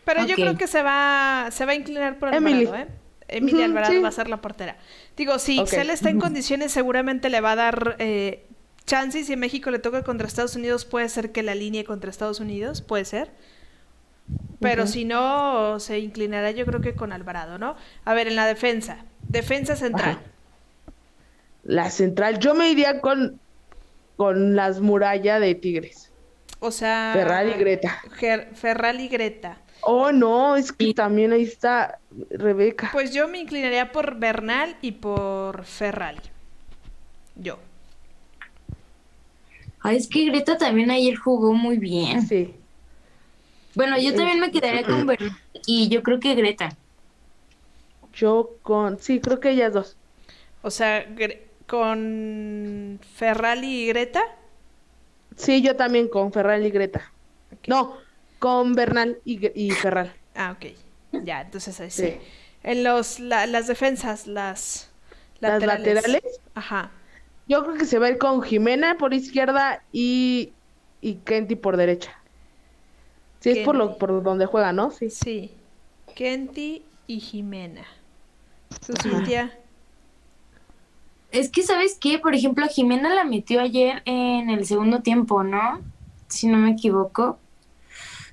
Pero 0.05 0.25
yo 0.27 0.35
creo 0.37 0.57
que 0.57 0.67
se 0.67 0.83
va, 0.83 1.49
se 1.51 1.65
va 1.67 1.73
a 1.73 1.75
inclinar 1.75 2.19
por 2.19 2.33
Emily. 2.33 2.67
Alvarado, 2.67 2.93
¿eh? 2.93 2.95
Emily 3.29 3.55
Ujú, 3.57 3.65
Alvarado 3.65 3.95
sí. 3.95 4.01
va 4.03 4.09
a 4.09 4.13
ser 4.13 4.29
la 4.29 4.41
portera. 4.41 4.77
Digo, 5.17 5.39
si 5.39 5.59
Ok. 5.59 5.65
Excel 5.67 5.91
está 5.91 6.11
en 6.11 6.21
condiciones, 6.21 6.73
seguramente 6.73 7.31
le 7.31 7.41
va 7.41 7.53
a 7.53 7.57
dar 7.57 7.97
eh, 7.99 8.45
chance. 8.85 9.19
Y 9.21 9.25
si 9.25 9.37
México 9.37 9.71
le 9.71 9.79
toca 9.79 10.03
contra 10.03 10.27
Estados 10.27 10.57
Unidos, 10.57 10.85
puede 10.85 11.09
ser 11.09 11.33
que 11.33 11.43
la 11.43 11.55
línea 11.55 11.85
contra 11.85 12.11
Estados 12.11 12.41
Unidos, 12.41 12.83
puede 12.83 13.05
ser. 13.05 13.31
Pero 14.61 14.87
si 14.87 15.05
no, 15.05 15.79
se 15.81 15.99
inclinará 16.01 16.51
yo 16.51 16.67
creo 16.67 16.81
que 16.81 16.95
con 16.95 17.13
Alvarado, 17.13 17.59
¿no? 17.59 17.77
A 18.05 18.15
ver, 18.15 18.27
en 18.27 18.37
la 18.37 18.47
defensa. 18.47 19.05
Defensa 19.29 19.77
central. 19.77 20.13
Ajá. 20.13 20.23
La 21.63 21.91
central, 21.91 22.39
yo 22.39 22.55
me 22.55 22.71
iría 22.71 23.01
con, 23.01 23.41
con 24.17 24.55
las 24.57 24.81
murallas 24.81 25.41
de 25.41 25.55
Tigres. 25.55 26.11
O 26.61 26.71
sea... 26.71 27.11
Ferrari 27.13 27.51
y 27.51 27.59
Greta. 27.59 28.01
Ger- 28.19 28.55
Ferral 28.55 29.01
y 29.01 29.09
Greta. 29.09 29.59
Oh, 29.83 30.11
no, 30.11 30.57
es 30.57 30.73
que 30.73 30.93
también 30.95 31.33
ahí 31.33 31.43
está 31.43 32.01
Rebeca. 32.31 32.91
Pues 32.93 33.15
yo 33.15 33.29
me 33.29 33.39
inclinaría 33.39 33.93
por 33.93 34.17
Bernal 34.19 34.77
y 34.83 34.93
por 34.93 35.65
Ferrari. 35.65 36.19
Yo. 37.37 37.59
Ay, 39.81 39.97
es 39.99 40.09
que 40.09 40.25
Greta 40.25 40.59
también 40.59 40.91
ayer 40.91 41.17
jugó 41.17 41.53
muy 41.53 41.79
bien. 41.79 42.27
Sí. 42.27 42.55
Bueno, 43.75 43.99
yo 43.99 44.15
también 44.15 44.41
me 44.41 44.51
quedaría 44.51 44.83
con 44.85 45.07
Bernal 45.07 45.37
y 45.67 45.89
yo 45.89 46.03
creo 46.03 46.19
que 46.19 46.35
Greta. 46.35 46.71
Yo 48.15 48.51
con, 48.63 48.99
sí, 48.99 49.21
creo 49.21 49.39
que 49.41 49.51
ellas 49.51 49.73
dos. 49.73 49.97
O 50.63 50.71
sea, 50.71 51.07
Gre- 51.09 51.43
con 51.67 52.99
Ferrari 53.15 53.83
y 53.83 53.87
Greta. 53.89 54.23
Sí, 55.37 55.61
yo 55.61 55.77
también 55.77 56.09
con 56.09 56.33
Ferral 56.33 56.65
y 56.65 56.71
Greta. 56.71 57.13
No, 57.67 57.99
con 58.47 58.75
Bernal 58.75 59.19
y, 59.25 59.51
y 59.61 59.71
Ferral. 59.73 60.13
Ah, 60.37 60.57
ok. 60.57 60.67
Ya, 61.25 61.41
entonces 61.41 61.81
ahí 61.81 61.91
sí. 61.91 62.03
Sí. 62.03 62.19
En 62.63 62.85
los, 62.85 63.19
la- 63.19 63.47
las 63.47 63.67
defensas, 63.67 64.29
las 64.29 64.89
Las 65.41 65.55
laterales. 65.61 65.95
laterales. 65.95 66.41
Ajá. 66.55 66.93
Yo 67.49 67.65
creo 67.65 67.75
que 67.77 67.87
se 67.87 67.99
va 67.99 68.07
a 68.07 68.11
ir 68.11 68.19
con 68.19 68.43
Jimena 68.43 68.99
por 68.99 69.15
izquierda 69.15 69.83
y, 69.93 70.53
y 71.01 71.15
Kenty 71.25 71.57
por 71.57 71.77
derecha. 71.77 72.13
Sí, 73.41 73.51
es 73.51 73.59
por 73.65 73.75
lo 73.75 73.87
Kenty. 73.87 73.99
por 74.01 74.23
donde 74.23 74.47
juega, 74.47 74.73
¿no? 74.73 74.93
Sí. 74.93 75.11
Sí. 75.11 75.51
Kenty 76.15 76.85
y 77.09 77.19
Jimena. 77.19 77.85
¿Tú, 78.87 78.95
Cintia? 79.03 79.59
Es 81.33 81.51
que, 81.51 81.63
¿sabes 81.65 81.99
qué? 82.01 82.19
Por 82.21 82.35
ejemplo, 82.37 82.65
Jimena 82.69 83.13
la 83.13 83.25
metió 83.25 83.61
ayer 83.61 84.03
en 84.05 84.51
el 84.51 84.65
segundo 84.67 85.03
tiempo, 85.03 85.43
¿no? 85.43 85.83
Si 86.29 86.47
no 86.47 86.59
me 86.59 86.71
equivoco. 86.71 87.39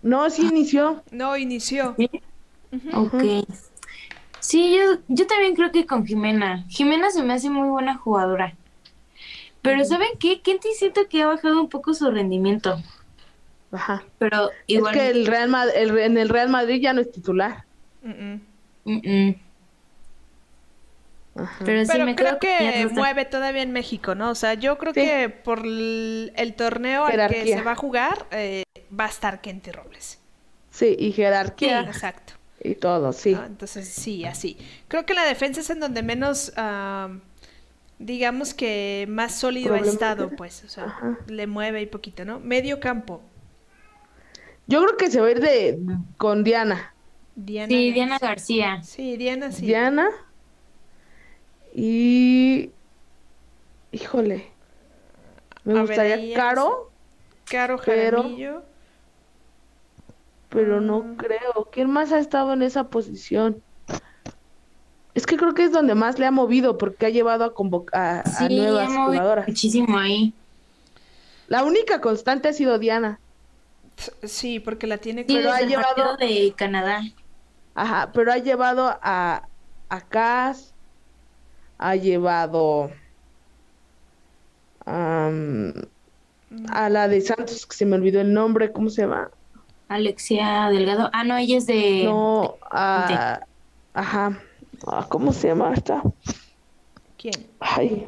No, 0.03 0.29
sí 0.29 0.43
inició. 0.47 1.03
No, 1.11 1.35
inició. 1.37 1.95
¿Sí? 1.97 2.09
Ujú. 2.71 3.05
Ok. 3.05 3.47
Sí, 4.39 4.75
yo, 4.75 4.99
yo 5.07 5.25
también 5.25 5.55
creo 5.55 5.71
que 5.71 5.85
con 5.85 6.05
Jimena. 6.05 6.65
Jimena 6.69 7.09
se 7.11 7.23
me 7.23 7.33
hace 7.33 7.49
muy 7.49 7.69
buena 7.69 7.95
jugadora. 7.95 8.55
Pero 9.61 9.85
¿saben 9.85 10.09
qué? 10.19 10.41
Kenty 10.41 10.67
siento 10.77 11.07
que 11.07 11.21
ha 11.23 11.27
bajado 11.27 11.61
un 11.61 11.69
poco 11.69 11.93
su 11.93 12.11
rendimiento. 12.11 12.81
Ajá. 13.71 14.03
Pero 14.19 14.49
igual... 14.67 14.93
Es 14.95 15.01
que 15.01 15.09
el 15.11 15.25
Real 15.25 15.49
Mad- 15.49 15.69
el- 15.73 15.97
en 15.97 16.17
el 16.17 16.27
Real 16.27 16.49
Madrid 16.49 16.81
ya 16.81 16.91
no 16.93 16.99
es 16.99 17.11
titular. 17.11 17.63
Mm. 18.03 18.33
Mm, 18.83 19.27
mm. 19.29 19.35
Ajá. 21.35 21.65
Pero 21.65 21.83
sí 21.83 21.89
Pero 21.91 22.05
me 22.05 22.15
creo 22.15 22.37
que 22.39 22.87
mueve 22.91 23.25
todavía 23.25 23.63
en 23.63 23.71
México, 23.71 24.13
¿no? 24.13 24.29
O 24.29 24.35
sea, 24.35 24.53
yo 24.53 24.77
creo 24.77 24.93
Sí. 24.93 25.01
que 25.01 25.29
por 25.29 25.59
el, 25.65 26.53
torneo 26.55 27.05
al 27.05 27.29
que 27.29 27.45
se 27.47 27.61
va 27.61 27.71
a 27.71 27.75
jugar, 27.75 28.27
eh, 28.31 28.63
va 28.97 29.05
a 29.05 29.09
estar 29.09 29.41
Kenty 29.41 29.71
Robles. 29.71 30.19
Sí, 30.69 30.95
y 30.97 31.11
jerarquía 31.11 31.81
Exacto. 31.81 32.33
y 32.63 32.75
todo, 32.75 33.13
sí. 33.13 33.33
¿no? 33.33 33.45
Entonces, 33.45 33.87
sí, 33.87 34.25
así. 34.25 34.57
Creo 34.87 35.05
que 35.05 35.13
la 35.13 35.23
defensa 35.23 35.61
es 35.61 35.69
en 35.69 35.79
donde 35.79 36.03
menos, 36.03 36.53
ah, 36.55 37.09
digamos 37.97 38.53
que 38.53 39.05
más 39.09 39.35
sólido 39.35 39.73
ha 39.73 39.79
estado, 39.79 40.29
pues. 40.31 40.63
O 40.63 40.69
sea, 40.69 40.85
Ajá. 40.85 41.17
le 41.27 41.47
mueve 41.47 41.81
y 41.81 41.85
poquito, 41.87 42.25
¿no? 42.25 42.39
Medio 42.39 42.79
campo. 42.79 43.21
Yo 44.67 44.81
creo 44.83 44.97
que 44.97 45.09
se 45.11 45.19
va 45.19 45.27
a 45.27 45.31
ir 45.31 45.39
de 45.39 45.79
con 46.17 46.43
Diana. 46.43 46.93
Diana. 47.35 47.67
Sí, 47.67 47.87
García. 47.87 47.93
Diana 47.93 48.17
García. 48.19 48.83
Sí, 48.83 49.17
Diana, 49.17 49.51
sí. 49.51 49.65
Diana 49.65 50.09
y 51.73 52.71
híjole. 53.91 54.51
Me 55.63 55.79
A 55.79 55.81
gustaría 55.81 56.35
Caro, 56.35 56.91
Caro 57.45 57.79
pero- 57.83 58.21
Jaramillo. 58.23 58.63
pero 60.49 60.81
Mm. 60.81 60.85
no 60.85 61.15
creo. 61.17 61.69
¿Quién 61.71 61.89
más 61.89 62.11
ha 62.11 62.19
estado 62.19 62.53
en 62.53 62.61
esa 62.61 62.85
posición? 62.85 63.61
Es 65.15 65.25
que 65.25 65.37
creo 65.37 65.53
que 65.53 65.63
es 65.63 65.71
donde 65.71 65.93
más 65.95 66.17
le 66.19 66.25
ha 66.25 66.31
movido 66.31 66.77
porque 66.77 67.05
ha 67.05 67.09
llevado 67.09 67.43
a 67.45 67.53
convocar 67.53 68.23
a, 68.25 68.49
nuevas 68.49 68.89
ha 68.91 69.05
jugadoras. 69.05 69.47
muchísimo 69.47 69.97
ahí. 69.97 70.33
La 71.47 71.63
única 71.63 72.01
constante 72.01 72.49
ha 72.49 72.53
sido 72.53 72.79
Diana. 72.79 73.19
Sí, 74.23 74.59
porque 74.59 74.87
la 74.87 74.97
tiene 74.97 75.21
Sí, 75.21 75.27
Pero 75.35 75.49
desde 75.51 75.55
ha 75.55 75.59
el 75.61 75.69
llevado- 75.69 76.17
de 76.17 76.53
Canadá. 76.57 77.01
Ajá, 77.75 78.11
pero 78.11 78.31
ha 78.31 78.37
llevado 78.37 78.97
a, 79.01 79.47
a 79.89 80.01
Cas, 80.01 80.72
ha 81.83 81.95
llevado 81.97 82.89
am, 84.85 85.73
a 86.71 86.89
la 86.89 87.07
de 87.07 87.21
Santos, 87.21 87.65
que 87.65 87.75
se 87.75 87.85
me 87.85 87.95
olvidó 87.95 88.21
el 88.21 88.33
nombre, 88.33 88.71
¿cómo 88.71 88.89
se 88.89 89.03
llama? 89.03 89.29
Alexia 89.89 90.69
Delgado. 90.69 91.09
Ah, 91.13 91.23
no, 91.23 91.37
ella 91.37 91.57
es 91.57 91.67
de... 91.67 92.03
No, 92.05 92.55
a, 92.71 93.39
ajá, 93.93 94.39
Ah, 94.87 95.05
¿cómo 95.09 95.31
se 95.31 95.47
llama 95.47 95.73
esta? 95.73 96.01
¿Quién? 97.17 97.33
Ay, 97.59 98.05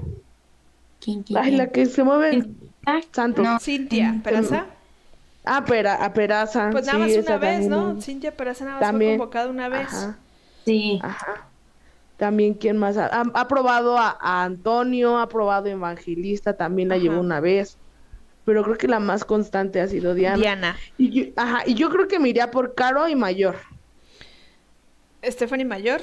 ¿Quién, 0.99 1.23
quién, 1.23 1.39
ay, 1.39 1.52
la 1.52 1.68
que 1.72 1.85
se 1.85 2.03
mueve, 2.03 2.43
Ah, 2.85 2.99
Santos. 3.14 3.45
No, 3.45 3.60
Cintia 3.60 4.11
Mm, 4.11 4.22
Peraza. 4.22 4.65
Ah, 5.45 5.64
Pera, 5.64 6.03
a 6.03 6.14
Peraza, 6.14 6.69
Pues 6.72 6.85
nada 6.85 6.97
sí, 7.07 7.18
más 7.18 7.26
una 7.26 7.38
vez, 7.38 7.69
también, 7.69 7.69
¿no? 7.69 8.02
Cintia 8.02 8.35
Peraza 8.35 8.65
nada 8.65 8.77
más 8.77 8.88
También. 8.89 9.11
fue 9.11 9.19
convocada 9.19 9.49
una 9.49 9.69
vez. 9.69 9.88
Ajá, 9.93 10.18
Sí. 10.65 10.99
ajá. 11.03 11.47
También, 12.17 12.53
¿quién 12.53 12.77
más? 12.77 12.97
Ha, 12.97 13.07
ha- 13.07 13.31
ha 13.33 13.47
probado 13.47 13.97
a, 13.97 14.17
a 14.21 14.43
Antonio, 14.43 15.17
ha 15.19 15.27
probado 15.27 15.65
a 15.67 15.71
Evangelista, 15.71 16.55
también 16.55 16.89
la 16.89 16.95
Ajá. 16.95 17.03
llevó 17.03 17.19
una 17.19 17.39
vez. 17.41 17.77
Pero 18.45 18.63
creo 18.63 18.77
que 18.77 18.87
la 18.87 18.99
más 18.99 19.25
constante 19.25 19.81
ha 19.81 19.87
sido 19.87 20.13
Diana. 20.13 20.37
Diana. 20.37 20.77
Y 20.97 21.09
yo, 21.09 21.31
ajá, 21.35 21.63
y 21.65 21.73
yo 21.73 21.89
creo 21.89 22.07
que 22.07 22.19
me 22.19 22.29
iría 22.29 22.51
por 22.51 22.75
Caro 22.75 23.07
y 23.07 23.15
Mayor. 23.15 23.55
Stephanie 25.23 25.65
Mayor. 25.65 26.01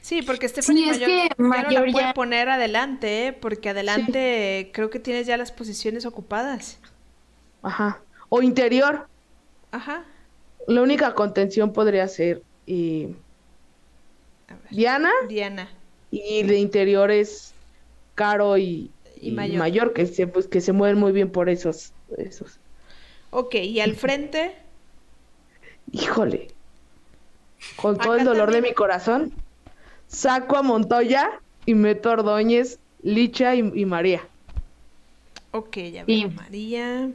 Sí, 0.00 0.22
porque 0.22 0.48
Stephanie 0.48 0.84
Sí, 0.84 0.90
es 0.90 0.96
Mayor, 1.00 1.08
que 1.10 1.16
ya 1.16 1.34
no 1.38 1.48
la 1.48 1.62
Mayor 1.62 1.92
puede 1.92 2.06
ya- 2.06 2.14
poner 2.14 2.48
adelante, 2.48 3.26
¿eh? 3.26 3.32
Porque 3.32 3.68
adelante 3.68 4.70
creo 4.72 4.90
que 4.90 4.98
tienes 4.98 5.26
ya 5.26 5.36
las 5.36 5.52
posiciones 5.52 6.06
ocupadas. 6.06 6.78
Ajá. 7.62 8.00
O 8.28 8.42
interior. 8.42 9.06
Ajá. 9.70 10.04
La 10.66 10.82
única 10.82 11.14
contención 11.14 11.72
podría 11.72 12.08
ser 12.08 12.42
eh. 12.66 13.14
Diana 14.72 15.10
Diana. 15.28 15.68
y 16.10 16.42
de 16.44 16.58
interior 16.58 17.10
es 17.10 17.54
Caro 18.14 18.58
y, 18.58 18.90
Y 19.20 19.28
y 19.28 19.32
Mayor. 19.32 19.58
mayor. 19.58 19.92
que 19.92 20.06
se 20.06 20.26
pues 20.26 20.46
que 20.48 20.60
se 20.60 20.72
mueven 20.72 20.98
muy 20.98 21.12
bien 21.12 21.30
por 21.30 21.48
esos 21.48 21.92
esos. 22.18 22.60
Ok, 23.30 23.54
y 23.56 23.80
al 23.80 23.94
frente, 23.96 24.54
Híjole. 25.92 26.48
Con 27.76 27.98
todo 27.98 28.14
el 28.16 28.24
dolor 28.24 28.46
también. 28.46 28.62
de 28.64 28.68
mi 28.70 28.74
corazón, 28.74 29.32
saco 30.06 30.56
a 30.56 30.62
Montoya 30.62 31.40
y 31.66 31.74
meto 31.74 32.10
a 32.10 32.12
Ordóñez, 32.14 32.78
Licha 33.02 33.54
y, 33.54 33.60
y 33.74 33.86
María. 33.86 34.22
ok, 35.52 35.76
ya 35.92 36.04
veo 36.04 36.30
María. 36.30 37.10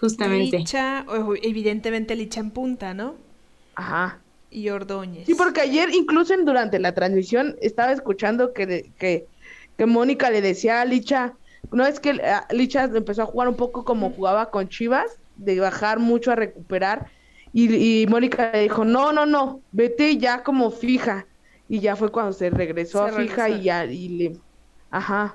Justamente. 0.00 0.58
Licha, 0.58 1.04
o- 1.08 1.34
evidentemente 1.36 2.14
Licha 2.16 2.40
en 2.40 2.50
punta, 2.50 2.94
¿no? 2.94 3.16
Ajá. 3.76 4.23
Y 4.54 4.70
Ordóñez. 4.70 5.26
Sí, 5.26 5.34
porque 5.34 5.62
ayer 5.62 5.92
incluso 5.92 6.32
durante 6.44 6.78
la 6.78 6.94
transmisión 6.94 7.56
estaba 7.60 7.90
escuchando 7.90 8.52
que, 8.52 8.92
que, 8.98 9.26
que 9.76 9.86
Mónica 9.86 10.30
le 10.30 10.40
decía 10.40 10.80
a 10.80 10.84
Licha, 10.84 11.34
no 11.72 11.84
es 11.84 11.98
que 11.98 12.10
ah, 12.22 12.46
Licha 12.50 12.84
empezó 12.84 13.22
a 13.22 13.26
jugar 13.26 13.48
un 13.48 13.56
poco 13.56 13.84
como 13.84 14.10
jugaba 14.10 14.50
con 14.50 14.68
Chivas, 14.68 15.18
de 15.34 15.58
bajar 15.58 15.98
mucho 15.98 16.30
a 16.30 16.36
recuperar, 16.36 17.10
y, 17.52 18.02
y 18.02 18.06
Mónica 18.06 18.52
le 18.52 18.62
dijo, 18.62 18.84
no, 18.84 19.12
no, 19.12 19.26
no, 19.26 19.60
vete 19.72 20.16
ya 20.18 20.44
como 20.44 20.70
fija. 20.70 21.26
Y 21.68 21.80
ya 21.80 21.96
fue 21.96 22.12
cuando 22.12 22.32
se 22.32 22.48
regresó 22.50 23.08
Se 23.08 23.14
a 23.14 23.18
fija 23.18 23.48
y 23.48 23.62
ya, 23.62 23.84
y 23.86 24.08
le... 24.08 24.36
Ajá. 24.92 25.34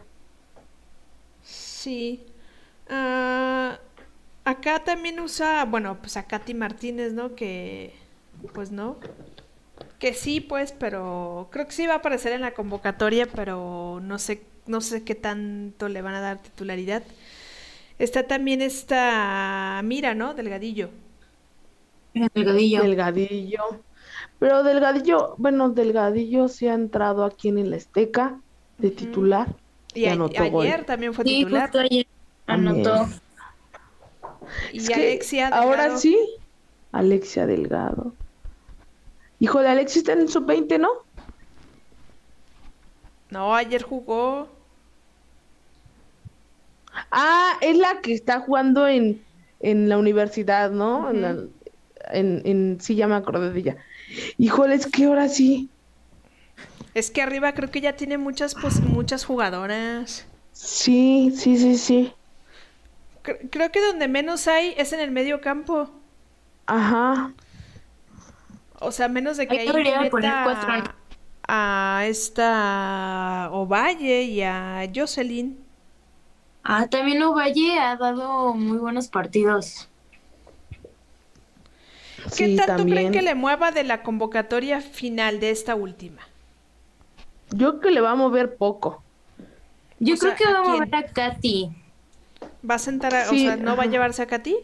Sí. 1.41 2.23
Ah, 2.87 3.79
acá 4.45 4.81
también 4.85 5.19
usa, 5.19 5.65
bueno, 5.65 5.97
pues 5.99 6.15
a 6.15 6.23
Katy 6.23 6.53
Martínez, 6.53 7.11
¿no? 7.11 7.35
Que, 7.35 7.93
pues 8.53 8.71
no. 8.71 8.97
Que 9.99 10.13
sí, 10.13 10.39
pues, 10.41 10.71
pero 10.71 11.49
creo 11.51 11.65
que 11.65 11.71
sí 11.73 11.85
va 11.87 11.95
a 11.95 11.97
aparecer 11.97 12.31
en 12.33 12.41
la 12.41 12.53
convocatoria, 12.53 13.27
pero 13.27 13.99
no 14.01 14.17
sé, 14.19 14.41
no 14.65 14.81
sé 14.81 15.03
qué 15.03 15.15
tanto 15.15 15.89
le 15.89 16.01
van 16.01 16.15
a 16.15 16.21
dar 16.21 16.37
titularidad. 16.39 17.03
Está 17.99 18.23
también 18.27 18.61
esta 18.61 19.81
Mira, 19.83 20.15
¿no? 20.15 20.33
Delgadillo. 20.33 20.89
Delgadillo. 22.33 22.81
Delgadillo. 22.81 23.61
Pero 24.39 24.63
Delgadillo, 24.63 25.35
bueno, 25.37 25.69
Delgadillo 25.69 26.47
se 26.47 26.69
ha 26.69 26.73
entrado 26.73 27.23
aquí 27.25 27.49
en 27.49 27.57
el 27.59 27.73
Azteca 27.73 28.39
de 28.77 28.91
titular. 28.91 29.47
Y 29.93 30.05
a- 30.05 30.13
anotó 30.13 30.49
gol. 30.49 30.65
ayer 30.65 30.85
también 30.85 31.13
fue 31.13 31.25
Sí, 31.25 31.39
titular. 31.39 31.63
justo 31.63 31.79
ayer 31.79 32.07
anotó. 32.47 33.07
Y 34.73 34.77
Es 34.77 34.87
que 34.87 34.93
Alexia 34.95 35.47
ahora 35.49 35.83
Delgado. 35.83 35.99
sí, 35.99 36.17
Alexia 36.91 37.45
Delgado. 37.45 38.13
Híjole, 39.39 39.69
Alexia 39.69 39.99
está 39.99 40.13
en 40.13 40.19
el 40.21 40.29
sub-20, 40.29 40.79
¿no? 40.79 40.89
No, 43.29 43.55
ayer 43.55 43.81
jugó. 43.83 44.49
Ah, 47.11 47.53
es 47.61 47.77
la 47.77 48.01
que 48.01 48.13
está 48.13 48.39
jugando 48.41 48.87
en, 48.87 49.23
en 49.59 49.87
la 49.89 49.97
universidad, 49.97 50.71
¿no? 50.71 51.09
En, 51.09 51.21
la- 51.21 51.37
en, 52.11 52.41
en- 52.45 52.77
sí, 52.81 52.95
ya 52.95 53.07
me 53.07 53.15
acordé 53.15 53.51
de 53.51 53.59
ella. 53.59 53.77
Híjole, 54.37 54.75
es 54.75 54.87
que 54.87 55.05
ahora 55.05 55.29
sí. 55.29 55.69
Es 56.95 57.11
que 57.11 57.21
arriba 57.21 57.53
creo 57.53 57.69
que 57.69 57.81
ya 57.81 57.93
tiene 57.95 58.17
muchas, 58.17 58.55
pues, 58.55 58.81
muchas 58.81 59.23
jugadoras. 59.23 60.25
Sí, 60.51 61.31
sí, 61.37 61.57
sí, 61.57 61.77
sí. 61.77 62.11
Cre- 63.23 63.47
Creo 63.51 63.71
que 63.71 63.79
donde 63.85 64.07
menos 64.07 64.47
hay 64.47 64.73
es 64.75 64.91
en 64.91 64.99
el 64.99 65.11
medio 65.11 65.39
campo. 65.39 65.91
Ajá. 66.65 67.31
O 68.81 68.91
sea, 68.91 69.07
menos 69.09 69.37
de 69.37 69.47
que 69.47 69.57
Ahí 69.57 69.59
ahí 69.59 69.67
debería 69.67 69.99
meta 69.99 70.09
poner 70.09 70.39
cuatro, 70.41 70.83
a 71.47 72.03
esta 72.07 73.49
Ovalle 73.51 74.23
y 74.23 74.41
a 74.43 74.89
Jocelyn. 74.93 75.65
Ah, 76.63 76.87
también 76.89 77.21
Ovalle 77.23 77.77
ha 77.79 77.97
dado 77.97 78.53
muy 78.53 78.77
buenos 78.77 79.09
partidos. 79.09 79.89
¿Qué 82.35 82.47
Sí, 82.47 82.55
tanto 82.55 82.87
creen 82.87 83.09
también. 83.09 83.11
que 83.11 83.21
le 83.21 83.35
mueva 83.35 83.71
de 83.71 83.83
la 83.83 84.03
convocatoria 84.03 84.81
final 84.81 85.39
de 85.41 85.49
esta 85.51 85.75
última? 85.75 86.29
Yo 87.51 87.69
creo 87.69 87.79
que 87.81 87.91
le 87.91 88.01
va 88.01 88.11
a 88.11 88.15
mover 88.15 88.55
poco. 88.57 89.03
Yo 89.99 90.15
O 90.15 90.17
creo 90.17 90.31
sea, 90.31 90.35
que 90.35 90.45
¿a 90.45 90.51
va 90.51 90.59
a 90.59 90.63
mover 90.63 90.95
a 90.95 91.11
Katy. 91.13 91.69
¿Va 92.69 92.75
a 92.75 92.79
sentar 92.79 93.15
a, 93.15 93.25
Sí, 93.25 93.35
o 93.35 93.37
sea, 93.37 93.57
no 93.57 93.75
va 93.75 93.83
a 93.83 93.87
llevarse 93.87 94.21
a 94.21 94.27
Katy? 94.27 94.55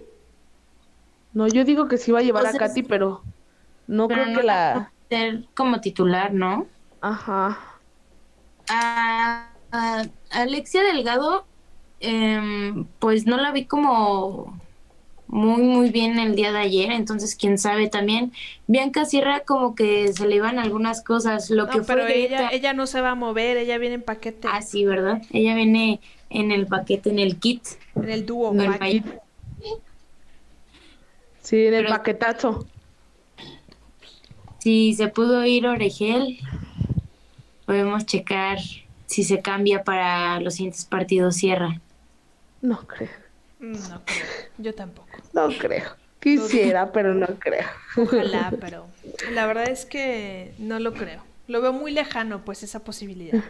No, 1.33 1.47
yo 1.47 1.63
digo 1.65 1.87
que 1.87 1.97
sí 1.99 2.11
va 2.11 2.19
a 2.19 2.23
llevar 2.23 2.45
O 2.45 2.47
a 2.47 2.55
Katy, 2.55 2.81
pero 2.83 3.23
no 3.87 4.07
Pero 4.07 4.23
creo 4.23 4.33
no 4.33 4.39
que 4.41 4.45
la 4.47 4.91
meter 5.09 5.45
como 5.53 5.81
titular, 5.81 6.33
¿no? 6.33 6.67
Ajá. 7.01 7.59
A, 8.69 9.49
a 9.71 10.05
Alexia 10.31 10.81
Delgado, 10.83 11.45
em, 11.99 12.85
pues 12.99 13.25
no 13.27 13.37
la 13.37 13.51
vi 13.51 13.65
como 13.65 14.59
muy, 15.27 15.61
muy 15.63 15.89
bien 15.89 16.17
el 16.19 16.35
día 16.35 16.51
de 16.51 16.59
ayer, 16.59 16.91
entonces 16.91 17.35
quién 17.35 17.57
sabe 17.57 17.87
también. 17.87 18.31
Bianca 18.67 19.05
Sierra 19.05 19.41
como 19.41 19.75
que 19.75 20.11
se 20.13 20.27
le 20.27 20.35
iban 20.35 20.59
algunas 20.59 21.03
cosas, 21.03 21.49
lo 21.49 21.67
que 21.67 21.79
No, 21.79 21.83
fue 21.83 21.95
pero 21.95 22.07
de 22.07 22.25
ella, 22.25 22.49
ella 22.51 22.73
no 22.73 22.87
se 22.87 23.01
va 23.01 23.11
a 23.11 23.15
mover, 23.15 23.57
ella 23.57 23.77
viene 23.77 23.95
en 23.95 24.03
paquete, 24.03 24.47
Ah, 24.51 24.61
sí, 24.61 24.85
¿verdad? 24.85 25.21
Ella 25.31 25.53
viene 25.55 25.99
en 26.29 26.51
el 26.51 26.67
paquete, 26.67 27.09
en 27.09 27.19
el 27.19 27.37
kit. 27.37 27.63
en 27.95 28.09
el 28.09 28.25
dúo. 28.25 28.53
No. 28.53 28.63
Sí, 31.41 31.67
en 31.67 31.73
el 31.75 31.83
Pero- 31.85 31.89
paquetazo. 31.97 32.67
Si 34.65 34.95
se 34.95 35.09
pudo 35.09 35.45
ir 35.45 35.67
Oregel, 35.67 36.39
podemos 37.67 38.03
checar 38.07 38.57
si 39.05 39.23
se 39.23 39.39
cambia 39.43 39.83
para 39.83 40.39
los 40.39 40.55
siguientes 40.55 40.85
partidos 40.85 41.35
Sierra. 41.35 41.79
No 42.63 42.79
creo. 42.87 43.11
No 43.59 44.01
creo, 44.03 44.25
yo 44.57 44.73
tampoco. 44.73 45.07
No 45.33 45.49
creo. 45.49 45.91
Quisiera, 46.19 46.91
pero 46.91 47.13
no 47.13 47.27
creo. 47.37 47.67
Ojalá, 47.95 48.51
pero 48.59 48.87
la 49.33 49.45
verdad 49.45 49.69
es 49.69 49.85
que 49.85 50.55
no 50.57 50.79
lo 50.79 50.95
creo. 50.95 51.21
Lo 51.47 51.61
veo 51.61 51.71
muy 51.71 51.91
lejano, 51.91 52.43
pues, 52.43 52.63
esa 52.63 52.79
posibilidad. 52.79 53.43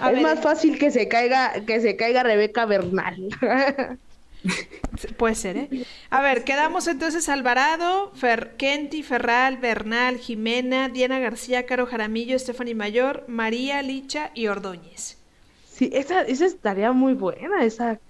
A 0.00 0.08
es 0.08 0.14
ver, 0.14 0.22
más 0.24 0.40
fácil 0.40 0.80
que 0.80 0.90
se 0.90 1.06
caiga, 1.06 1.64
que 1.64 1.80
se 1.80 1.94
caiga 1.94 2.24
Rebeca 2.24 2.66
Bernal. 2.66 3.28
Puede 5.16 5.34
ser, 5.34 5.56
¿eh? 5.56 5.72
A 6.10 6.22
ver, 6.22 6.44
quedamos 6.44 6.86
entonces 6.86 7.28
Alvarado, 7.28 8.12
Fer 8.14 8.56
Kenty, 8.56 9.02
Ferral, 9.02 9.58
Bernal, 9.58 10.18
Jimena, 10.18 10.88
Diana 10.88 11.18
García, 11.18 11.66
Caro 11.66 11.86
Jaramillo, 11.86 12.38
Stephanie 12.38 12.74
Mayor, 12.74 13.24
María 13.28 13.82
Licha 13.82 14.30
y 14.34 14.46
Ordóñez. 14.48 15.18
sí, 15.64 15.90
esa, 15.92 16.22
esa 16.22 16.46
estaría 16.46 16.92
muy 16.92 17.14
buena, 17.14 17.64
esa, 17.64 18.00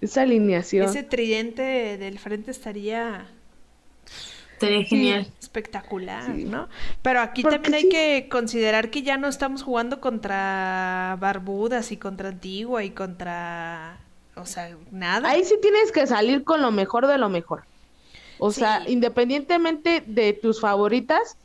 esa 0.00 0.22
alineación. 0.22 0.86
Ese 0.86 1.02
tridente 1.02 1.98
del 1.98 2.18
frente 2.18 2.50
estaría 2.50 3.26
Estaría 4.54 4.84
genial. 4.84 5.32
espectacular, 5.40 6.38
Sí. 6.38 6.44
¿no? 6.44 6.68
Pero 7.02 7.20
aquí 7.20 7.42
Porque 7.42 7.44
también 7.44 7.74
hay 7.74 7.84
sí. 7.84 7.88
que 7.88 8.28
considerar 8.30 8.90
que 8.90 9.02
ya 9.02 9.16
no 9.18 9.28
estamos 9.28 9.62
jugando 9.62 10.00
contra 10.00 11.16
Barbudas 11.20 11.92
y 11.92 11.96
contra 11.98 12.28
Antigua 12.30 12.84
y 12.84 12.90
contra... 12.90 14.05
O 14.36 14.44
sea, 14.46 14.76
nada. 14.90 15.28
Ahí 15.30 15.44
sí 15.44 15.56
tienes 15.60 15.92
que 15.92 16.06
salir 16.06 16.44
con 16.44 16.62
lo 16.62 16.70
mejor 16.70 17.06
de 17.06 17.18
lo 17.18 17.28
mejor. 17.28 17.64
O 18.38 18.52
sea, 18.52 18.82
independientemente 18.86 20.02
de 20.06 20.34
tus 20.34 20.60
favoritas, 20.60 21.38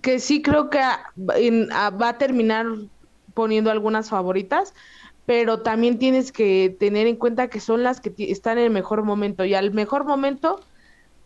que 0.00 0.20
sí 0.20 0.40
creo 0.40 0.70
que 0.70 0.78
a- 0.78 1.04
en- 1.36 1.70
a- 1.72 1.90
va 1.90 2.10
a 2.10 2.18
terminar 2.18 2.66
poniendo 3.34 3.70
algunas 3.70 4.08
favoritas, 4.08 4.72
pero 5.26 5.62
también 5.62 5.98
tienes 5.98 6.32
que 6.32 6.76
tener 6.78 7.06
en 7.06 7.16
cuenta 7.16 7.48
que 7.48 7.60
son 7.60 7.82
las 7.82 8.00
que 8.00 8.12
están 8.18 8.58
en 8.58 8.64
el 8.64 8.70
mejor 8.70 9.02
momento. 9.02 9.44
Y 9.44 9.54
al 9.54 9.72
mejor 9.72 10.04
momento, 10.04 10.60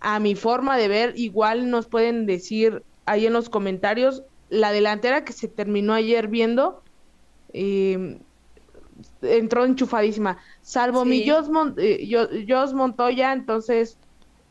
a 0.01 0.19
mi 0.19 0.35
forma 0.35 0.77
de 0.77 0.89
ver, 0.89 1.13
igual 1.17 1.71
nos 1.71 1.87
pueden 1.87 2.27
decir 2.27 2.83
ahí 3.07 3.27
en 3.27 3.33
los 3.33 3.49
comentarios, 3.49 4.23
la 4.49 4.73
delantera 4.73 5.25
que 5.25 5.33
se 5.33 5.49
terminó 5.49 5.93
ayer 5.95 6.29
viendo, 6.29 6.83
eh, 7.53 8.19
entró 9.23 9.65
enchufadísima. 9.65 10.41
Salvo 10.63 11.05
mi. 11.05 11.25
Jos, 11.27 11.49
Mon- 11.51 11.75
eh, 11.79 12.09
Jos 12.49 12.75
Montoya, 12.75 13.33
entonces 13.33 14.01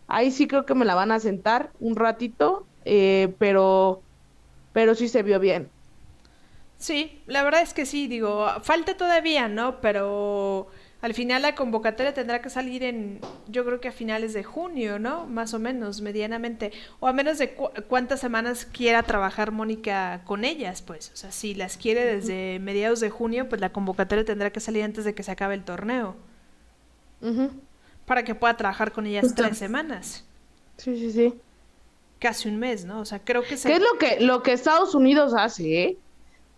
ahí 0.08 0.32
sí 0.32 0.48
creo 0.48 0.66
que 0.66 0.76
me 0.76 0.86
la 0.86 0.96
van 0.96 1.12
a 1.12 1.20
sentar 1.20 1.72
un 1.80 1.96
ratito, 1.96 2.70
eh, 2.86 3.36
pero, 3.40 4.06
pero 4.74 4.96
sí 4.96 5.10
se 5.10 5.24
vio 5.24 5.40
bien. 5.40 5.74
Sí, 6.78 7.24
la 7.28 7.44
verdad 7.44 7.62
es 7.62 7.74
que 7.74 7.86
sí, 7.86 8.08
digo, 8.08 8.48
falta 8.62 8.98
todavía, 8.98 9.48
¿no? 9.48 9.80
Pero 9.82 10.68
al 11.06 11.14
final 11.14 11.44
la 11.44 11.54
convocatoria 11.54 12.16
tendrá 12.16 12.42
que 12.42 12.50
salir 12.50 12.82
en, 12.82 13.20
yo 13.48 13.64
creo 13.64 13.80
que 13.80 13.90
a 13.90 13.92
finales 13.92 14.34
de 14.34 14.44
junio, 14.44 14.98
¿no? 14.98 15.28
Más 15.28 15.54
o 15.54 15.60
menos, 15.60 16.02
medianamente. 16.02 16.72
O 17.00 17.08
a 17.08 17.14
menos 17.14 17.38
de 17.38 17.54
cu- 17.54 17.70
cuántas 17.88 18.20
semanas 18.20 18.66
quiera 18.66 19.04
trabajar 19.04 19.52
Mónica 19.52 20.24
con 20.26 20.44
ellas, 20.44 20.82
pues. 20.82 21.12
O 21.14 21.16
sea, 21.16 21.32
si 21.32 21.54
las 21.54 21.78
quiere 21.78 22.04
desde 22.04 22.58
mediados 22.58 23.02
de 23.02 23.12
junio, 23.12 23.48
pues 23.48 23.62
la 23.62 23.72
convocatoria 23.72 24.26
tendrá 24.26 24.50
que 24.50 24.60
salir 24.60 24.82
antes 24.82 25.06
de 25.06 25.14
que 25.14 25.22
se 25.22 25.30
acabe 25.30 25.54
el 25.54 25.64
torneo. 25.64 26.16
Para 28.08 28.24
que 28.24 28.34
pueda 28.34 28.58
trabajar 28.58 28.92
con 28.92 29.06
ellas 29.06 29.36
tres 29.36 29.60
semanas. 29.60 30.26
Sí, 30.78 30.98
sí, 30.98 31.12
sí. 31.12 31.36
Casi 32.18 32.50
un 32.50 32.58
mes, 32.58 32.84
¿no? 32.84 33.02
O 33.02 33.06
sea, 33.06 33.20
creo 33.20 33.44
que... 33.44 33.50
¿Qué 33.50 33.74
es 33.74 33.80
lo 33.80 34.00
que, 34.00 34.22
lo 34.22 34.42
que 34.42 34.54
Estados 34.54 34.96
Unidos 34.96 35.36
hace, 35.38 35.84
eh? 35.84 35.98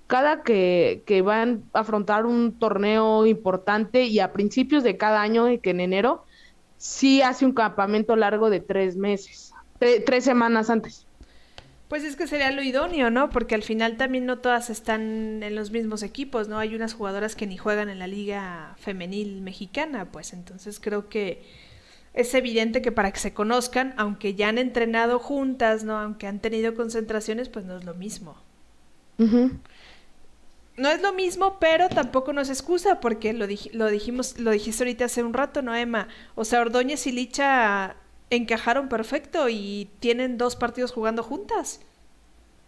Cada 0.07 0.41
que, 0.43 1.03
que 1.05 1.21
van 1.21 1.63
a 1.73 1.81
afrontar 1.81 2.25
un 2.25 2.57
torneo 2.57 3.25
importante 3.25 4.05
y 4.05 4.19
a 4.19 4.31
principios 4.31 4.84
de 4.84 4.97
cada 4.97 5.21
año, 5.21 5.49
y 5.49 5.59
que 5.59 5.71
en 5.71 5.81
enero, 5.81 6.23
sí 6.77 7.21
hace 7.21 7.45
un 7.45 7.53
campamento 7.53 8.15
largo 8.15 8.49
de 8.49 8.59
tres 8.59 8.95
meses, 8.95 9.53
tres 9.79 10.23
semanas 10.23 10.69
antes. 10.69 11.05
Pues 11.88 12.03
es 12.03 12.17
que 12.17 12.27
sería 12.27 12.51
lo 12.51 12.61
idóneo, 12.61 13.09
¿no? 13.09 13.29
Porque 13.29 13.55
al 13.55 13.63
final 13.63 13.95
también 13.95 14.25
no 14.25 14.39
todas 14.39 14.69
están 14.69 15.41
en 15.41 15.55
los 15.55 15.71
mismos 15.71 16.03
equipos, 16.03 16.49
¿no? 16.49 16.59
Hay 16.59 16.75
unas 16.75 16.93
jugadoras 16.93 17.35
que 17.35 17.47
ni 17.47 17.57
juegan 17.57 17.89
en 17.89 17.99
la 17.99 18.07
liga 18.07 18.75
femenil 18.77 19.41
mexicana, 19.41 20.05
pues 20.11 20.34
entonces 20.34 20.81
creo 20.81 21.07
que 21.07 21.43
es 22.13 22.34
evidente 22.34 22.81
que 22.81 22.91
para 22.91 23.11
que 23.11 23.19
se 23.19 23.34
conozcan, 23.34 23.93
aunque 23.95 24.35
ya 24.35 24.49
han 24.49 24.57
entrenado 24.57 25.17
juntas, 25.19 25.85
¿no? 25.85 25.97
Aunque 25.97 26.27
han 26.27 26.39
tenido 26.39 26.75
concentraciones, 26.75 27.47
pues 27.47 27.63
no 27.63 27.77
es 27.77 27.85
lo 27.85 27.93
mismo. 27.93 28.35
No 30.77 30.89
es 30.89 31.01
lo 31.01 31.11
mismo, 31.11 31.57
pero 31.59 31.89
tampoco 31.89 32.33
nos 32.33 32.49
excusa, 32.49 32.99
porque 32.99 33.33
lo, 33.33 33.47
lo 33.73 33.87
dijimos, 33.87 34.39
lo 34.39 34.51
dijiste 34.51 34.83
ahorita 34.83 35.05
hace 35.05 35.23
un 35.23 35.33
rato, 35.33 35.63
¿no, 35.63 35.75
Emma? 35.75 36.07
O 36.35 36.45
sea, 36.45 36.61
Ordóñez 36.61 37.07
y 37.07 37.11
Licha 37.11 37.95
encajaron 38.29 38.87
perfecto 38.87 39.49
y 39.49 39.89
tienen 39.99 40.37
dos 40.37 40.55
partidos 40.55 40.91
jugando 40.91 41.23
juntas. 41.23 41.81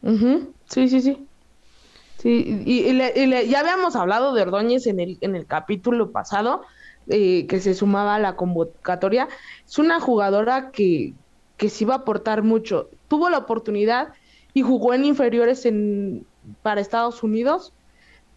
Sí, 0.01 0.89
sí, 0.89 1.01
sí. 1.01 1.27
Sí, 2.17 2.63
y, 2.65 2.97
ya 3.47 3.59
habíamos 3.59 3.95
hablado 3.95 4.33
de 4.33 4.41
Ordóñez 4.41 4.87
en 4.87 4.99
el, 4.99 5.17
en 5.21 5.35
el 5.35 5.45
capítulo 5.45 6.11
pasado, 6.11 6.63
eh, 7.07 7.45
que 7.47 7.61
se 7.61 7.73
sumaba 7.73 8.15
a 8.15 8.19
la 8.19 8.35
convocatoria. 8.35 9.27
Es 9.67 9.77
una 9.77 9.99
jugadora 9.99 10.71
que, 10.71 11.13
que 11.57 11.69
sí 11.69 11.85
va 11.85 11.93
a 11.93 11.97
aportar 11.99 12.43
mucho. 12.43 12.89
Tuvo 13.07 13.29
la 13.29 13.37
oportunidad 13.37 14.09
y 14.53 14.63
jugó 14.63 14.93
en 14.93 15.05
inferiores 15.05 15.65
en, 15.65 16.25
para 16.61 16.81
Estados 16.81 17.23
Unidos, 17.23 17.71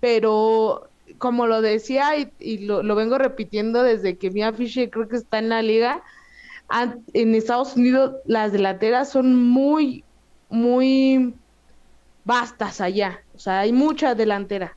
pero 0.02 0.88
como 1.18 1.46
lo 1.46 1.62
decía 1.62 2.16
y, 2.40 2.58
lo, 2.58 2.82
vengo 2.96 3.18
repitiendo 3.18 3.84
desde 3.84 4.18
que 4.18 4.32
Mia 4.32 4.52
Fisher 4.52 4.90
creo 4.90 5.06
que 5.06 5.14
está 5.14 5.38
en 5.38 5.48
la 5.48 5.62
liga, 5.62 6.02
en 7.12 7.36
Estados 7.36 7.76
Unidos 7.76 8.16
las 8.26 8.50
delanteras 8.50 9.12
son 9.12 9.36
muy, 9.36 10.02
muy 10.48 11.32
vastas 12.24 12.80
allá. 12.80 13.22
O 13.36 13.38
sea, 13.38 13.60
hay 13.60 13.72
mucha 13.72 14.16
delantera. 14.16 14.76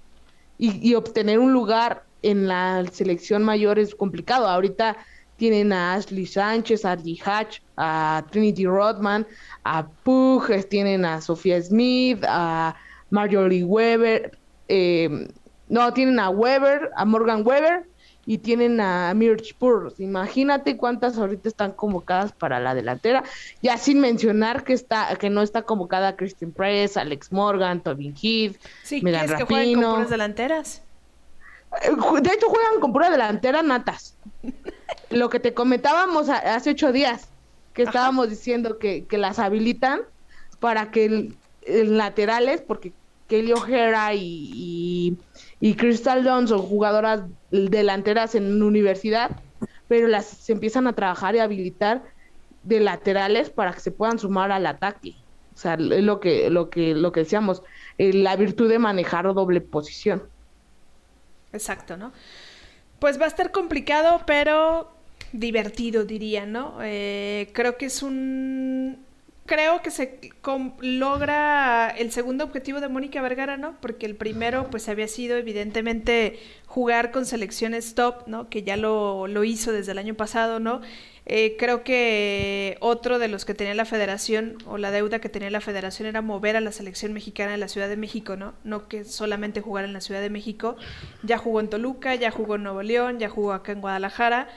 Y, 0.59 0.93
obtener 0.93 1.39
un 1.39 1.53
lugar 1.53 2.03
en 2.21 2.47
la 2.47 2.85
selección 2.91 3.41
mayor 3.41 3.79
es 3.79 3.95
complicado. 3.95 4.47
Ahorita 4.47 4.95
tienen 5.37 5.73
a 5.73 5.95
Ashley 5.95 6.27
Sánchez, 6.27 6.85
a 6.85 6.95
Lee 6.97 7.19
Hatch, 7.25 7.61
a 7.77 8.23
Trinity 8.29 8.67
Rodman, 8.67 9.25
a 9.63 9.87
Pug, 9.87 10.51
tienen 10.69 11.03
a 11.03 11.19
Sofía 11.19 11.59
Smith, 11.63 12.23
a 12.27 12.75
Marjorie 13.09 13.63
Weber, 13.63 14.37
eh, 14.67 15.27
no, 15.67 15.93
tienen 15.93 16.19
a 16.19 16.29
Weber, 16.29 16.91
a 16.95 17.05
Morgan 17.05 17.45
Weber, 17.45 17.85
y 18.25 18.39
tienen 18.39 18.79
a 18.81 19.13
Mirch 19.13 19.55
Purrs. 19.55 19.99
Imagínate 19.99 20.77
cuántas 20.77 21.17
ahorita 21.17 21.47
están 21.47 21.71
convocadas 21.71 22.31
para 22.31 22.59
la 22.59 22.73
delantera, 22.73 23.23
ya 23.61 23.77
sin 23.77 23.99
mencionar 23.99 24.63
que 24.63 24.73
está 24.73 25.15
que 25.17 25.29
no 25.29 25.41
está 25.41 25.61
convocada 25.61 26.15
Christian 26.15 26.51
Press, 26.51 26.97
Alex 26.97 27.31
Morgan, 27.31 27.81
Tobin 27.81 28.15
Heath, 28.21 28.57
sí, 28.83 29.01
Megan 29.01 29.27
que 29.27 29.43
juegan 29.43 29.73
con 29.81 29.93
puras 29.93 30.09
delanteras? 30.09 30.81
Eh, 31.83 31.91
de 32.21 32.33
hecho 32.33 32.49
juegan 32.49 32.79
con 32.79 32.93
pura 32.93 33.09
delantera 33.09 33.61
natas. 33.61 34.15
Lo 35.09 35.29
que 35.29 35.39
te 35.39 35.53
comentábamos 35.53 36.29
hace 36.29 36.71
ocho 36.71 36.91
días, 36.91 37.29
que 37.73 37.83
estábamos 37.83 38.29
diciendo 38.29 38.79
que, 38.79 39.05
que, 39.05 39.17
las 39.17 39.37
habilitan 39.37 40.01
para 40.59 40.89
que 40.89 41.05
el, 41.05 41.97
laterales, 41.97 42.61
porque 42.61 42.91
Kelly 43.27 43.53
O'Hara 43.53 44.13
y 44.13 45.17
y 45.59 45.75
Crystal 45.75 46.23
Dawn 46.23 46.47
son 46.47 46.61
jugadoras 46.61 47.23
delanteras 47.49 48.35
en 48.35 48.61
universidad, 48.61 49.31
pero 49.87 50.07
las 50.07 50.25
se 50.25 50.51
empiezan 50.51 50.87
a 50.87 50.93
trabajar 50.93 51.35
y 51.35 51.39
habilitar 51.39 52.03
de 52.63 52.79
laterales 52.81 53.49
para 53.49 53.73
que 53.73 53.79
se 53.79 53.91
puedan 53.91 54.19
sumar 54.19 54.51
al 54.51 54.65
ataque. 54.65 55.15
O 55.53 55.57
sea, 55.57 55.75
es 55.75 56.03
lo 56.03 56.19
que, 56.19 56.49
lo 56.49 56.69
que, 56.69 56.93
lo 56.93 57.11
que 57.11 57.21
decíamos, 57.21 57.63
eh, 57.97 58.11
la 58.11 58.35
virtud 58.35 58.69
de 58.69 58.79
manejar 58.79 59.33
doble 59.33 59.61
posición. 59.61 60.23
Exacto, 61.53 61.95
¿no? 61.95 62.11
Pues 62.99 63.19
va 63.19 63.25
a 63.25 63.29
estar 63.29 63.51
complicado, 63.51 64.21
pero 64.25 64.91
divertido, 65.31 66.03
diría, 66.03 66.45
¿no? 66.45 66.77
Eh, 66.81 67.49
creo 67.53 67.77
que 67.77 67.85
es 67.85 68.03
un 68.03 69.04
creo 69.45 69.81
que 69.81 69.91
se 69.91 70.19
logra 70.81 71.89
el 71.89 72.11
segundo 72.11 72.43
objetivo 72.43 72.79
de 72.79 72.87
Mónica 72.87 73.21
Vergara, 73.21 73.57
¿no? 73.57 73.75
Porque 73.79 74.05
el 74.05 74.15
primero, 74.15 74.69
pues 74.71 74.89
había 74.89 75.07
sido 75.07 75.37
evidentemente 75.37 76.39
jugar 76.65 77.11
con 77.11 77.25
selecciones 77.25 77.93
top, 77.93 78.27
¿no? 78.27 78.49
Que 78.49 78.63
ya 78.63 78.75
lo, 78.75 79.27
lo 79.27 79.43
hizo 79.43 79.71
desde 79.71 79.91
el 79.91 79.99
año 79.99 80.15
pasado, 80.15 80.59
¿no? 80.59 80.81
Eh, 81.27 81.55
creo 81.57 81.83
que 81.83 82.77
otro 82.81 83.17
de 83.17 83.27
los 83.27 83.45
que 83.45 83.55
tenía 83.55 83.73
la 83.73 83.85
federación 83.85 84.57
o 84.67 84.77
la 84.77 84.91
deuda 84.91 85.19
que 85.19 85.29
tenía 85.29 85.49
la 85.49 85.61
federación 85.61 86.07
era 86.07 86.21
mover 86.21 86.55
a 86.55 86.61
la 86.61 86.71
selección 86.71 87.13
mexicana 87.13 87.51
de 87.51 87.57
la 87.57 87.67
Ciudad 87.67 87.89
de 87.89 87.97
México, 87.97 88.35
¿no? 88.35 88.53
No 88.63 88.87
que 88.87 89.05
solamente 89.05 89.61
jugar 89.61 89.85
en 89.85 89.93
la 89.93 90.01
Ciudad 90.01 90.21
de 90.21 90.29
México. 90.29 90.75
Ya 91.23 91.37
jugó 91.37 91.59
en 91.59 91.69
Toluca, 91.69 92.15
ya 92.15 92.31
jugó 92.31 92.55
en 92.55 92.63
Nuevo 92.63 92.83
León, 92.83 93.19
ya 93.19 93.29
jugó 93.29 93.53
acá 93.53 93.71
en 93.71 93.81
Guadalajara 93.81 94.49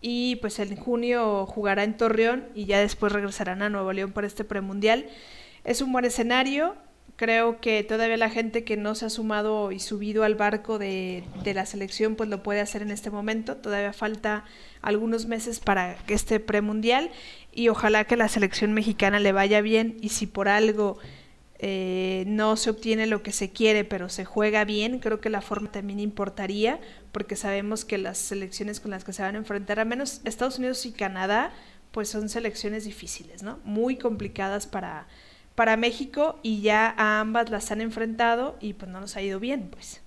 y 0.00 0.36
pues 0.36 0.58
en 0.58 0.76
junio 0.76 1.46
jugará 1.46 1.84
en 1.84 1.96
Torreón 1.96 2.48
y 2.54 2.64
ya 2.64 2.80
después 2.80 3.12
regresarán 3.12 3.62
a 3.62 3.68
Nuevo 3.68 3.92
León 3.92 4.12
para 4.12 4.26
este 4.26 4.44
premundial. 4.44 5.06
Es 5.64 5.82
un 5.82 5.92
buen 5.92 6.04
escenario, 6.04 6.74
creo 7.16 7.60
que 7.60 7.82
todavía 7.82 8.16
la 8.16 8.30
gente 8.30 8.64
que 8.64 8.78
no 8.78 8.94
se 8.94 9.04
ha 9.04 9.10
sumado 9.10 9.72
y 9.72 9.78
subido 9.78 10.24
al 10.24 10.36
barco 10.36 10.78
de, 10.78 11.24
de, 11.44 11.52
la 11.52 11.66
selección 11.66 12.16
pues 12.16 12.30
lo 12.30 12.42
puede 12.42 12.62
hacer 12.62 12.80
en 12.80 12.90
este 12.90 13.10
momento, 13.10 13.58
todavía 13.58 13.92
falta 13.92 14.44
algunos 14.80 15.26
meses 15.26 15.60
para 15.60 15.98
este 16.08 16.40
premundial 16.40 17.10
y 17.52 17.68
ojalá 17.68 18.04
que 18.04 18.16
la 18.16 18.28
selección 18.28 18.72
mexicana 18.72 19.20
le 19.20 19.32
vaya 19.32 19.60
bien 19.60 19.98
y 20.00 20.08
si 20.10 20.26
por 20.26 20.48
algo 20.48 20.98
eh, 21.62 22.24
no 22.26 22.56
se 22.56 22.70
obtiene 22.70 23.06
lo 23.06 23.22
que 23.22 23.32
se 23.32 23.50
quiere, 23.50 23.84
pero 23.84 24.08
se 24.08 24.24
juega 24.24 24.64
bien, 24.64 24.98
creo 24.98 25.20
que 25.20 25.28
la 25.28 25.42
forma 25.42 25.70
también 25.70 26.00
importaría, 26.00 26.80
porque 27.12 27.36
sabemos 27.36 27.84
que 27.84 27.98
las 27.98 28.16
selecciones 28.16 28.80
con 28.80 28.90
las 28.90 29.04
que 29.04 29.12
se 29.12 29.20
van 29.20 29.34
a 29.34 29.38
enfrentar, 29.38 29.78
a 29.78 29.84
menos 29.84 30.22
Estados 30.24 30.58
Unidos 30.58 30.86
y 30.86 30.92
Canadá, 30.92 31.52
pues 31.90 32.08
son 32.08 32.30
selecciones 32.30 32.84
difíciles, 32.86 33.42
¿no? 33.42 33.58
Muy 33.64 33.96
complicadas 33.96 34.66
para, 34.66 35.06
para 35.54 35.76
México 35.76 36.38
y 36.42 36.62
ya 36.62 36.94
a 36.96 37.20
ambas 37.20 37.50
las 37.50 37.70
han 37.70 37.82
enfrentado 37.82 38.56
y 38.58 38.72
pues 38.72 38.90
no 38.90 38.98
nos 38.98 39.16
ha 39.16 39.22
ido 39.22 39.38
bien, 39.38 39.68
pues. 39.70 40.00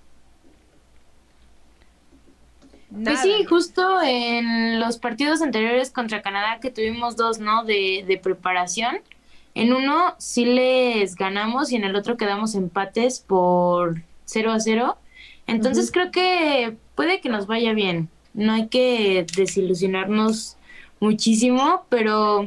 Pues 2.90 3.20
sí, 3.20 3.44
justo 3.48 4.02
en 4.02 4.80
los 4.80 4.98
partidos 4.98 5.40
anteriores 5.40 5.92
contra 5.92 6.20
Canadá 6.20 6.58
que 6.60 6.70
tuvimos 6.72 7.16
dos, 7.16 7.38
¿no? 7.38 7.64
De, 7.64 8.04
de 8.08 8.18
preparación 8.18 8.98
en 9.54 9.72
uno 9.72 10.14
sí 10.18 10.44
les 10.44 11.14
ganamos 11.14 11.70
y 11.70 11.76
en 11.76 11.84
el 11.84 11.94
otro 11.94 12.16
quedamos 12.16 12.54
empates 12.54 13.20
por 13.20 14.02
0 14.24 14.52
a 14.52 14.60
0. 14.60 14.98
Entonces 15.46 15.92
creo 15.92 16.10
que 16.10 16.76
puede 16.94 17.20
que 17.20 17.28
nos 17.28 17.46
vaya 17.46 17.72
bien. 17.72 18.08
No 18.32 18.52
hay 18.52 18.66
que 18.66 19.26
desilusionarnos 19.36 20.56
muchísimo, 20.98 21.84
pero 21.88 22.46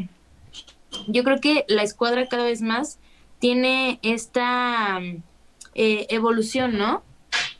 yo 1.07 1.23
creo 1.23 1.39
que 1.39 1.65
la 1.67 1.83
escuadra 1.83 2.27
cada 2.27 2.43
vez 2.43 2.61
más 2.61 2.99
tiene 3.39 3.99
esta 4.01 4.99
eh, 5.75 6.07
evolución, 6.09 6.77
¿no? 6.77 7.03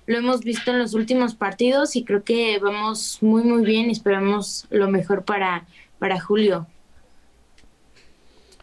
Lo 0.07 0.17
hemos 0.17 0.41
visto 0.41 0.71
en 0.71 0.79
los 0.79 0.93
últimos 0.93 1.35
partidos 1.35 1.95
y 1.95 2.03
creo 2.03 2.23
que 2.23 2.59
vamos 2.59 3.19
muy, 3.21 3.43
muy 3.43 3.63
bien 3.63 3.89
y 3.89 3.91
esperamos 3.91 4.65
lo 4.69 4.89
mejor 4.89 5.23
para, 5.23 5.65
para 5.99 6.19
Julio. 6.19 6.67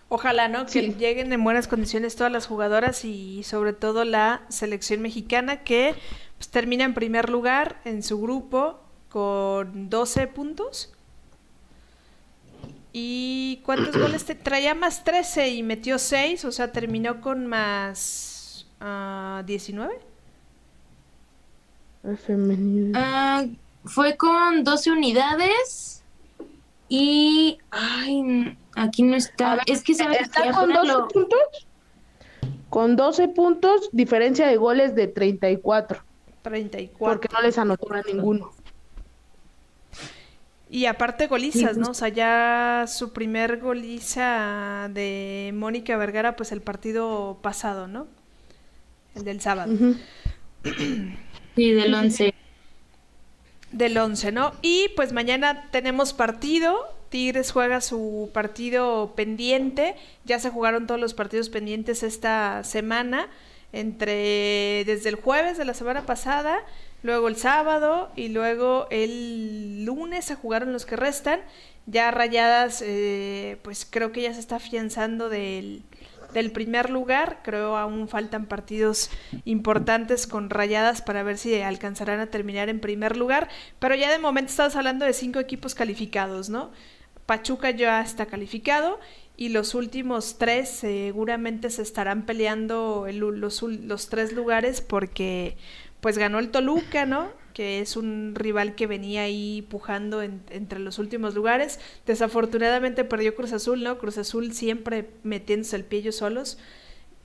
Ojalá, 0.08 0.48
¿no? 0.48 0.66
Que 0.66 0.92
lleguen 0.92 1.32
en 1.32 1.42
buenas 1.42 1.66
condiciones 1.66 2.14
todas 2.14 2.32
las 2.32 2.46
jugadoras 2.46 3.04
y 3.04 3.42
sobre 3.42 3.72
todo 3.72 4.04
la 4.04 4.42
selección 4.48 5.00
mexicana 5.00 5.64
que 5.64 5.94
pues, 6.36 6.48
termina 6.50 6.84
en 6.84 6.94
primer 6.94 7.30
lugar 7.30 7.80
en 7.84 8.02
su 8.02 8.20
grupo 8.20 8.80
con 9.08 9.88
12 9.90 10.26
puntos. 10.28 10.92
¿Y 12.92 13.60
cuántos 13.64 13.96
goles 13.96 14.24
te 14.24 14.36
traía? 14.36 14.74
Más 14.74 15.02
13 15.02 15.48
y 15.48 15.62
metió 15.64 15.98
6, 15.98 16.44
o 16.44 16.52
sea, 16.52 16.70
terminó 16.70 17.20
con 17.20 17.46
más 17.46 18.66
19. 19.44 19.98
Ah, 22.94 23.44
fue 23.84 24.16
con 24.16 24.62
12 24.62 24.92
unidades 24.92 26.03
y... 26.96 27.58
Ay, 27.70 28.56
Aquí 28.76 29.02
no 29.02 29.16
está. 29.16 29.60
es 29.66 29.82
que 29.82 29.94
¿sabes 29.94 30.20
está 30.20 30.52
con 30.52 30.72
12 30.72 30.92
puntos. 31.12 31.38
Con 32.68 32.96
12 32.96 33.28
puntos, 33.28 33.88
diferencia 33.92 34.46
de 34.46 34.56
goles 34.56 34.94
de 34.94 35.06
34. 35.06 36.02
34. 36.42 36.98
Porque 36.98 37.28
no 37.32 37.40
les 37.42 37.56
anotó 37.58 37.92
a 37.92 38.02
ninguno. 38.02 38.50
Y 40.68 40.86
aparte 40.86 41.28
golizas, 41.28 41.76
¿no? 41.76 41.90
O 41.90 41.94
sea, 41.94 42.08
ya 42.08 42.86
su 42.88 43.12
primer 43.12 43.60
goliza 43.60 44.88
de 44.92 45.52
Mónica 45.54 45.96
Vergara, 45.96 46.34
pues 46.34 46.50
el 46.50 46.62
partido 46.62 47.38
pasado, 47.42 47.86
¿no? 47.86 48.08
El 49.14 49.24
del 49.24 49.40
sábado. 49.40 49.72
Sí, 51.54 51.70
del 51.72 51.94
11. 51.94 52.34
Del 53.74 53.98
11, 53.98 54.30
¿no? 54.30 54.52
Y 54.62 54.90
pues 54.94 55.12
mañana 55.12 55.68
tenemos 55.72 56.12
partido. 56.12 56.78
Tigres 57.08 57.50
juega 57.50 57.80
su 57.80 58.30
partido 58.32 59.14
pendiente. 59.16 59.96
Ya 60.24 60.38
se 60.38 60.48
jugaron 60.48 60.86
todos 60.86 61.00
los 61.00 61.12
partidos 61.12 61.48
pendientes 61.48 62.04
esta 62.04 62.62
semana. 62.62 63.28
Entre 63.72 64.84
desde 64.86 65.08
el 65.08 65.16
jueves 65.16 65.58
de 65.58 65.64
la 65.64 65.74
semana 65.74 66.06
pasada 66.06 66.62
luego 67.02 67.28
el 67.28 67.36
sábado 67.36 68.10
y 68.16 68.28
luego 68.28 68.86
el 68.90 69.84
lunes 69.84 70.24
se 70.24 70.34
jugaron 70.34 70.72
los 70.72 70.86
que 70.86 70.96
restan. 70.96 71.40
Ya 71.86 72.10
Rayadas, 72.10 72.82
eh, 72.86 73.58
pues 73.62 73.86
creo 73.88 74.10
que 74.10 74.22
ya 74.22 74.32
se 74.32 74.40
está 74.40 74.56
afianzando 74.56 75.28
del, 75.28 75.82
del 76.34 76.52
primer 76.52 76.90
lugar. 76.90 77.40
Creo 77.42 77.76
aún 77.78 78.08
faltan 78.08 78.46
partidos 78.46 79.10
importantes 79.46 80.26
con 80.26 80.50
Rayadas 80.50 81.00
para 81.00 81.22
ver 81.22 81.38
si 81.38 81.60
alcanzarán 81.62 82.20
a 82.20 82.26
terminar 82.26 82.68
en 82.68 82.80
primer 82.80 83.16
lugar. 83.16 83.48
Pero 83.78 83.94
ya 83.94 84.10
de 84.10 84.18
momento 84.18 84.50
estamos 84.50 84.76
hablando 84.76 85.06
de 85.06 85.14
cinco 85.14 85.38
equipos 85.38 85.74
calificados, 85.74 86.50
¿no? 86.50 86.70
Pachuca 87.24 87.70
ya 87.70 88.02
está 88.02 88.26
calificado 88.26 89.00
y 89.36 89.48
los 89.48 89.74
últimos 89.74 90.36
tres 90.36 90.68
seguramente 90.68 91.70
se 91.70 91.82
estarán 91.82 92.26
peleando 92.26 93.06
los, 93.10 93.62
los 93.62 94.08
tres 94.08 94.32
lugares 94.32 94.80
porque 94.82 95.56
pues 96.00 96.18
ganó 96.18 96.38
el 96.38 96.50
Toluca, 96.50 97.06
¿no? 97.06 97.30
Que 97.54 97.80
es 97.80 97.96
un 97.96 98.34
rival 98.34 98.74
que 98.74 98.86
venía 98.86 99.22
ahí 99.22 99.66
pujando 99.70 100.20
entre 100.20 100.78
los 100.80 100.98
últimos 100.98 101.34
lugares. 101.34 101.80
Desafortunadamente 102.04 103.04
perdió 103.04 103.34
Cruz 103.34 103.54
Azul, 103.54 103.82
¿no? 103.82 103.96
Cruz 103.96 104.18
Azul 104.18 104.52
siempre 104.52 105.08
metiéndose 105.22 105.76
el 105.76 105.84
pie 105.84 106.00
ellos 106.00 106.16
solos. 106.16 106.58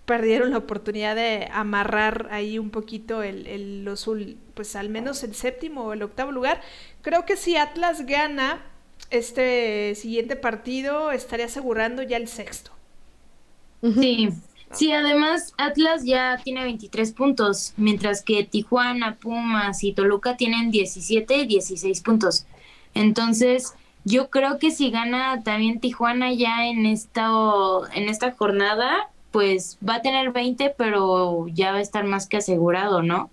Perdieron 0.06 0.51
la 0.51 0.60
oportunidad 0.60 1.15
de 1.15 1.49
amarrar 1.51 2.30
ahí 2.31 2.57
un 2.57 2.69
poquito 2.69 3.22
el, 3.22 3.45
el 3.47 3.84
los, 3.84 4.10
pues 4.53 4.76
al 4.77 4.89
menos 4.89 5.23
el 5.23 5.35
séptimo 5.35 5.84
o 5.84 5.93
el 5.93 6.03
octavo 6.03 6.31
lugar. 6.31 6.61
Creo 7.01 7.26
que 7.26 7.35
si 7.35 7.57
Atlas 7.57 8.06
gana 8.06 8.64
este 9.10 9.93
siguiente 9.95 10.35
partido, 10.35 11.11
estaría 11.11 11.47
asegurando 11.47 12.03
ya 12.03 12.18
el 12.18 12.27
sexto. 12.27 12.72
Sí, 13.81 14.30
Sí, 14.72 14.91
además 14.91 15.54
Atlas 15.58 16.04
ya 16.06 16.38
tiene 16.44 16.64
23 16.64 17.14
puntos, 17.14 17.74
mientras 17.76 18.24
que 18.24 18.44
Tijuana, 18.44 19.16
Pumas 19.16 19.84
y 19.84 19.94
Toluca 19.94 20.38
tienen 20.38 20.70
17 20.72 21.38
y 21.38 21.48
16 21.48 22.02
puntos. 22.02 22.46
Entonces, 22.94 23.74
yo 24.06 24.30
creo 24.30 24.60
que 24.60 24.72
si 24.72 24.91
gana 24.91 25.44
también 25.44 25.80
Tijuana 25.80 26.34
ya 26.34 26.68
en 26.68 26.86
esta, 26.86 27.30
en 27.94 28.10
esta 28.10 28.32
jornada, 28.34 29.10
pues 29.32 29.78
va 29.88 29.96
a 29.96 30.02
tener 30.02 30.32
20, 30.32 30.74
pero 30.78 31.48
ya 31.50 31.72
va 31.72 31.80
a 31.80 31.82
estar 31.82 32.06
más 32.06 32.28
que 32.28 32.38
asegurado, 32.38 33.02
¿no? 33.04 33.32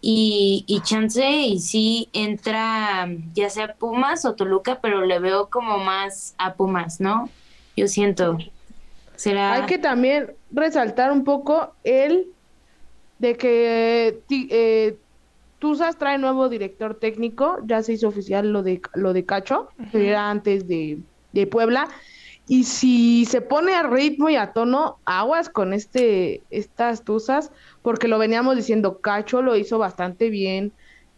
Y, 0.00 0.64
y 0.68 0.80
chance, 0.82 1.28
y 1.28 1.60
sí 1.60 2.08
entra 2.12 3.08
ya 3.34 3.50
sea 3.50 3.74
Pumas 3.74 4.24
o 4.24 4.34
Toluca, 4.34 4.80
pero 4.80 5.04
le 5.06 5.18
veo 5.20 5.48
como 5.50 5.78
más 5.78 6.34
a 6.38 6.54
Pumas, 6.54 7.00
¿no? 7.00 7.30
Yo 7.76 7.88
siento. 7.88 8.38
Hay 9.24 9.66
que 9.66 9.78
también 9.78 10.32
resaltar 10.50 11.12
un 11.12 11.24
poco 11.24 11.74
el 11.84 12.26
de 13.18 13.36
que 13.36 14.20
eh, 14.30 14.96
Tuzas 15.58 15.96
trae 15.96 16.18
nuevo 16.18 16.48
director 16.48 16.94
técnico, 16.94 17.58
ya 17.64 17.82
se 17.82 17.94
hizo 17.94 18.08
oficial 18.08 18.52
lo 18.52 18.62
de 18.62 18.80
lo 18.94 19.12
de 19.12 19.24
Cacho, 19.24 19.68
que 19.90 20.08
era 20.08 20.30
antes 20.30 20.68
de, 20.68 20.98
de, 21.32 21.46
Puebla. 21.46 21.88
Y 22.48 22.64
si 22.64 23.24
se 23.24 23.40
pone 23.40 23.74
a 23.74 23.82
ritmo 23.82 24.28
y 24.28 24.36
a 24.36 24.52
tono, 24.52 24.98
aguas 25.04 25.48
con 25.48 25.72
este 25.72 26.42
estas 26.50 27.02
Tuzas, 27.02 27.50
porque 27.82 28.06
lo 28.06 28.18
veníamos 28.18 28.54
diciendo, 28.56 29.00
Cacho 29.00 29.40
lo 29.40 29.56
hizo 29.56 29.78
bastante 29.78 30.28
bien 30.28 30.72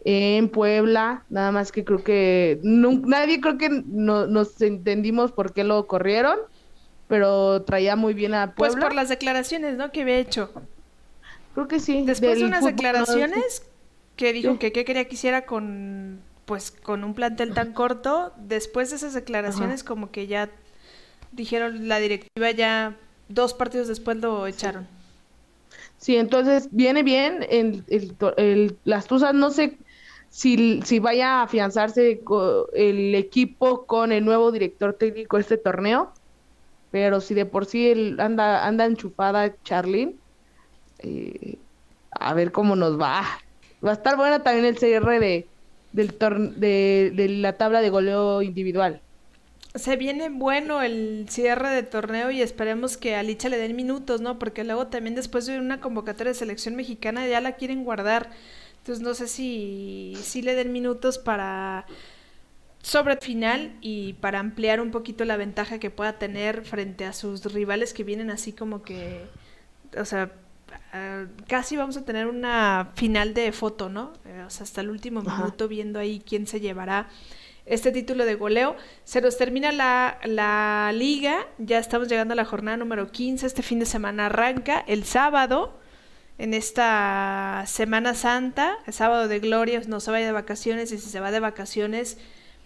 en 0.04 0.48
Puebla, 0.48 1.24
nada 1.28 1.50
más 1.50 1.72
que 1.72 1.84
creo 1.84 2.02
que 2.04 2.60
nadie 2.62 3.40
creo 3.40 3.58
que 3.58 3.68
no, 3.68 4.26
nos 4.26 4.60
entendimos 4.62 5.32
por 5.32 5.52
qué 5.52 5.64
lo 5.64 5.86
corrieron 5.86 6.38
pero 7.08 7.62
traía 7.62 7.96
muy 7.96 8.14
bien 8.14 8.34
a 8.34 8.54
pues 8.54 8.70
Puebla. 8.70 8.74
Pues 8.74 8.84
por 8.84 8.94
las 8.94 9.08
declaraciones, 9.08 9.76
¿no? 9.76 9.90
Que 9.90 10.02
había 10.02 10.18
hecho. 10.18 10.52
Creo 11.54 11.66
que 11.66 11.80
sí. 11.80 12.04
Después 12.06 12.38
de 12.38 12.44
unas 12.44 12.64
declaraciones 12.64 13.62
que 14.16 14.32
dijo 14.32 14.58
que 14.58 14.72
qué 14.72 14.84
quería 14.84 15.06
que 15.06 15.14
hiciera 15.14 15.46
con, 15.46 16.20
pues, 16.44 16.70
con 16.70 17.04
un 17.04 17.14
plantel 17.14 17.54
tan 17.54 17.72
corto, 17.72 18.32
después 18.36 18.90
de 18.90 18.96
esas 18.96 19.14
declaraciones 19.14 19.82
como 19.82 20.10
que 20.10 20.26
ya 20.26 20.50
dijeron 21.32 21.88
la 21.88 21.98
directiva 21.98 22.50
ya 22.50 22.96
dos 23.28 23.54
partidos 23.54 23.88
después 23.88 24.16
lo 24.18 24.46
echaron. 24.46 24.86
Sí, 25.98 26.16
entonces 26.16 26.68
viene 26.70 27.02
bien 27.02 27.44
el, 27.50 27.84
el, 28.36 28.76
las 28.84 29.06
Tuzas, 29.06 29.34
no 29.34 29.50
sé 29.50 29.76
si, 30.30 30.80
si 30.84 30.98
vaya 31.00 31.40
a 31.40 31.42
afianzarse 31.42 32.20
el 32.74 33.14
equipo 33.14 33.84
con 33.86 34.12
el 34.12 34.24
nuevo 34.24 34.52
director 34.52 34.94
técnico 34.94 35.38
este 35.38 35.56
torneo, 35.56 36.12
pero 36.90 37.20
si 37.20 37.34
de 37.34 37.46
por 37.46 37.66
sí 37.66 37.88
él 37.88 38.16
anda, 38.20 38.66
anda 38.66 38.86
enchufada 38.86 39.54
Charlene, 39.62 40.14
eh, 41.00 41.56
a 42.10 42.34
ver 42.34 42.52
cómo 42.52 42.76
nos 42.76 43.00
va. 43.00 43.24
Va 43.84 43.90
a 43.90 43.94
estar 43.94 44.16
buena 44.16 44.42
también 44.42 44.64
el 44.64 44.78
cierre 44.78 45.20
de, 45.20 45.46
del 45.92 46.16
de, 46.56 47.12
de 47.14 47.28
la 47.28 47.54
tabla 47.54 47.80
de 47.80 47.90
goleo 47.90 48.42
individual. 48.42 49.00
Se 49.74 49.96
viene 49.96 50.28
bueno 50.30 50.82
el 50.82 51.26
cierre 51.28 51.68
de 51.70 51.82
torneo 51.82 52.30
y 52.30 52.42
esperemos 52.42 52.96
que 52.96 53.14
a 53.14 53.22
Licha 53.22 53.48
le 53.48 53.58
den 53.58 53.76
minutos, 53.76 54.20
¿no? 54.20 54.38
Porque 54.38 54.64
luego 54.64 54.88
también 54.88 55.14
después 55.14 55.46
de 55.46 55.58
una 55.58 55.80
convocatoria 55.80 56.32
de 56.32 56.38
selección 56.38 56.74
mexicana 56.74 57.28
ya 57.28 57.40
la 57.40 57.52
quieren 57.52 57.84
guardar. 57.84 58.30
Entonces 58.78 59.04
no 59.04 59.14
sé 59.14 59.28
si, 59.28 60.14
si 60.22 60.42
le 60.42 60.54
den 60.54 60.72
minutos 60.72 61.18
para 61.18 61.86
sobre 62.82 63.14
el 63.14 63.20
final 63.20 63.76
y 63.80 64.14
para 64.14 64.38
ampliar 64.38 64.80
un 64.80 64.90
poquito 64.90 65.24
la 65.24 65.36
ventaja 65.36 65.78
que 65.78 65.90
pueda 65.90 66.18
tener 66.18 66.64
frente 66.64 67.04
a 67.04 67.12
sus 67.12 67.52
rivales 67.52 67.92
que 67.92 68.04
vienen 68.04 68.30
así 68.30 68.52
como 68.52 68.82
que, 68.82 69.26
o 69.98 70.04
sea, 70.04 70.32
ah, 70.92 71.24
casi 71.48 71.76
vamos 71.76 71.96
a 71.96 72.04
tener 72.04 72.26
una 72.26 72.92
final 72.94 73.34
de 73.34 73.52
foto, 73.52 73.88
¿no? 73.88 74.12
Eh, 74.24 74.44
o 74.46 74.50
sea, 74.50 74.64
hasta 74.64 74.80
el 74.80 74.90
último 74.90 75.22
minuto 75.22 75.68
viendo 75.68 75.98
ahí 75.98 76.22
quién 76.24 76.46
se 76.46 76.60
llevará 76.60 77.08
este 77.66 77.92
título 77.92 78.24
de 78.24 78.34
goleo. 78.34 78.76
Se 79.04 79.20
nos 79.20 79.36
termina 79.36 79.72
la, 79.72 80.18
la 80.24 80.90
liga, 80.94 81.46
ya 81.58 81.78
estamos 81.78 82.08
llegando 82.08 82.32
a 82.32 82.36
la 82.36 82.44
jornada 82.44 82.76
número 82.76 83.10
15, 83.10 83.46
este 83.46 83.62
fin 83.62 83.78
de 83.78 83.86
semana 83.86 84.26
arranca 84.26 84.84
el 84.86 85.04
sábado 85.04 85.78
en 86.38 86.54
esta 86.54 87.64
Semana 87.66 88.14
Santa, 88.14 88.78
el 88.86 88.92
sábado 88.92 89.28
de 89.28 89.40
gloria, 89.40 89.82
no 89.86 90.00
se 90.00 90.10
vaya 90.10 90.26
de 90.26 90.32
vacaciones 90.32 90.92
y 90.92 90.98
si 90.98 91.10
se 91.10 91.20
va 91.20 91.32
de 91.32 91.40
vacaciones, 91.40 92.16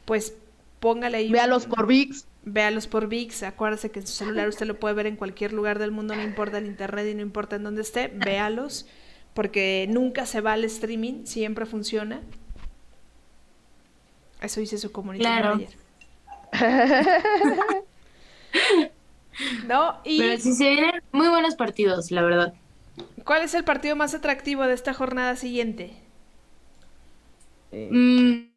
pues 0.04 0.34
póngale 0.80 1.18
ahí. 1.18 1.30
Véalos 1.30 1.66
por 1.66 1.86
VIX. 1.86 2.26
Véalos 2.44 2.86
por 2.86 3.08
VIX. 3.08 3.42
Acuérdese 3.44 3.90
que 3.90 4.00
en 4.00 4.06
su 4.06 4.14
celular 4.14 4.48
usted 4.48 4.66
lo 4.66 4.78
puede 4.78 4.94
ver 4.94 5.06
en 5.06 5.16
cualquier 5.16 5.52
lugar 5.52 5.78
del 5.78 5.90
mundo, 5.90 6.16
no 6.16 6.22
importa 6.22 6.58
el 6.58 6.66
internet 6.66 7.06
y 7.10 7.14
no 7.14 7.22
importa 7.22 7.56
en 7.56 7.64
dónde 7.64 7.82
esté. 7.82 8.08
Véalos. 8.08 8.86
Porque 9.34 9.86
nunca 9.88 10.26
se 10.26 10.40
va 10.40 10.52
al 10.52 10.64
streaming, 10.64 11.24
siempre 11.24 11.64
funciona. 11.64 12.20
Eso 14.42 14.60
dice 14.60 14.76
su 14.76 14.92
comunidad 14.92 15.58
no, 19.66 20.00
y... 20.04 20.18
Pero 20.18 20.38
sí 20.38 20.52
se 20.52 20.68
vienen 20.68 21.02
muy 21.12 21.28
buenos 21.28 21.54
partidos, 21.54 22.10
la 22.10 22.20
verdad. 22.20 22.52
¿Cuál 23.24 23.42
es 23.42 23.54
el 23.54 23.64
partido 23.64 23.96
más 23.96 24.14
atractivo 24.14 24.64
de 24.64 24.74
esta 24.74 24.92
jornada 24.92 25.36
siguiente? 25.36 25.94
Mm, 27.72 28.51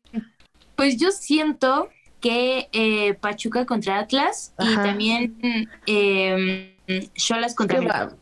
pues 0.75 0.97
yo 0.97 1.11
siento 1.11 1.89
que 2.21 2.69
eh, 2.71 3.13
Pachuca 3.15 3.65
contra 3.65 3.99
Atlas 3.99 4.53
y 4.59 4.75
también 4.75 5.69
eh, 5.85 6.75
Cholas 7.13 7.53
contra 7.53 8.15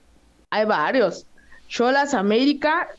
Hay 0.50 0.66
varios. 0.66 1.26
Cholas 1.68 2.14
América, 2.14 2.90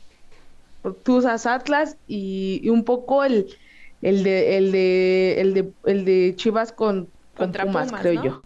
Tuzas 1.03 1.47
Atlas 1.47 1.97
y, 2.09 2.69
un 2.69 2.85
poco 2.85 3.25
el, 3.25 3.55
el 4.03 4.25
de 4.25 4.57
el 4.57 4.73
de 4.73 5.41
el 5.41 5.55
de 5.55 5.73
el 5.85 6.05
de 6.05 6.35
Chivas 6.37 6.73
con, 6.73 7.09
contra 7.37 7.65
Pumas, 7.65 7.93
creo 7.93 8.23
yo. 8.23 8.43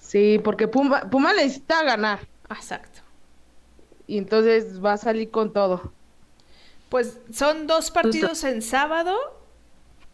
Sí, 0.00 0.40
porque 0.42 0.68
Puma, 0.68 1.08
Puma 1.10 1.32
necesita 1.32 1.82
ganar. 1.82 2.20
Exacto. 2.50 3.00
Y 4.06 4.18
entonces 4.18 4.84
va 4.84 4.92
a 4.92 4.96
salir 4.96 5.30
con 5.30 5.52
todo. 5.52 5.92
Pues 6.88 7.18
son 7.32 7.66
dos 7.66 7.90
partidos 7.90 8.44
en 8.44 8.62
sábado 8.62 9.16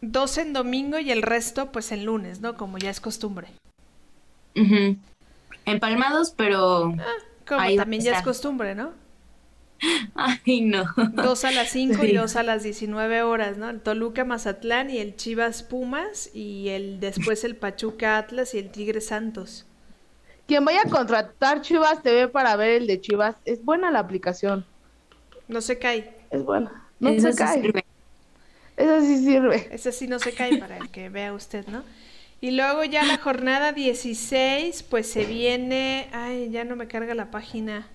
dos 0.03 0.37
en 0.37 0.53
domingo 0.53 0.99
y 0.99 1.11
el 1.11 1.21
resto 1.21 1.71
pues 1.71 1.91
en 1.91 2.05
lunes, 2.05 2.41
¿no? 2.41 2.55
Como 2.57 2.77
ya 2.77 2.89
es 2.89 2.99
costumbre. 2.99 3.47
Empalmados, 5.65 6.33
pero... 6.35 6.93
Ah, 6.99 7.05
como 7.47 7.75
también 7.75 8.03
ya 8.03 8.17
es 8.17 8.23
costumbre, 8.23 8.75
¿no? 8.75 8.91
Ay, 10.15 10.61
no. 10.61 10.85
Dos 11.13 11.43
a 11.45 11.51
las 11.51 11.69
5 11.69 12.03
y 12.05 12.13
dos 12.13 12.35
a 12.35 12.43
las 12.43 12.63
19 12.63 13.23
horas, 13.23 13.57
¿no? 13.57 13.69
El 13.69 13.81
Toluca 13.81 14.23
Mazatlán 14.23 14.89
y 14.89 14.99
el 14.99 15.15
Chivas 15.15 15.63
Pumas 15.63 16.29
y 16.33 16.69
el 16.69 16.99
después 16.99 17.43
el 17.43 17.55
Pachuca 17.55 18.17
Atlas 18.17 18.53
y 18.53 18.59
el 18.59 18.69
Tigre 18.69 19.01
Santos. 19.01 19.65
Quien 20.47 20.63
vaya 20.65 20.81
a 20.85 20.89
contratar 20.89 21.61
Chivas 21.61 22.01
TV 22.01 22.27
para 22.27 22.55
ver 22.55 22.81
el 22.81 22.87
de 22.87 22.99
Chivas, 22.99 23.35
es 23.45 23.63
buena 23.63 23.91
la 23.91 23.99
aplicación. 23.99 24.65
No 25.47 25.61
se 25.61 25.79
cae. 25.79 26.15
Es 26.29 26.43
buena. 26.43 26.89
No 26.99 27.19
se 27.19 27.33
cae. 27.35 27.82
Eso 28.77 29.01
sí 29.01 29.17
sirve. 29.23 29.67
Ese 29.71 29.91
sí 29.91 30.07
no 30.07 30.19
se 30.19 30.33
cae 30.33 30.55
para 30.55 30.77
el 30.77 30.89
que 30.89 31.09
vea 31.09 31.33
usted, 31.33 31.67
¿no? 31.67 31.83
Y 32.41 32.51
luego 32.51 32.83
ya 32.83 33.03
la 33.05 33.17
jornada 33.17 33.71
16, 33.71 34.83
pues 34.83 35.09
se 35.09 35.25
viene... 35.25 36.09
Ay, 36.11 36.49
ya 36.51 36.65
no 36.65 36.75
me 36.75 36.87
carga 36.87 37.13
la 37.15 37.31
página. 37.31 37.87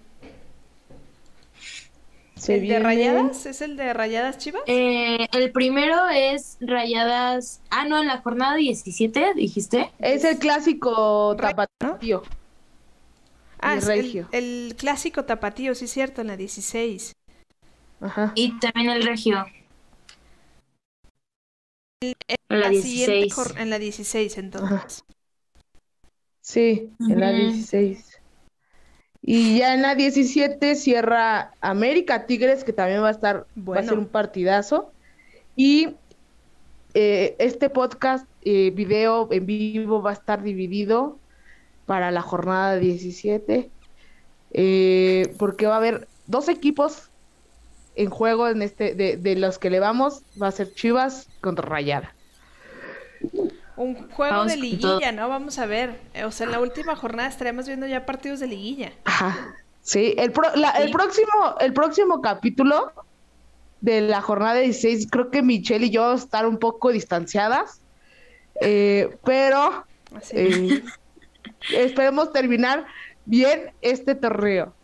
Se 2.37 2.55
¿El 2.55 2.61
viene- 2.61 2.79
de 2.79 2.81
Rayadas? 2.85 3.47
¿Es 3.47 3.61
el 3.63 3.77
de 3.77 3.93
Rayadas 3.93 4.39
Chivas? 4.39 4.63
Eh, 4.67 5.27
el 5.33 5.51
primero 5.53 6.09
es 6.09 6.57
Rayadas. 6.61 7.61
Ah, 7.71 7.85
no, 7.87 8.01
en 8.01 8.07
la 8.07 8.19
jornada 8.23 8.55
17, 8.57 9.35
dijiste. 9.35 9.91
Es 9.99 10.25
el 10.25 10.39
clásico 10.39 11.37
tapatío. 11.37 12.23
ah, 13.61 13.75
el 13.75 13.79
es 13.79 13.89
el, 13.89 14.03
Regio. 14.03 14.29
el 14.33 14.75
clásico 14.79 15.25
tapatío, 15.25 15.75
sí 15.75 15.85
es 15.87 15.91
cierto, 15.93 16.21
en 16.21 16.29
la 16.29 16.37
16. 16.37 17.13
Ajá. 18.01 18.33
Y 18.35 18.59
también 18.61 18.91
el 18.91 19.03
Regio. 19.05 19.45
En 22.01 22.15
la 22.49 22.57
La 22.59 22.69
siguiente 22.81 23.13
16. 23.17 23.35
jor- 23.35 23.61
en 23.61 23.71
la 23.71 23.79
16, 23.79 24.39
entonces. 24.39 25.05
Sí, 26.41 26.91
en 27.01 27.21
la 27.21 27.31
Ujú. 27.31 27.39
16. 27.39 28.21
Y 29.21 29.59
ya 29.59 29.75
en 29.75 29.83
la 29.83 29.95
17 29.95 30.75
cierra 30.77 31.53
América 31.61 32.27
Tigres, 32.27 32.65
que 32.65 32.73
también 32.73 33.03
va 33.03 33.09
a 33.09 33.13
estar, 33.13 33.37
va 33.39 33.43
a 33.43 33.47
Bueno. 33.57 33.89
ser 33.89 33.99
un 33.99 34.07
partidazo. 34.07 34.93
Y 35.57 35.97
eh, 36.95 37.35
este 37.39 37.69
podcast, 37.69 38.27
eh, 38.43 38.71
video 38.71 39.29
en 39.33 39.45
vivo, 39.45 40.01
va 40.01 40.11
a 40.11 40.15
estar 40.15 40.43
dividido 40.43 41.19
para 41.87 42.11
la 42.11 42.23
jornada 42.23 42.77
17. 42.77 43.71
eh, 44.53 45.35
porque 45.39 45.67
va 45.67 45.75
a 45.75 45.77
haber 45.77 46.09
dos 46.27 46.49
equipos 46.49 47.11
en 48.03 48.11
juego 48.11 48.49
en 48.49 48.63
este, 48.63 48.95
de, 48.95 49.17
de 49.17 49.37
los 49.37 49.59
que 49.59 49.71
le 49.71 49.81
vamos, 49.81 50.23
va 50.41 50.49
a 50.49 50.53
ser 50.53 50.73
Chivas 50.73 51.29
contra 51.41 51.67
Rayada. 51.69 52.15
Un 53.77 54.09
juego 54.11 54.33
Vamos 54.37 54.53
de 54.53 54.57
liguilla, 54.57 55.13
¿no? 55.13 55.29
Vamos 55.29 55.59
a 55.59 55.67
ver. 55.67 55.99
O 56.25 56.31
sea, 56.33 56.47
en 56.47 56.53
la 56.53 56.61
última 56.61 56.97
jornada 56.97 57.29
estaremos 57.29 57.67
viendo 57.67 57.87
ya 57.87 58.07
partidos 58.07 58.41
de 58.41 58.47
liguilla. 58.49 58.93
Ajá. 59.05 59.55
Sí, 59.83 60.15
el, 60.19 60.33
pro- 60.33 60.55
la- 60.57 60.71
el 60.73 60.91
próximo, 60.91 61.55
el 61.61 61.73
próximo 61.73 62.21
capítulo 62.21 62.93
de 63.81 64.01
la 64.01 64.21
jornada 64.21 64.57
16, 64.57 65.09
creo 65.11 65.31
que 65.31 65.43
Michelle 65.43 65.87
y 65.87 65.91
yo 65.91 66.03
vamos 66.03 66.21
a 66.23 66.25
estar 66.25 66.47
un 66.47 66.59
poco 66.59 66.91
distanciadas, 66.91 67.81
eh, 68.61 69.17
pero 69.25 69.85
Así. 70.15 70.35
eh, 70.37 70.83
esperemos 71.73 72.33
terminar 72.33 72.85
bien 73.25 73.71
este 73.81 74.15
torneo. 74.17 74.75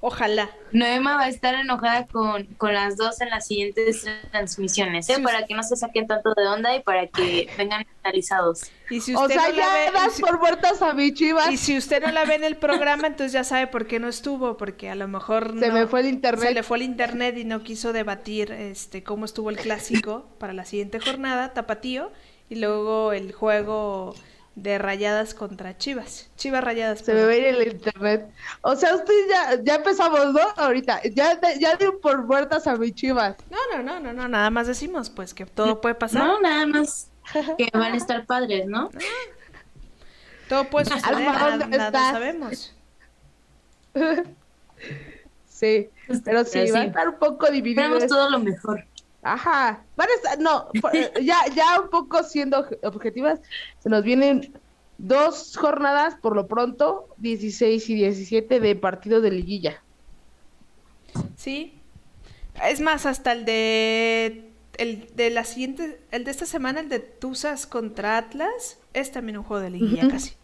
Ojalá. 0.00 0.48
Noema 0.72 1.16
va 1.16 1.24
a 1.24 1.28
estar 1.28 1.54
enojada 1.54 2.06
con, 2.06 2.44
con 2.56 2.72
las 2.72 2.96
dos 2.96 3.20
en 3.20 3.30
las 3.30 3.46
siguientes 3.46 4.06
transmisiones, 4.30 5.08
¿eh? 5.10 5.14
Sí, 5.16 5.22
para 5.22 5.44
que 5.46 5.54
no 5.54 5.62
se 5.62 5.76
saquen 5.76 6.06
tanto 6.06 6.32
de 6.36 6.46
onda 6.46 6.74
y 6.76 6.80
para 6.82 7.06
que 7.08 7.48
vengan 7.58 7.84
mentalizados. 7.94 8.70
Y 8.90 9.00
si 9.00 9.14
O 9.14 9.22
usted 9.22 9.34
sea, 9.34 9.48
no 9.48 9.56
la 9.56 9.62
ya 9.62 9.72
ve, 9.74 9.86
y 9.88 9.92
das 9.92 10.12
si- 10.14 10.22
por 10.22 10.38
muertas 10.38 10.80
a 10.82 10.92
mi 10.94 11.12
chivas. 11.12 11.50
y 11.50 11.56
si 11.56 11.76
usted 11.76 12.02
no 12.02 12.12
la 12.12 12.24
ve 12.24 12.34
en 12.36 12.44
el 12.44 12.56
programa, 12.56 13.06
entonces 13.06 13.32
ya 13.32 13.44
sabe 13.44 13.66
por 13.66 13.86
qué 13.86 13.98
no 13.98 14.08
estuvo, 14.08 14.56
porque 14.56 14.88
a 14.88 14.94
lo 14.94 15.08
mejor 15.08 15.58
Se 15.58 15.68
no- 15.68 15.74
me 15.74 15.86
fue 15.86 16.00
el 16.00 16.06
se 16.06 16.12
internet. 16.12 16.54
le 16.54 16.62
fue 16.62 16.76
el 16.78 16.82
internet 16.84 17.36
y 17.36 17.44
no 17.44 17.62
quiso 17.62 17.92
debatir 17.92 18.52
este 18.52 19.02
cómo 19.02 19.24
estuvo 19.24 19.50
el 19.50 19.56
clásico 19.56 20.26
para 20.38 20.52
la 20.52 20.64
siguiente 20.64 21.00
jornada, 21.00 21.52
tapatío, 21.54 22.12
y 22.50 22.54
luego 22.56 23.12
el 23.12 23.32
juego 23.32 24.14
de 24.62 24.78
Rayadas 24.78 25.34
contra 25.34 25.76
Chivas. 25.76 26.30
Chivas 26.36 26.62
Rayadas. 26.64 27.00
Se 27.00 27.14
me 27.14 27.24
va 27.24 27.30
a 27.30 27.36
ir 27.36 27.44
el 27.44 27.68
internet. 27.68 28.30
O 28.62 28.74
sea, 28.76 28.94
ustedes 28.94 29.28
ya, 29.28 29.62
ya 29.62 29.76
empezamos, 29.76 30.32
¿no? 30.32 30.40
Ahorita. 30.56 31.00
Ya, 31.14 31.38
ya 31.58 31.76
dio 31.76 32.00
por 32.00 32.24
muertas 32.24 32.66
a 32.66 32.76
mi 32.76 32.92
chivas. 32.92 33.36
No, 33.50 33.58
no, 33.72 33.82
no, 33.82 34.00
no, 34.00 34.12
no, 34.12 34.28
nada 34.28 34.50
más 34.50 34.66
decimos 34.66 35.10
pues 35.10 35.34
que 35.34 35.46
todo 35.46 35.80
puede 35.80 35.94
pasar. 35.94 36.26
No, 36.26 36.40
nada 36.40 36.66
más 36.66 37.10
que 37.58 37.68
van 37.72 37.92
a 37.92 37.96
estar 37.96 38.26
padres, 38.26 38.66
¿no? 38.66 38.90
Todo 40.48 40.70
puede 40.70 40.86
suceder, 40.86 41.14
Alma, 41.16 41.32
nada, 41.32 41.58
¿dónde 41.58 41.78
nada 41.78 42.12
sabemos. 42.12 42.74
Sí, 45.58 45.90
pero 46.24 46.44
sí, 46.44 46.50
Pero 46.52 46.72
va 46.72 46.78
a 46.78 46.82
sí. 46.82 46.88
estar 46.88 47.08
un 47.08 47.18
poco 47.18 47.50
dividido. 47.50 47.96
Esto. 47.96 48.14
todo 48.14 48.30
lo 48.30 48.38
mejor. 48.38 48.87
Ajá, 49.22 49.84
van 49.96 50.08
a 50.08 50.14
estar- 50.14 50.38
no, 50.38 50.68
eh, 50.92 51.12
ya, 51.22 51.38
ya 51.54 51.80
un 51.80 51.90
poco 51.90 52.22
siendo 52.22 52.58
obje- 52.64 52.78
objetivas, 52.82 53.40
se 53.80 53.88
nos 53.88 54.02
vienen 54.04 54.52
dos 54.98 55.56
jornadas 55.56 56.14
por 56.16 56.34
lo 56.36 56.46
pronto, 56.46 57.08
16 57.18 57.88
y 57.90 57.94
17 57.94 58.60
de 58.60 58.76
partidos 58.76 59.22
de 59.22 59.30
liguilla. 59.30 59.82
Sí. 61.36 61.74
Es 62.64 62.80
más, 62.80 63.06
hasta 63.06 63.32
el 63.32 63.44
de 63.44 64.44
el 64.76 65.08
de 65.16 65.30
la 65.30 65.44
siguiente, 65.44 66.00
el 66.12 66.24
de 66.24 66.30
esta 66.30 66.46
semana, 66.46 66.80
el 66.80 66.88
de 66.88 67.00
Tuzas 67.00 67.66
contra 67.66 68.16
Atlas, 68.16 68.78
es 68.94 69.10
también 69.10 69.38
un 69.38 69.44
juego 69.44 69.62
de 69.62 69.70
liguilla 69.70 70.08
casi. 70.08 70.34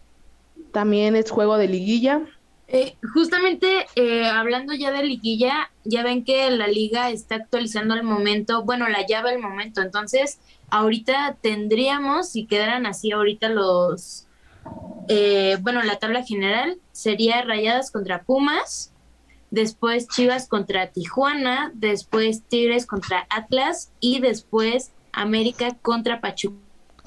También 0.73 1.15
es 1.15 1.31
juego 1.31 1.57
de 1.57 1.69
liguilla. 1.69 2.23
Eh, 2.67 2.97
justamente 3.13 3.87
eh, 3.95 4.25
hablando 4.25 4.73
ya 4.73 4.91
de 4.91 5.03
liguilla, 5.05 5.71
ya 5.85 6.03
ven 6.03 6.25
que 6.25 6.51
la 6.51 6.67
liga 6.67 7.11
está 7.11 7.35
actualizando 7.35 7.93
al 7.93 8.03
momento, 8.03 8.65
bueno, 8.65 8.89
la 8.89 9.07
llave 9.07 9.31
al 9.31 9.39
momento, 9.39 9.83
entonces 9.83 10.41
ahorita 10.71 11.37
tendríamos, 11.43 12.31
si 12.31 12.47
quedaran 12.47 12.87
así 12.87 13.13
ahorita 13.13 13.51
los, 13.51 14.27
eh, 15.09 15.59
bueno, 15.61 15.83
la 15.83 15.99
tabla 15.99 16.25
general 16.25 16.79
sería 16.91 17.43
Rayadas 17.43 17.91
contra 17.91 18.23
Pumas, 18.23 18.93
después 19.51 20.09
Chivas 20.09 20.49
contra 20.49 20.87
Tijuana, 20.89 21.71
después 21.75 22.45
Tigres 22.49 22.87
contra 22.87 23.27
Atlas 23.29 23.93
y 24.01 24.21
después 24.21 24.91
América 25.13 25.77
contra 25.83 26.23
Pachuca. 26.23 26.57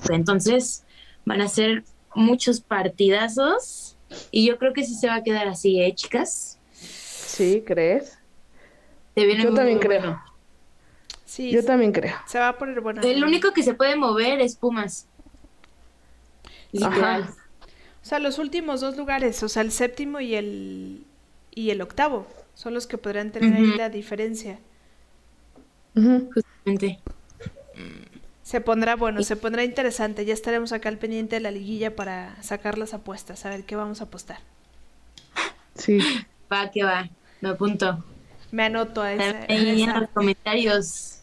Entonces 0.09 0.85
van 1.25 1.41
a 1.41 1.47
ser 1.47 1.83
muchos 2.13 2.61
partidazos 2.61 3.96
y 4.31 4.45
yo 4.47 4.57
creo 4.57 4.73
que 4.73 4.83
sí 4.83 4.95
se 4.95 5.07
va 5.07 5.15
a 5.15 5.23
quedar 5.23 5.47
así, 5.47 5.81
¿eh, 5.81 5.93
chicas? 5.95 6.59
¿Sí, 6.71 7.63
crees? 7.65 8.17
Se 9.15 9.25
viene 9.25 9.43
Yo 9.43 9.51
muy 9.51 9.55
también 9.55 9.79
bueno. 9.79 9.79
creo. 9.79 10.21
Sí, 11.25 11.51
Yo 11.51 11.63
también 11.65 11.91
creo. 11.91 12.15
se 12.25 12.39
va 12.39 12.49
a 12.49 12.57
poner 12.57 12.81
buena. 12.81 13.01
El 13.01 13.23
único 13.23 13.51
que 13.53 13.63
se 13.63 13.73
puede 13.73 13.95
mover 13.95 14.39
es 14.41 14.55
Pumas. 14.55 15.07
Literal. 16.71 17.23
Ajá. 17.23 17.35
O 18.03 18.05
sea, 18.05 18.19
los 18.19 18.39
últimos 18.39 18.81
dos 18.81 18.95
lugares, 18.97 19.43
o 19.43 19.49
sea, 19.49 19.61
el 19.61 19.71
séptimo 19.71 20.19
y 20.21 20.35
el 20.35 21.05
y 21.51 21.71
el 21.71 21.81
octavo, 21.81 22.27
son 22.53 22.73
los 22.73 22.87
que 22.87 22.97
podrán 22.97 23.31
tener 23.31 23.53
ahí 23.53 23.73
la 23.75 23.89
diferencia. 23.89 24.59
Justamente. 25.95 26.99
Se 28.47 28.61
pondrá 28.61 28.95
bueno, 28.95 29.23
se 29.23 29.35
pondrá 29.35 29.65
interesante. 29.65 30.23
Ya 30.23 30.33
estaremos 30.33 30.71
acá 30.71 30.87
al 30.87 30.97
pendiente 30.97 31.35
de 31.35 31.41
la 31.41 31.51
liguilla 31.51 31.97
para 31.97 32.41
sacar 32.41 32.77
las 32.77 32.93
apuestas, 32.93 33.45
a 33.45 33.49
ver 33.49 33.65
qué 33.65 33.75
vamos 33.75 33.99
a 33.99 34.05
apostar. 34.05 34.37
Sí. 35.75 35.99
Va 36.49 36.71
que 36.71 36.81
va. 36.81 37.09
Me 37.41 37.49
apunto. 37.49 38.05
Me 38.51 38.63
anoto 38.63 39.01
a 39.01 39.11
esa. 39.11 39.39
Ahí 39.49 39.81
en 39.81 39.99
los 39.99 40.09
comentarios. 40.11 41.19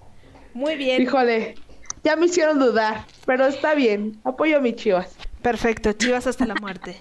Muy 0.53 0.77
bien. 0.77 1.01
Híjole, 1.01 1.55
ya 2.03 2.15
me 2.15 2.27
hicieron 2.27 2.59
dudar, 2.59 3.07
pero 3.25 3.47
está 3.47 3.75
bien. 3.75 4.21
Apoyo 4.23 4.59
a 4.59 4.61
mis 4.61 4.77
chivas. 4.77 5.17
Perfecto, 5.41 5.95
Chivas 5.95 6.27
hasta 6.27 6.45
la 6.45 6.57
muerte. 6.57 7.01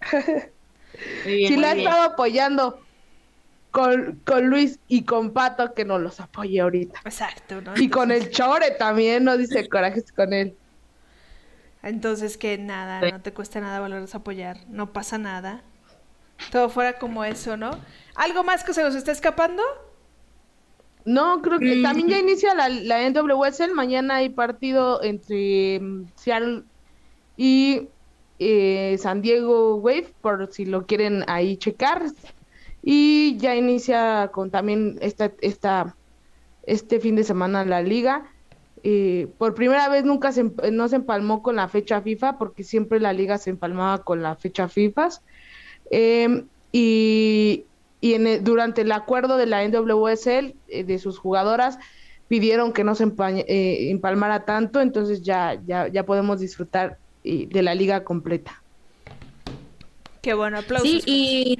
Muy 1.24 1.34
bien, 1.34 1.48
si 1.48 1.54
muy 1.54 1.62
la 1.62 1.72
he 1.72 1.74
bien. 1.74 1.88
estado 1.88 2.04
apoyando 2.04 2.80
con, 3.70 4.20
con 4.24 4.46
Luis 4.46 4.78
y 4.88 5.04
con 5.04 5.32
Pato, 5.32 5.74
que 5.74 5.84
nos 5.84 6.00
los 6.00 6.20
apoye 6.20 6.60
ahorita. 6.60 7.00
Exacto, 7.04 7.60
¿no? 7.60 7.74
Y 7.76 7.88
con 7.90 8.10
Entonces- 8.10 8.28
el 8.28 8.34
Chore 8.34 8.70
también, 8.78 9.24
no 9.24 9.36
dice 9.36 9.68
corajes 9.68 10.10
con 10.12 10.32
él. 10.32 10.56
Entonces 11.82 12.36
que 12.36 12.58
nada, 12.58 13.00
Sí. 13.02 13.12
no 13.12 13.20
te 13.20 13.32
cuesta 13.32 13.60
nada 13.60 13.80
volverlos 13.80 14.14
a 14.14 14.18
apoyar, 14.18 14.58
no 14.68 14.92
pasa 14.92 15.16
nada. 15.18 15.62
Todo 16.50 16.68
fuera 16.70 16.98
como 16.98 17.24
eso, 17.24 17.56
¿no? 17.56 17.70
¿Algo 18.14 18.42
más 18.44 18.64
que 18.64 18.72
se 18.74 18.82
nos 18.82 18.94
está 18.94 19.12
escapando? 19.12 19.62
No, 21.04 21.40
creo 21.42 21.58
que 21.58 21.76
Mm. 21.76 21.82
también 21.82 22.08
ya 22.08 22.18
inicia 22.18 22.54
la, 22.54 22.68
la 22.68 23.02
NWSL. 23.08 23.72
Mañana 23.74 24.16
hay 24.16 24.28
partido 24.28 25.02
entre 25.02 25.80
mm, 25.80 26.06
Seattle 26.16 26.64
y 27.36 27.88
eh, 28.40 28.96
San 29.00 29.22
Diego 29.22 29.76
Wave, 29.76 30.12
por 30.20 30.52
si 30.52 30.64
lo 30.64 30.86
quieren 30.86 31.24
ahí 31.28 31.56
checar. 31.56 32.04
Y 32.82 33.36
ya 33.38 33.56
inicia 33.56 34.30
con 34.32 34.50
también 34.50 34.98
esta, 35.00 35.32
esta, 35.40 35.96
este 36.64 37.00
fin 37.00 37.16
de 37.16 37.24
semana 37.24 37.64
la 37.64 37.82
liga. 37.82 38.30
Eh, 38.84 39.28
por 39.38 39.54
primera 39.54 39.88
vez 39.88 40.04
nunca 40.04 40.32
se, 40.32 40.44
no 40.72 40.88
se 40.88 40.96
empalmó 40.96 41.42
con 41.42 41.56
la 41.56 41.68
fecha 41.68 42.00
FIFA, 42.00 42.38
porque 42.38 42.62
siempre 42.62 43.00
la 43.00 43.12
liga 43.12 43.38
se 43.38 43.50
empalmaba 43.50 43.98
con 44.04 44.22
la 44.22 44.36
fecha 44.36 44.68
FIFA. 44.68 45.08
Eh, 45.90 46.44
y 46.72 47.64
y 48.00 48.14
en 48.14 48.44
durante 48.44 48.82
el 48.82 48.92
acuerdo 48.92 49.36
de 49.36 49.46
la 49.46 49.66
NWSL 49.66 50.54
eh, 50.68 50.84
de 50.84 50.98
sus 50.98 51.18
jugadoras 51.18 51.78
pidieron 52.28 52.72
que 52.72 52.84
no 52.84 52.94
se 52.94 53.04
eh, 53.04 53.90
empalmara 53.90 54.44
tanto, 54.44 54.80
entonces 54.80 55.22
ya, 55.22 55.60
ya, 55.66 55.88
ya 55.88 56.04
podemos 56.04 56.40
disfrutar 56.40 56.98
de 57.24 57.62
la 57.62 57.74
liga 57.74 58.04
completa. 58.04 58.62
Qué 60.22 60.34
bueno, 60.34 60.58
aplausos. 60.58 60.88
Sí, 60.88 61.02
y 61.06 61.58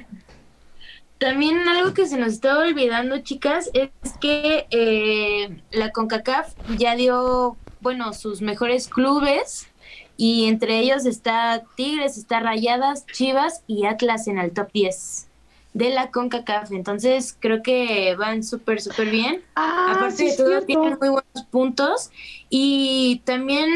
también 1.19 1.67
algo 1.67 1.93
que 1.93 2.07
se 2.07 2.17
nos 2.17 2.33
estaba 2.33 2.63
olvidando, 2.63 3.19
chicas, 3.19 3.69
es 3.73 3.89
que 4.19 4.67
eh, 4.71 5.61
la 5.71 5.91
CONCACAF 5.91 6.53
ya 6.77 6.95
dio, 6.95 7.57
bueno, 7.81 8.13
sus 8.13 8.41
mejores 8.41 8.87
clubes 8.87 9.67
y 10.15 10.45
entre 10.47 10.79
ellos 10.79 11.05
está 11.05 11.63
Tigres, 11.75 12.17
está 12.17 12.39
Rayadas, 12.39 13.05
Chivas 13.05 13.63
y 13.67 13.85
Atlas 13.85 14.27
en 14.27 14.37
el 14.37 14.53
top 14.53 14.71
10 14.71 15.27
de 15.73 15.89
la 15.89 16.09
CONCACAF. 16.09 16.71
Entonces 16.71 17.35
creo 17.37 17.61
que 17.63 18.15
van 18.15 18.43
súper, 18.43 18.81
súper 18.81 19.09
bien. 19.09 19.43
Ah, 19.55 19.95
Aparte 19.97 20.23
de 20.23 20.37
todo, 20.37 20.61
tienen 20.61 20.97
muy 20.99 21.09
buenos 21.09 21.45
puntos. 21.51 22.11
Y 22.49 23.21
también 23.25 23.69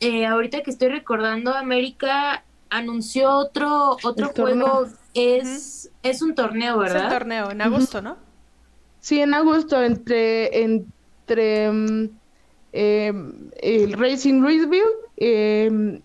eh, 0.00 0.26
ahorita 0.26 0.62
que 0.62 0.70
estoy 0.70 0.88
recordando, 0.88 1.54
América 1.54 2.44
anunció 2.68 3.32
otro, 3.32 3.96
otro 4.02 4.28
juego. 4.34 4.86
Es, 5.14 5.90
es 6.02 6.22
un 6.22 6.34
torneo, 6.34 6.78
¿verdad? 6.78 6.98
Es 6.98 7.04
un 7.04 7.10
torneo, 7.10 7.50
en 7.50 7.62
agosto, 7.62 8.00
¿no? 8.00 8.16
Sí, 9.00 9.20
en 9.20 9.34
agosto, 9.34 9.82
entre, 9.82 10.62
entre 10.62 11.72
mm, 11.72 12.10
em, 12.72 13.50
el 13.60 13.92
Racing 13.94 14.40
Louisville, 14.40 14.82
eh, 15.16 16.00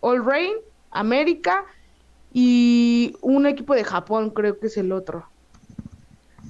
All 0.00 0.24
Rain, 0.24 0.52
América 0.90 1.64
y 2.32 3.16
un 3.22 3.46
equipo 3.46 3.74
de 3.74 3.84
Japón, 3.84 4.30
creo 4.30 4.58
que 4.58 4.66
es 4.66 4.76
el 4.76 4.92
otro. 4.92 5.26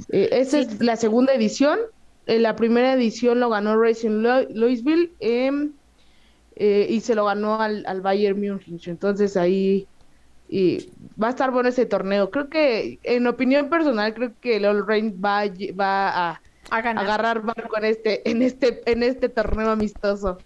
Eh, 0.09 0.29
esa 0.33 0.59
es 0.59 0.81
la 0.81 0.97
segunda 0.97 1.35
edición. 1.35 1.79
Eh, 2.27 2.39
la 2.39 2.57
primera 2.57 2.95
edición 2.95 3.39
lo 3.39 3.51
ganó 3.51 3.77
Racing 3.81 4.25
Louisville 4.51 5.13
em, 5.21 5.73
eh, 6.57 6.87
y 6.89 7.01
se 7.01 7.15
lo 7.15 7.27
ganó 7.27 7.61
al, 7.61 7.85
al 7.87 8.01
Bayern 8.01 8.41
Múnich. 8.41 8.89
Entonces 8.89 9.37
ahí 9.37 9.87
y 10.49 10.91
va 11.21 11.29
a 11.29 11.31
estar 11.31 11.51
bueno 11.51 11.69
ese 11.69 11.87
torneo. 11.87 12.31
Creo 12.31 12.49
que, 12.49 12.99
en 13.03 13.27
opinión 13.27 13.69
personal, 13.69 14.15
creo 14.15 14.33
que 14.41 14.57
el 14.57 14.65
All 14.65 14.87
Rain 14.87 15.21
va, 15.23 15.45
va 15.79 16.09
a, 16.09 16.41
a 16.71 16.77
agarrar 16.77 17.43
barco 17.43 17.77
en 17.79 17.85
este, 17.85 18.29
en 18.31 18.43
este, 18.43 18.83
en 18.91 19.03
este 19.03 19.29
torneo 19.29 19.71
amistoso. 19.71 20.39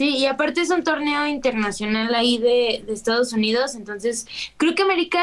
Sí, 0.00 0.16
y 0.16 0.24
aparte 0.24 0.62
es 0.62 0.70
un 0.70 0.82
torneo 0.82 1.26
internacional 1.26 2.14
ahí 2.14 2.38
de, 2.38 2.84
Estados 2.88 3.34
Unidos, 3.34 3.74
entonces 3.74 4.26
creo 4.56 4.74
que 4.74 4.82
América 4.82 5.22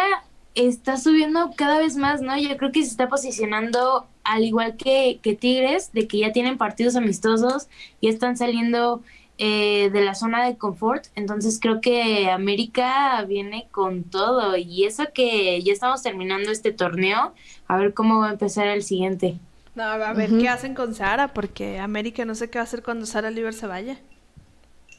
está 0.53 0.97
subiendo 0.97 1.51
cada 1.55 1.80
vez 1.80 1.95
más, 1.95 2.22
¿no? 2.22 2.38
Yo 2.38 2.55
creo 2.57 2.72
que 2.72 2.84
se 2.84 2.91
está 2.91 3.09
posicionando 3.09 4.07
al 4.23 4.43
igual 4.43 4.77
que, 4.77 5.19
que 5.23 5.34
Tigres, 5.34 5.91
de 5.93 6.07
que 6.07 6.19
ya 6.19 6.31
tienen 6.31 6.59
partidos 6.59 6.95
amistosos 6.95 7.69
y 8.01 8.09
están 8.09 8.38
saliendo 8.38 9.01
eh, 9.38 9.89
de 9.91 10.01
la 10.01 10.15
zona 10.15 10.45
de 10.45 10.57
confort, 10.57 11.05
entonces 11.15 11.59
creo 11.61 11.81
que 11.81 12.30
América 12.30 13.23
viene 13.23 13.68
con 13.72 14.03
todo 14.03 14.57
y 14.57 14.85
eso 14.85 15.05
que 15.14 15.61
ya 15.61 15.73
estamos 15.73 16.01
terminando 16.03 16.51
este 16.51 16.72
torneo, 16.72 17.34
a 17.68 17.77
ver 17.77 17.93
cómo 17.93 18.19
va 18.19 18.30
a 18.30 18.31
empezar 18.31 18.68
el 18.68 18.84
siguiente. 18.84 19.38
No, 19.76 19.84
a 19.84 20.14
ver 20.14 20.31
qué 20.39 20.49
hacen 20.49 20.73
con 20.73 20.95
Sara, 20.95 21.34
porque 21.34 21.80
América 21.80 22.26
no 22.26 22.34
sé 22.34 22.49
qué 22.49 22.57
va 22.57 22.64
a 22.64 22.64
hacer 22.64 22.81
cuando 22.81 23.05
Sara 23.05 23.30
Liber 23.30 23.53
se 23.53 23.68
vaya 23.68 23.97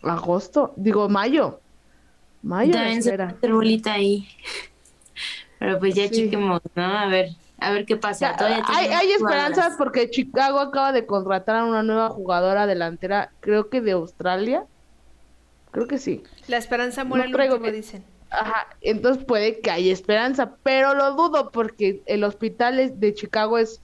agosto, 0.02 0.73
digo 0.77 1.09
mayo. 1.09 1.60
Mayo 2.43 2.73
También 2.73 3.02
se 3.02 3.16
bolita 3.48 3.94
ahí. 3.94 4.28
Pero 5.59 5.78
pues 5.78 5.94
ya 5.94 6.09
chiquemos, 6.09 6.60
¿no? 6.74 6.85
A 6.85 7.06
ver, 7.06 7.31
a 7.60 7.72
ver 7.72 7.86
qué 7.86 7.97
pasa. 7.97 8.36
hay, 8.39 8.89
hay 8.89 9.12
esperanzas 9.12 9.74
porque 9.76 10.10
Chicago 10.10 10.60
acaba 10.60 10.93
de 10.93 11.06
contratar 11.06 11.56
a 11.56 11.64
una 11.64 11.82
nueva 11.82 12.09
jugadora 12.09 12.66
delantera, 12.66 13.32
creo 13.40 13.68
que 13.68 13.80
de 13.80 13.93
Australia. 13.93 14.64
Creo 15.70 15.86
que 15.86 15.98
sí. 15.98 16.22
La 16.47 16.56
esperanza 16.56 17.05
muere 17.05 17.28
no 17.28 17.62
que... 17.62 17.72
dicen. 17.72 18.05
Ajá, 18.30 18.68
entonces 18.82 19.24
puede 19.24 19.60
que 19.60 19.70
haya 19.70 19.93
esperanza, 19.93 20.55
pero 20.62 20.94
lo 20.94 21.14
dudo 21.14 21.51
porque 21.51 22.02
el 22.06 22.24
hospital 22.24 23.01
de 23.01 23.14
Chicago 23.14 23.59
es, 23.59 23.80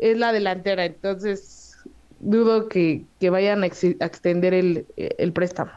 es 0.00 0.18
la 0.18 0.32
delantera, 0.32 0.84
entonces 0.84 1.76
dudo 2.18 2.68
que, 2.68 3.04
vayan 3.20 3.62
a, 3.62 3.66
extender 3.66 4.52
el, 4.52 4.86
el, 4.96 5.32
préstamo. 5.32 5.70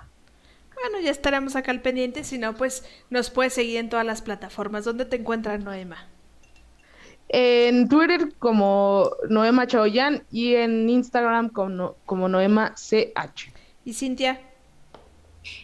Bueno, 0.82 1.00
ya 1.00 1.12
estaremos 1.12 1.56
acá 1.56 1.70
al 1.70 1.82
pendiente, 1.82 2.24
si 2.24 2.40
no, 2.40 2.56
pues 2.56 2.84
nos 3.12 3.30
puedes 3.30 3.54
seguir 3.54 3.78
en 3.78 3.90
todas 3.90 4.06
las 4.06 4.24
plataformas. 4.24 4.84
¿Dónde 4.84 5.06
te 5.06 5.18
encuentras, 5.18 5.64
Noema? 5.64 6.08
En 7.34 7.88
Twitter 7.88 8.34
como 8.40 9.10
Noema 9.30 9.66
Chaoyan 9.66 10.24
y 10.32 10.56
en 10.56 10.90
Instagram 10.90 11.50
como, 11.50 11.96
como 12.06 12.28
Noema 12.28 12.76
CH. 12.76 13.54
¿Y 13.86 13.94
Cintia? 13.94 14.42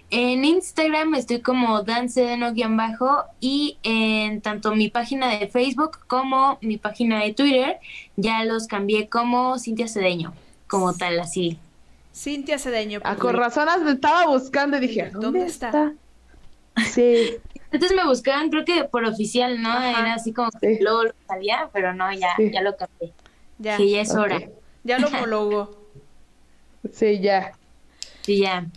En 0.10 0.46
Instagram 0.46 1.16
estoy 1.16 1.42
como 1.42 1.84
dancedeno-bajo 1.84 3.26
y 3.40 3.78
en 3.84 4.42
tanto 4.42 4.74
mi 4.74 4.90
página 4.90 5.38
de 5.38 5.48
Facebook 5.50 6.00
como 6.08 6.58
mi 6.62 6.78
página 6.78 7.22
de 7.22 7.34
Twitter 7.34 7.78
ya 8.16 8.44
los 8.46 8.68
cambié 8.68 9.10
como 9.10 9.60
Cintia 9.60 9.88
Cedeño 9.88 10.34
como 10.68 10.94
tal, 10.94 11.20
así. 11.20 11.58
Cintia 12.14 12.60
Cedeño. 12.60 13.00
A 13.04 13.16
con 13.16 13.36
razones 13.36 13.80
me 13.82 13.92
estaba 13.92 14.28
buscando 14.28 14.78
y 14.78 14.82
dije, 14.82 15.12
¿dónde, 15.12 15.46
está? 15.46 15.94
Sí. 16.86 17.38
Entonces 17.72 17.98
me 17.98 18.06
buscaban, 18.06 18.50
creo 18.50 18.64
que 18.64 18.86
por 18.86 19.04
oficial, 19.04 19.62
¿no? 19.62 19.78
Era 19.82 20.14
así 20.14 20.32
como 20.32 20.50
que 20.52 20.78
luego 20.82 21.06
lo 21.06 21.14
salía, 21.28 21.70
pero 21.74 21.94
no, 21.94 22.12
ya, 22.14 22.30
ya 22.40 22.62
lo 22.62 22.78
cambié. 22.78 23.14
Ya. 23.60 23.78
Que 23.78 23.90
ya 23.90 24.02
es 24.02 24.16
hora. 24.16 24.40
Ya 24.84 25.00
lo 25.00 25.08
homologo. 25.08 25.90
sí, 26.92 27.20
ya. 27.20 27.57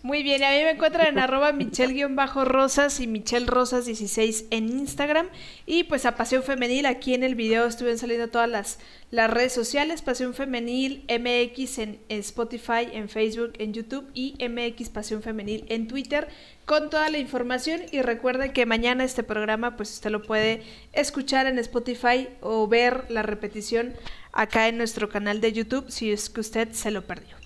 Muy 0.04 0.22
bien, 0.22 0.44
a 0.44 0.50
mí 0.50 0.58
me 0.62 0.70
encuentran 0.70 1.08
en 1.08 1.18
arroba 1.18 1.50
michelle-rosas 1.50 3.00
y 3.00 3.08
michelle 3.08 3.46
rosas 3.46 3.84
16 3.84 4.44
en 4.50 4.68
Instagram. 4.68 5.28
Y 5.66 5.82
pues 5.84 6.06
a 6.06 6.14
Pasión 6.14 6.44
Femenil, 6.44 6.86
aquí 6.86 7.14
en 7.14 7.24
el 7.24 7.34
video 7.34 7.66
estuvieron 7.66 7.98
saliendo 7.98 8.28
todas 8.28 8.48
las, 8.48 8.78
las 9.10 9.28
redes 9.28 9.52
sociales. 9.52 10.02
Pasión 10.02 10.34
Femenil 10.34 11.04
MX 11.08 11.78
en 11.78 12.00
Spotify, 12.08 12.86
en 12.92 13.08
Facebook, 13.08 13.54
en 13.58 13.72
YouTube 13.72 14.08
y 14.14 14.36
MX 14.38 14.88
Pasión 14.90 15.20
Femenil 15.20 15.64
en 15.68 15.88
Twitter 15.88 16.28
con 16.64 16.88
toda 16.88 17.10
la 17.10 17.18
información. 17.18 17.80
Y 17.90 18.02
recuerde 18.02 18.52
que 18.52 18.66
mañana 18.66 19.02
este 19.02 19.24
programa 19.24 19.76
pues 19.76 19.94
usted 19.94 20.10
lo 20.10 20.22
puede 20.22 20.62
escuchar 20.92 21.46
en 21.46 21.58
Spotify 21.58 22.28
o 22.40 22.68
ver 22.68 23.10
la 23.10 23.22
repetición 23.22 23.94
acá 24.32 24.68
en 24.68 24.78
nuestro 24.78 25.08
canal 25.08 25.40
de 25.40 25.52
YouTube 25.52 25.90
si 25.90 26.12
es 26.12 26.30
que 26.30 26.40
usted 26.40 26.70
se 26.70 26.92
lo 26.92 27.02
perdió. 27.02 27.39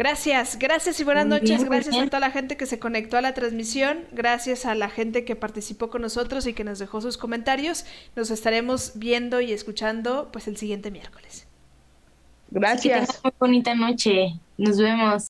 Gracias, 0.00 0.58
gracias 0.58 0.98
y 0.98 1.04
buenas 1.04 1.26
noches. 1.26 1.62
gracias 1.62 1.94
a 1.94 2.06
toda 2.06 2.20
la 2.20 2.30
gente 2.30 2.56
que 2.56 2.64
se 2.64 2.78
conectó 2.78 3.18
a 3.18 3.20
la 3.20 3.34
transmisión. 3.34 4.06
Gracias 4.12 4.64
a 4.64 4.74
la 4.74 4.88
gente 4.88 5.26
que 5.26 5.36
participó 5.36 5.90
con 5.90 6.00
nosotros 6.00 6.46
y 6.46 6.54
que 6.54 6.64
nos 6.64 6.78
dejó 6.78 7.02
sus 7.02 7.18
comentarios. 7.18 7.84
Nos 8.16 8.30
estaremos 8.30 8.92
viendo 8.94 9.42
y 9.42 9.52
escuchando 9.52 10.30
pues 10.32 10.48
el 10.48 10.56
siguiente 10.56 10.90
miércoles. 10.90 11.46
Gracias. 12.50 13.20
muy 13.22 13.32
bonita 13.38 13.74
noche. 13.74 14.40
Nos 14.56 14.78
vemos. 14.78 15.28